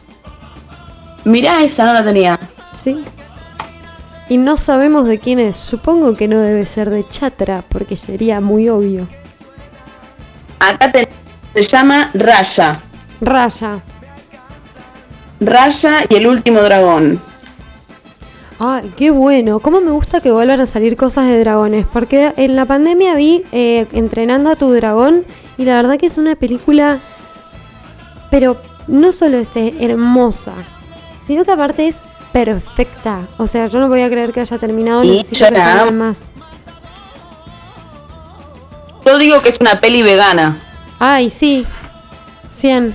Mirá, 1.24 1.64
esa 1.64 1.86
no 1.86 1.94
la 1.94 2.04
tenía. 2.04 2.38
Sí. 2.74 3.02
Y 4.30 4.38
no 4.38 4.58
sabemos 4.58 5.08
de 5.08 5.20
quién 5.20 5.40
es. 5.40 5.58
Supongo 5.58 6.16
que 6.16 6.28
no 6.28 6.40
debe 6.40 6.66
ser 6.66 6.90
de 6.90 7.08
Chatra, 7.08 7.64
porque 7.68 7.96
sería 7.96 8.40
muy 8.40 8.70
obvio. 8.70 9.08
Acá 10.60 10.92
se 11.54 11.64
llama 11.64 12.10
Raya. 12.14 12.80
Raya. 13.20 13.80
Raya 15.40 16.06
y 16.10 16.16
el 16.16 16.28
último 16.28 16.62
dragón. 16.62 17.20
Ay, 18.60 18.94
qué 18.96 19.12
bueno. 19.12 19.60
Cómo 19.60 19.82
me 19.82 19.92
gusta 19.92 20.22
que 20.22 20.32
vuelvan 20.32 20.62
a 20.62 20.66
salir 20.66 20.96
cosas 20.96 21.28
de 21.28 21.40
dragones. 21.40 21.86
Porque 21.92 22.34
en 22.38 22.56
la 22.56 22.66
pandemia 22.66 23.14
vi 23.16 23.44
eh, 23.52 23.88
Entrenando 23.92 24.50
a 24.50 24.56
tu 24.56 24.72
dragón. 24.72 25.26
Y 25.58 25.66
la 25.66 25.76
verdad 25.76 25.98
que 25.98 26.08
es 26.08 26.18
una 26.18 26.36
película. 26.36 27.00
Pero 28.32 28.58
no 28.88 29.12
solo 29.12 29.38
es 29.38 29.50
hermosa. 29.56 30.54
Sino 31.28 31.44
que 31.44 31.52
aparte 31.52 31.88
es 31.88 31.98
perfecta. 32.34 33.28
O 33.38 33.48
sea, 33.48 33.68
yo 33.68 33.80
no 33.80 33.88
voy 33.88 34.02
a 34.02 34.10
creer 34.10 34.34
que 34.34 34.42
haya 34.42 34.58
terminado. 34.58 35.04
Y 35.04 35.24
yo 35.24 35.52
nada 35.52 35.90
más. 35.92 36.18
Yo 39.06 39.18
digo 39.18 39.42
que 39.42 39.50
es 39.50 39.60
una 39.62 39.80
peli 39.80 40.02
vegana. 40.02 40.58
Ay, 41.00 41.30
sí. 41.30 41.66
100. 42.58 42.94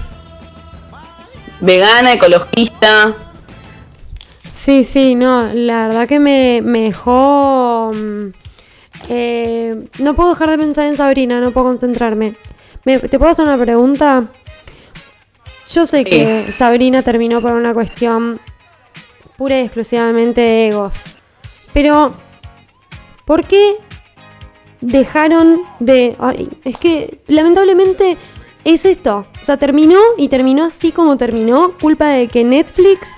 Vegana, 1.60 2.12
ecologista. 2.12 3.15
Sí, 4.52 4.85
sí, 4.85 5.15
no, 5.15 5.48
la 5.55 5.89
verdad 5.89 6.09
que 6.09 6.19
me, 6.19 6.60
dejó... 6.62 7.93
Mm, 7.94 8.28
eh, 9.09 9.89
no 9.98 10.15
puedo 10.15 10.31
dejar 10.31 10.51
de 10.51 10.59
pensar 10.59 10.86
en 10.86 10.97
Sabrina, 10.97 11.40
no 11.40 11.52
puedo 11.52 11.66
concentrarme. 11.66 12.35
¿Te 12.85 13.19
puedo 13.19 13.31
hacer 13.31 13.44
una 13.44 13.56
pregunta? 13.56 14.24
Yo 15.70 15.86
sé 15.86 16.05
que 16.05 16.52
Sabrina 16.59 17.02
terminó 17.02 17.40
por 17.40 17.52
una 17.52 17.73
cuestión 17.73 18.40
pura 19.39 19.56
y 19.59 19.62
exclusivamente 19.62 20.40
de 20.40 20.69
egos. 20.69 20.97
Pero, 21.73 22.12
¿por 23.24 23.44
qué 23.47 23.77
dejaron 24.81 25.62
de... 25.78 26.16
es 26.65 26.77
que 26.77 27.20
lamentablemente 27.28 28.19
es 28.65 28.85
esto. 28.85 29.27
O 29.40 29.44
sea, 29.44 29.56
terminó 29.56 30.01
y 30.19 30.28
terminó 30.28 30.65
así 30.65 30.90
como 30.90 31.16
terminó, 31.16 31.73
culpa 31.81 32.09
de 32.09 32.27
que 32.27 32.43
Netflix 32.43 33.15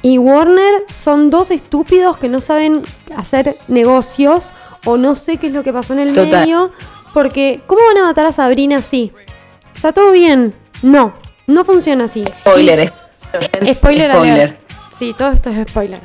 y 0.00 0.16
Warner 0.16 0.84
son 0.88 1.28
dos 1.28 1.50
estúpidos 1.50 2.16
que 2.16 2.30
no 2.30 2.40
saben 2.40 2.82
hacer 3.14 3.56
negocios 3.68 4.54
o 4.86 4.96
no 4.96 5.14
sé 5.14 5.36
qué 5.36 5.48
es 5.48 5.52
lo 5.52 5.62
que 5.62 5.72
pasó 5.72 5.92
en 5.92 6.00
el 6.00 6.12
medio. 6.12 6.72
Porque, 7.12 7.60
¿cómo 7.66 7.82
van 7.88 7.98
a 7.98 8.06
matar 8.06 8.24
a 8.24 8.32
Sabrina 8.32 8.78
así? 8.78 9.12
O 9.74 9.78
sea, 9.78 9.92
todo 9.92 10.12
bien. 10.12 10.54
No, 10.80 11.12
no 11.46 11.62
funciona 11.66 12.04
así. 12.04 12.24
Spoiler. 12.40 12.90
spoiler, 13.74 14.10
spoiler. 14.10 14.61
Sí, 15.02 15.16
todo 15.18 15.32
esto 15.32 15.50
es 15.50 15.68
spoiler. 15.68 15.98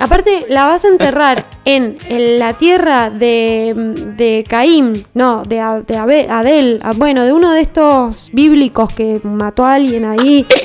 Aparte, 0.00 0.46
la 0.48 0.64
vas 0.64 0.84
a 0.84 0.88
enterrar 0.88 1.46
en, 1.64 1.96
la 2.40 2.54
tierra 2.54 3.08
de, 3.08 3.72
de 4.16 4.44
Caín, 4.48 5.06
no, 5.14 5.44
de, 5.44 5.84
de 5.86 5.96
Abel, 5.96 6.82
bueno, 6.96 7.24
de 7.24 7.32
uno 7.32 7.52
de 7.52 7.60
estos 7.60 8.30
bíblicos 8.32 8.92
que 8.94 9.20
mató 9.22 9.64
a 9.64 9.74
alguien 9.74 10.06
ahí. 10.06 10.44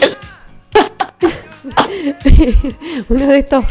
Uno 3.10 3.28
de 3.28 3.38
estos. 3.38 3.64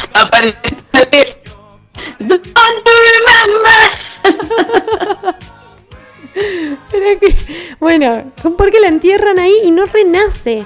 bueno, 7.81 8.33
¿por 8.57 8.71
qué 8.71 8.79
la 8.79 8.87
entierran 8.87 9.41
ahí 9.41 9.63
y 9.65 9.73
no 9.73 9.85
renace? 9.87 10.65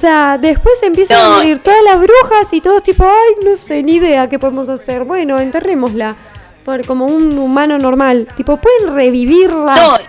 O 0.00 0.02
sea, 0.02 0.38
después 0.38 0.76
empiezan 0.82 1.20
a 1.20 1.36
morir 1.36 1.62
todas 1.62 1.82
las 1.84 2.00
brujas 2.00 2.50
y 2.52 2.62
todos 2.62 2.82
tipo, 2.82 3.04
ay, 3.04 3.44
no 3.44 3.54
sé, 3.54 3.82
ni 3.82 3.96
idea 3.96 4.30
qué 4.30 4.38
podemos 4.38 4.66
hacer. 4.70 5.04
Bueno, 5.04 5.38
enterrémosla. 5.38 6.16
Por, 6.64 6.86
como 6.86 7.04
un 7.04 7.36
humano 7.36 7.76
normal. 7.76 8.26
Tipo, 8.34 8.56
pueden 8.56 8.94
revivirla. 8.94 10.00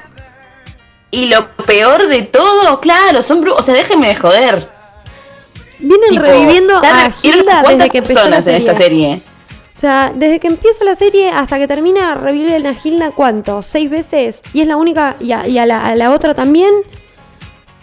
Y 1.12 1.26
lo 1.26 1.52
peor 1.66 2.08
de 2.08 2.22
todo, 2.22 2.80
claro, 2.80 3.22
son 3.22 3.42
brujas. 3.42 3.64
O 3.64 3.66
sea, 3.66 3.74
déjenme 3.74 4.08
de 4.08 4.16
joder. 4.16 4.70
Vienen 5.80 6.16
reviviendo 6.16 6.78
a 6.78 7.12
Hilda 7.22 7.64
desde 7.68 7.90
que 7.90 7.98
empezó 7.98 8.30
la 8.30 8.42
serie. 8.42 8.70
esta 8.70 8.78
serie. 8.82 9.22
O 9.76 9.80
sea, 9.82 10.14
desde 10.16 10.40
que 10.40 10.48
empieza 10.48 10.86
la 10.86 10.96
serie 10.96 11.32
hasta 11.32 11.60
que 11.60 11.68
termina, 11.68 12.16
reviven 12.16 12.66
a 12.66 12.74
Hilda, 12.82 13.12
¿cuánto? 13.12 13.62
¿Seis 13.62 13.90
veces? 13.90 14.42
Y 14.54 14.62
es 14.62 14.68
la 14.68 14.78
única, 14.78 15.18
y 15.20 15.34
a, 15.34 15.66
la, 15.66 16.12
otra 16.12 16.34
también, 16.34 16.72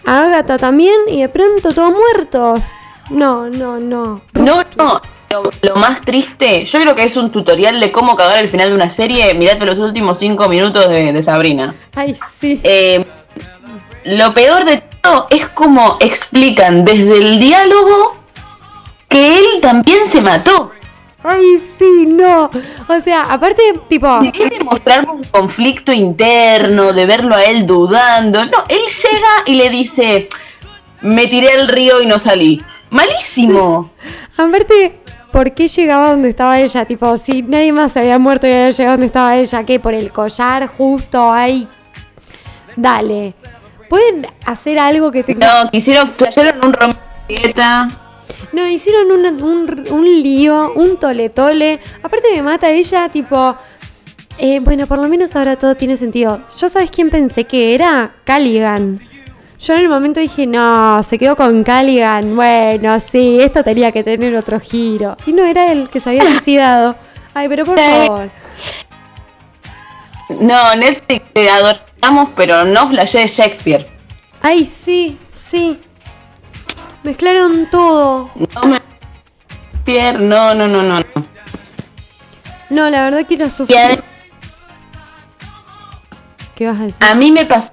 a 0.09 0.23
Agatha 0.23 0.57
también, 0.57 0.95
y 1.07 1.21
de 1.21 1.29
pronto 1.29 1.71
todos 1.71 1.93
muertos. 1.93 2.63
No, 3.09 3.47
no, 3.49 3.79
no. 3.79 4.21
No, 4.33 4.63
no. 4.75 5.01
Lo, 5.61 5.75
más 5.75 6.01
triste, 6.01 6.65
yo 6.65 6.81
creo 6.81 6.95
que 6.95 7.03
es 7.03 7.15
un 7.15 7.31
tutorial 7.31 7.79
de 7.79 7.91
cómo 7.91 8.15
cagar 8.15 8.43
el 8.43 8.49
final 8.49 8.69
de 8.69 8.75
una 8.75 8.89
serie. 8.89 9.31
Mirate 9.35 9.63
los 9.63 9.77
últimos 9.77 10.17
cinco 10.17 10.49
minutos 10.49 10.89
de, 10.89 11.21
Sabrina. 11.21 11.75
Ay, 11.95 12.17
sí. 12.39 12.59
Eh, 12.63 13.05
lo 14.05 14.33
peor 14.33 14.65
de 14.65 14.81
es 15.29 15.47
como 15.49 15.97
explican 15.99 16.83
desde 16.83 17.17
el 17.17 17.39
diálogo 17.39 18.17
que 19.07 19.37
él 19.37 19.45
también 19.61 20.07
se 20.07 20.21
mató. 20.21 20.71
Ay, 21.23 21.61
sí, 21.77 22.05
no. 22.07 22.49
O 22.87 23.01
sea, 23.03 23.23
aparte, 23.23 23.61
tipo. 23.87 24.07
Quiere 24.31 24.63
mostrar 24.63 25.07
un 25.09 25.23
conflicto 25.25 25.91
interno, 25.91 26.93
de 26.93 27.05
verlo 27.05 27.35
a 27.35 27.43
él 27.43 27.65
dudando. 27.65 28.45
No, 28.45 28.63
él 28.69 28.81
llega 28.81 29.29
y 29.45 29.55
le 29.55 29.69
dice: 29.69 30.29
Me 31.01 31.27
tiré 31.27 31.51
al 31.51 31.67
río 31.67 32.01
y 32.01 32.05
no 32.05 32.19
salí. 32.19 32.63
Malísimo. 32.89 33.91
aparte, 34.37 34.95
¿por 35.31 35.53
qué 35.53 35.67
llegaba 35.67 36.11
donde 36.11 36.29
estaba 36.29 36.59
ella? 36.59 36.85
Tipo, 36.85 37.17
si 37.17 37.41
nadie 37.41 37.71
más 37.73 37.91
se 37.91 37.99
había 37.99 38.17
muerto 38.17 38.47
y 38.47 38.51
había 38.51 38.71
llegado 38.71 38.93
donde 38.93 39.07
estaba 39.07 39.35
ella, 39.35 39.63
¿qué? 39.63 39.79
Por 39.79 39.93
el 39.93 40.11
collar, 40.11 40.67
justo 40.67 41.31
ahí. 41.31 41.67
Dale. 42.75 43.33
¿Pueden 43.89 44.27
hacer 44.45 44.79
algo 44.79 45.11
que 45.11 45.23
tenga.? 45.23 45.63
No, 45.63 45.69
quisieron, 45.69 46.09
flashearon 46.11 46.65
un 46.65 46.73
rompeta. 46.73 47.89
No, 48.51 48.67
hicieron 48.67 49.11
un, 49.11 49.87
un, 49.91 50.05
lío, 50.05 50.73
un 50.73 50.97
tole 50.97 51.29
tole. 51.29 51.79
Aparte 52.01 52.29
me 52.35 52.41
mata 52.41 52.69
ella, 52.69 53.09
tipo... 53.09 53.55
Eh, 54.41 54.61
bueno, 54.61 54.87
por 54.87 54.99
lo 54.99 55.09
menos 55.09 55.35
ahora 55.35 55.57
todo 55.57 55.75
tiene 55.75 55.97
sentido. 55.97 56.41
¿Yo 56.57 56.69
sabes 56.69 56.89
quién 56.89 57.09
pensé 57.09 57.43
que 57.43 57.75
era? 57.75 58.15
Caligan. 58.23 58.99
Yo 59.59 59.73
en 59.73 59.81
el 59.81 59.89
momento 59.89 60.21
dije, 60.21 60.47
no, 60.47 61.03
se 61.03 61.17
quedó 61.17 61.35
con 61.35 61.63
Caligan. 61.65 62.35
Bueno, 62.35 62.97
sí, 63.01 63.41
esto 63.41 63.63
tenía 63.63 63.91
que 63.91 64.03
tener 64.03 64.33
otro 64.35 64.59
giro. 64.61 65.17
Y 65.25 65.33
no 65.33 65.43
era 65.43 65.71
él 65.73 65.89
que 65.91 65.99
se 65.99 66.11
había 66.11 66.25
suicidado. 66.27 66.95
Ay, 67.33 67.49
pero 67.49 67.65
por 67.65 67.77
favor. 67.77 68.31
No, 70.29 70.75
Netflix 70.75 71.33
te 71.33 71.49
adoramos, 71.49 72.29
pero 72.35 72.63
no 72.63 72.87
flashé 72.87 73.27
Shakespeare. 73.27 73.85
Ay, 74.41 74.65
sí, 74.65 75.17
sí. 75.33 75.77
Mezclaron 77.03 77.67
todo. 77.71 78.29
No 78.55 78.61
me. 78.63 78.79
No, 80.13 80.53
no, 80.53 80.67
no, 80.67 80.83
no. 80.83 81.03
No, 82.69 82.89
la 82.89 83.03
verdad 83.05 83.25
que 83.25 83.33
era 83.35 83.49
sufrir. 83.49 84.03
¿Qué 86.53 86.67
vas 86.67 86.79
a 86.79 86.83
decir? 86.83 87.03
A 87.03 87.15
mí 87.15 87.31
me 87.31 87.45
pasó 87.45 87.71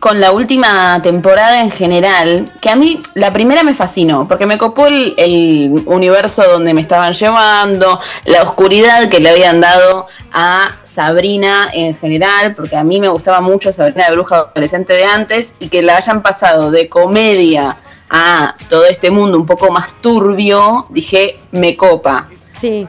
con, 0.00 0.20
la 0.20 0.32
última 0.32 1.00
temporada 1.00 1.60
en 1.60 1.70
general, 1.70 2.52
que 2.60 2.68
a 2.68 2.76
mí 2.76 3.00
la 3.14 3.32
primera 3.32 3.62
me 3.62 3.72
fascinó, 3.72 4.26
porque 4.28 4.46
me 4.46 4.58
copó 4.58 4.88
el, 4.88 5.14
el, 5.16 5.84
universo 5.86 6.42
donde 6.42 6.74
me 6.74 6.80
estaban 6.80 7.14
llevando, 7.14 8.00
la 8.24 8.42
oscuridad 8.42 9.08
que 9.08 9.20
le 9.20 9.30
habían 9.30 9.60
dado 9.60 10.08
a 10.32 10.72
Sabrina 10.82 11.70
en 11.72 11.96
general, 11.96 12.54
porque 12.54 12.76
a 12.76 12.84
mí 12.84 13.00
me 13.00 13.08
gustaba 13.08 13.40
mucho 13.40 13.72
Sabrina 13.72 14.06
de 14.08 14.16
Bruja 14.16 14.38
Adolescente 14.38 14.92
de 14.92 15.04
antes, 15.04 15.54
y 15.60 15.68
que 15.68 15.80
la 15.80 15.96
hayan 15.96 16.20
pasado 16.20 16.72
de 16.72 16.88
comedia 16.88 17.78
a 18.10 18.56
todo 18.68 18.84
este 18.86 19.10
mundo 19.10 19.38
un 19.38 19.46
poco 19.46 19.70
más 19.70 19.94
turbio, 19.94 20.86
dije, 20.90 21.38
me 21.52 21.76
copa. 21.76 22.28
Sí. 22.46 22.86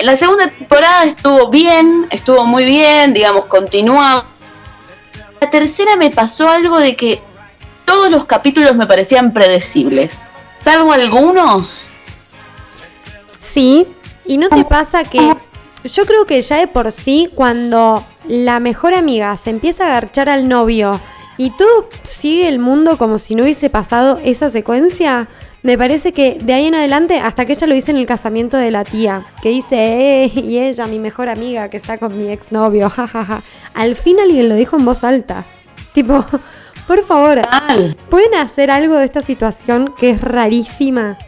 La 0.00 0.16
segunda 0.16 0.48
temporada 0.48 1.04
estuvo 1.04 1.48
bien, 1.48 2.06
estuvo 2.10 2.44
muy 2.44 2.64
bien, 2.64 3.14
digamos, 3.14 3.46
continuaba. 3.46 4.24
La 5.40 5.48
tercera 5.48 5.94
me 5.96 6.10
pasó 6.10 6.48
algo 6.48 6.80
de 6.80 6.96
que 6.96 7.22
todos 7.84 8.10
los 8.10 8.24
capítulos 8.24 8.74
me 8.74 8.86
parecían 8.86 9.32
predecibles, 9.32 10.20
salvo 10.64 10.92
algunos. 10.92 11.86
Sí, 13.40 13.86
y 14.26 14.36
no 14.38 14.48
te 14.48 14.64
pasa 14.64 15.04
que 15.04 15.36
yo 15.84 16.06
creo 16.06 16.26
que 16.26 16.42
ya 16.42 16.56
de 16.56 16.66
por 16.66 16.90
sí 16.90 17.30
cuando 17.34 18.04
la 18.26 18.58
mejor 18.58 18.94
amiga 18.94 19.36
se 19.36 19.50
empieza 19.50 19.84
a 19.84 19.88
agarchar 19.90 20.28
al 20.28 20.48
novio 20.48 21.00
y 21.36 21.50
todo 21.50 21.88
sigue 22.02 22.48
el 22.48 22.58
mundo 22.58 22.96
como 22.96 23.18
si 23.18 23.34
no 23.34 23.42
hubiese 23.42 23.70
pasado 23.70 24.20
esa 24.24 24.50
secuencia. 24.50 25.28
Me 25.62 25.78
parece 25.78 26.12
que 26.12 26.38
de 26.40 26.52
ahí 26.52 26.66
en 26.66 26.74
adelante, 26.74 27.18
hasta 27.18 27.46
que 27.46 27.54
ella 27.54 27.66
lo 27.66 27.74
dice 27.74 27.90
en 27.90 27.96
el 27.96 28.06
casamiento 28.06 28.56
de 28.58 28.70
la 28.70 28.84
tía, 28.84 29.24
que 29.42 29.48
dice, 29.48 30.24
eh, 30.24 30.32
y 30.34 30.58
ella, 30.58 30.86
mi 30.86 30.98
mejor 30.98 31.28
amiga, 31.28 31.70
que 31.70 31.76
está 31.76 31.98
con 31.98 32.16
mi 32.16 32.30
exnovio, 32.30 32.90
jajaja. 32.94 33.42
Al 33.74 33.96
fin 33.96 34.20
alguien 34.20 34.48
lo 34.48 34.54
dijo 34.54 34.76
en 34.76 34.84
voz 34.84 35.04
alta. 35.04 35.46
Tipo, 35.92 36.24
por 36.86 37.04
favor, 37.06 37.40
¿pueden 38.10 38.34
hacer 38.34 38.70
algo 38.70 38.96
de 38.96 39.06
esta 39.06 39.22
situación 39.22 39.94
que 39.98 40.10
es 40.10 40.20
rarísima? 40.20 41.18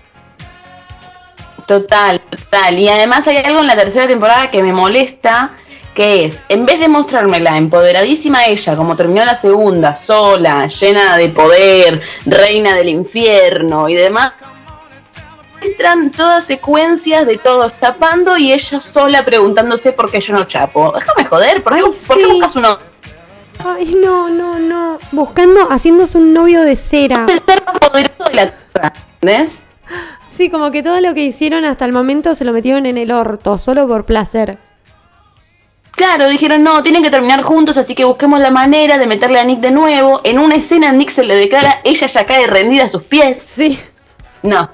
Total, 1.67 2.21
total. 2.21 2.79
Y 2.79 2.89
además 2.89 3.27
hay 3.27 3.39
algo 3.39 3.61
en 3.61 3.67
la 3.67 3.77
tercera 3.77 4.07
temporada 4.07 4.51
que 4.51 4.63
me 4.63 4.73
molesta, 4.73 5.57
que 5.97 6.27
es, 6.27 6.43
en 6.51 6.67
vez 6.67 6.79
de 6.79 6.89
mostrarme 6.89 7.41
la 7.41 7.57
empoderadísima 7.57 8.45
ella, 8.45 8.77
como 8.77 8.95
terminó 8.95 9.25
la 9.25 9.35
segunda, 9.35 9.97
sola, 9.97 10.67
llena 10.69 11.17
de 11.17 11.31
poder, 11.31 12.03
reina 12.27 12.75
del 12.75 12.91
infierno 12.91 13.89
y 13.89 13.95
demás, 13.95 14.35
muestran 15.59 16.11
todas 16.11 16.45
secuencias 16.45 17.27
de 17.27 17.39
todos 17.39 17.73
tapando 17.81 18.37
y 18.37 18.53
ella 18.53 18.79
sola 18.79 19.25
preguntándose 19.25 19.93
por 19.93 20.11
qué 20.11 20.21
yo 20.21 20.35
no 20.35 20.45
chapo. 20.45 20.93
Déjame 20.95 21.25
joder, 21.25 21.65
¿por 21.65 21.75
qué, 21.75 22.27
buscas 22.27 22.55
uno? 22.57 22.79
Ay, 23.65 23.97
no, 23.99 24.29
no, 24.29 24.59
no. 24.59 24.99
Buscando, 25.13 25.67
haciéndose 25.71 26.19
un 26.19 26.35
novio 26.35 26.61
de 26.61 26.77
cera. 26.77 27.25
El 27.27 27.43
ser 27.47 27.65
más 27.65 27.79
poderoso 27.79 28.25
de 28.25 28.35
la 28.35 28.51
tierra, 28.51 28.93
¿entendés? 29.23 29.65
Sí, 30.29 30.51
como 30.51 30.71
que 30.71 30.83
todo 30.83 31.01
lo 31.01 31.15
que 31.15 31.25
hicieron 31.25 31.65
hasta 31.65 31.87
el 31.87 31.95
momento 31.95 32.35
se 32.35 32.45
lo 32.45 32.53
metieron 32.53 32.85
en 32.85 32.99
el 32.99 33.13
orto, 33.13 33.57
solo 33.57 33.89
por 33.89 34.05
placer. 34.05 34.59
Claro, 35.97 36.29
dijeron, 36.29 36.63
no, 36.63 36.83
tienen 36.83 37.03
que 37.03 37.11
terminar 37.11 37.43
juntos, 37.43 37.79
así 37.79 37.95
que 37.95 38.05
busquemos 38.05 38.39
la 38.39 38.51
manera 38.51 38.99
de 38.99 39.07
meterle 39.07 39.41
a 39.41 39.45
Nick 39.45 39.61
de 39.61 39.71
nuevo. 39.71 40.21
En 40.25 40.39
una 40.39 40.57
escena 40.57 40.93
Nick 40.93 41.09
se 41.09 41.25
le 41.25 41.35
declara, 41.35 41.81
ella 41.85 42.07
ya 42.07 42.27
cae 42.27 42.47
rendida 42.47 42.85
a 42.85 42.89
sus 42.91 43.03
pies. 43.03 43.49
Sí. 43.55 43.81
No. 44.43 44.69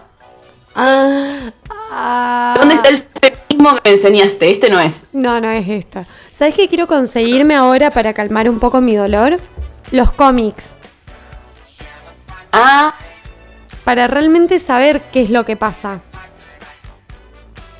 Ah, 0.74 1.52
ah. 1.70 2.54
¿Dónde 2.58 2.74
está 2.74 2.88
el 2.88 3.04
feminismo 3.20 3.76
que 3.76 3.90
me 3.90 3.96
enseñaste? 3.96 4.50
Este 4.50 4.68
no 4.68 4.80
es. 4.80 5.04
No, 5.12 5.40
no 5.40 5.48
es 5.50 5.68
esta. 5.68 6.06
¿Sabes 6.32 6.56
qué 6.56 6.68
quiero 6.68 6.88
conseguirme 6.88 7.54
ahora 7.54 7.92
para 7.92 8.12
calmar 8.14 8.50
un 8.50 8.58
poco 8.58 8.80
mi 8.80 8.96
dolor? 8.96 9.36
Los 9.92 10.10
cómics. 10.10 10.74
Ah. 12.50 12.94
Para 13.84 14.08
realmente 14.08 14.58
saber 14.58 15.00
qué 15.12 15.22
es 15.22 15.30
lo 15.30 15.44
que 15.44 15.56
pasa 15.56 16.00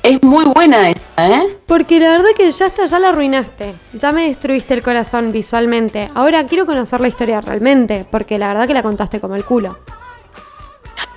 es 0.03 0.21
muy 0.21 0.43
buena 0.45 0.89
esta, 0.89 1.27
¿eh? 1.29 1.57
Porque 1.65 1.99
la 1.99 2.11
verdad 2.11 2.29
que 2.35 2.51
ya 2.51 2.65
está, 2.67 2.85
ya 2.85 2.99
la 2.99 3.09
arruinaste. 3.09 3.73
Ya 3.93 4.11
me 4.11 4.27
destruiste 4.27 4.73
el 4.73 4.83
corazón 4.83 5.31
visualmente. 5.31 6.09
Ahora 6.13 6.43
quiero 6.43 6.65
conocer 6.65 6.99
la 6.99 7.07
historia 7.07 7.39
realmente, 7.39 8.05
porque 8.11 8.37
la 8.37 8.49
verdad 8.49 8.67
que 8.67 8.73
la 8.73 8.83
contaste 8.83 9.21
como 9.21 9.35
el 9.35 9.45
culo. 9.45 9.79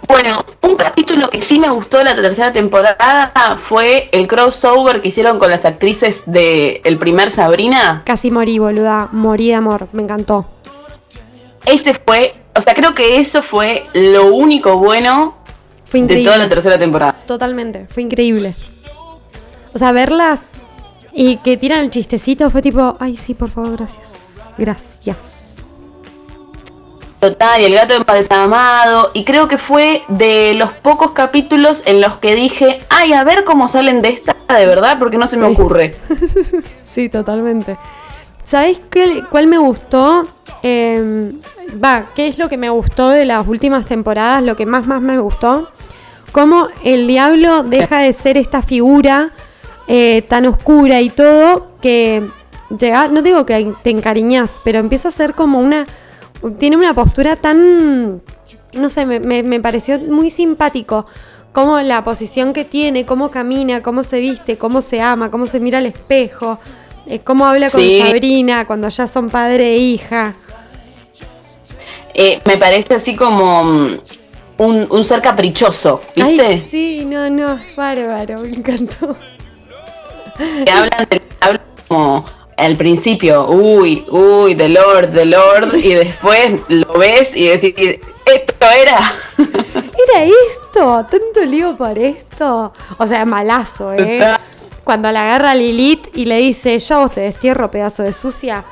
Bueno, 0.09 0.45
un 0.63 0.77
capítulo 0.77 1.29
que 1.29 1.43
sí 1.43 1.59
me 1.59 1.69
gustó 1.69 1.99
de 1.99 2.05
la 2.05 2.15
tercera 2.15 2.53
temporada 2.53 3.59
fue 3.69 4.09
el 4.13 4.29
crossover 4.29 5.03
que 5.03 5.09
hicieron 5.09 5.41
con 5.41 5.51
las 5.51 5.65
actrices 5.65 6.23
de 6.27 6.81
el 6.85 6.97
primer 6.97 7.33
Sabrina. 7.33 8.03
Casi 8.07 8.31
morí, 8.31 8.61
boluda. 8.61 9.09
Morí 9.11 9.49
de 9.49 9.55
amor. 9.55 9.89
Me 9.93 10.03
encantó. 10.03 10.47
Ese 11.65 11.95
fue, 11.95 12.35
o 12.55 12.61
sea, 12.61 12.73
creo 12.75 12.95
que 12.95 13.19
eso 13.19 13.43
fue 13.43 13.85
lo 13.95 14.27
único 14.27 14.79
bueno 14.79 15.35
de 15.93 16.25
toda 16.25 16.39
la 16.39 16.49
tercera 16.49 16.79
temporada. 16.79 17.17
Totalmente, 17.27 17.87
fue 17.89 18.03
increíble. 18.03 18.55
O 19.73 19.79
sea, 19.79 19.93
verlas 19.93 20.51
y 21.13 21.39
que 21.39 21.57
tiran 21.57 21.81
el 21.81 21.91
chistecito 21.91 22.51
fue 22.51 22.63
tipo, 22.63 22.97
ay, 23.01 23.17
sí, 23.17 23.35
por 23.35 23.51
favor, 23.51 23.77
gracias. 23.77 24.41
Gracias. 24.59 25.57
Total, 27.21 27.61
y 27.61 27.65
el 27.65 27.75
gato 27.75 27.95
empadezamado. 27.95 29.11
Y 29.15 29.25
creo 29.25 29.49
que 29.49 29.59
fue 29.59 30.03
de 30.09 30.55
los 30.55 30.73
pocos 30.73 31.13
capítulos 31.13 31.83
en 31.87 32.01
los 32.01 32.17
que 32.17 32.35
dije, 32.35 32.79
ay, 32.91 33.15
a 33.15 33.25
ver 33.25 33.45
cómo 33.45 33.69
salen 33.69 34.03
de 34.03 34.11
esta, 34.11 34.35
de 34.49 34.67
verdad, 34.67 34.99
porque 34.99 35.17
no 35.17 35.27
se 35.27 35.37
me 35.37 35.47
ocurre. 35.47 35.95
sí, 36.85 37.09
totalmente. 37.09 37.79
¿Sabéis 38.47 38.81
cuál 39.31 39.47
me 39.47 39.59
gustó? 39.59 40.29
Em, 40.63 41.41
va, 41.83 42.05
¿qué 42.15 42.29
es 42.29 42.39
lo 42.39 42.49
que 42.49 42.57
me 42.57 42.71
gustó 42.71 43.09
de 43.09 43.25
las 43.25 43.47
últimas 43.47 43.87
temporadas? 43.87 44.43
Lo 44.43 44.55
que 44.55 44.67
más, 44.67 44.87
más 44.87 45.01
me 45.01 45.19
gustó. 45.19 45.71
Cómo 46.33 46.69
el 46.85 47.07
diablo 47.07 47.63
deja 47.63 48.01
de 48.01 48.13
ser 48.13 48.37
esta 48.37 48.63
figura 48.63 49.33
eh, 49.89 50.23
tan 50.29 50.47
oscura 50.47 51.01
y 51.01 51.11
todo, 51.11 51.69
que 51.81 52.29
llega, 52.77 53.07
no 53.09 53.23
digo 53.23 53.47
que 53.47 53.73
te 53.83 53.91
encariñas, 53.91 54.59
pero 54.65 54.81
empieza 54.81 55.09
a 55.09 55.13
ser 55.13 55.35
como 55.35 55.61
una, 55.61 55.87
tiene 56.59 56.77
una 56.77 56.93
postura 56.93 57.37
tan, 57.37 58.21
no 58.73 58.91
sé, 58.91 59.07
me, 59.07 59.61
pareció 59.61 59.99
muy 60.01 60.31
simpático, 60.33 61.07
como 61.53 61.79
la 61.81 62.03
posición 62.03 62.53
que 62.53 62.65
tiene, 62.65 63.07
cómo 63.07 63.31
camina, 63.31 63.83
cómo 63.83 64.03
se 64.03 64.19
viste, 64.19 64.59
cómo 64.59 64.81
se 64.81 65.01
ama, 65.01 65.31
cómo 65.31 65.47
se 65.47 65.61
mira 65.61 65.79
al 65.79 65.87
espejo, 65.87 66.59
eh, 67.07 67.21
cómo 67.21 67.47
habla 67.47 67.71
con 67.71 67.81
Sabrina 67.81 68.67
cuando 68.67 68.89
ya 68.89 69.07
son 69.07 69.31
padre 69.31 69.75
e 69.75 69.79
hija. 69.79 70.35
Eh, 72.13 72.41
me 72.45 72.57
parece 72.57 72.95
así 72.95 73.15
como 73.15 73.99
mm, 74.59 74.87
un, 74.91 75.05
ser 75.05 75.23
caprichoso, 75.23 76.01
¿viste? 76.15 76.47
Ay, 76.47 76.67
sí, 76.71 77.05
no, 77.05 77.31
no, 77.31 77.59
bárbaro, 77.77 78.39
me 78.41 78.49
encantó 78.49 79.17
que 80.37 80.71
hablan, 80.71 81.61
como 81.89 82.25
al 82.57 82.77
principio, 82.77 83.49
uy, 83.49 84.05
uy, 84.11 84.55
The 84.55 84.69
Lord, 84.69 85.13
The 85.13 85.27
Lord, 85.27 85.75
y 85.77 85.95
después 85.95 86.61
lo 86.69 86.99
ves 86.99 87.37
y 87.37 87.49
decís, 87.49 87.75
esto 88.25 88.67
era. 88.83 89.15
¿Era 89.37 90.25
esto? 90.25 91.07
¿Tanto 91.11 91.45
lío 91.47 91.77
por 91.77 91.99
esto? 91.99 92.73
O 92.99 93.07
sea, 93.07 93.25
malazo, 93.25 93.93
¿eh? 93.93 94.37
Cuando 94.85 95.11
la 95.11 95.23
agarra 95.23 95.55
Lilith 95.55 96.09
y 96.15 96.27
le 96.27 96.39
dice, 96.39 96.79
yo 96.79 97.01
vos 97.01 97.13
te 97.13 97.23
destierro, 97.23 97.71
pedazo 97.71 98.05
de 98.05 98.13
sucia, 98.13 98.65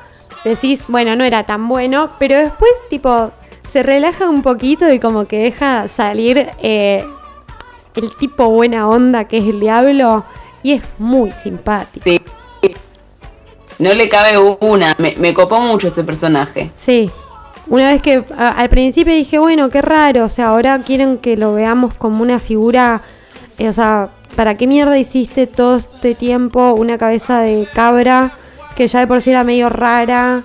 decís, 0.44 0.84
bueno, 0.88 1.16
no 1.16 1.24
era 1.24 1.44
tan 1.44 1.68
bueno, 1.68 2.10
pero 2.18 2.38
después, 2.38 2.70
tipo, 2.88 3.32
se 3.74 3.82
relaja 3.82 4.28
un 4.28 4.42
poquito 4.42 4.88
y 4.92 5.00
como 5.00 5.24
que 5.26 5.36
deja 5.36 5.88
salir 5.88 6.48
eh, 6.62 7.04
el 7.96 8.16
tipo 8.18 8.48
buena 8.48 8.88
onda 8.88 9.24
que 9.24 9.38
es 9.38 9.44
el 9.46 9.58
diablo 9.58 10.24
y 10.62 10.74
es 10.74 10.82
muy 11.00 11.32
simpático. 11.32 12.04
Sí. 12.04 12.20
No 13.80 13.92
le 13.92 14.08
cabe 14.08 14.38
una, 14.60 14.94
me, 14.98 15.14
me 15.18 15.34
copó 15.34 15.60
mucho 15.60 15.88
ese 15.88 16.04
personaje. 16.04 16.70
Sí, 16.76 17.10
una 17.66 17.90
vez 17.90 18.00
que 18.00 18.22
al 18.38 18.68
principio 18.68 19.12
dije, 19.12 19.40
bueno, 19.40 19.68
qué 19.70 19.82
raro, 19.82 20.26
o 20.26 20.28
sea, 20.28 20.50
ahora 20.50 20.80
quieren 20.82 21.18
que 21.18 21.36
lo 21.36 21.54
veamos 21.54 21.94
como 21.94 22.22
una 22.22 22.38
figura, 22.38 23.02
eh, 23.58 23.68
o 23.68 23.72
sea, 23.72 24.10
¿para 24.36 24.56
qué 24.56 24.68
mierda 24.68 24.96
hiciste 24.96 25.48
todo 25.48 25.78
este 25.78 26.14
tiempo 26.14 26.76
una 26.78 26.96
cabeza 26.96 27.40
de 27.40 27.66
cabra 27.74 28.38
que 28.76 28.86
ya 28.86 29.00
de 29.00 29.08
por 29.08 29.20
sí 29.20 29.30
era 29.30 29.42
medio 29.42 29.68
rara? 29.68 30.44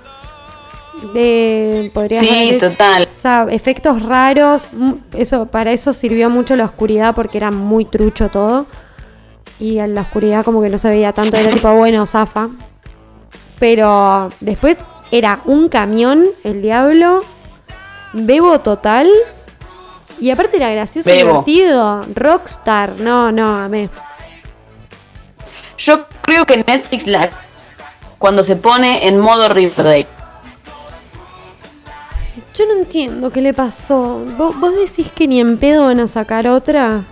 De, 1.14 1.90
podría 1.94 2.20
sí, 2.20 2.58
total. 2.60 3.08
O 3.16 3.20
sea, 3.20 3.46
efectos 3.50 4.02
raros, 4.02 4.68
mm, 4.72 4.92
eso 5.16 5.46
para 5.46 5.72
eso 5.72 5.92
sirvió 5.92 6.28
mucho 6.28 6.56
la 6.56 6.64
oscuridad 6.64 7.14
porque 7.14 7.38
era 7.38 7.50
muy 7.50 7.84
trucho 7.84 8.28
todo. 8.28 8.66
Y 9.58 9.78
en 9.78 9.94
la 9.94 10.02
oscuridad 10.02 10.44
como 10.44 10.62
que 10.62 10.68
no 10.68 10.78
se 10.78 10.88
veía 10.88 11.12
tanto, 11.12 11.36
era 11.36 11.52
tipo, 11.52 11.72
bueno, 11.76 12.06
zafa. 12.06 12.48
Pero 13.58 14.30
después 14.40 14.78
era 15.10 15.40
un 15.44 15.68
camión, 15.68 16.26
el 16.44 16.62
diablo, 16.62 17.24
bebo 18.12 18.60
total. 18.60 19.08
Y 20.18 20.30
aparte 20.30 20.58
era 20.58 20.70
gracioso 20.70 21.10
y 21.10 21.16
divertido. 21.16 22.04
Rockstar, 22.14 22.96
no, 22.98 23.32
no, 23.32 23.56
amé. 23.56 23.88
Yo 25.78 26.06
creo 26.22 26.44
que 26.44 26.62
Netflix 26.66 27.06
la 27.06 27.30
cuando 28.18 28.44
se 28.44 28.54
pone 28.54 29.06
en 29.08 29.18
modo 29.18 29.48
Riverdale. 29.48 30.06
Yo 32.60 32.66
no 32.66 32.74
entiendo 32.74 33.30
qué 33.30 33.40
le 33.40 33.54
pasó. 33.54 34.22
¿Vos, 34.36 34.54
decís 34.76 35.10
que 35.14 35.26
ni 35.26 35.40
en 35.40 35.56
pedo 35.56 35.86
van 35.86 35.98
a 35.98 36.06
sacar 36.06 36.46
otra? 36.46 37.04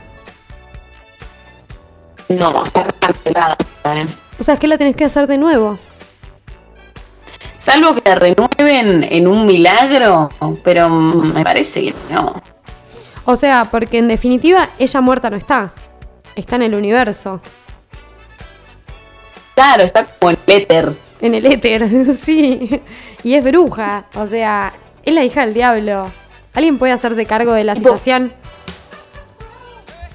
No, 2.29 2.65
está 2.65 2.87
cancelada. 3.01 3.57
¿eh? 3.87 4.07
O 4.39 4.43
sea, 4.43 4.55
es 4.55 4.61
que 4.61 4.69
la 4.69 4.77
tenés 4.77 4.95
que 4.95 5.07
hacer 5.07 5.27
de 5.27 5.39
nuevo. 5.39 5.79
Salvo 7.65 7.95
que 7.95 8.03
la 8.05 8.17
renueven 8.17 9.09
en 9.11 9.27
un 9.27 9.47
milagro, 9.47 10.29
pero 10.63 10.91
me 10.91 11.43
parece 11.43 11.83
que 11.83 11.95
no. 12.11 12.43
O 13.25 13.35
sea, 13.35 13.69
porque 13.71 13.97
en 13.97 14.09
definitiva 14.09 14.69
ella 14.79 15.01
muerta 15.01 15.31
no 15.31 15.39
está. 15.39 15.73
Está 16.37 16.57
en 16.57 16.63
el 16.65 16.75
universo. 16.75 17.41
Claro, 19.55 19.83
está 19.85 20.05
como 20.05 20.33
en 20.33 20.39
el 20.47 20.57
éter. 20.57 20.93
En 21.23 21.35
el 21.35 21.47
éter, 21.47 21.89
sí. 22.23 22.83
Y 23.25 23.33
es 23.33 23.43
bruja. 23.43 24.05
O 24.15 24.27
sea, 24.27 24.75
es 25.09 25.15
la 25.15 25.25
hija 25.25 25.45
del 25.45 25.55
diablo. 25.55 26.11
¿Alguien 26.55 26.79
puede 26.79 26.93
hacerse 26.93 27.27
cargo 27.27 27.53
de 27.53 27.65
la 27.65 27.75
situación? 27.75 28.33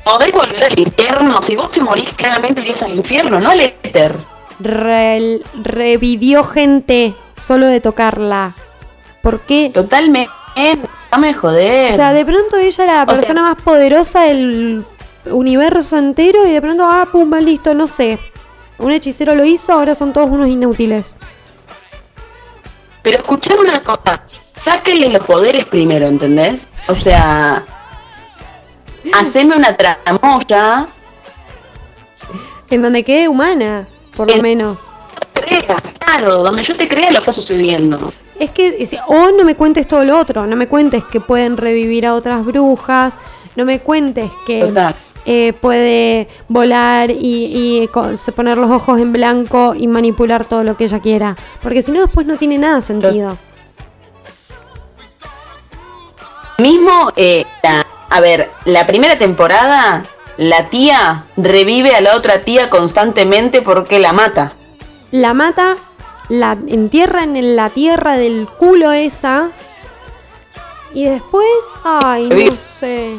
Podés 0.03 0.31
volver 0.31 0.65
al 0.65 0.79
infierno. 0.79 1.41
Si 1.41 1.55
vos 1.55 1.71
te 1.71 1.79
morís, 1.79 2.13
claramente 2.15 2.61
irías 2.61 2.81
al 2.81 2.95
infierno, 2.95 3.39
no 3.39 3.49
al 3.49 3.61
éter 3.61 4.15
revivió 4.59 6.43
gente 6.43 7.13
solo 7.35 7.67
de 7.67 7.81
tocarla. 7.81 8.53
¿Por 9.21 9.41
qué? 9.41 9.71
Totalmente. 9.73 10.31
me 11.17 11.33
joder. 11.33 11.93
O 11.93 11.95
sea, 11.95 12.13
de 12.13 12.25
pronto 12.25 12.57
ella 12.57 12.83
era 12.83 12.97
la 12.97 13.05
persona 13.05 13.41
más 13.43 13.61
poderosa 13.61 14.23
del 14.23 14.83
universo 15.25 15.97
entero 15.97 16.45
y 16.45 16.51
de 16.51 16.61
pronto, 16.61 16.83
ah, 16.85 17.07
pum, 17.11 17.31
listo, 17.35 17.73
no 17.73 17.87
sé. 17.87 18.19
Un 18.79 18.91
hechicero 18.91 19.35
lo 19.35 19.45
hizo, 19.45 19.73
ahora 19.73 19.95
son 19.95 20.13
todos 20.13 20.29
unos 20.29 20.47
inútiles. 20.47 21.15
Pero 23.01 23.17
escuchar 23.17 23.59
una 23.59 23.79
cosa, 23.81 24.21
sáquenle 24.63 25.09
los 25.09 25.23
poderes 25.23 25.65
primero, 25.65 26.07
¿entendés? 26.07 26.59
O 26.87 26.95
sea, 26.95 27.63
haceme 29.13 29.55
una 29.55 29.75
tramoya. 29.75 30.87
En 32.69 32.81
donde 32.81 33.03
quede 33.03 33.27
humana 33.27 33.87
por 34.15 34.35
lo 34.35 34.41
menos. 34.41 34.89
claro, 35.99 36.43
donde 36.43 36.63
yo 36.63 36.75
te 36.75 36.87
crea 36.87 37.11
lo 37.11 37.19
está 37.19 37.33
sucediendo. 37.33 38.11
Es 38.39 38.51
que, 38.51 38.89
o 39.07 39.31
no 39.31 39.43
me 39.43 39.55
cuentes 39.55 39.87
todo 39.87 40.03
lo 40.03 40.17
otro, 40.17 40.45
no 40.47 40.55
me 40.55 40.67
cuentes 40.67 41.03
que 41.03 41.19
pueden 41.19 41.57
revivir 41.57 42.05
a 42.05 42.13
otras 42.13 42.43
brujas, 42.45 43.17
no 43.55 43.63
me 43.65 43.79
cuentes 43.79 44.31
que 44.45 44.73
eh, 45.25 45.53
puede 45.53 46.27
volar 46.49 47.11
y, 47.11 47.87
poner 48.35 48.57
los 48.57 48.71
ojos 48.71 48.99
en 48.99 49.13
blanco 49.13 49.75
y 49.77 49.87
manipular 49.87 50.45
todo 50.45 50.63
lo 50.63 50.75
que 50.75 50.85
ella 50.85 50.99
quiera, 50.99 51.35
porque 51.61 51.83
si 51.83 51.91
no 51.91 52.01
después 52.01 52.25
no 52.25 52.37
tiene 52.37 52.57
nada 52.57 52.81
sentido. 52.81 53.37
Mismo, 56.57 57.11
eh, 57.15 57.45
a 58.09 58.19
ver, 58.19 58.51
la 58.65 58.85
primera 58.85 59.17
temporada 59.17 60.03
la 60.37 60.69
tía 60.69 61.25
revive 61.37 61.95
a 61.95 62.01
la 62.01 62.15
otra 62.15 62.41
tía 62.41 62.69
constantemente 62.69 63.61
porque 63.61 63.99
la 63.99 64.13
mata. 64.13 64.53
La 65.11 65.33
mata, 65.33 65.77
la 66.29 66.57
entierra 66.67 67.23
en 67.23 67.55
la 67.55 67.69
tierra 67.69 68.17
del 68.17 68.47
culo 68.47 68.91
esa. 68.91 69.51
Y 70.93 71.05
después, 71.05 71.47
ay, 71.83 72.29
no 72.29 72.55
sé. 72.55 73.17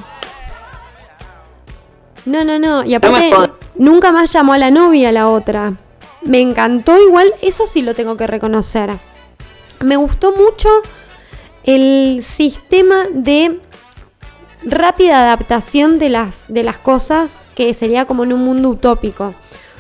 No, 2.25 2.45
no, 2.45 2.59
no. 2.59 2.85
Y 2.85 2.95
aparte, 2.95 3.33
nunca 3.75 4.13
más 4.13 4.33
llamó 4.33 4.55
a 4.55 4.59
la 4.59 4.71
novia 4.71 5.11
a 5.11 5.13
la 5.13 5.29
otra. 5.29 5.75
Me 6.23 6.41
encantó 6.41 6.99
igual, 7.01 7.35
eso 7.43 7.67
sí 7.67 7.83
lo 7.83 7.95
tengo 7.95 8.17
que 8.17 8.27
reconocer. 8.27 8.91
Me 9.81 9.97
gustó 9.97 10.33
mucho 10.33 10.69
el 11.65 12.23
sistema 12.23 13.05
de 13.13 13.61
rápida 14.65 15.23
adaptación 15.23 15.99
de 15.99 16.09
las, 16.09 16.45
de 16.49 16.63
las 16.63 16.79
cosas 16.79 17.39
que 17.55 17.73
sería 17.75 18.05
como 18.05 18.25
en 18.25 18.33
un 18.33 18.45
mundo 18.45 18.71
utópico. 18.71 19.35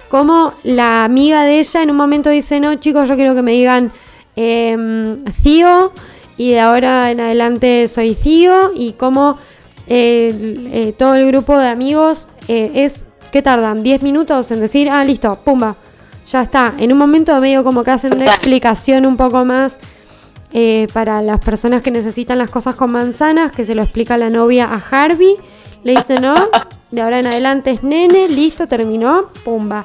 Como 0.09 0.55
la 0.62 1.05
amiga 1.05 1.44
de 1.44 1.61
ella 1.61 1.82
en 1.82 1.90
un 1.90 1.97
momento 1.97 2.31
dice, 2.31 2.61
no 2.61 2.74
chicos, 2.77 3.09
yo 3.09 3.16
quiero 3.16 3.35
que 3.35 3.43
me 3.43 3.52
digan 3.52 3.93
eh, 4.36 5.16
Cío 5.43 5.93
y 6.36 6.52
de 6.52 6.61
ahora 6.61 7.11
en 7.11 7.20
adelante 7.20 7.89
soy 7.89 8.15
Cío 8.15 8.73
y 8.74 8.93
como 8.93 9.39
eh, 9.86 10.94
todo 10.98 11.15
el 11.15 11.27
grupo 11.27 11.59
de 11.59 11.69
amigos 11.69 12.28
eh, 12.48 12.70
es, 12.74 13.05
¿qué 13.32 13.43
tardan? 13.43 13.82
10 13.82 14.02
minutos 14.02 14.51
en 14.51 14.61
decir, 14.61 14.89
ah, 14.89 15.05
listo, 15.05 15.35
pumba, 15.44 15.77
ya 16.28 16.43
está. 16.43 16.74
En 16.78 16.93
un 16.93 16.98
momento 16.98 17.39
medio 17.40 17.65
como 17.65 17.85
que 17.85 17.90
hacen 17.90 18.15
una 18.15 18.27
explicación 18.27 19.06
un 19.06 19.16
poco 19.16 19.44
más 19.44 19.78
eh, 20.57 20.87
para 20.93 21.21
las 21.21 21.41
personas 21.41 21.83
que 21.83 21.91
necesitan 21.91 22.39
las 22.39 22.49
cosas 22.49 22.77
con 22.77 22.93
manzanas, 22.93 23.51
que 23.51 23.65
se 23.65 23.75
lo 23.75 23.83
explica 23.83 24.17
la 24.17 24.31
novia 24.31 24.67
a 24.67 24.77
Harvey. 24.77 25.37
Le 25.83 25.97
dice, 25.97 26.21
no, 26.21 26.49
de 26.93 27.03
ahora 27.03 27.19
en 27.19 27.27
adelante 27.27 27.73
es 27.73 27.83
nene, 27.83 28.29
listo, 28.29 28.69
terminó, 28.69 29.31
pumba. 29.45 29.85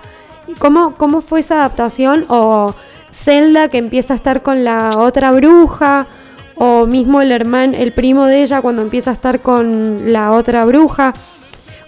¿Cómo, 0.60 0.94
¿Cómo 0.96 1.22
fue 1.22 1.40
esa 1.40 1.56
adaptación? 1.56 2.26
O 2.30 2.76
Zelda 3.12 3.70
que 3.70 3.80
empieza 3.80 4.14
a 4.14 4.18
estar 4.18 4.44
con 4.44 4.64
la 4.64 5.00
otra 5.00 5.32
bruja, 5.32 6.06
o 6.54 6.86
mismo 6.86 7.20
el 7.22 7.32
hermano, 7.32 7.76
el 7.76 7.92
primo 7.92 8.28
de 8.28 8.44
ella 8.44 8.62
cuando 8.62 8.84
empieza 8.84 9.10
a 9.10 9.14
estar 9.16 9.40
con 9.40 10.14
la 10.14 10.34
otra 10.34 10.66
bruja. 10.66 11.16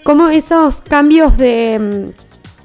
¿Cómo 0.04 0.30
esos 0.30 0.82
cambios 0.82 1.38
de 1.38 2.14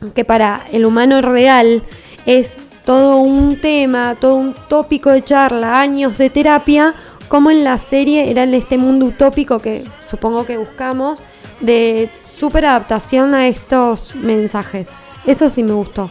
mm, 0.01 0.07
que 0.15 0.25
para 0.25 0.63
el 0.73 0.87
humano 0.87 1.21
real 1.21 1.83
es 2.25 2.53
todo 2.87 3.17
un 3.17 3.61
tema, 3.61 4.17
todo 4.19 4.37
un 4.37 4.55
tópico 4.55 5.11
de 5.11 5.23
charla, 5.23 5.81
años 5.81 6.17
de 6.17 6.31
terapia, 6.31 6.95
como 7.29 7.51
en 7.51 7.65
la 7.65 7.79
serie 7.81 8.31
era 8.31 8.45
en 8.45 8.55
este 8.55 8.79
mundo 8.79 9.07
utópico 9.07 9.59
que 9.59 9.85
supongo 10.09 10.47
que 10.47 10.57
buscamos, 10.57 11.21
de 11.61 12.09
super 12.27 12.65
adaptación 12.65 13.35
a 13.35 13.49
estos 13.49 14.15
mensajes. 14.15 14.89
Eso 15.27 15.49
sí 15.49 15.65
me 15.65 15.73
gustó. 15.73 16.09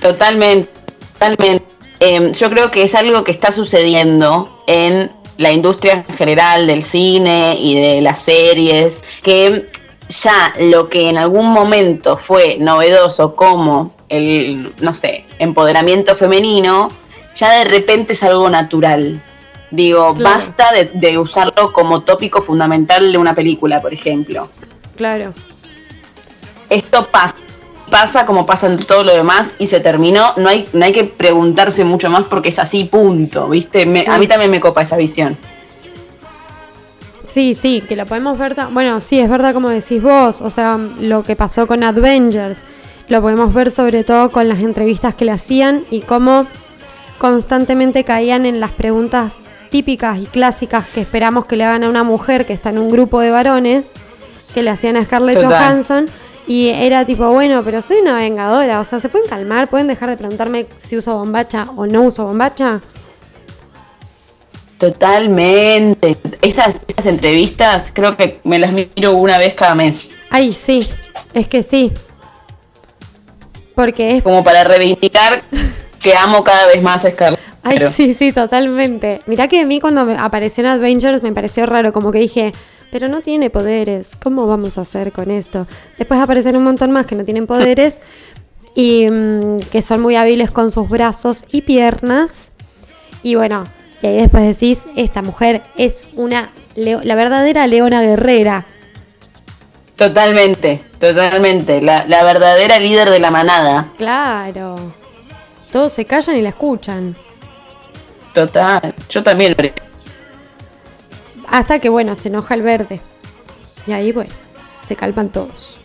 Totalmente, 0.00 0.68
totalmente. 1.14 1.64
Em, 1.98 2.32
yo 2.32 2.50
creo 2.50 2.70
que 2.70 2.82
es 2.82 2.94
algo 2.94 3.24
que 3.24 3.32
está 3.32 3.50
sucediendo 3.50 4.62
en 4.66 5.10
la 5.38 5.52
industria 5.52 6.04
en 6.06 6.16
general 6.16 6.66
del 6.66 6.84
cine 6.84 7.56
y 7.58 7.80
de 7.80 8.02
las 8.02 8.20
series, 8.20 9.02
que 9.22 9.70
ya 10.08 10.54
lo 10.60 10.88
que 10.88 11.08
en 11.08 11.18
algún 11.18 11.50
momento 11.52 12.16
fue 12.16 12.56
novedoso 12.58 13.34
como 13.34 13.94
el, 14.08 14.72
no 14.80 14.92
sé, 14.92 15.24
empoderamiento 15.38 16.14
femenino, 16.16 16.88
ya 17.34 17.52
de 17.58 17.64
repente 17.64 18.14
es 18.14 18.22
algo 18.22 18.48
natural. 18.48 19.20
Digo, 19.70 20.14
basta 20.14 20.70
de, 20.72 21.18
usarlo 21.18 21.72
como 21.72 22.02
tópico 22.02 22.40
fundamental 22.40 23.10
de 23.10 23.18
una 23.18 23.34
película, 23.34 23.82
por 23.82 23.92
ejemplo. 23.92 24.48
Claro. 24.96 25.34
Esto 26.70 27.06
pasa, 27.08 27.34
pasa 27.90 28.26
como 28.26 28.46
pasa 28.46 28.68
en 28.68 28.78
todo 28.78 29.02
lo 29.02 29.12
demás 29.12 29.56
y 29.58 29.66
se 29.66 29.80
terminó. 29.80 30.34
No 30.36 30.48
hay, 30.48 30.68
no 30.72 30.84
hay 30.84 30.92
que 30.92 31.04
preguntarse 31.04 31.84
mucho 31.84 32.08
más 32.08 32.24
porque 32.28 32.50
es 32.50 32.58
así, 32.58 32.84
punto. 32.84 33.48
¿Viste? 33.48 33.82
A 34.06 34.18
mí 34.18 34.26
también 34.28 34.50
me 34.50 34.60
copa 34.60 34.82
esa 34.82 34.96
visión. 34.96 35.36
Sí, 37.36 37.54
sí, 37.54 37.82
que 37.86 37.96
lo 37.96 38.06
podemos 38.06 38.38
ver. 38.38 38.56
Bueno, 38.70 38.98
sí, 38.98 39.20
es 39.20 39.28
verdad 39.28 39.52
como 39.52 39.68
decís 39.68 40.02
vos. 40.02 40.40
O 40.40 40.48
sea, 40.48 40.78
lo 40.78 41.22
que 41.22 41.36
pasó 41.36 41.66
con 41.66 41.84
Avengers. 41.84 42.56
Lo 43.08 43.20
podemos 43.20 43.52
ver 43.52 43.70
sobre 43.70 44.04
todo 44.04 44.30
con 44.30 44.48
las 44.48 44.60
entrevistas 44.60 45.14
que 45.14 45.26
le 45.26 45.32
hacían 45.32 45.84
y 45.90 46.00
cómo 46.00 46.46
constantemente 47.18 48.04
caían 48.04 48.46
en 48.46 48.58
las 48.58 48.70
preguntas 48.70 49.40
típicas 49.68 50.18
y 50.18 50.24
clásicas 50.24 50.88
que 50.88 51.02
esperamos 51.02 51.44
que 51.44 51.56
le 51.56 51.64
hagan 51.64 51.84
a 51.84 51.90
una 51.90 52.04
mujer 52.04 52.46
que 52.46 52.54
está 52.54 52.70
en 52.70 52.78
un 52.78 52.88
grupo 52.88 53.20
de 53.20 53.30
varones, 53.30 53.92
que 54.54 54.62
le 54.62 54.70
hacían 54.70 54.96
a 54.96 55.04
Scarlett 55.04 55.44
Johansson. 55.44 56.06
Y 56.46 56.68
era 56.68 57.04
tipo, 57.04 57.28
bueno, 57.28 57.62
pero 57.62 57.82
soy 57.82 57.98
una 57.98 58.16
vengadora. 58.16 58.80
O 58.80 58.84
sea, 58.84 58.98
¿se 58.98 59.10
pueden 59.10 59.28
calmar? 59.28 59.68
¿Pueden 59.68 59.88
dejar 59.88 60.08
de 60.08 60.16
preguntarme 60.16 60.64
si 60.82 60.96
uso 60.96 61.18
bombacha 61.18 61.68
o 61.76 61.86
no 61.86 62.04
uso 62.04 62.24
bombacha? 62.24 62.80
Totalmente. 64.78 66.16
Esas, 66.42 66.76
esas 66.86 67.06
entrevistas 67.06 67.90
creo 67.92 68.16
que 68.16 68.40
me 68.44 68.58
las 68.58 68.72
miro 68.72 69.12
una 69.12 69.38
vez 69.38 69.54
cada 69.54 69.74
mes. 69.74 70.10
Ay, 70.30 70.52
sí. 70.52 70.88
Es 71.32 71.48
que 71.48 71.62
sí. 71.62 71.92
Porque 73.74 74.16
es... 74.16 74.22
Como 74.22 74.44
para 74.44 74.64
reivindicar 74.64 75.42
que 76.02 76.14
amo 76.14 76.44
cada 76.44 76.66
vez 76.66 76.82
más 76.82 77.04
a 77.04 77.10
Scarlett. 77.10 77.40
Ay, 77.62 77.78
sí, 77.94 78.14
sí, 78.14 78.32
totalmente. 78.32 79.20
Mirá 79.26 79.48
que 79.48 79.60
a 79.60 79.66
mí 79.66 79.80
cuando 79.80 80.02
apareció 80.18 80.62
en 80.62 80.70
Avengers 80.70 81.22
me 81.22 81.32
pareció 81.32 81.66
raro, 81.66 81.92
como 81.92 82.12
que 82.12 82.20
dije, 82.20 82.52
pero 82.92 83.08
no 83.08 83.22
tiene 83.22 83.50
poderes, 83.50 84.16
¿cómo 84.22 84.46
vamos 84.46 84.78
a 84.78 84.82
hacer 84.82 85.10
con 85.10 85.30
esto? 85.30 85.66
Después 85.98 86.20
aparecen 86.20 86.56
un 86.56 86.62
montón 86.62 86.92
más 86.92 87.06
que 87.06 87.16
no 87.16 87.24
tienen 87.24 87.46
poderes 87.46 87.98
y 88.76 89.06
mm, 89.10 89.58
que 89.70 89.82
son 89.82 90.00
muy 90.00 90.14
hábiles 90.14 90.52
con 90.52 90.70
sus 90.70 90.88
brazos 90.88 91.44
y 91.50 91.62
piernas. 91.62 92.50
Y 93.24 93.34
bueno, 93.34 93.64
y 94.06 94.08
ahí 94.08 94.16
después 94.18 94.44
decís, 94.44 94.86
esta 94.94 95.20
mujer 95.20 95.62
es 95.76 96.06
una, 96.14 96.50
la 96.76 97.14
verdadera 97.16 97.66
leona 97.66 98.02
guerrera. 98.02 98.64
Totalmente, 99.96 100.80
totalmente, 101.00 101.80
la, 101.80 102.06
la 102.06 102.22
verdadera 102.22 102.78
líder 102.78 103.10
de 103.10 103.18
la 103.18 103.32
manada. 103.32 103.88
Claro, 103.96 104.76
todos 105.72 105.92
se 105.92 106.04
callan 106.04 106.36
y 106.36 106.42
la 106.42 106.50
escuchan. 106.50 107.16
Total, 108.32 108.94
yo 109.08 109.24
también 109.24 109.56
Hasta 111.48 111.80
que, 111.80 111.88
bueno, 111.88 112.14
se 112.14 112.28
enoja 112.28 112.54
el 112.54 112.62
verde. 112.62 113.00
Y 113.88 113.92
ahí, 113.92 114.12
bueno, 114.12 114.32
se 114.82 114.94
calman 114.94 115.30
todos. 115.30 115.78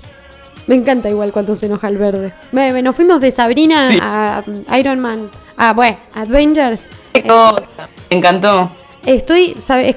Me 0.67 0.75
encanta 0.75 1.09
igual 1.09 1.31
cuando 1.31 1.55
se 1.55 1.65
enoja 1.65 1.87
el 1.87 1.97
verde. 1.97 2.33
Me, 2.51 2.83
nos 2.83 2.95
fuimos 2.95 3.19
de 3.19 3.31
Sabrina 3.31 4.43
a 4.69 4.77
Iron 4.77 4.99
Man. 4.99 5.31
Ah, 5.57 5.73
bueno, 5.73 5.97
Avengers. 6.13 6.85
Me 7.13 8.17
encantó. 8.17 8.71
Estoy, 9.05 9.55
sabe, 9.57 9.95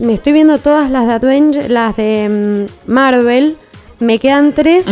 me 0.00 0.14
estoy 0.14 0.32
viendo 0.32 0.58
todas 0.58 0.90
las 0.90 1.06
de 1.06 1.12
Avengers, 1.12 1.68
las 1.68 1.96
de 1.96 2.66
mm, 2.86 2.90
Marvel. 2.90 3.56
Me 4.00 4.18
quedan 4.18 4.52
tres 4.52 4.86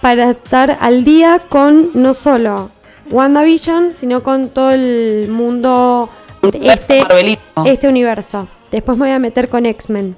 para 0.00 0.30
estar 0.30 0.78
al 0.80 1.04
día 1.04 1.40
con 1.48 1.90
no 1.94 2.14
solo 2.14 2.70
WandaVision, 3.10 3.92
sino 3.92 4.22
con 4.22 4.50
todo 4.50 4.70
el 4.70 5.26
mundo 5.28 6.08
este, 6.52 7.04
este 7.64 7.88
universo. 7.88 8.46
Después 8.70 8.96
me 8.96 9.06
voy 9.06 9.14
a 9.14 9.18
meter 9.18 9.48
con 9.48 9.66
X-Men. 9.66 10.16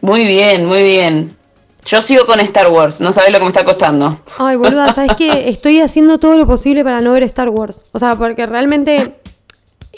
Muy 0.00 0.24
bien, 0.24 0.64
muy 0.64 0.82
bien. 0.82 1.36
Yo 1.84 2.02
sigo 2.02 2.26
con 2.26 2.40
Star 2.40 2.70
Wars, 2.70 3.00
no 3.00 3.12
sabes 3.12 3.30
lo 3.30 3.38
que 3.38 3.44
me 3.44 3.50
está 3.50 3.64
costando. 3.64 4.20
Ay, 4.38 4.56
boluda, 4.56 4.92
sabes 4.92 5.12
que 5.16 5.48
estoy 5.48 5.80
haciendo 5.80 6.18
todo 6.18 6.36
lo 6.36 6.46
posible 6.46 6.84
para 6.84 7.00
no 7.00 7.12
ver 7.12 7.22
Star 7.22 7.48
Wars. 7.48 7.84
O 7.92 7.98
sea, 7.98 8.14
porque 8.16 8.46
realmente 8.46 9.14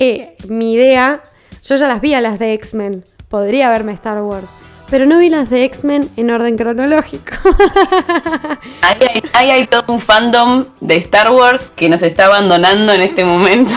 eh, 0.01 0.37
mi 0.49 0.73
idea, 0.73 1.23
yo 1.63 1.77
ya 1.77 1.87
las 1.87 2.01
vi 2.01 2.15
a 2.15 2.21
las 2.21 2.39
de 2.39 2.55
X-Men. 2.55 3.05
Podría 3.29 3.71
verme 3.71 3.93
Star 3.93 4.21
Wars. 4.23 4.51
Pero 4.91 5.07
no 5.07 5.19
vi 5.19 5.31
las 5.31 5.49
de 5.51 5.63
X-Men 5.65 6.11
en 6.17 6.31
orden 6.31 6.57
cronológico. 6.57 7.33
ahí, 8.83 9.23
hay, 9.35 9.51
hay 9.51 9.67
todo 9.67 9.85
un 9.93 10.01
fandom 10.01 10.65
de 10.81 10.97
Star 10.97 11.31
Wars 11.31 11.71
que 11.77 11.89
nos 11.89 12.03
está 12.03 12.27
abandonando 12.27 12.93
en 12.93 13.03
este 13.03 13.25
momento. 13.25 13.75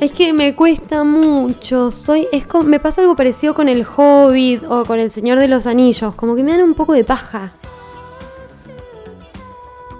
Es 0.00 0.12
que 0.12 0.32
me 0.32 0.54
cuesta 0.54 1.04
mucho. 1.04 1.90
Soy, 1.90 2.28
es 2.32 2.46
como, 2.46 2.64
me 2.64 2.80
pasa 2.80 3.02
algo 3.02 3.16
parecido 3.16 3.54
con 3.54 3.68
el 3.68 3.84
Hobbit 3.84 4.62
o 4.68 4.84
con 4.84 5.00
el 5.00 5.10
Señor 5.10 5.38
de 5.38 5.48
los 5.48 5.66
Anillos. 5.66 6.14
Como 6.14 6.34
que 6.34 6.42
me 6.42 6.52
dan 6.52 6.62
un 6.62 6.74
poco 6.74 6.92
de 6.92 7.04
paja. 7.04 7.52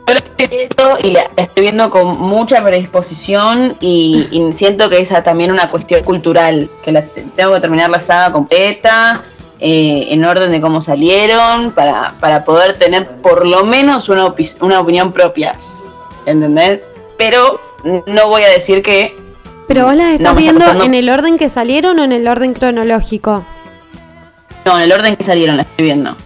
Yo 0.07 0.15
estoy 0.45 0.69
y 1.03 1.11
la 1.13 1.31
estoy 1.37 1.63
viendo 1.63 1.89
con 1.91 2.19
mucha 2.19 2.63
predisposición 2.63 3.77
y, 3.81 4.55
siento 4.59 4.91
que 4.91 5.01
es 5.01 5.25
también 5.25 5.53
una 5.53 5.71
cuestión 5.71 6.03
cultural, 6.03 6.69
que 6.85 6.93
la, 6.93 7.03
tengo 7.37 7.55
que 7.55 7.61
terminar 7.61 7.91
la 7.91 8.01
saga 8.01 8.33
completa, 8.33 9.23
eh, 9.61 10.09
en 10.11 10.25
orden 10.25 10.51
de 10.51 10.61
cómo 10.61 10.83
salieron, 10.83 11.71
para, 11.73 12.15
para 12.21 12.45
poder 12.45 12.79
tener 12.79 13.07
por 13.23 13.47
lo 13.47 13.65
menos 13.65 14.09
una, 14.09 14.27
una 14.61 14.81
opinión 14.81 15.13
propia, 15.13 15.55
¿entendés? 16.27 16.89
Pero 17.17 17.61
no 18.07 18.29
voy 18.29 18.43
a 18.43 18.49
decir 18.49 18.83
que 18.83 19.17
¿Pero 19.69 19.87
vos 19.87 19.95
las 19.95 20.15
estás 20.15 20.37
viendo 20.37 20.65
en 20.83 20.95
el 20.95 21.09
orden 21.09 21.39
que 21.39 21.49
salieron 21.49 21.99
o 21.99 22.05
en 22.05 22.13
el 22.13 22.27
orden 22.29 22.53
cronológico? 22.53 23.45
No, 24.65 24.77
en 24.77 24.83
el 24.83 24.93
orden 24.93 25.17
que 25.17 25.25
salieron 25.25 25.57
la 25.57 25.63
estoy 25.63 25.85
viendo. 25.87 26.17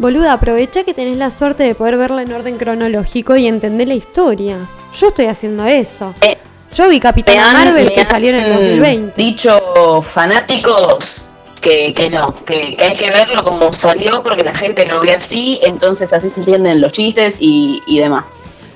Boluda, 0.00 0.32
aprovecha 0.32 0.82
que 0.82 0.94
tenés 0.94 1.18
la 1.18 1.30
suerte 1.30 1.62
de 1.62 1.74
poder 1.74 1.98
verla 1.98 2.22
en 2.22 2.32
orden 2.32 2.56
cronológico 2.56 3.36
y 3.36 3.46
entender 3.46 3.86
la 3.86 3.92
historia. 3.92 4.56
Yo 4.98 5.08
estoy 5.08 5.26
haciendo 5.26 5.66
eso. 5.66 6.14
Eh, 6.22 6.38
Yo 6.74 6.88
vi 6.88 6.98
Capitán 6.98 7.52
Marvel 7.52 7.92
que 7.92 8.06
salió 8.06 8.30
en 8.30 8.36
el 8.36 8.50
2020. 8.54 9.12
Dicho 9.22 10.02
fanáticos 10.10 11.26
que, 11.60 11.92
que 11.92 12.08
no, 12.08 12.34
que, 12.46 12.78
hay 12.80 12.96
que 12.96 13.10
verlo 13.10 13.44
como 13.44 13.74
salió 13.74 14.22
porque 14.22 14.42
la 14.42 14.54
gente 14.54 14.86
lo 14.86 15.02
ve 15.02 15.12
así, 15.12 15.60
entonces 15.62 16.10
así 16.14 16.30
se 16.30 16.40
entienden 16.40 16.80
los 16.80 16.92
chistes 16.92 17.34
y, 17.38 17.82
y 17.86 17.98
demás. 17.98 18.24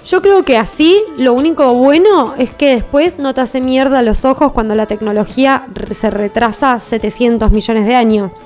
Yo 0.05 0.21
creo 0.21 0.45
que 0.45 0.59
así 0.59 1.03
lo 1.17 1.33
único 1.33 1.73
bueno 1.73 2.35
es 2.37 2.51
que 2.51 2.75
después 2.75 3.19
no 3.19 3.33
te 3.33 3.41
hace 3.41 3.63
mierda 3.63 4.03
los 4.03 4.27
ojos 4.27 4.53
cuando 4.53 4.75
la 4.75 4.85
tecnología 4.85 5.69
se 5.91 6.11
retrasa 6.11 6.79
700 6.81 7.51
millones 7.51 7.87
de 7.87 7.95
años. 7.95 8.43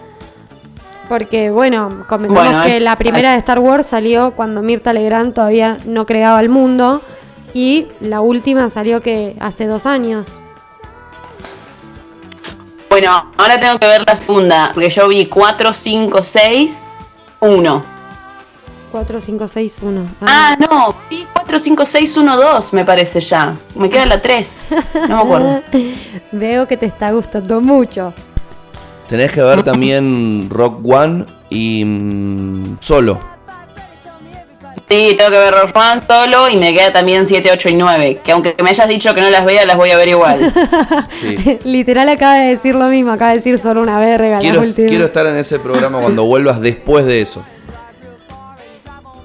Porque, 1.08 1.50
bueno, 1.50 2.04
comentamos 2.06 2.66
que 2.66 2.80
la 2.80 2.96
primera 2.96 3.32
de 3.32 3.38
Star 3.38 3.58
Wars 3.58 3.86
salió 3.86 4.32
cuando 4.32 4.62
Mirta 4.62 4.92
Legrand 4.92 5.32
todavía 5.34 5.78
no 5.86 6.04
creaba 6.04 6.40
el 6.40 6.48
mundo. 6.48 7.02
Y 7.54 7.86
la 8.00 8.20
última 8.20 8.68
salió 8.68 9.00
que 9.00 9.36
hace 9.40 9.66
dos 9.66 9.86
años. 9.86 10.26
Bueno, 12.90 13.30
ahora 13.36 13.60
tengo 13.60 13.78
que 13.78 13.86
ver 13.86 14.04
la 14.06 14.16
segunda, 14.16 14.70
porque 14.72 14.90
yo 14.90 15.08
vi 15.08 15.26
4, 15.26 15.72
5, 15.72 16.22
6, 16.22 16.72
1. 17.40 17.98
4, 18.90 19.20
5, 19.20 19.48
6, 19.48 19.78
1. 19.82 20.06
Ah, 20.22 20.56
no, 20.58 20.94
vi 21.10 21.26
4, 21.32 21.58
5, 21.58 21.84
6, 21.84 22.16
1, 22.16 22.36
2 22.36 22.72
me 22.72 22.84
parece 22.84 23.20
ya. 23.20 23.54
Me 23.74 23.90
queda 23.90 24.06
la 24.06 24.22
3. 24.22 24.66
No 25.08 25.16
me 25.16 25.22
acuerdo. 25.22 25.62
Veo 26.32 26.66
que 26.66 26.76
te 26.76 26.86
está 26.86 27.12
gustando 27.12 27.60
mucho. 27.60 28.14
Tenés 29.08 29.32
que 29.32 29.42
ver 29.42 29.62
también 29.64 30.48
Rock 30.50 30.80
One 30.84 31.24
y 31.50 31.84
mm, 31.84 32.76
Solo. 32.80 33.38
Sí, 34.88 35.14
tengo 35.18 35.30
que 35.30 35.38
ver 35.38 35.52
Rock 35.52 35.76
One 35.76 36.00
solo 36.06 36.48
y 36.48 36.56
me 36.56 36.72
queda 36.72 36.92
también 36.92 37.28
7, 37.28 37.50
8 37.52 37.68
y 37.68 37.74
9. 37.74 38.20
Que 38.24 38.32
aunque 38.32 38.54
me 38.62 38.70
hayas 38.70 38.88
dicho 38.88 39.14
que 39.14 39.20
no 39.20 39.28
las 39.28 39.44
vea, 39.44 39.66
las 39.66 39.76
voy 39.76 39.90
a 39.90 39.98
ver 39.98 40.08
igual. 40.08 40.50
Literal 41.64 42.08
acaba 42.08 42.36
de 42.36 42.56
decir 42.56 42.74
lo 42.74 42.86
mismo, 42.86 43.12
acaba 43.12 43.32
de 43.32 43.36
decir 43.36 43.58
solo 43.58 43.82
una 43.82 43.98
verga. 43.98 44.38
Quiero, 44.38 44.62
quiero 44.74 45.04
estar 45.04 45.26
en 45.26 45.36
ese 45.36 45.58
programa 45.58 46.00
cuando 46.00 46.24
vuelvas 46.24 46.60
después 46.62 47.04
de 47.04 47.20
eso. 47.20 47.44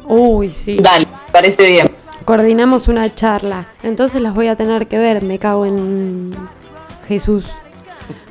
Uy, 0.06 0.52
sí. 0.52 0.78
Dale, 0.82 1.08
parece 1.32 1.66
bien. 1.66 1.92
Coordinamos 2.26 2.90
una 2.90 3.14
charla. 3.14 3.68
Entonces 3.84 4.22
las 4.22 4.34
voy 4.34 4.48
a 4.48 4.58
tener 4.58 4.88
que 4.88 4.98
ver. 4.98 5.24
Me 5.24 5.40
cago 5.40 5.66
en 5.66 6.36
Jesús. 7.08 7.46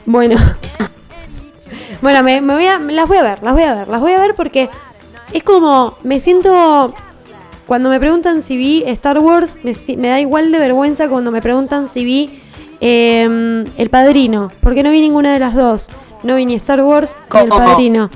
Bueno. 0.04 0.36
Bueno, 2.02 2.22
me, 2.24 2.40
voy 2.40 2.66
a, 2.66 2.80
las 2.80 3.08
voy 3.08 3.16
a 3.16 3.22
ver, 3.22 3.42
las 3.42 3.52
voy 3.54 3.62
a 3.62 3.74
ver. 3.74 3.88
Las 3.88 4.00
voy 4.00 4.12
a 4.12 4.18
ver 4.18 4.34
porque 4.34 4.68
es 5.32 5.42
como. 5.44 5.96
Me 6.02 6.20
siento. 6.20 6.92
Cuando 7.66 7.88
me 7.88 8.00
preguntan 8.00 8.42
si 8.42 8.56
vi 8.56 8.82
Star 8.88 9.20
Wars, 9.20 9.56
me, 9.62 10.08
da 10.08 10.20
igual 10.20 10.50
de 10.50 10.58
vergüenza 10.58 11.08
cuando 11.08 11.30
me 11.30 11.40
preguntan 11.40 11.88
si 11.88 12.04
vi 12.04 12.42
em, 12.80 13.64
El 13.78 13.88
Padrino. 13.88 14.50
Porque 14.60 14.82
no 14.82 14.90
vi 14.90 15.00
ninguna 15.00 15.32
de 15.32 15.38
las 15.38 15.54
dos. 15.54 15.88
No 16.24 16.34
vi 16.34 16.44
ni 16.44 16.54
Star 16.54 16.82
Wars 16.82 17.16
ni 17.32 17.40
El 17.40 17.48
Padrino. 17.48 18.10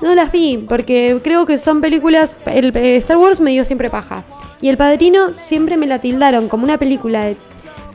No 0.00 0.14
las 0.14 0.32
vi, 0.32 0.64
porque 0.68 1.20
creo 1.22 1.44
que 1.44 1.58
son 1.58 1.82
películas. 1.82 2.36
El, 2.46 2.74
eh, 2.76 2.96
Star 2.96 3.18
Wars 3.18 3.40
me 3.40 3.50
dio 3.50 3.64
siempre 3.64 3.90
paja. 3.90 4.24
Y 4.62 4.70
El 4.70 4.78
Padrino 4.78 5.34
siempre 5.34 5.76
me 5.76 5.86
la 5.86 5.98
tildaron 5.98 6.48
como 6.48 6.64
una 6.64 6.78
película 6.78 7.24
de 7.24 7.36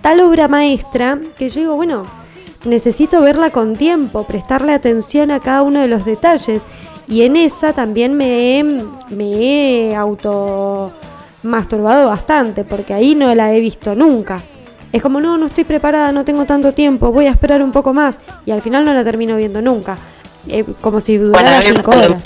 tal 0.01 0.19
obra 0.19 0.47
maestra 0.47 1.17
que 1.37 1.49
yo 1.49 1.61
digo, 1.61 1.75
bueno, 1.75 2.05
necesito 2.65 3.21
verla 3.21 3.49
con 3.51 3.75
tiempo, 3.75 4.25
prestarle 4.25 4.73
atención 4.73 5.31
a 5.31 5.39
cada 5.39 5.61
uno 5.63 5.81
de 5.81 5.87
los 5.87 6.05
detalles. 6.05 6.61
Y 7.07 7.23
en 7.23 7.35
esa 7.35 7.73
también 7.73 8.15
me 8.15 8.59
he, 8.59 8.63
me 9.09 9.25
he 9.89 9.95
auto 9.95 10.91
masturbado 11.43 12.07
bastante, 12.07 12.63
porque 12.63 12.93
ahí 12.93 13.13
no 13.15 13.33
la 13.35 13.53
he 13.53 13.59
visto 13.59 13.93
nunca. 13.95 14.41
Es 14.91 15.01
como, 15.01 15.19
no, 15.19 15.37
no 15.37 15.47
estoy 15.47 15.63
preparada, 15.63 16.11
no 16.11 16.23
tengo 16.23 16.45
tanto 16.45 16.73
tiempo, 16.73 17.11
voy 17.11 17.25
a 17.25 17.31
esperar 17.31 17.61
un 17.61 17.71
poco 17.71 17.93
más. 17.93 18.17
Y 18.45 18.51
al 18.51 18.61
final 18.61 18.85
no 18.85 18.93
la 18.93 19.03
termino 19.03 19.35
viendo 19.35 19.61
nunca. 19.61 19.97
eh, 20.47 20.63
como 20.81 20.99
si 21.01 21.17
durara 21.17 21.61
5 21.61 21.91
horas. 21.91 22.21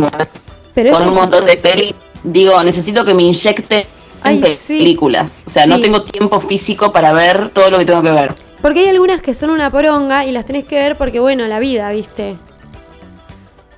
Pero 0.73 0.91
con 0.91 1.07
un 1.07 1.15
montón 1.15 1.45
de 1.45 1.57
pelis, 1.57 1.95
digo, 2.23 2.61
necesito 2.63 3.03
que 3.05 3.13
me 3.13 3.23
inyecte 3.23 3.87
en 4.23 4.41
películas. 4.67 5.29
O 5.47 5.51
sea, 5.51 5.65
no 5.65 5.79
tengo 5.81 6.03
tiempo 6.03 6.39
físico 6.41 6.91
para 6.91 7.13
ver 7.13 7.49
todo 7.49 7.71
lo 7.71 7.79
que 7.79 7.85
tengo 7.85 8.03
que 8.03 8.11
ver. 8.11 8.35
Porque 8.61 8.81
hay 8.81 8.89
algunas 8.89 9.21
que 9.21 9.35
son 9.35 9.49
una 9.51 9.69
poronga 9.69 10.25
y 10.25 10.31
las 10.31 10.45
tenés 10.45 10.65
que 10.65 10.75
ver 10.75 10.97
porque, 10.97 11.19
bueno, 11.19 11.45
la 11.47 11.59
vida, 11.59 11.89
¿viste? 11.91 12.37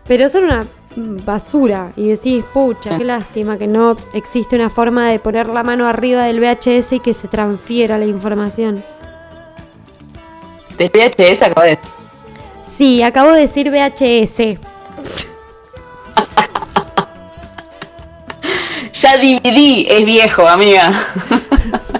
Pero 0.07 0.29
son 0.29 0.45
una 0.45 0.65
basura 0.95 1.91
y 1.95 2.09
decís, 2.09 2.43
pucha, 2.53 2.97
qué 2.97 3.03
lástima 3.03 3.57
que 3.57 3.67
no 3.67 3.95
existe 4.13 4.55
una 4.55 4.69
forma 4.69 5.07
de 5.09 5.19
poner 5.19 5.47
la 5.49 5.63
mano 5.63 5.87
arriba 5.87 6.23
del 6.23 6.39
VHS 6.39 6.93
y 6.93 6.99
que 6.99 7.13
se 7.13 7.27
transfiera 7.27 7.97
la 7.97 8.05
información. 8.05 8.83
¿De 10.77 10.87
VHS 10.89 11.41
acabo 11.41 11.65
de 11.65 11.77
Sí, 12.77 13.03
acabo 13.03 13.33
de 13.33 13.41
decir 13.41 13.69
VHS. 13.69 14.57
ya 18.93 19.17
dividí, 19.17 19.85
es 19.89 20.05
viejo, 20.05 20.47
amiga. 20.47 21.05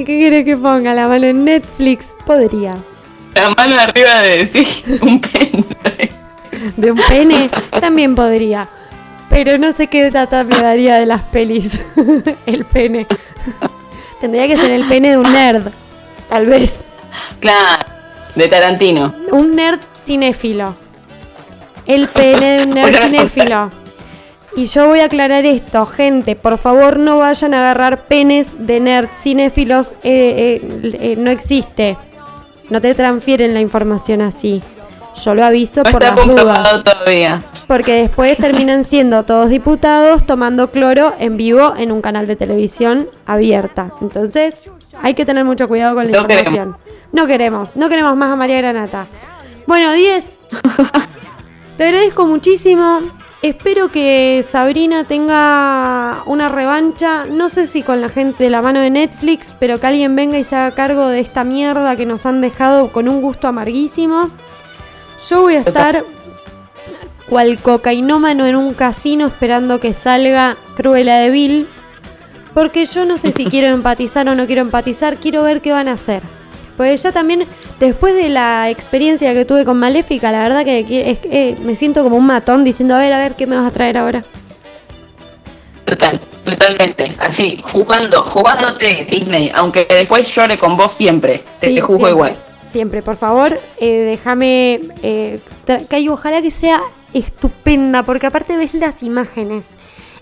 ¿Y 0.00 0.04
qué 0.04 0.18
quieres 0.18 0.46
que 0.46 0.56
ponga? 0.56 0.94
La 0.94 1.06
mano 1.06 1.26
en 1.26 1.44
Netflix 1.44 2.16
podría. 2.24 2.74
La 3.34 3.50
mano 3.50 3.78
arriba 3.78 4.22
de 4.22 4.38
decir 4.46 4.66
un 5.02 5.20
pene. 5.20 5.66
De 6.74 6.90
un 6.90 7.00
pene 7.06 7.50
también 7.82 8.14
podría. 8.14 8.66
Pero 9.28 9.58
no 9.58 9.74
sé 9.74 9.88
qué 9.88 10.10
data 10.10 10.42
me 10.42 10.58
daría 10.58 10.96
de 10.96 11.04
las 11.04 11.20
pelis. 11.24 11.78
el 12.46 12.64
pene. 12.64 13.06
Tendría 14.22 14.48
que 14.48 14.56
ser 14.56 14.70
el 14.70 14.88
pene 14.88 15.10
de 15.10 15.18
un 15.18 15.30
nerd. 15.30 15.70
Tal 16.30 16.46
vez. 16.46 16.80
Claro. 17.40 17.84
De 18.34 18.48
Tarantino. 18.48 19.14
Un 19.32 19.54
nerd 19.54 19.80
cinéfilo. 20.02 20.76
El 21.84 22.08
pene 22.08 22.52
de 22.52 22.62
un 22.62 22.70
nerd 22.70 22.96
cinéfilo. 23.02 23.70
Y 24.60 24.66
yo 24.66 24.88
voy 24.88 25.00
a 25.00 25.06
aclarar 25.06 25.46
esto, 25.46 25.86
gente, 25.86 26.36
por 26.36 26.58
favor 26.58 26.98
no 26.98 27.16
vayan 27.16 27.54
a 27.54 27.60
agarrar 27.60 28.04
penes 28.08 28.52
de 28.66 28.78
nerd 28.78 29.08
cinéfilos, 29.10 29.92
eh, 30.02 30.60
eh, 30.82 30.98
eh, 31.00 31.16
no 31.16 31.30
existe. 31.30 31.96
No 32.68 32.78
te 32.82 32.94
transfieren 32.94 33.54
la 33.54 33.62
información 33.62 34.20
así. 34.20 34.62
Yo 35.24 35.34
lo 35.34 35.46
aviso 35.46 35.82
por 35.82 36.02
las 36.02 36.14
dudas. 36.14 36.84
Todavía. 36.84 37.42
Porque 37.66 38.02
después 38.02 38.36
terminan 38.36 38.84
siendo 38.84 39.22
todos 39.22 39.48
diputados 39.48 40.26
tomando 40.26 40.70
cloro 40.70 41.14
en 41.18 41.38
vivo 41.38 41.72
en 41.78 41.90
un 41.90 42.02
canal 42.02 42.26
de 42.26 42.36
televisión 42.36 43.08
abierta. 43.24 43.94
Entonces, 44.02 44.60
hay 45.00 45.14
que 45.14 45.24
tener 45.24 45.46
mucho 45.46 45.68
cuidado 45.68 45.94
con 45.94 46.10
la 46.10 46.18
información. 46.18 46.76
No 47.12 47.26
queremos, 47.26 47.76
no 47.76 47.88
queremos 47.88 48.14
más 48.14 48.30
a 48.30 48.36
María 48.36 48.58
Granata. 48.58 49.06
Bueno, 49.66 49.94
10. 49.94 50.38
Te 51.78 51.84
agradezco 51.84 52.26
muchísimo. 52.26 53.00
Espero 53.42 53.90
que 53.90 54.44
Sabrina 54.46 55.04
tenga 55.04 56.22
una 56.26 56.48
revancha, 56.48 57.24
no 57.24 57.48
sé 57.48 57.66
si 57.66 57.82
con 57.82 58.02
la 58.02 58.10
gente 58.10 58.44
de 58.44 58.50
la 58.50 58.60
mano 58.60 58.80
de 58.80 58.90
Netflix, 58.90 59.54
pero 59.58 59.80
que 59.80 59.86
alguien 59.86 60.14
venga 60.14 60.38
y 60.38 60.44
se 60.44 60.56
haga 60.56 60.74
cargo 60.74 61.08
de 61.08 61.20
esta 61.20 61.42
mierda 61.42 61.96
que 61.96 62.04
nos 62.04 62.26
han 62.26 62.42
dejado 62.42 62.92
con 62.92 63.08
un 63.08 63.22
gusto 63.22 63.48
amarguísimo. 63.48 64.28
Yo 65.26 65.40
voy 65.40 65.54
a 65.54 65.60
estar 65.60 66.04
cual 67.30 67.58
cocainómano 67.62 68.46
en 68.46 68.56
un 68.56 68.74
casino 68.74 69.28
esperando 69.28 69.80
que 69.80 69.94
salga 69.94 70.58
Cruella 70.76 71.16
de 71.16 71.30
Vil, 71.30 71.68
porque 72.52 72.84
yo 72.84 73.06
no 73.06 73.16
sé 73.16 73.32
si 73.32 73.44
quiero 73.46 73.68
empatizar 73.68 74.28
o 74.28 74.34
no 74.34 74.46
quiero 74.46 74.60
empatizar, 74.60 75.16
quiero 75.16 75.42
ver 75.42 75.62
qué 75.62 75.72
van 75.72 75.88
a 75.88 75.92
hacer. 75.92 76.22
Pues 76.80 77.02
ya 77.02 77.12
también, 77.12 77.46
después 77.78 78.14
de 78.14 78.30
la 78.30 78.70
experiencia 78.70 79.34
que 79.34 79.44
tuve 79.44 79.66
con 79.66 79.78
Maléfica, 79.78 80.32
la 80.32 80.40
verdad 80.40 80.64
que, 80.64 81.54
me 81.60 81.76
siento 81.76 82.02
como 82.02 82.16
un 82.16 82.24
matón 82.24 82.64
diciendo, 82.64 82.94
a 82.94 82.98
ver, 82.98 83.12
a 83.12 83.18
ver, 83.18 83.36
¿qué 83.36 83.46
me 83.46 83.54
vas 83.54 83.66
a 83.66 83.70
traer 83.70 83.98
ahora? 83.98 84.24
Total, 85.84 86.18
totalmente. 86.42 87.14
Así, 87.18 87.60
jugando, 87.70 88.22
jugándote 88.22 89.06
Disney, 89.10 89.52
aunque 89.54 89.86
después 89.90 90.34
llore 90.34 90.58
con 90.58 90.78
vos 90.78 90.94
siempre, 90.96 91.44
te, 91.60 91.78
juzgo 91.82 92.08
igual. 92.08 92.38
Siempre, 92.70 93.02
por 93.02 93.16
favor, 93.16 93.60
eh, 93.76 94.16
déjame 94.16 94.80
eh, 95.02 95.38
que 95.86 96.08
ojalá 96.08 96.40
que 96.40 96.50
sea 96.50 96.80
estupenda, 97.12 98.04
porque 98.04 98.26
aparte 98.26 98.56
ves 98.56 98.72
las 98.72 99.02
imágenes 99.02 99.76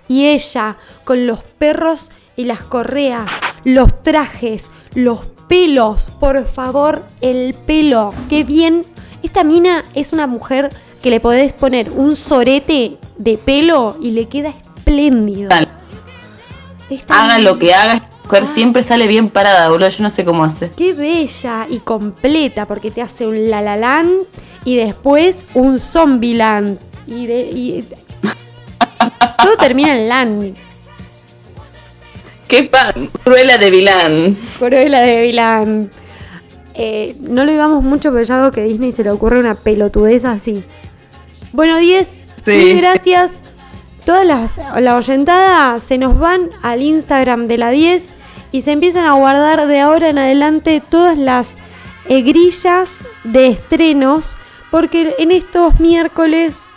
y 0.09 0.27
ella 0.27 0.77
con 1.05 1.25
los 1.29 1.45
perros 1.45 2.11
y 2.35 2.47
las 2.47 2.63
correas, 2.65 3.31
los 3.63 4.03
trajes, 4.03 4.65
los 4.95 5.38
pelos, 5.49 6.09
por 6.21 6.47
favor, 6.47 7.05
el 7.21 7.55
pelo. 7.55 8.13
Qué 8.29 8.45
bien. 8.45 8.85
Esta 9.23 9.43
mina 9.43 9.85
es 9.95 10.13
una 10.13 10.27
mujer 10.27 10.71
que 11.03 11.11
le 11.11 11.21
podés 11.21 11.53
poner 11.53 11.91
un 11.91 12.15
sorete 12.17 12.99
de 13.17 13.39
pelo 13.39 13.97
y 14.01 14.13
le 14.13 14.27
queda 14.27 14.51
espléndido. 14.51 15.51
Haga 17.09 17.39
lo 17.39 17.59
que 17.59 17.75
haga, 17.75 18.03
mujer 18.25 18.45
ah. 18.47 18.51
siempre 18.55 18.83
sale 18.83 19.07
bien 19.07 19.31
parada, 19.31 19.69
boludo. 19.69 19.89
Yo 19.89 20.03
no 20.03 20.11
sé 20.11 20.25
cómo 20.25 20.45
hace. 20.45 20.71
Qué 20.71 20.93
bella 20.93 21.67
y 21.69 21.79
completa, 21.79 22.67
porque 22.67 22.91
te 22.91 23.03
hace 23.03 23.27
un 23.27 23.51
la 23.51 23.61
la 23.63 24.05
y 24.65 24.77
después 24.77 25.45
un 25.55 25.79
zombieland. 25.79 26.79
Y, 27.07 27.27
de, 27.27 27.41
y 27.41 27.85
todo 29.43 29.57
termina 29.59 29.99
en 29.99 30.09
land. 30.09 30.68
¿Qué 32.49 32.65
pan? 32.65 33.11
Cruela 33.23 33.59
de 33.59 33.71
Vilán. 33.71 34.39
Cruela 34.59 35.01
de 35.01 35.21
Vilán. 35.21 35.91
Eh, 36.75 37.15
no 37.21 37.45
lo 37.45 37.53
digamos 37.53 37.85
mucho, 37.85 38.11
pero 38.11 38.23
ya 38.25 38.37
algo 38.37 38.51
que 38.51 38.63
a 38.63 38.65
Disney 38.65 38.91
se 38.93 39.05
le 39.05 39.11
ocurre 39.11 39.39
una 39.39 39.55
pelotudez 39.55 40.25
así. 40.25 40.65
Bueno, 41.53 41.77
10. 41.77 42.21
Mil 42.47 42.81
gracias. 42.81 43.41
Todas 44.07 44.25
las 44.25 44.57
la 44.81 44.97
oyentada 44.97 45.79
se 45.79 45.99
nos 45.99 46.19
van 46.19 46.49
al 46.63 46.83
Instagram 46.83 47.47
de 47.47 47.59
la 47.59 47.69
10 47.69 48.09
y 48.53 48.63
se 48.63 48.73
empiezan 48.73 49.05
a 49.05 49.13
guardar 49.13 49.67
de 49.67 49.81
ahora 49.81 50.09
en 50.09 50.19
adelante 50.19 50.83
todas 50.89 51.19
las 51.19 51.51
eh, 52.09 52.23
grillas 52.23 53.05
de 53.25 53.49
estrenos, 53.49 54.39
porque 54.71 55.15
en 55.19 55.33
estos 55.33 55.79
miércoles 55.81 56.71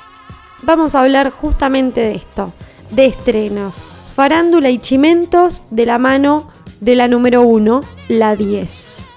vamos 0.64 0.94
a 0.94 1.02
hablar 1.02 1.30
justamente 1.30 2.02
de 2.02 2.16
esto, 2.16 2.54
de 2.90 3.06
estrenos. 3.06 3.82
Farándula 4.22 4.70
y 4.70 4.78
Chimentos 4.78 5.64
de 5.72 5.88
la 5.88 5.98
mano 5.98 6.48
de 6.80 6.96
la 6.96 7.08
número 7.08 7.42
1, 7.42 7.82
la 8.10 8.36
10. 8.36 9.08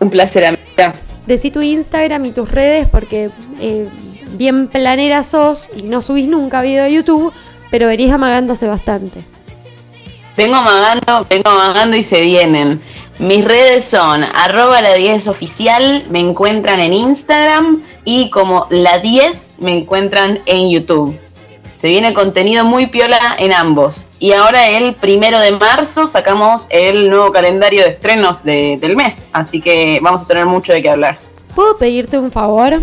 Un 0.00 0.10
placer, 0.10 0.44
amiga. 0.44 0.96
Decí 1.28 1.52
tu 1.52 1.62
Instagram 1.62 2.24
y 2.24 2.32
tus 2.32 2.50
redes 2.50 2.88
porque 2.88 3.30
eh, 3.60 3.88
bien 4.32 4.66
planera 4.66 5.22
sos 5.22 5.68
y 5.72 5.82
no 5.82 6.02
subís 6.02 6.26
nunca 6.26 6.62
video 6.62 6.82
de 6.82 6.94
YouTube, 6.94 7.32
pero 7.70 7.86
venís 7.86 8.10
amagándose 8.10 8.66
bastante. 8.66 9.20
Vengo 10.36 10.56
amagando, 10.56 11.24
vengo 11.30 11.50
amagando 11.50 11.96
y 11.96 12.02
se 12.02 12.22
vienen. 12.22 12.82
Mis 13.20 13.44
redes 13.44 13.84
son 13.84 14.24
arroba 14.24 14.82
la 14.82 14.94
10 14.94 15.28
oficial, 15.28 16.06
me 16.10 16.18
encuentran 16.18 16.80
en 16.80 16.92
Instagram 16.92 17.84
y 18.04 18.30
como 18.30 18.66
la 18.70 18.98
10 18.98 19.54
me 19.60 19.78
encuentran 19.78 20.40
en 20.46 20.70
YouTube. 20.70 21.16
Se 21.80 21.88
viene 21.88 22.12
contenido 22.12 22.62
muy 22.62 22.88
piola 22.88 23.36
en 23.38 23.54
ambos. 23.54 24.10
Y 24.18 24.32
ahora 24.32 24.68
el 24.68 24.94
primero 24.96 25.40
de 25.40 25.52
marzo 25.52 26.06
sacamos 26.06 26.66
el 26.68 27.08
nuevo 27.08 27.32
calendario 27.32 27.82
de 27.82 27.88
estrenos 27.88 28.44
del 28.44 28.96
mes. 28.96 29.30
Así 29.32 29.62
que 29.62 29.98
vamos 30.02 30.22
a 30.22 30.26
tener 30.26 30.44
mucho 30.44 30.74
de 30.74 30.82
qué 30.82 30.90
hablar. 30.90 31.18
¿Puedo 31.54 31.78
pedirte 31.78 32.18
un 32.18 32.30
favor? 32.30 32.82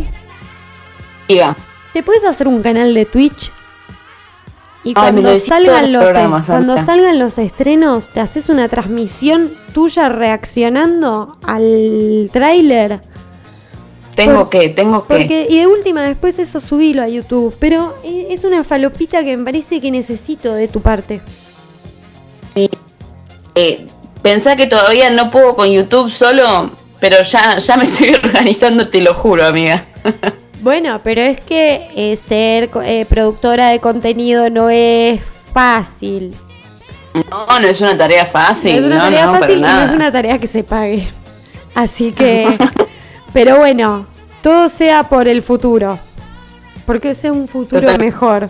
Diga. 1.27 1.55
¿Te 1.93 2.01
puedes 2.01 2.23
hacer 2.23 2.47
un 2.47 2.63
canal 2.63 2.95
de 2.95 3.05
Twitch? 3.05 3.51
Y 4.83 4.95
cuando 4.95 5.37
salgan 5.37 5.91
los 5.91 6.09
cuando 6.47 6.77
salgan 6.79 7.19
los 7.19 7.37
estrenos, 7.37 8.09
te 8.09 8.19
haces 8.19 8.49
una 8.49 8.67
transmisión 8.67 9.51
tuya 9.73 10.09
reaccionando 10.09 11.37
al 11.45 12.31
tráiler 12.33 13.01
tengo 14.17 14.49
que, 14.49 14.69
tengo 14.69 15.05
que. 15.05 15.15
Porque, 15.15 15.47
y 15.47 15.59
de 15.59 15.67
última, 15.67 16.01
después 16.01 16.39
eso 16.39 16.59
subilo 16.59 17.03
a 17.03 17.07
YouTube. 17.07 17.55
Pero 17.59 17.95
es 18.03 18.43
una 18.43 18.63
falopita 18.63 19.23
que 19.23 19.37
me 19.37 19.45
parece 19.45 19.79
que 19.79 19.91
necesito 19.91 20.53
de 20.55 20.67
tu 20.67 20.81
parte. 20.81 21.21
Sí. 22.55 22.69
Eh, 23.53 23.85
pensá 24.23 24.55
que 24.55 24.65
todavía 24.65 25.11
no 25.11 25.29
puedo 25.29 25.55
con 25.55 25.69
YouTube 25.69 26.11
solo, 26.11 26.71
pero 26.99 27.17
ya, 27.23 27.59
ya 27.59 27.77
me 27.77 27.83
estoy 27.91 28.15
organizando, 28.15 28.89
te 28.89 29.01
lo 29.01 29.13
juro, 29.13 29.45
amiga. 29.45 29.85
bueno, 30.61 30.99
pero 31.03 31.21
es 31.21 31.39
que 31.39 31.87
eh, 31.95 32.15
ser 32.17 32.71
eh, 32.83 33.05
productora 33.07 33.69
de 33.69 33.79
contenido 33.79 34.49
no 34.49 34.69
es 34.71 35.21
fácil. 35.53 36.35
No, 37.29 37.45
no 37.59 37.67
es 37.67 37.79
una 37.81 37.95
tarea 37.95 38.25
fácil. 38.25 38.73
No 38.73 38.79
es 38.79 38.85
una 38.85 38.99
tarea 38.99 39.31
fácil 39.31 39.57
y 39.59 39.61
no 39.61 39.81
es 39.83 39.91
una 39.91 40.11
tarea 40.11 40.37
que 40.39 40.47
se 40.47 40.63
pague. 40.63 41.07
Así 41.75 42.11
que 42.11 42.57
Pero 43.37 43.57
bueno, 43.59 44.07
todo 44.41 44.67
sea 44.67 45.03
por 45.03 45.27
el 45.27 45.43
futuro. 45.43 45.99
Porque 46.87 47.13
sea 47.13 47.31
un 47.31 47.47
futuro 47.47 47.95
mejor, 47.99 48.49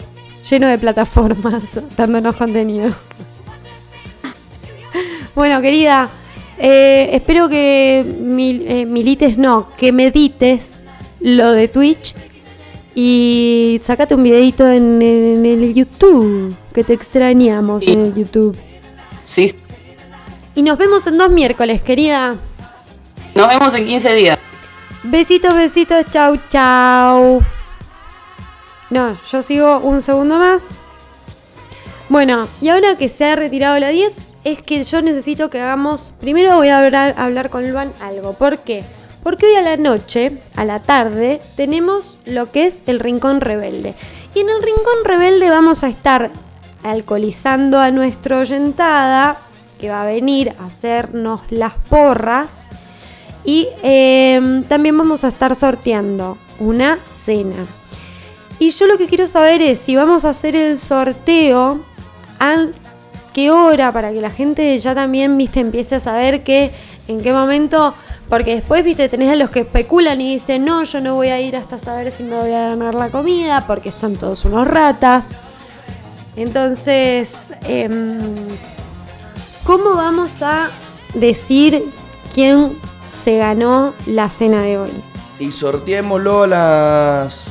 lleno 0.49 0.65
de 0.67 0.77
plataformas, 0.77 1.63
dándonos 1.97 2.37
contenido. 2.37 2.95
bueno, 5.35 5.61
querida, 5.61 6.09
eh, 6.57 7.09
espero 7.11 7.49
que 7.49 7.99
eh, 7.99 8.85
milites, 8.85 9.37
no, 9.37 9.67
que 9.75 9.91
medites 9.91 10.79
lo 11.19 11.51
de 11.51 11.67
Twitch 11.67 12.15
Y 12.95 13.81
sacate 13.83 14.15
un 14.15 14.23
videito 14.23 14.71
en, 14.71 15.01
el 15.01 15.73
YouTube, 15.73 16.55
que 16.73 16.85
te 16.85 16.93
extrañamos 16.93 17.85
en 17.85 18.05
el 18.05 18.13
YouTube. 18.13 18.57
Sí. 19.25 19.53
Y 20.55 20.61
nos 20.61 20.77
vemos 20.77 21.05
en 21.07 21.17
dos 21.17 21.29
miércoles, 21.29 21.81
querida. 21.81 22.37
Nos 23.35 23.49
vemos 23.49 23.75
en 23.75 23.85
15 23.85 24.13
días. 24.13 24.46
Besitos, 25.09 25.55
besitos, 25.55 26.05
chau, 26.11 26.37
chau. 26.49 27.41
No, 28.89 29.17
yo 29.31 29.41
sigo 29.41 29.79
un 29.79 30.01
segundo 30.01 30.37
más. 30.37 30.63
Bueno, 32.09 32.49
y 32.61 32.67
ahora 32.67 32.97
que 32.97 33.07
se 33.07 33.23
ha 33.23 33.37
retirado 33.37 33.79
la 33.79 33.87
10, 33.87 34.13
es 34.43 34.61
que 34.61 34.83
yo 34.83 35.01
necesito 35.01 35.49
que 35.49 35.61
hagamos. 35.61 36.13
Primero 36.19 36.57
voy 36.57 36.67
a 36.67 37.13
hablar, 37.15 37.49
con 37.49 37.71
Luan 37.71 37.93
algo. 38.01 38.33
¿Por 38.33 38.59
qué? 38.59 38.83
Porque 39.23 39.45
hoy 39.45 39.55
a 39.55 39.61
la 39.61 39.77
noche, 39.77 40.41
a 40.57 40.65
la 40.65 40.79
tarde, 40.81 41.39
tenemos 41.55 42.19
lo 42.25 42.51
que 42.51 42.65
es 42.65 42.79
el 42.85 42.99
Rincón 42.99 43.39
Rebelde. 43.39 43.95
Y 44.35 44.41
en 44.41 44.49
el 44.49 44.61
Rincón 44.61 45.05
Rebelde 45.05 45.49
vamos 45.49 45.85
a 45.85 45.87
estar 45.87 46.31
alcoholizando 46.83 47.79
a 47.79 47.91
nuestra 47.91 48.39
oyentada, 48.39 49.39
que 49.79 49.89
va 49.89 50.01
a 50.01 50.05
venir 50.05 50.53
a 50.59 50.65
hacernos 50.65 51.43
las 51.49 51.75
porras. 51.85 52.66
Y 53.47 53.69
em, 53.81 54.65
también 54.65 54.97
vamos 54.97 55.23
a 55.23 55.29
estar 55.29 55.55
sorteando 55.55 56.37
una 56.59 56.99
cena. 57.23 57.65
Y 58.59 58.71
yo 58.71 58.87
lo 58.87 58.97
que 58.97 59.07
quiero 59.07 59.25
saber 59.25 59.61
es 59.61 59.79
si 59.79 59.95
vamos 59.95 60.25
a 60.25 60.31
hacer 60.31 60.53
el 60.53 60.77
sorteo, 60.77 61.79
a 62.41 62.65
qué 63.33 63.49
hora, 63.49 63.93
para 63.93 64.11
que 64.11 64.19
la 64.19 64.31
gente 64.31 64.77
ya 64.77 64.93
también 64.93 65.37
viste, 65.37 65.61
empiece 65.61 65.95
a 65.95 66.01
saber 66.01 66.43
que 66.43 66.71
en 67.07 67.21
qué 67.21 67.31
momento, 67.31 67.93
porque 68.27 68.55
después 68.55 68.83
viste, 68.83 69.07
tenés 69.07 69.31
a 69.31 69.37
los 69.37 69.49
que 69.49 69.61
especulan 69.61 70.19
y 70.19 70.33
dicen, 70.33 70.65
no, 70.65 70.83
yo 70.83 70.99
no 70.99 71.15
voy 71.15 71.29
a 71.29 71.39
ir 71.39 71.55
hasta 71.55 71.79
saber 71.79 72.11
si 72.11 72.23
me 72.23 72.35
voy 72.35 72.51
a 72.51 72.67
ganar 72.67 72.95
la 72.95 73.11
comida, 73.11 73.63
porque 73.65 73.93
son 73.93 74.17
todos 74.17 74.43
unos 74.43 74.67
ratas. 74.67 75.29
Entonces, 76.35 77.33
em, 77.61 78.19
¿cómo 79.63 79.95
vamos 79.95 80.41
a 80.41 80.69
decir 81.13 81.81
quién 82.35 82.75
se 83.27 83.35
ganó 83.35 83.93
la 84.05 84.29
cena 84.29 84.61
de 84.61 84.77
hoy? 84.77 85.03
Y 85.37 85.51
sorteémoslo 85.51 86.43
a 86.43 86.47
las. 86.47 87.49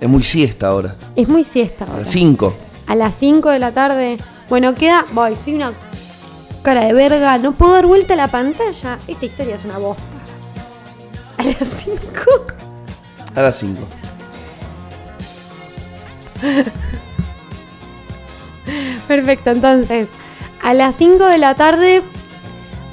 Es 0.00 0.08
muy 0.08 0.24
siesta 0.24 0.66
ahora. 0.66 0.96
Es 1.14 1.28
muy 1.28 1.44
siesta 1.44 1.84
ahora. 1.84 1.98
A 1.98 2.00
las 2.00 2.08
5. 2.08 2.54
A 2.88 2.96
las 2.96 3.14
5 3.14 3.50
de 3.50 3.60
la 3.60 3.70
tarde. 3.70 4.18
Bueno, 4.48 4.74
queda. 4.74 5.04
Voy, 5.12 5.36
soy 5.36 5.54
una 5.54 5.74
cara 6.64 6.86
de 6.86 6.92
verga. 6.92 7.38
No 7.38 7.52
puedo 7.52 7.74
dar 7.74 7.86
vuelta 7.86 8.14
a 8.14 8.16
la 8.16 8.26
pantalla. 8.26 8.98
Esta 9.06 9.26
historia 9.26 9.54
es 9.54 9.64
una 9.64 9.78
bosta. 9.78 10.02
A 11.38 11.44
las 11.44 11.56
5. 11.84 12.00
A 13.36 13.42
las 13.42 13.56
5. 13.60 13.80
Perfecto, 19.06 19.50
entonces, 19.50 20.08
a 20.60 20.74
las 20.74 20.96
5 20.96 21.26
de 21.26 21.38
la 21.38 21.54
tarde 21.54 22.02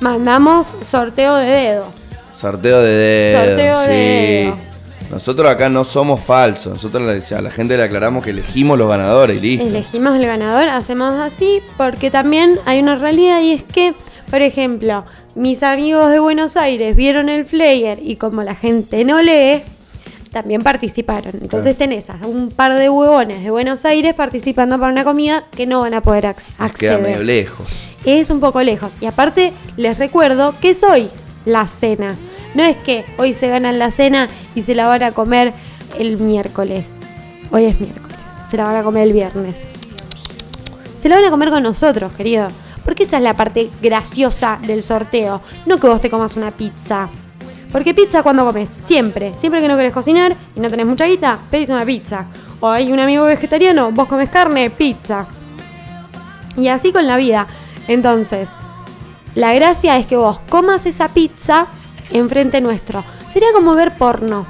mandamos 0.01 0.73
sorteo 0.83 1.35
de 1.35 1.45
dedo. 1.45 1.85
Sorteo 2.33 2.81
de 2.81 2.91
dedo. 2.91 3.45
Sorteo 3.45 3.79
de 3.81 3.87
dedo. 3.87 4.69
Nosotros 5.09 5.51
acá 5.51 5.69
no 5.69 5.83
somos 5.83 6.21
falsos. 6.21 6.73
Nosotros 6.73 7.31
a 7.31 7.41
la 7.41 7.49
gente 7.49 7.75
le 7.75 7.83
aclaramos 7.83 8.23
que 8.23 8.29
elegimos 8.29 8.77
los 8.77 8.87
ganadores 8.87 9.37
y 9.37 9.39
listo. 9.39 9.65
Elegimos 9.65 10.15
el 10.15 10.25
ganador, 10.25 10.69
hacemos 10.69 11.15
así, 11.15 11.61
porque 11.77 12.11
también 12.11 12.59
hay 12.65 12.79
una 12.79 12.95
realidad 12.95 13.41
y 13.41 13.53
es 13.53 13.63
que, 13.63 13.95
por 14.29 14.41
ejemplo, 14.41 15.05
mis 15.33 15.63
amigos 15.63 16.11
de 16.11 16.19
Buenos 16.19 16.57
Aires 16.57 16.95
vieron 16.95 17.27
el 17.27 17.45
flyer 17.45 17.99
y 18.03 18.17
como 18.17 18.43
la 18.43 18.53
gente 18.53 19.03
no 19.03 19.19
lee, 19.21 19.63
también 20.31 20.61
participaron. 20.61 21.33
Entonces 21.41 21.75
tenés 21.75 22.11
a 22.11 22.19
un 22.27 22.49
par 22.49 22.75
de 22.75 22.87
huevones 22.87 23.43
de 23.43 23.49
Buenos 23.49 23.85
Aires 23.85 24.13
participando 24.13 24.77
para 24.77 24.91
una 24.91 25.03
comida 25.03 25.45
que 25.55 25.65
no 25.65 25.81
van 25.81 25.95
a 25.95 26.01
poder 26.01 26.27
acceder. 26.27 26.71
Queda 26.73 26.99
medio 26.99 27.23
lejos. 27.23 27.67
Es 28.05 28.29
un 28.29 28.39
poco 28.39 28.61
lejos. 28.61 28.93
Y 29.01 29.05
aparte, 29.05 29.53
les 29.77 29.97
recuerdo 29.97 30.55
que 30.59 30.71
es 30.71 30.83
hoy 30.83 31.09
la 31.45 31.67
cena. 31.67 32.15
No 32.55 32.63
es 32.63 32.77
que 32.77 33.05
hoy 33.17 33.33
se 33.33 33.47
ganan 33.47 33.79
la 33.79 33.91
cena 33.91 34.27
y 34.55 34.63
se 34.63 34.75
la 34.75 34.87
van 34.87 35.03
a 35.03 35.11
comer 35.11 35.53
el 35.97 36.17
miércoles. 36.17 36.99
Hoy 37.51 37.65
es 37.65 37.79
miércoles. 37.79 38.17
Se 38.49 38.57
la 38.57 38.63
van 38.63 38.75
a 38.75 38.83
comer 38.83 39.03
el 39.03 39.13
viernes. 39.13 39.67
Se 40.99 41.09
la 41.09 41.15
van 41.15 41.25
a 41.25 41.31
comer 41.31 41.49
con 41.49 41.63
nosotros, 41.63 42.11
querido. 42.13 42.47
Porque 42.83 43.03
esa 43.03 43.17
es 43.17 43.23
la 43.23 43.35
parte 43.35 43.69
graciosa 43.81 44.59
del 44.65 44.81
sorteo. 44.81 45.41
No 45.65 45.77
que 45.79 45.87
vos 45.87 46.01
te 46.01 46.09
comas 46.09 46.35
una 46.35 46.51
pizza 46.51 47.09
porque 47.71 47.93
pizza 47.93 48.23
cuando 48.23 48.45
comes, 48.45 48.69
siempre. 48.69 49.33
Siempre 49.37 49.61
que 49.61 49.67
no 49.67 49.77
querés 49.77 49.93
cocinar 49.93 50.35
y 50.55 50.59
no 50.59 50.69
tenés 50.69 50.85
mucha 50.85 51.05
guita, 51.05 51.37
pedís 51.51 51.69
una 51.69 51.85
pizza. 51.85 52.25
O 52.59 52.67
hay 52.67 52.91
un 52.91 52.99
amigo 52.99 53.25
vegetariano, 53.25 53.91
vos 53.91 54.07
comes 54.07 54.29
carne, 54.29 54.69
pizza. 54.69 55.27
Y 56.57 56.67
así 56.67 56.91
con 56.91 57.05
la 57.05 57.15
vida. 57.17 57.45
Entonces, 57.89 58.47
la 59.33 59.51
gracia 59.51 59.97
es 59.97 60.05
que 60.05 60.15
vos 60.15 60.39
comas 60.47 60.85
esa 60.85 61.07
pizza 61.09 61.65
enfrente 62.11 62.61
nuestro. 62.61 63.03
Sería 63.27 63.49
como 63.51 63.73
ver 63.73 63.97
porno. 63.97 64.45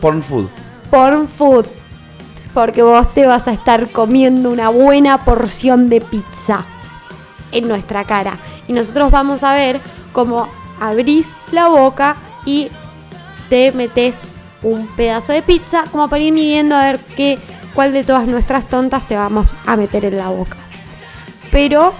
Porn 0.00 0.24
food. 0.24 0.46
Porn 0.90 1.28
food. 1.28 1.66
Porque 2.52 2.82
vos 2.82 3.14
te 3.14 3.26
vas 3.26 3.46
a 3.46 3.52
estar 3.52 3.88
comiendo 3.92 4.50
una 4.50 4.70
buena 4.70 5.24
porción 5.24 5.88
de 5.88 6.00
pizza 6.00 6.64
en 7.52 7.68
nuestra 7.68 8.02
cara. 8.02 8.38
Y 8.66 8.72
nosotros 8.72 9.12
vamos 9.12 9.44
a 9.44 9.54
ver 9.54 9.80
cómo 10.12 10.48
abrís 10.80 11.28
la 11.52 11.68
boca 11.68 12.16
y 12.44 12.72
te 13.48 13.70
metes 13.70 14.16
un 14.64 14.88
pedazo 14.96 15.32
de 15.32 15.42
pizza 15.42 15.84
como 15.92 16.08
para 16.08 16.24
ir 16.24 16.32
midiendo 16.32 16.74
a 16.74 16.90
ver 16.90 16.98
qué, 17.16 17.38
cuál 17.72 17.92
de 17.92 18.02
todas 18.02 18.26
nuestras 18.26 18.66
tontas 18.66 19.06
te 19.06 19.16
vamos 19.16 19.54
a 19.64 19.76
meter 19.76 20.06
en 20.06 20.16
la 20.16 20.28
boca. 20.28 20.65
Pero 21.50 21.92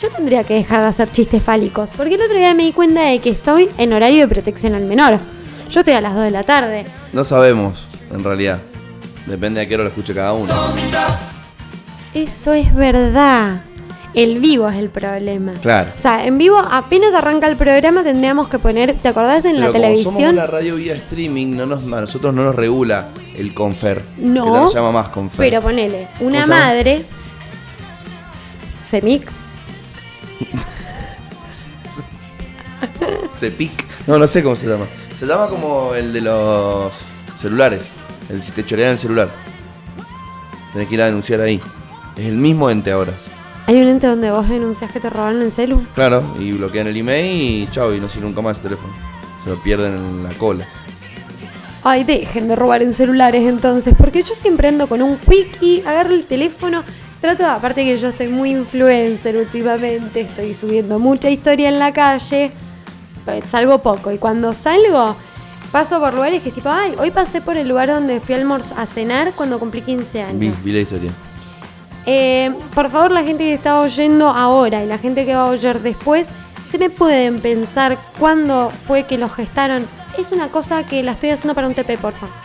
yo 0.00 0.10
tendría 0.10 0.44
que 0.44 0.54
dejar 0.54 0.82
de 0.82 0.88
hacer 0.88 1.10
chistes 1.10 1.42
fálicos, 1.42 1.92
porque 1.96 2.14
el 2.14 2.22
otro 2.22 2.36
día 2.36 2.54
me 2.54 2.64
di 2.64 2.72
cuenta 2.72 3.02
de 3.02 3.20
que 3.20 3.30
estoy 3.30 3.68
en 3.78 3.92
horario 3.92 4.20
de 4.20 4.28
protección 4.28 4.74
al 4.74 4.84
menor. 4.84 5.18
Yo 5.70 5.80
estoy 5.80 5.94
a 5.94 6.00
las 6.00 6.14
2 6.14 6.24
de 6.24 6.30
la 6.30 6.42
tarde. 6.42 6.86
No 7.12 7.24
sabemos, 7.24 7.88
en 8.12 8.22
realidad. 8.22 8.58
Depende 9.26 9.60
de 9.60 9.68
qué 9.68 9.74
hora 9.74 9.84
lo 9.84 9.88
escuche 9.88 10.14
cada 10.14 10.32
uno. 10.34 10.52
Eso 12.12 12.52
es 12.52 12.74
verdad. 12.74 13.62
El 14.14 14.38
vivo 14.38 14.68
es 14.68 14.76
el 14.76 14.90
problema. 14.90 15.52
Claro. 15.60 15.90
O 15.96 15.98
sea, 15.98 16.24
en 16.24 16.38
vivo 16.38 16.58
apenas 16.58 17.12
arranca 17.14 17.48
el 17.48 17.56
programa 17.56 18.04
tendríamos 18.04 18.48
que 18.48 18.60
poner, 18.60 18.94
¿te 18.94 19.08
acordás 19.08 19.44
en 19.44 19.58
la 19.58 19.72
televisión? 19.72 20.14
Como 20.14 20.26
somos 20.26 20.32
una 20.32 20.46
radio 20.46 20.76
vía 20.76 20.94
streaming, 20.94 21.56
no 21.56 21.66
nos, 21.66 21.82
a 21.82 22.00
nosotros 22.00 22.32
no 22.32 22.44
nos 22.44 22.54
regula 22.54 23.08
el 23.36 23.52
confer. 23.54 24.04
No. 24.18 24.44
Que 24.44 24.50
no 24.50 24.68
se 24.68 24.76
llama 24.76 24.92
más 24.92 25.08
confer. 25.08 25.38
Pero 25.38 25.62
ponele, 25.62 26.08
una 26.20 26.46
madre. 26.46 27.04
Semic. 28.94 29.26
Sepic. 33.28 33.84
No, 34.06 34.20
no 34.20 34.28
sé 34.28 34.40
cómo 34.40 34.54
se 34.54 34.68
llama. 34.68 34.86
Se 35.12 35.26
llama 35.26 35.48
como 35.48 35.96
el 35.96 36.12
de 36.12 36.20
los 36.20 36.96
celulares. 37.40 37.88
El 38.28 38.40
si 38.40 38.52
te 38.52 38.64
chorean 38.64 38.92
el 38.92 38.98
celular. 38.98 39.30
Tenés 40.72 40.88
que 40.88 40.94
ir 40.94 41.02
a 41.02 41.06
denunciar 41.06 41.40
ahí. 41.40 41.60
Es 42.16 42.26
el 42.26 42.36
mismo 42.36 42.70
ente 42.70 42.92
ahora. 42.92 43.10
Hay 43.66 43.82
un 43.82 43.88
ente 43.88 44.06
donde 44.06 44.30
vos 44.30 44.48
denuncias 44.48 44.92
que 44.92 45.00
te 45.00 45.10
robaron 45.10 45.42
el 45.42 45.50
celu. 45.50 45.84
Claro, 45.96 46.22
y 46.38 46.52
bloquean 46.52 46.86
el 46.86 46.96
email 46.96 47.64
y 47.64 47.68
chao, 47.72 47.92
y 47.92 47.98
no 47.98 48.08
sirve 48.08 48.26
nunca 48.26 48.42
más 48.42 48.58
el 48.58 48.62
teléfono. 48.62 48.94
Se 49.42 49.50
lo 49.50 49.56
pierden 49.56 49.92
en 49.92 50.22
la 50.22 50.34
cola. 50.34 50.68
Ay, 51.82 52.04
dejen 52.04 52.46
de 52.46 52.54
robar 52.54 52.80
en 52.82 52.94
celulares 52.94 53.42
entonces, 53.42 53.92
porque 53.98 54.22
yo 54.22 54.36
siempre 54.36 54.68
ando 54.68 54.86
con 54.86 55.02
un 55.02 55.18
quickie, 55.18 55.82
agarro 55.84 56.14
el 56.14 56.26
teléfono, 56.26 56.84
trato, 57.24 57.46
aparte 57.46 57.84
que 57.84 57.96
yo 57.96 58.08
estoy 58.08 58.28
muy 58.28 58.50
influencer 58.50 59.38
últimamente, 59.38 60.20
estoy 60.20 60.52
subiendo 60.52 60.98
mucha 60.98 61.30
historia 61.30 61.70
en 61.70 61.78
la 61.78 61.90
calle, 61.90 62.50
pues, 63.24 63.46
salgo 63.48 63.78
poco, 63.78 64.12
y 64.12 64.18
cuando 64.18 64.52
salgo, 64.52 65.16
paso 65.72 65.98
por 66.00 66.12
lugares 66.12 66.42
que 66.42 66.50
es 66.50 66.54
tipo, 66.54 66.68
ay, 66.68 66.94
hoy 66.98 67.10
pasé 67.10 67.40
por 67.40 67.56
el 67.56 67.66
lugar 67.66 67.88
donde 67.88 68.20
fui 68.20 68.34
a 68.34 68.86
cenar 68.86 69.32
cuando 69.34 69.58
cumplí 69.58 69.80
15 69.80 70.22
años. 70.22 70.62
vi 70.62 70.72
la 70.72 70.80
historia. 70.80 71.10
Eh, 72.04 72.54
por 72.74 72.90
favor, 72.90 73.10
la 73.10 73.22
gente 73.22 73.44
que 73.44 73.54
está 73.54 73.80
oyendo 73.80 74.28
ahora 74.28 74.84
y 74.84 74.86
la 74.86 74.98
gente 74.98 75.24
que 75.24 75.34
va 75.34 75.44
a 75.44 75.46
oír 75.46 75.80
después, 75.80 76.30
¿se 76.70 76.76
me 76.76 76.90
pueden 76.90 77.40
pensar 77.40 77.96
cuándo 78.18 78.70
fue 78.86 79.04
que 79.04 79.16
lo 79.16 79.30
gestaron? 79.30 79.86
Es 80.18 80.30
una 80.30 80.48
cosa 80.48 80.84
que 80.84 81.02
la 81.02 81.12
estoy 81.12 81.30
haciendo 81.30 81.54
para 81.54 81.68
un 81.68 81.74
TP, 81.74 81.96
por 81.96 82.12
favor. 82.12 82.43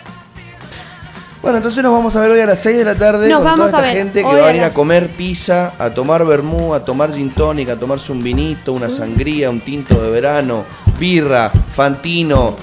Bueno, 1.42 1.58
entonces 1.58 1.82
nos 1.82 1.94
vamos 1.94 2.14
a 2.16 2.22
ver 2.22 2.32
hoy 2.32 2.40
a 2.42 2.46
las 2.46 2.60
6 2.60 2.78
de 2.78 2.86
la 2.86 2.96
tarde 2.96 3.32
con 3.32 3.44
toda 3.44 3.66
esta 3.68 3.84
gente 3.84 4.20
que 4.20 4.28
va 4.28 4.44
a 4.44 4.48
venir 4.48 4.64
a 4.64 4.74
comer 4.74 5.10
pizza, 5.10 5.74
a 5.80 5.90
tomar 5.92 6.26
vermú, 6.26 6.74
a 6.74 6.84
tomar 6.84 7.14
gin 7.14 7.32
tonic, 7.32 7.70
a 7.70 7.78
tomarse 7.78 8.12
un 8.12 8.22
vinito, 8.22 8.74
una 8.74 8.90
sangría, 8.90 9.50
un 9.50 9.62
tinto 9.62 10.02
de 10.02 10.10
verano, 10.10 10.66
birra, 11.00 11.50
fantino, 11.50 12.56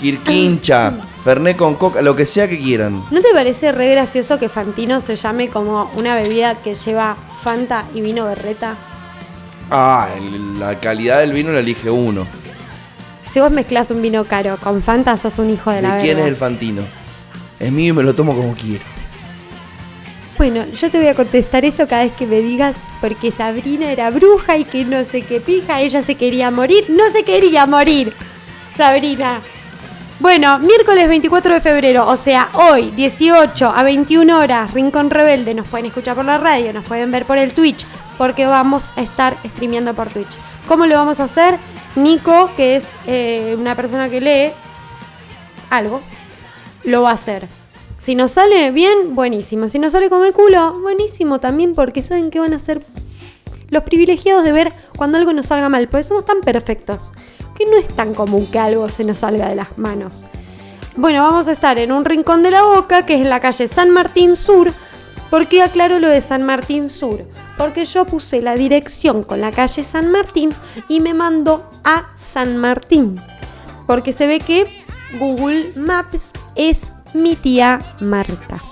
quirquincha. 0.00 0.92
Ferné 1.24 1.54
con 1.54 1.74
coca, 1.74 2.00
lo 2.00 2.16
que 2.16 2.24
sea 2.24 2.48
que 2.48 2.58
quieran. 2.58 3.04
¿No 3.10 3.20
te 3.20 3.28
parece 3.34 3.72
re 3.72 3.90
gracioso 3.90 4.38
que 4.38 4.48
Fantino 4.48 5.02
se 5.02 5.16
llame 5.16 5.50
como 5.50 5.90
una 5.94 6.14
bebida 6.14 6.54
que 6.54 6.74
lleva 6.74 7.14
Fanta 7.42 7.84
y 7.94 8.00
vino 8.00 8.24
berreta? 8.24 8.74
Ah, 9.70 10.08
la 10.58 10.76
calidad 10.80 11.20
del 11.20 11.34
vino 11.34 11.52
la 11.52 11.60
elige 11.60 11.90
uno. 11.90 12.26
Si 13.30 13.38
vos 13.38 13.50
mezclas 13.50 13.90
un 13.90 14.00
vino 14.00 14.24
caro 14.24 14.56
con 14.56 14.82
Fanta, 14.82 15.18
sos 15.18 15.38
un 15.38 15.50
hijo 15.50 15.70
de, 15.70 15.82
la 15.82 15.96
¿De 15.96 16.02
quién 16.02 16.18
es 16.20 16.26
el 16.26 16.36
Fantino? 16.36 16.99
Es 17.60 17.70
mío 17.70 17.92
y 17.92 17.96
me 17.96 18.02
lo 18.02 18.14
tomo 18.14 18.34
como 18.34 18.54
quiero. 18.54 18.84
Bueno, 20.38 20.64
yo 20.72 20.90
te 20.90 20.98
voy 20.98 21.08
a 21.08 21.14
contestar 21.14 21.66
eso 21.66 21.86
cada 21.86 22.04
vez 22.04 22.14
que 22.14 22.26
me 22.26 22.40
digas 22.40 22.74
porque 23.02 23.30
Sabrina 23.30 23.92
era 23.92 24.08
bruja 24.08 24.56
y 24.56 24.64
que 24.64 24.86
no 24.86 25.04
sé 25.04 25.20
qué 25.20 25.38
pija, 25.38 25.82
ella 25.82 26.02
se 26.02 26.14
quería 26.14 26.50
morir, 26.50 26.86
no 26.88 27.10
se 27.12 27.24
quería 27.24 27.66
morir. 27.66 28.14
Sabrina. 28.74 29.40
Bueno, 30.18 30.58
miércoles 30.58 31.08
24 31.08 31.54
de 31.54 31.60
febrero, 31.60 32.06
o 32.06 32.16
sea, 32.16 32.48
hoy, 32.54 32.90
18 32.90 33.72
a 33.74 33.82
21 33.82 34.38
horas, 34.38 34.72
Rincón 34.72 35.10
Rebelde, 35.10 35.54
nos 35.54 35.66
pueden 35.66 35.86
escuchar 35.86 36.14
por 36.16 36.24
la 36.24 36.38
radio, 36.38 36.72
nos 36.72 36.84
pueden 36.84 37.10
ver 37.10 37.24
por 37.24 37.38
el 37.38 37.52
Twitch, 37.52 37.86
porque 38.18 38.46
vamos 38.46 38.90
a 38.96 39.02
estar 39.02 39.36
streameando 39.46 39.94
por 39.94 40.08
Twitch. 40.08 40.38
¿Cómo 40.68 40.86
lo 40.86 40.94
vamos 40.94 41.20
a 41.20 41.24
hacer? 41.24 41.58
Nico, 41.96 42.50
que 42.56 42.76
es 42.76 42.88
eh, 43.06 43.56
una 43.58 43.74
persona 43.74 44.08
que 44.08 44.20
lee 44.20 44.52
algo, 45.70 46.02
lo 46.84 47.02
va 47.02 47.10
a 47.10 47.14
hacer. 47.14 47.48
Si 47.98 48.14
nos 48.14 48.32
sale 48.32 48.70
bien, 48.70 49.14
buenísimo. 49.14 49.68
Si 49.68 49.78
nos 49.78 49.92
sale 49.92 50.08
como 50.08 50.24
el 50.24 50.32
culo, 50.32 50.80
buenísimo 50.80 51.38
también, 51.38 51.74
porque 51.74 52.02
saben 52.02 52.30
que 52.30 52.40
van 52.40 52.54
a 52.54 52.58
ser 52.58 52.82
los 53.68 53.82
privilegiados 53.84 54.42
de 54.42 54.52
ver 54.52 54.72
cuando 54.96 55.18
algo 55.18 55.32
nos 55.32 55.46
salga 55.46 55.68
mal, 55.68 55.86
porque 55.88 56.04
somos 56.04 56.24
tan 56.24 56.40
perfectos 56.40 57.12
que 57.56 57.66
no 57.66 57.76
es 57.76 57.88
tan 57.88 58.14
común 58.14 58.46
que 58.46 58.58
algo 58.58 58.88
se 58.88 59.04
nos 59.04 59.18
salga 59.18 59.48
de 59.48 59.54
las 59.54 59.76
manos. 59.76 60.26
Bueno, 60.96 61.22
vamos 61.22 61.46
a 61.46 61.52
estar 61.52 61.78
en 61.78 61.92
un 61.92 62.04
rincón 62.04 62.42
de 62.42 62.50
la 62.50 62.62
boca, 62.62 63.04
que 63.04 63.20
es 63.20 63.26
la 63.26 63.40
calle 63.40 63.68
San 63.68 63.90
Martín 63.90 64.34
Sur. 64.34 64.72
¿Por 65.28 65.46
qué 65.46 65.62
aclaro 65.62 66.00
lo 66.00 66.08
de 66.08 66.22
San 66.22 66.42
Martín 66.42 66.90
Sur? 66.90 67.24
Porque 67.56 67.84
yo 67.84 68.06
puse 68.06 68.40
la 68.40 68.54
dirección 68.54 69.22
con 69.22 69.40
la 69.40 69.50
calle 69.50 69.84
San 69.84 70.10
Martín 70.10 70.52
y 70.88 71.00
me 71.00 71.14
mandó 71.14 71.70
a 71.84 72.10
San 72.16 72.56
Martín. 72.56 73.20
Porque 73.86 74.12
se 74.12 74.26
ve 74.26 74.40
que 74.40 74.79
Google 75.18 75.72
Maps 75.76 76.32
es 76.54 76.92
mi 77.14 77.36
tía 77.36 77.80
Marta. 78.00 78.62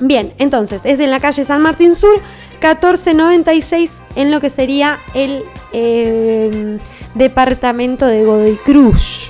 Bien, 0.00 0.32
entonces 0.38 0.82
es 0.84 1.00
en 1.00 1.10
la 1.10 1.20
calle 1.20 1.44
San 1.44 1.62
Martín 1.62 1.96
Sur, 1.96 2.20
1496, 2.60 3.92
en 4.14 4.30
lo 4.30 4.40
que 4.40 4.50
sería 4.50 4.98
el 5.14 5.44
eh, 5.72 6.78
departamento 7.14 8.06
de 8.06 8.24
Godoy 8.24 8.56
Cruz. 8.64 9.28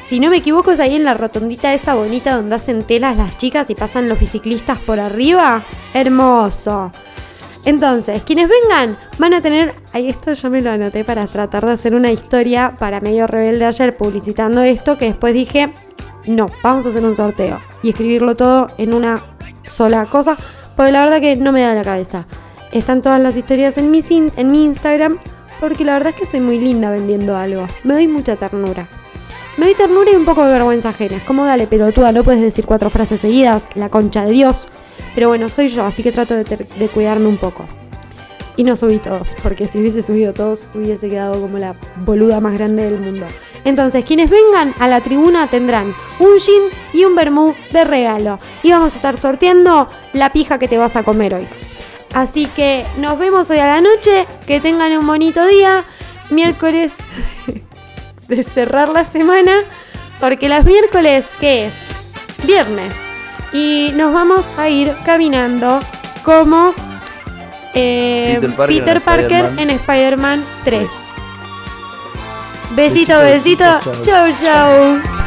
Si 0.00 0.20
no 0.20 0.30
me 0.30 0.38
equivoco, 0.38 0.72
es 0.72 0.80
ahí 0.80 0.94
en 0.94 1.04
la 1.04 1.14
rotondita 1.14 1.72
esa 1.72 1.94
bonita 1.94 2.36
donde 2.36 2.56
hacen 2.56 2.82
telas 2.82 3.16
las 3.16 3.38
chicas 3.38 3.70
y 3.70 3.74
pasan 3.74 4.08
los 4.08 4.20
biciclistas 4.20 4.78
por 4.78 5.00
arriba. 5.00 5.64
Hermoso. 5.94 6.92
Entonces, 7.64 8.22
quienes 8.22 8.48
vengan 8.48 8.96
van 9.18 9.34
a 9.34 9.40
tener. 9.40 9.74
Ahí 9.92 10.08
esto 10.08 10.32
yo 10.32 10.50
me 10.50 10.60
lo 10.60 10.70
anoté 10.70 11.04
para 11.04 11.26
tratar 11.26 11.64
de 11.64 11.72
hacer 11.72 11.94
una 11.94 12.10
historia 12.10 12.76
para 12.78 13.00
medio 13.00 13.26
rebelde 13.26 13.64
ayer 13.64 13.96
publicitando 13.96 14.62
esto. 14.62 14.98
Que 14.98 15.06
después 15.06 15.32
dije, 15.34 15.72
no, 16.26 16.46
vamos 16.62 16.86
a 16.86 16.88
hacer 16.88 17.04
un 17.04 17.16
sorteo 17.16 17.60
y 17.82 17.90
escribirlo 17.90 18.34
todo 18.36 18.68
en 18.78 18.94
una 18.94 19.22
sola 19.64 20.06
cosa. 20.06 20.36
Porque 20.76 20.92
la 20.92 21.04
verdad 21.04 21.20
que 21.20 21.36
no 21.36 21.52
me 21.52 21.62
da 21.62 21.74
la 21.74 21.84
cabeza. 21.84 22.26
Están 22.72 23.02
todas 23.02 23.20
las 23.20 23.36
historias 23.36 23.76
en 23.78 23.90
mi, 23.90 24.02
en 24.08 24.50
mi 24.50 24.64
Instagram. 24.64 25.18
Porque 25.60 25.84
la 25.84 25.92
verdad 25.92 26.12
es 26.14 26.16
que 26.16 26.26
soy 26.26 26.40
muy 26.40 26.58
linda 26.58 26.90
vendiendo 26.90 27.36
algo. 27.36 27.68
Me 27.84 27.94
doy 27.94 28.08
mucha 28.08 28.34
ternura. 28.34 28.88
Me 29.56 29.66
doy 29.66 29.74
ternura 29.74 30.10
y 30.10 30.16
un 30.16 30.24
poco 30.24 30.44
de 30.44 30.52
vergüenza 30.52 30.90
ajena. 30.90 31.16
Es 31.16 31.22
como, 31.24 31.44
dale, 31.44 31.66
pero 31.66 31.92
tú 31.92 32.00
no 32.00 32.24
puedes 32.24 32.40
decir 32.40 32.64
cuatro 32.64 32.90
frases 32.90 33.20
seguidas. 33.20 33.68
La 33.74 33.88
concha 33.88 34.24
de 34.24 34.32
Dios. 34.32 34.68
Pero 35.14 35.28
bueno, 35.28 35.48
soy 35.48 35.68
yo, 35.68 35.84
así 35.84 36.02
que 36.02 36.12
trato 36.12 36.34
de, 36.34 36.44
de 36.44 36.88
cuidarme 36.88 37.26
un 37.26 37.36
poco. 37.36 37.66
Y 38.56 38.64
no 38.64 38.76
subí 38.76 38.98
todos, 38.98 39.34
porque 39.42 39.66
si 39.66 39.78
hubiese 39.78 40.02
subido 40.02 40.34
todos 40.34 40.66
hubiese 40.74 41.08
quedado 41.08 41.40
como 41.40 41.58
la 41.58 41.74
boluda 42.04 42.40
más 42.40 42.54
grande 42.54 42.84
del 42.84 43.00
mundo. 43.00 43.26
Entonces, 43.64 44.04
quienes 44.04 44.30
vengan 44.30 44.74
a 44.78 44.88
la 44.88 45.00
tribuna 45.00 45.46
tendrán 45.46 45.94
un 46.18 46.38
gin 46.38 46.62
y 46.92 47.04
un 47.04 47.14
vermú 47.14 47.54
de 47.72 47.84
regalo. 47.84 48.40
Y 48.62 48.72
vamos 48.72 48.92
a 48.92 48.96
estar 48.96 49.20
sorteando 49.20 49.88
la 50.12 50.32
pija 50.32 50.58
que 50.58 50.68
te 50.68 50.78
vas 50.78 50.96
a 50.96 51.02
comer 51.02 51.34
hoy. 51.34 51.46
Así 52.12 52.46
que 52.46 52.84
nos 52.98 53.18
vemos 53.18 53.50
hoy 53.50 53.58
a 53.58 53.66
la 53.66 53.80
noche. 53.80 54.26
Que 54.46 54.60
tengan 54.60 54.92
un 54.98 55.06
bonito 55.06 55.46
día. 55.46 55.84
Miércoles 56.30 56.94
de 58.36 58.42
cerrar 58.42 58.88
la 58.88 59.04
semana. 59.04 59.60
Porque 60.20 60.48
las 60.48 60.64
miércoles, 60.64 61.24
¿qué 61.40 61.66
es? 61.66 61.74
Viernes. 62.44 62.92
Y 63.52 63.92
nos 63.96 64.14
vamos 64.14 64.58
a 64.58 64.68
ir 64.68 64.92
caminando 65.04 65.80
como 66.24 66.74
eh, 67.74 68.38
Peter 68.66 69.00
Parker, 69.00 69.50
en 69.58 69.70
Spider-Man 69.70 70.42
3. 70.64 70.88
Besito, 72.70 73.18
besito. 73.18 73.80
Chau, 74.02 74.32
chau. 74.42 75.21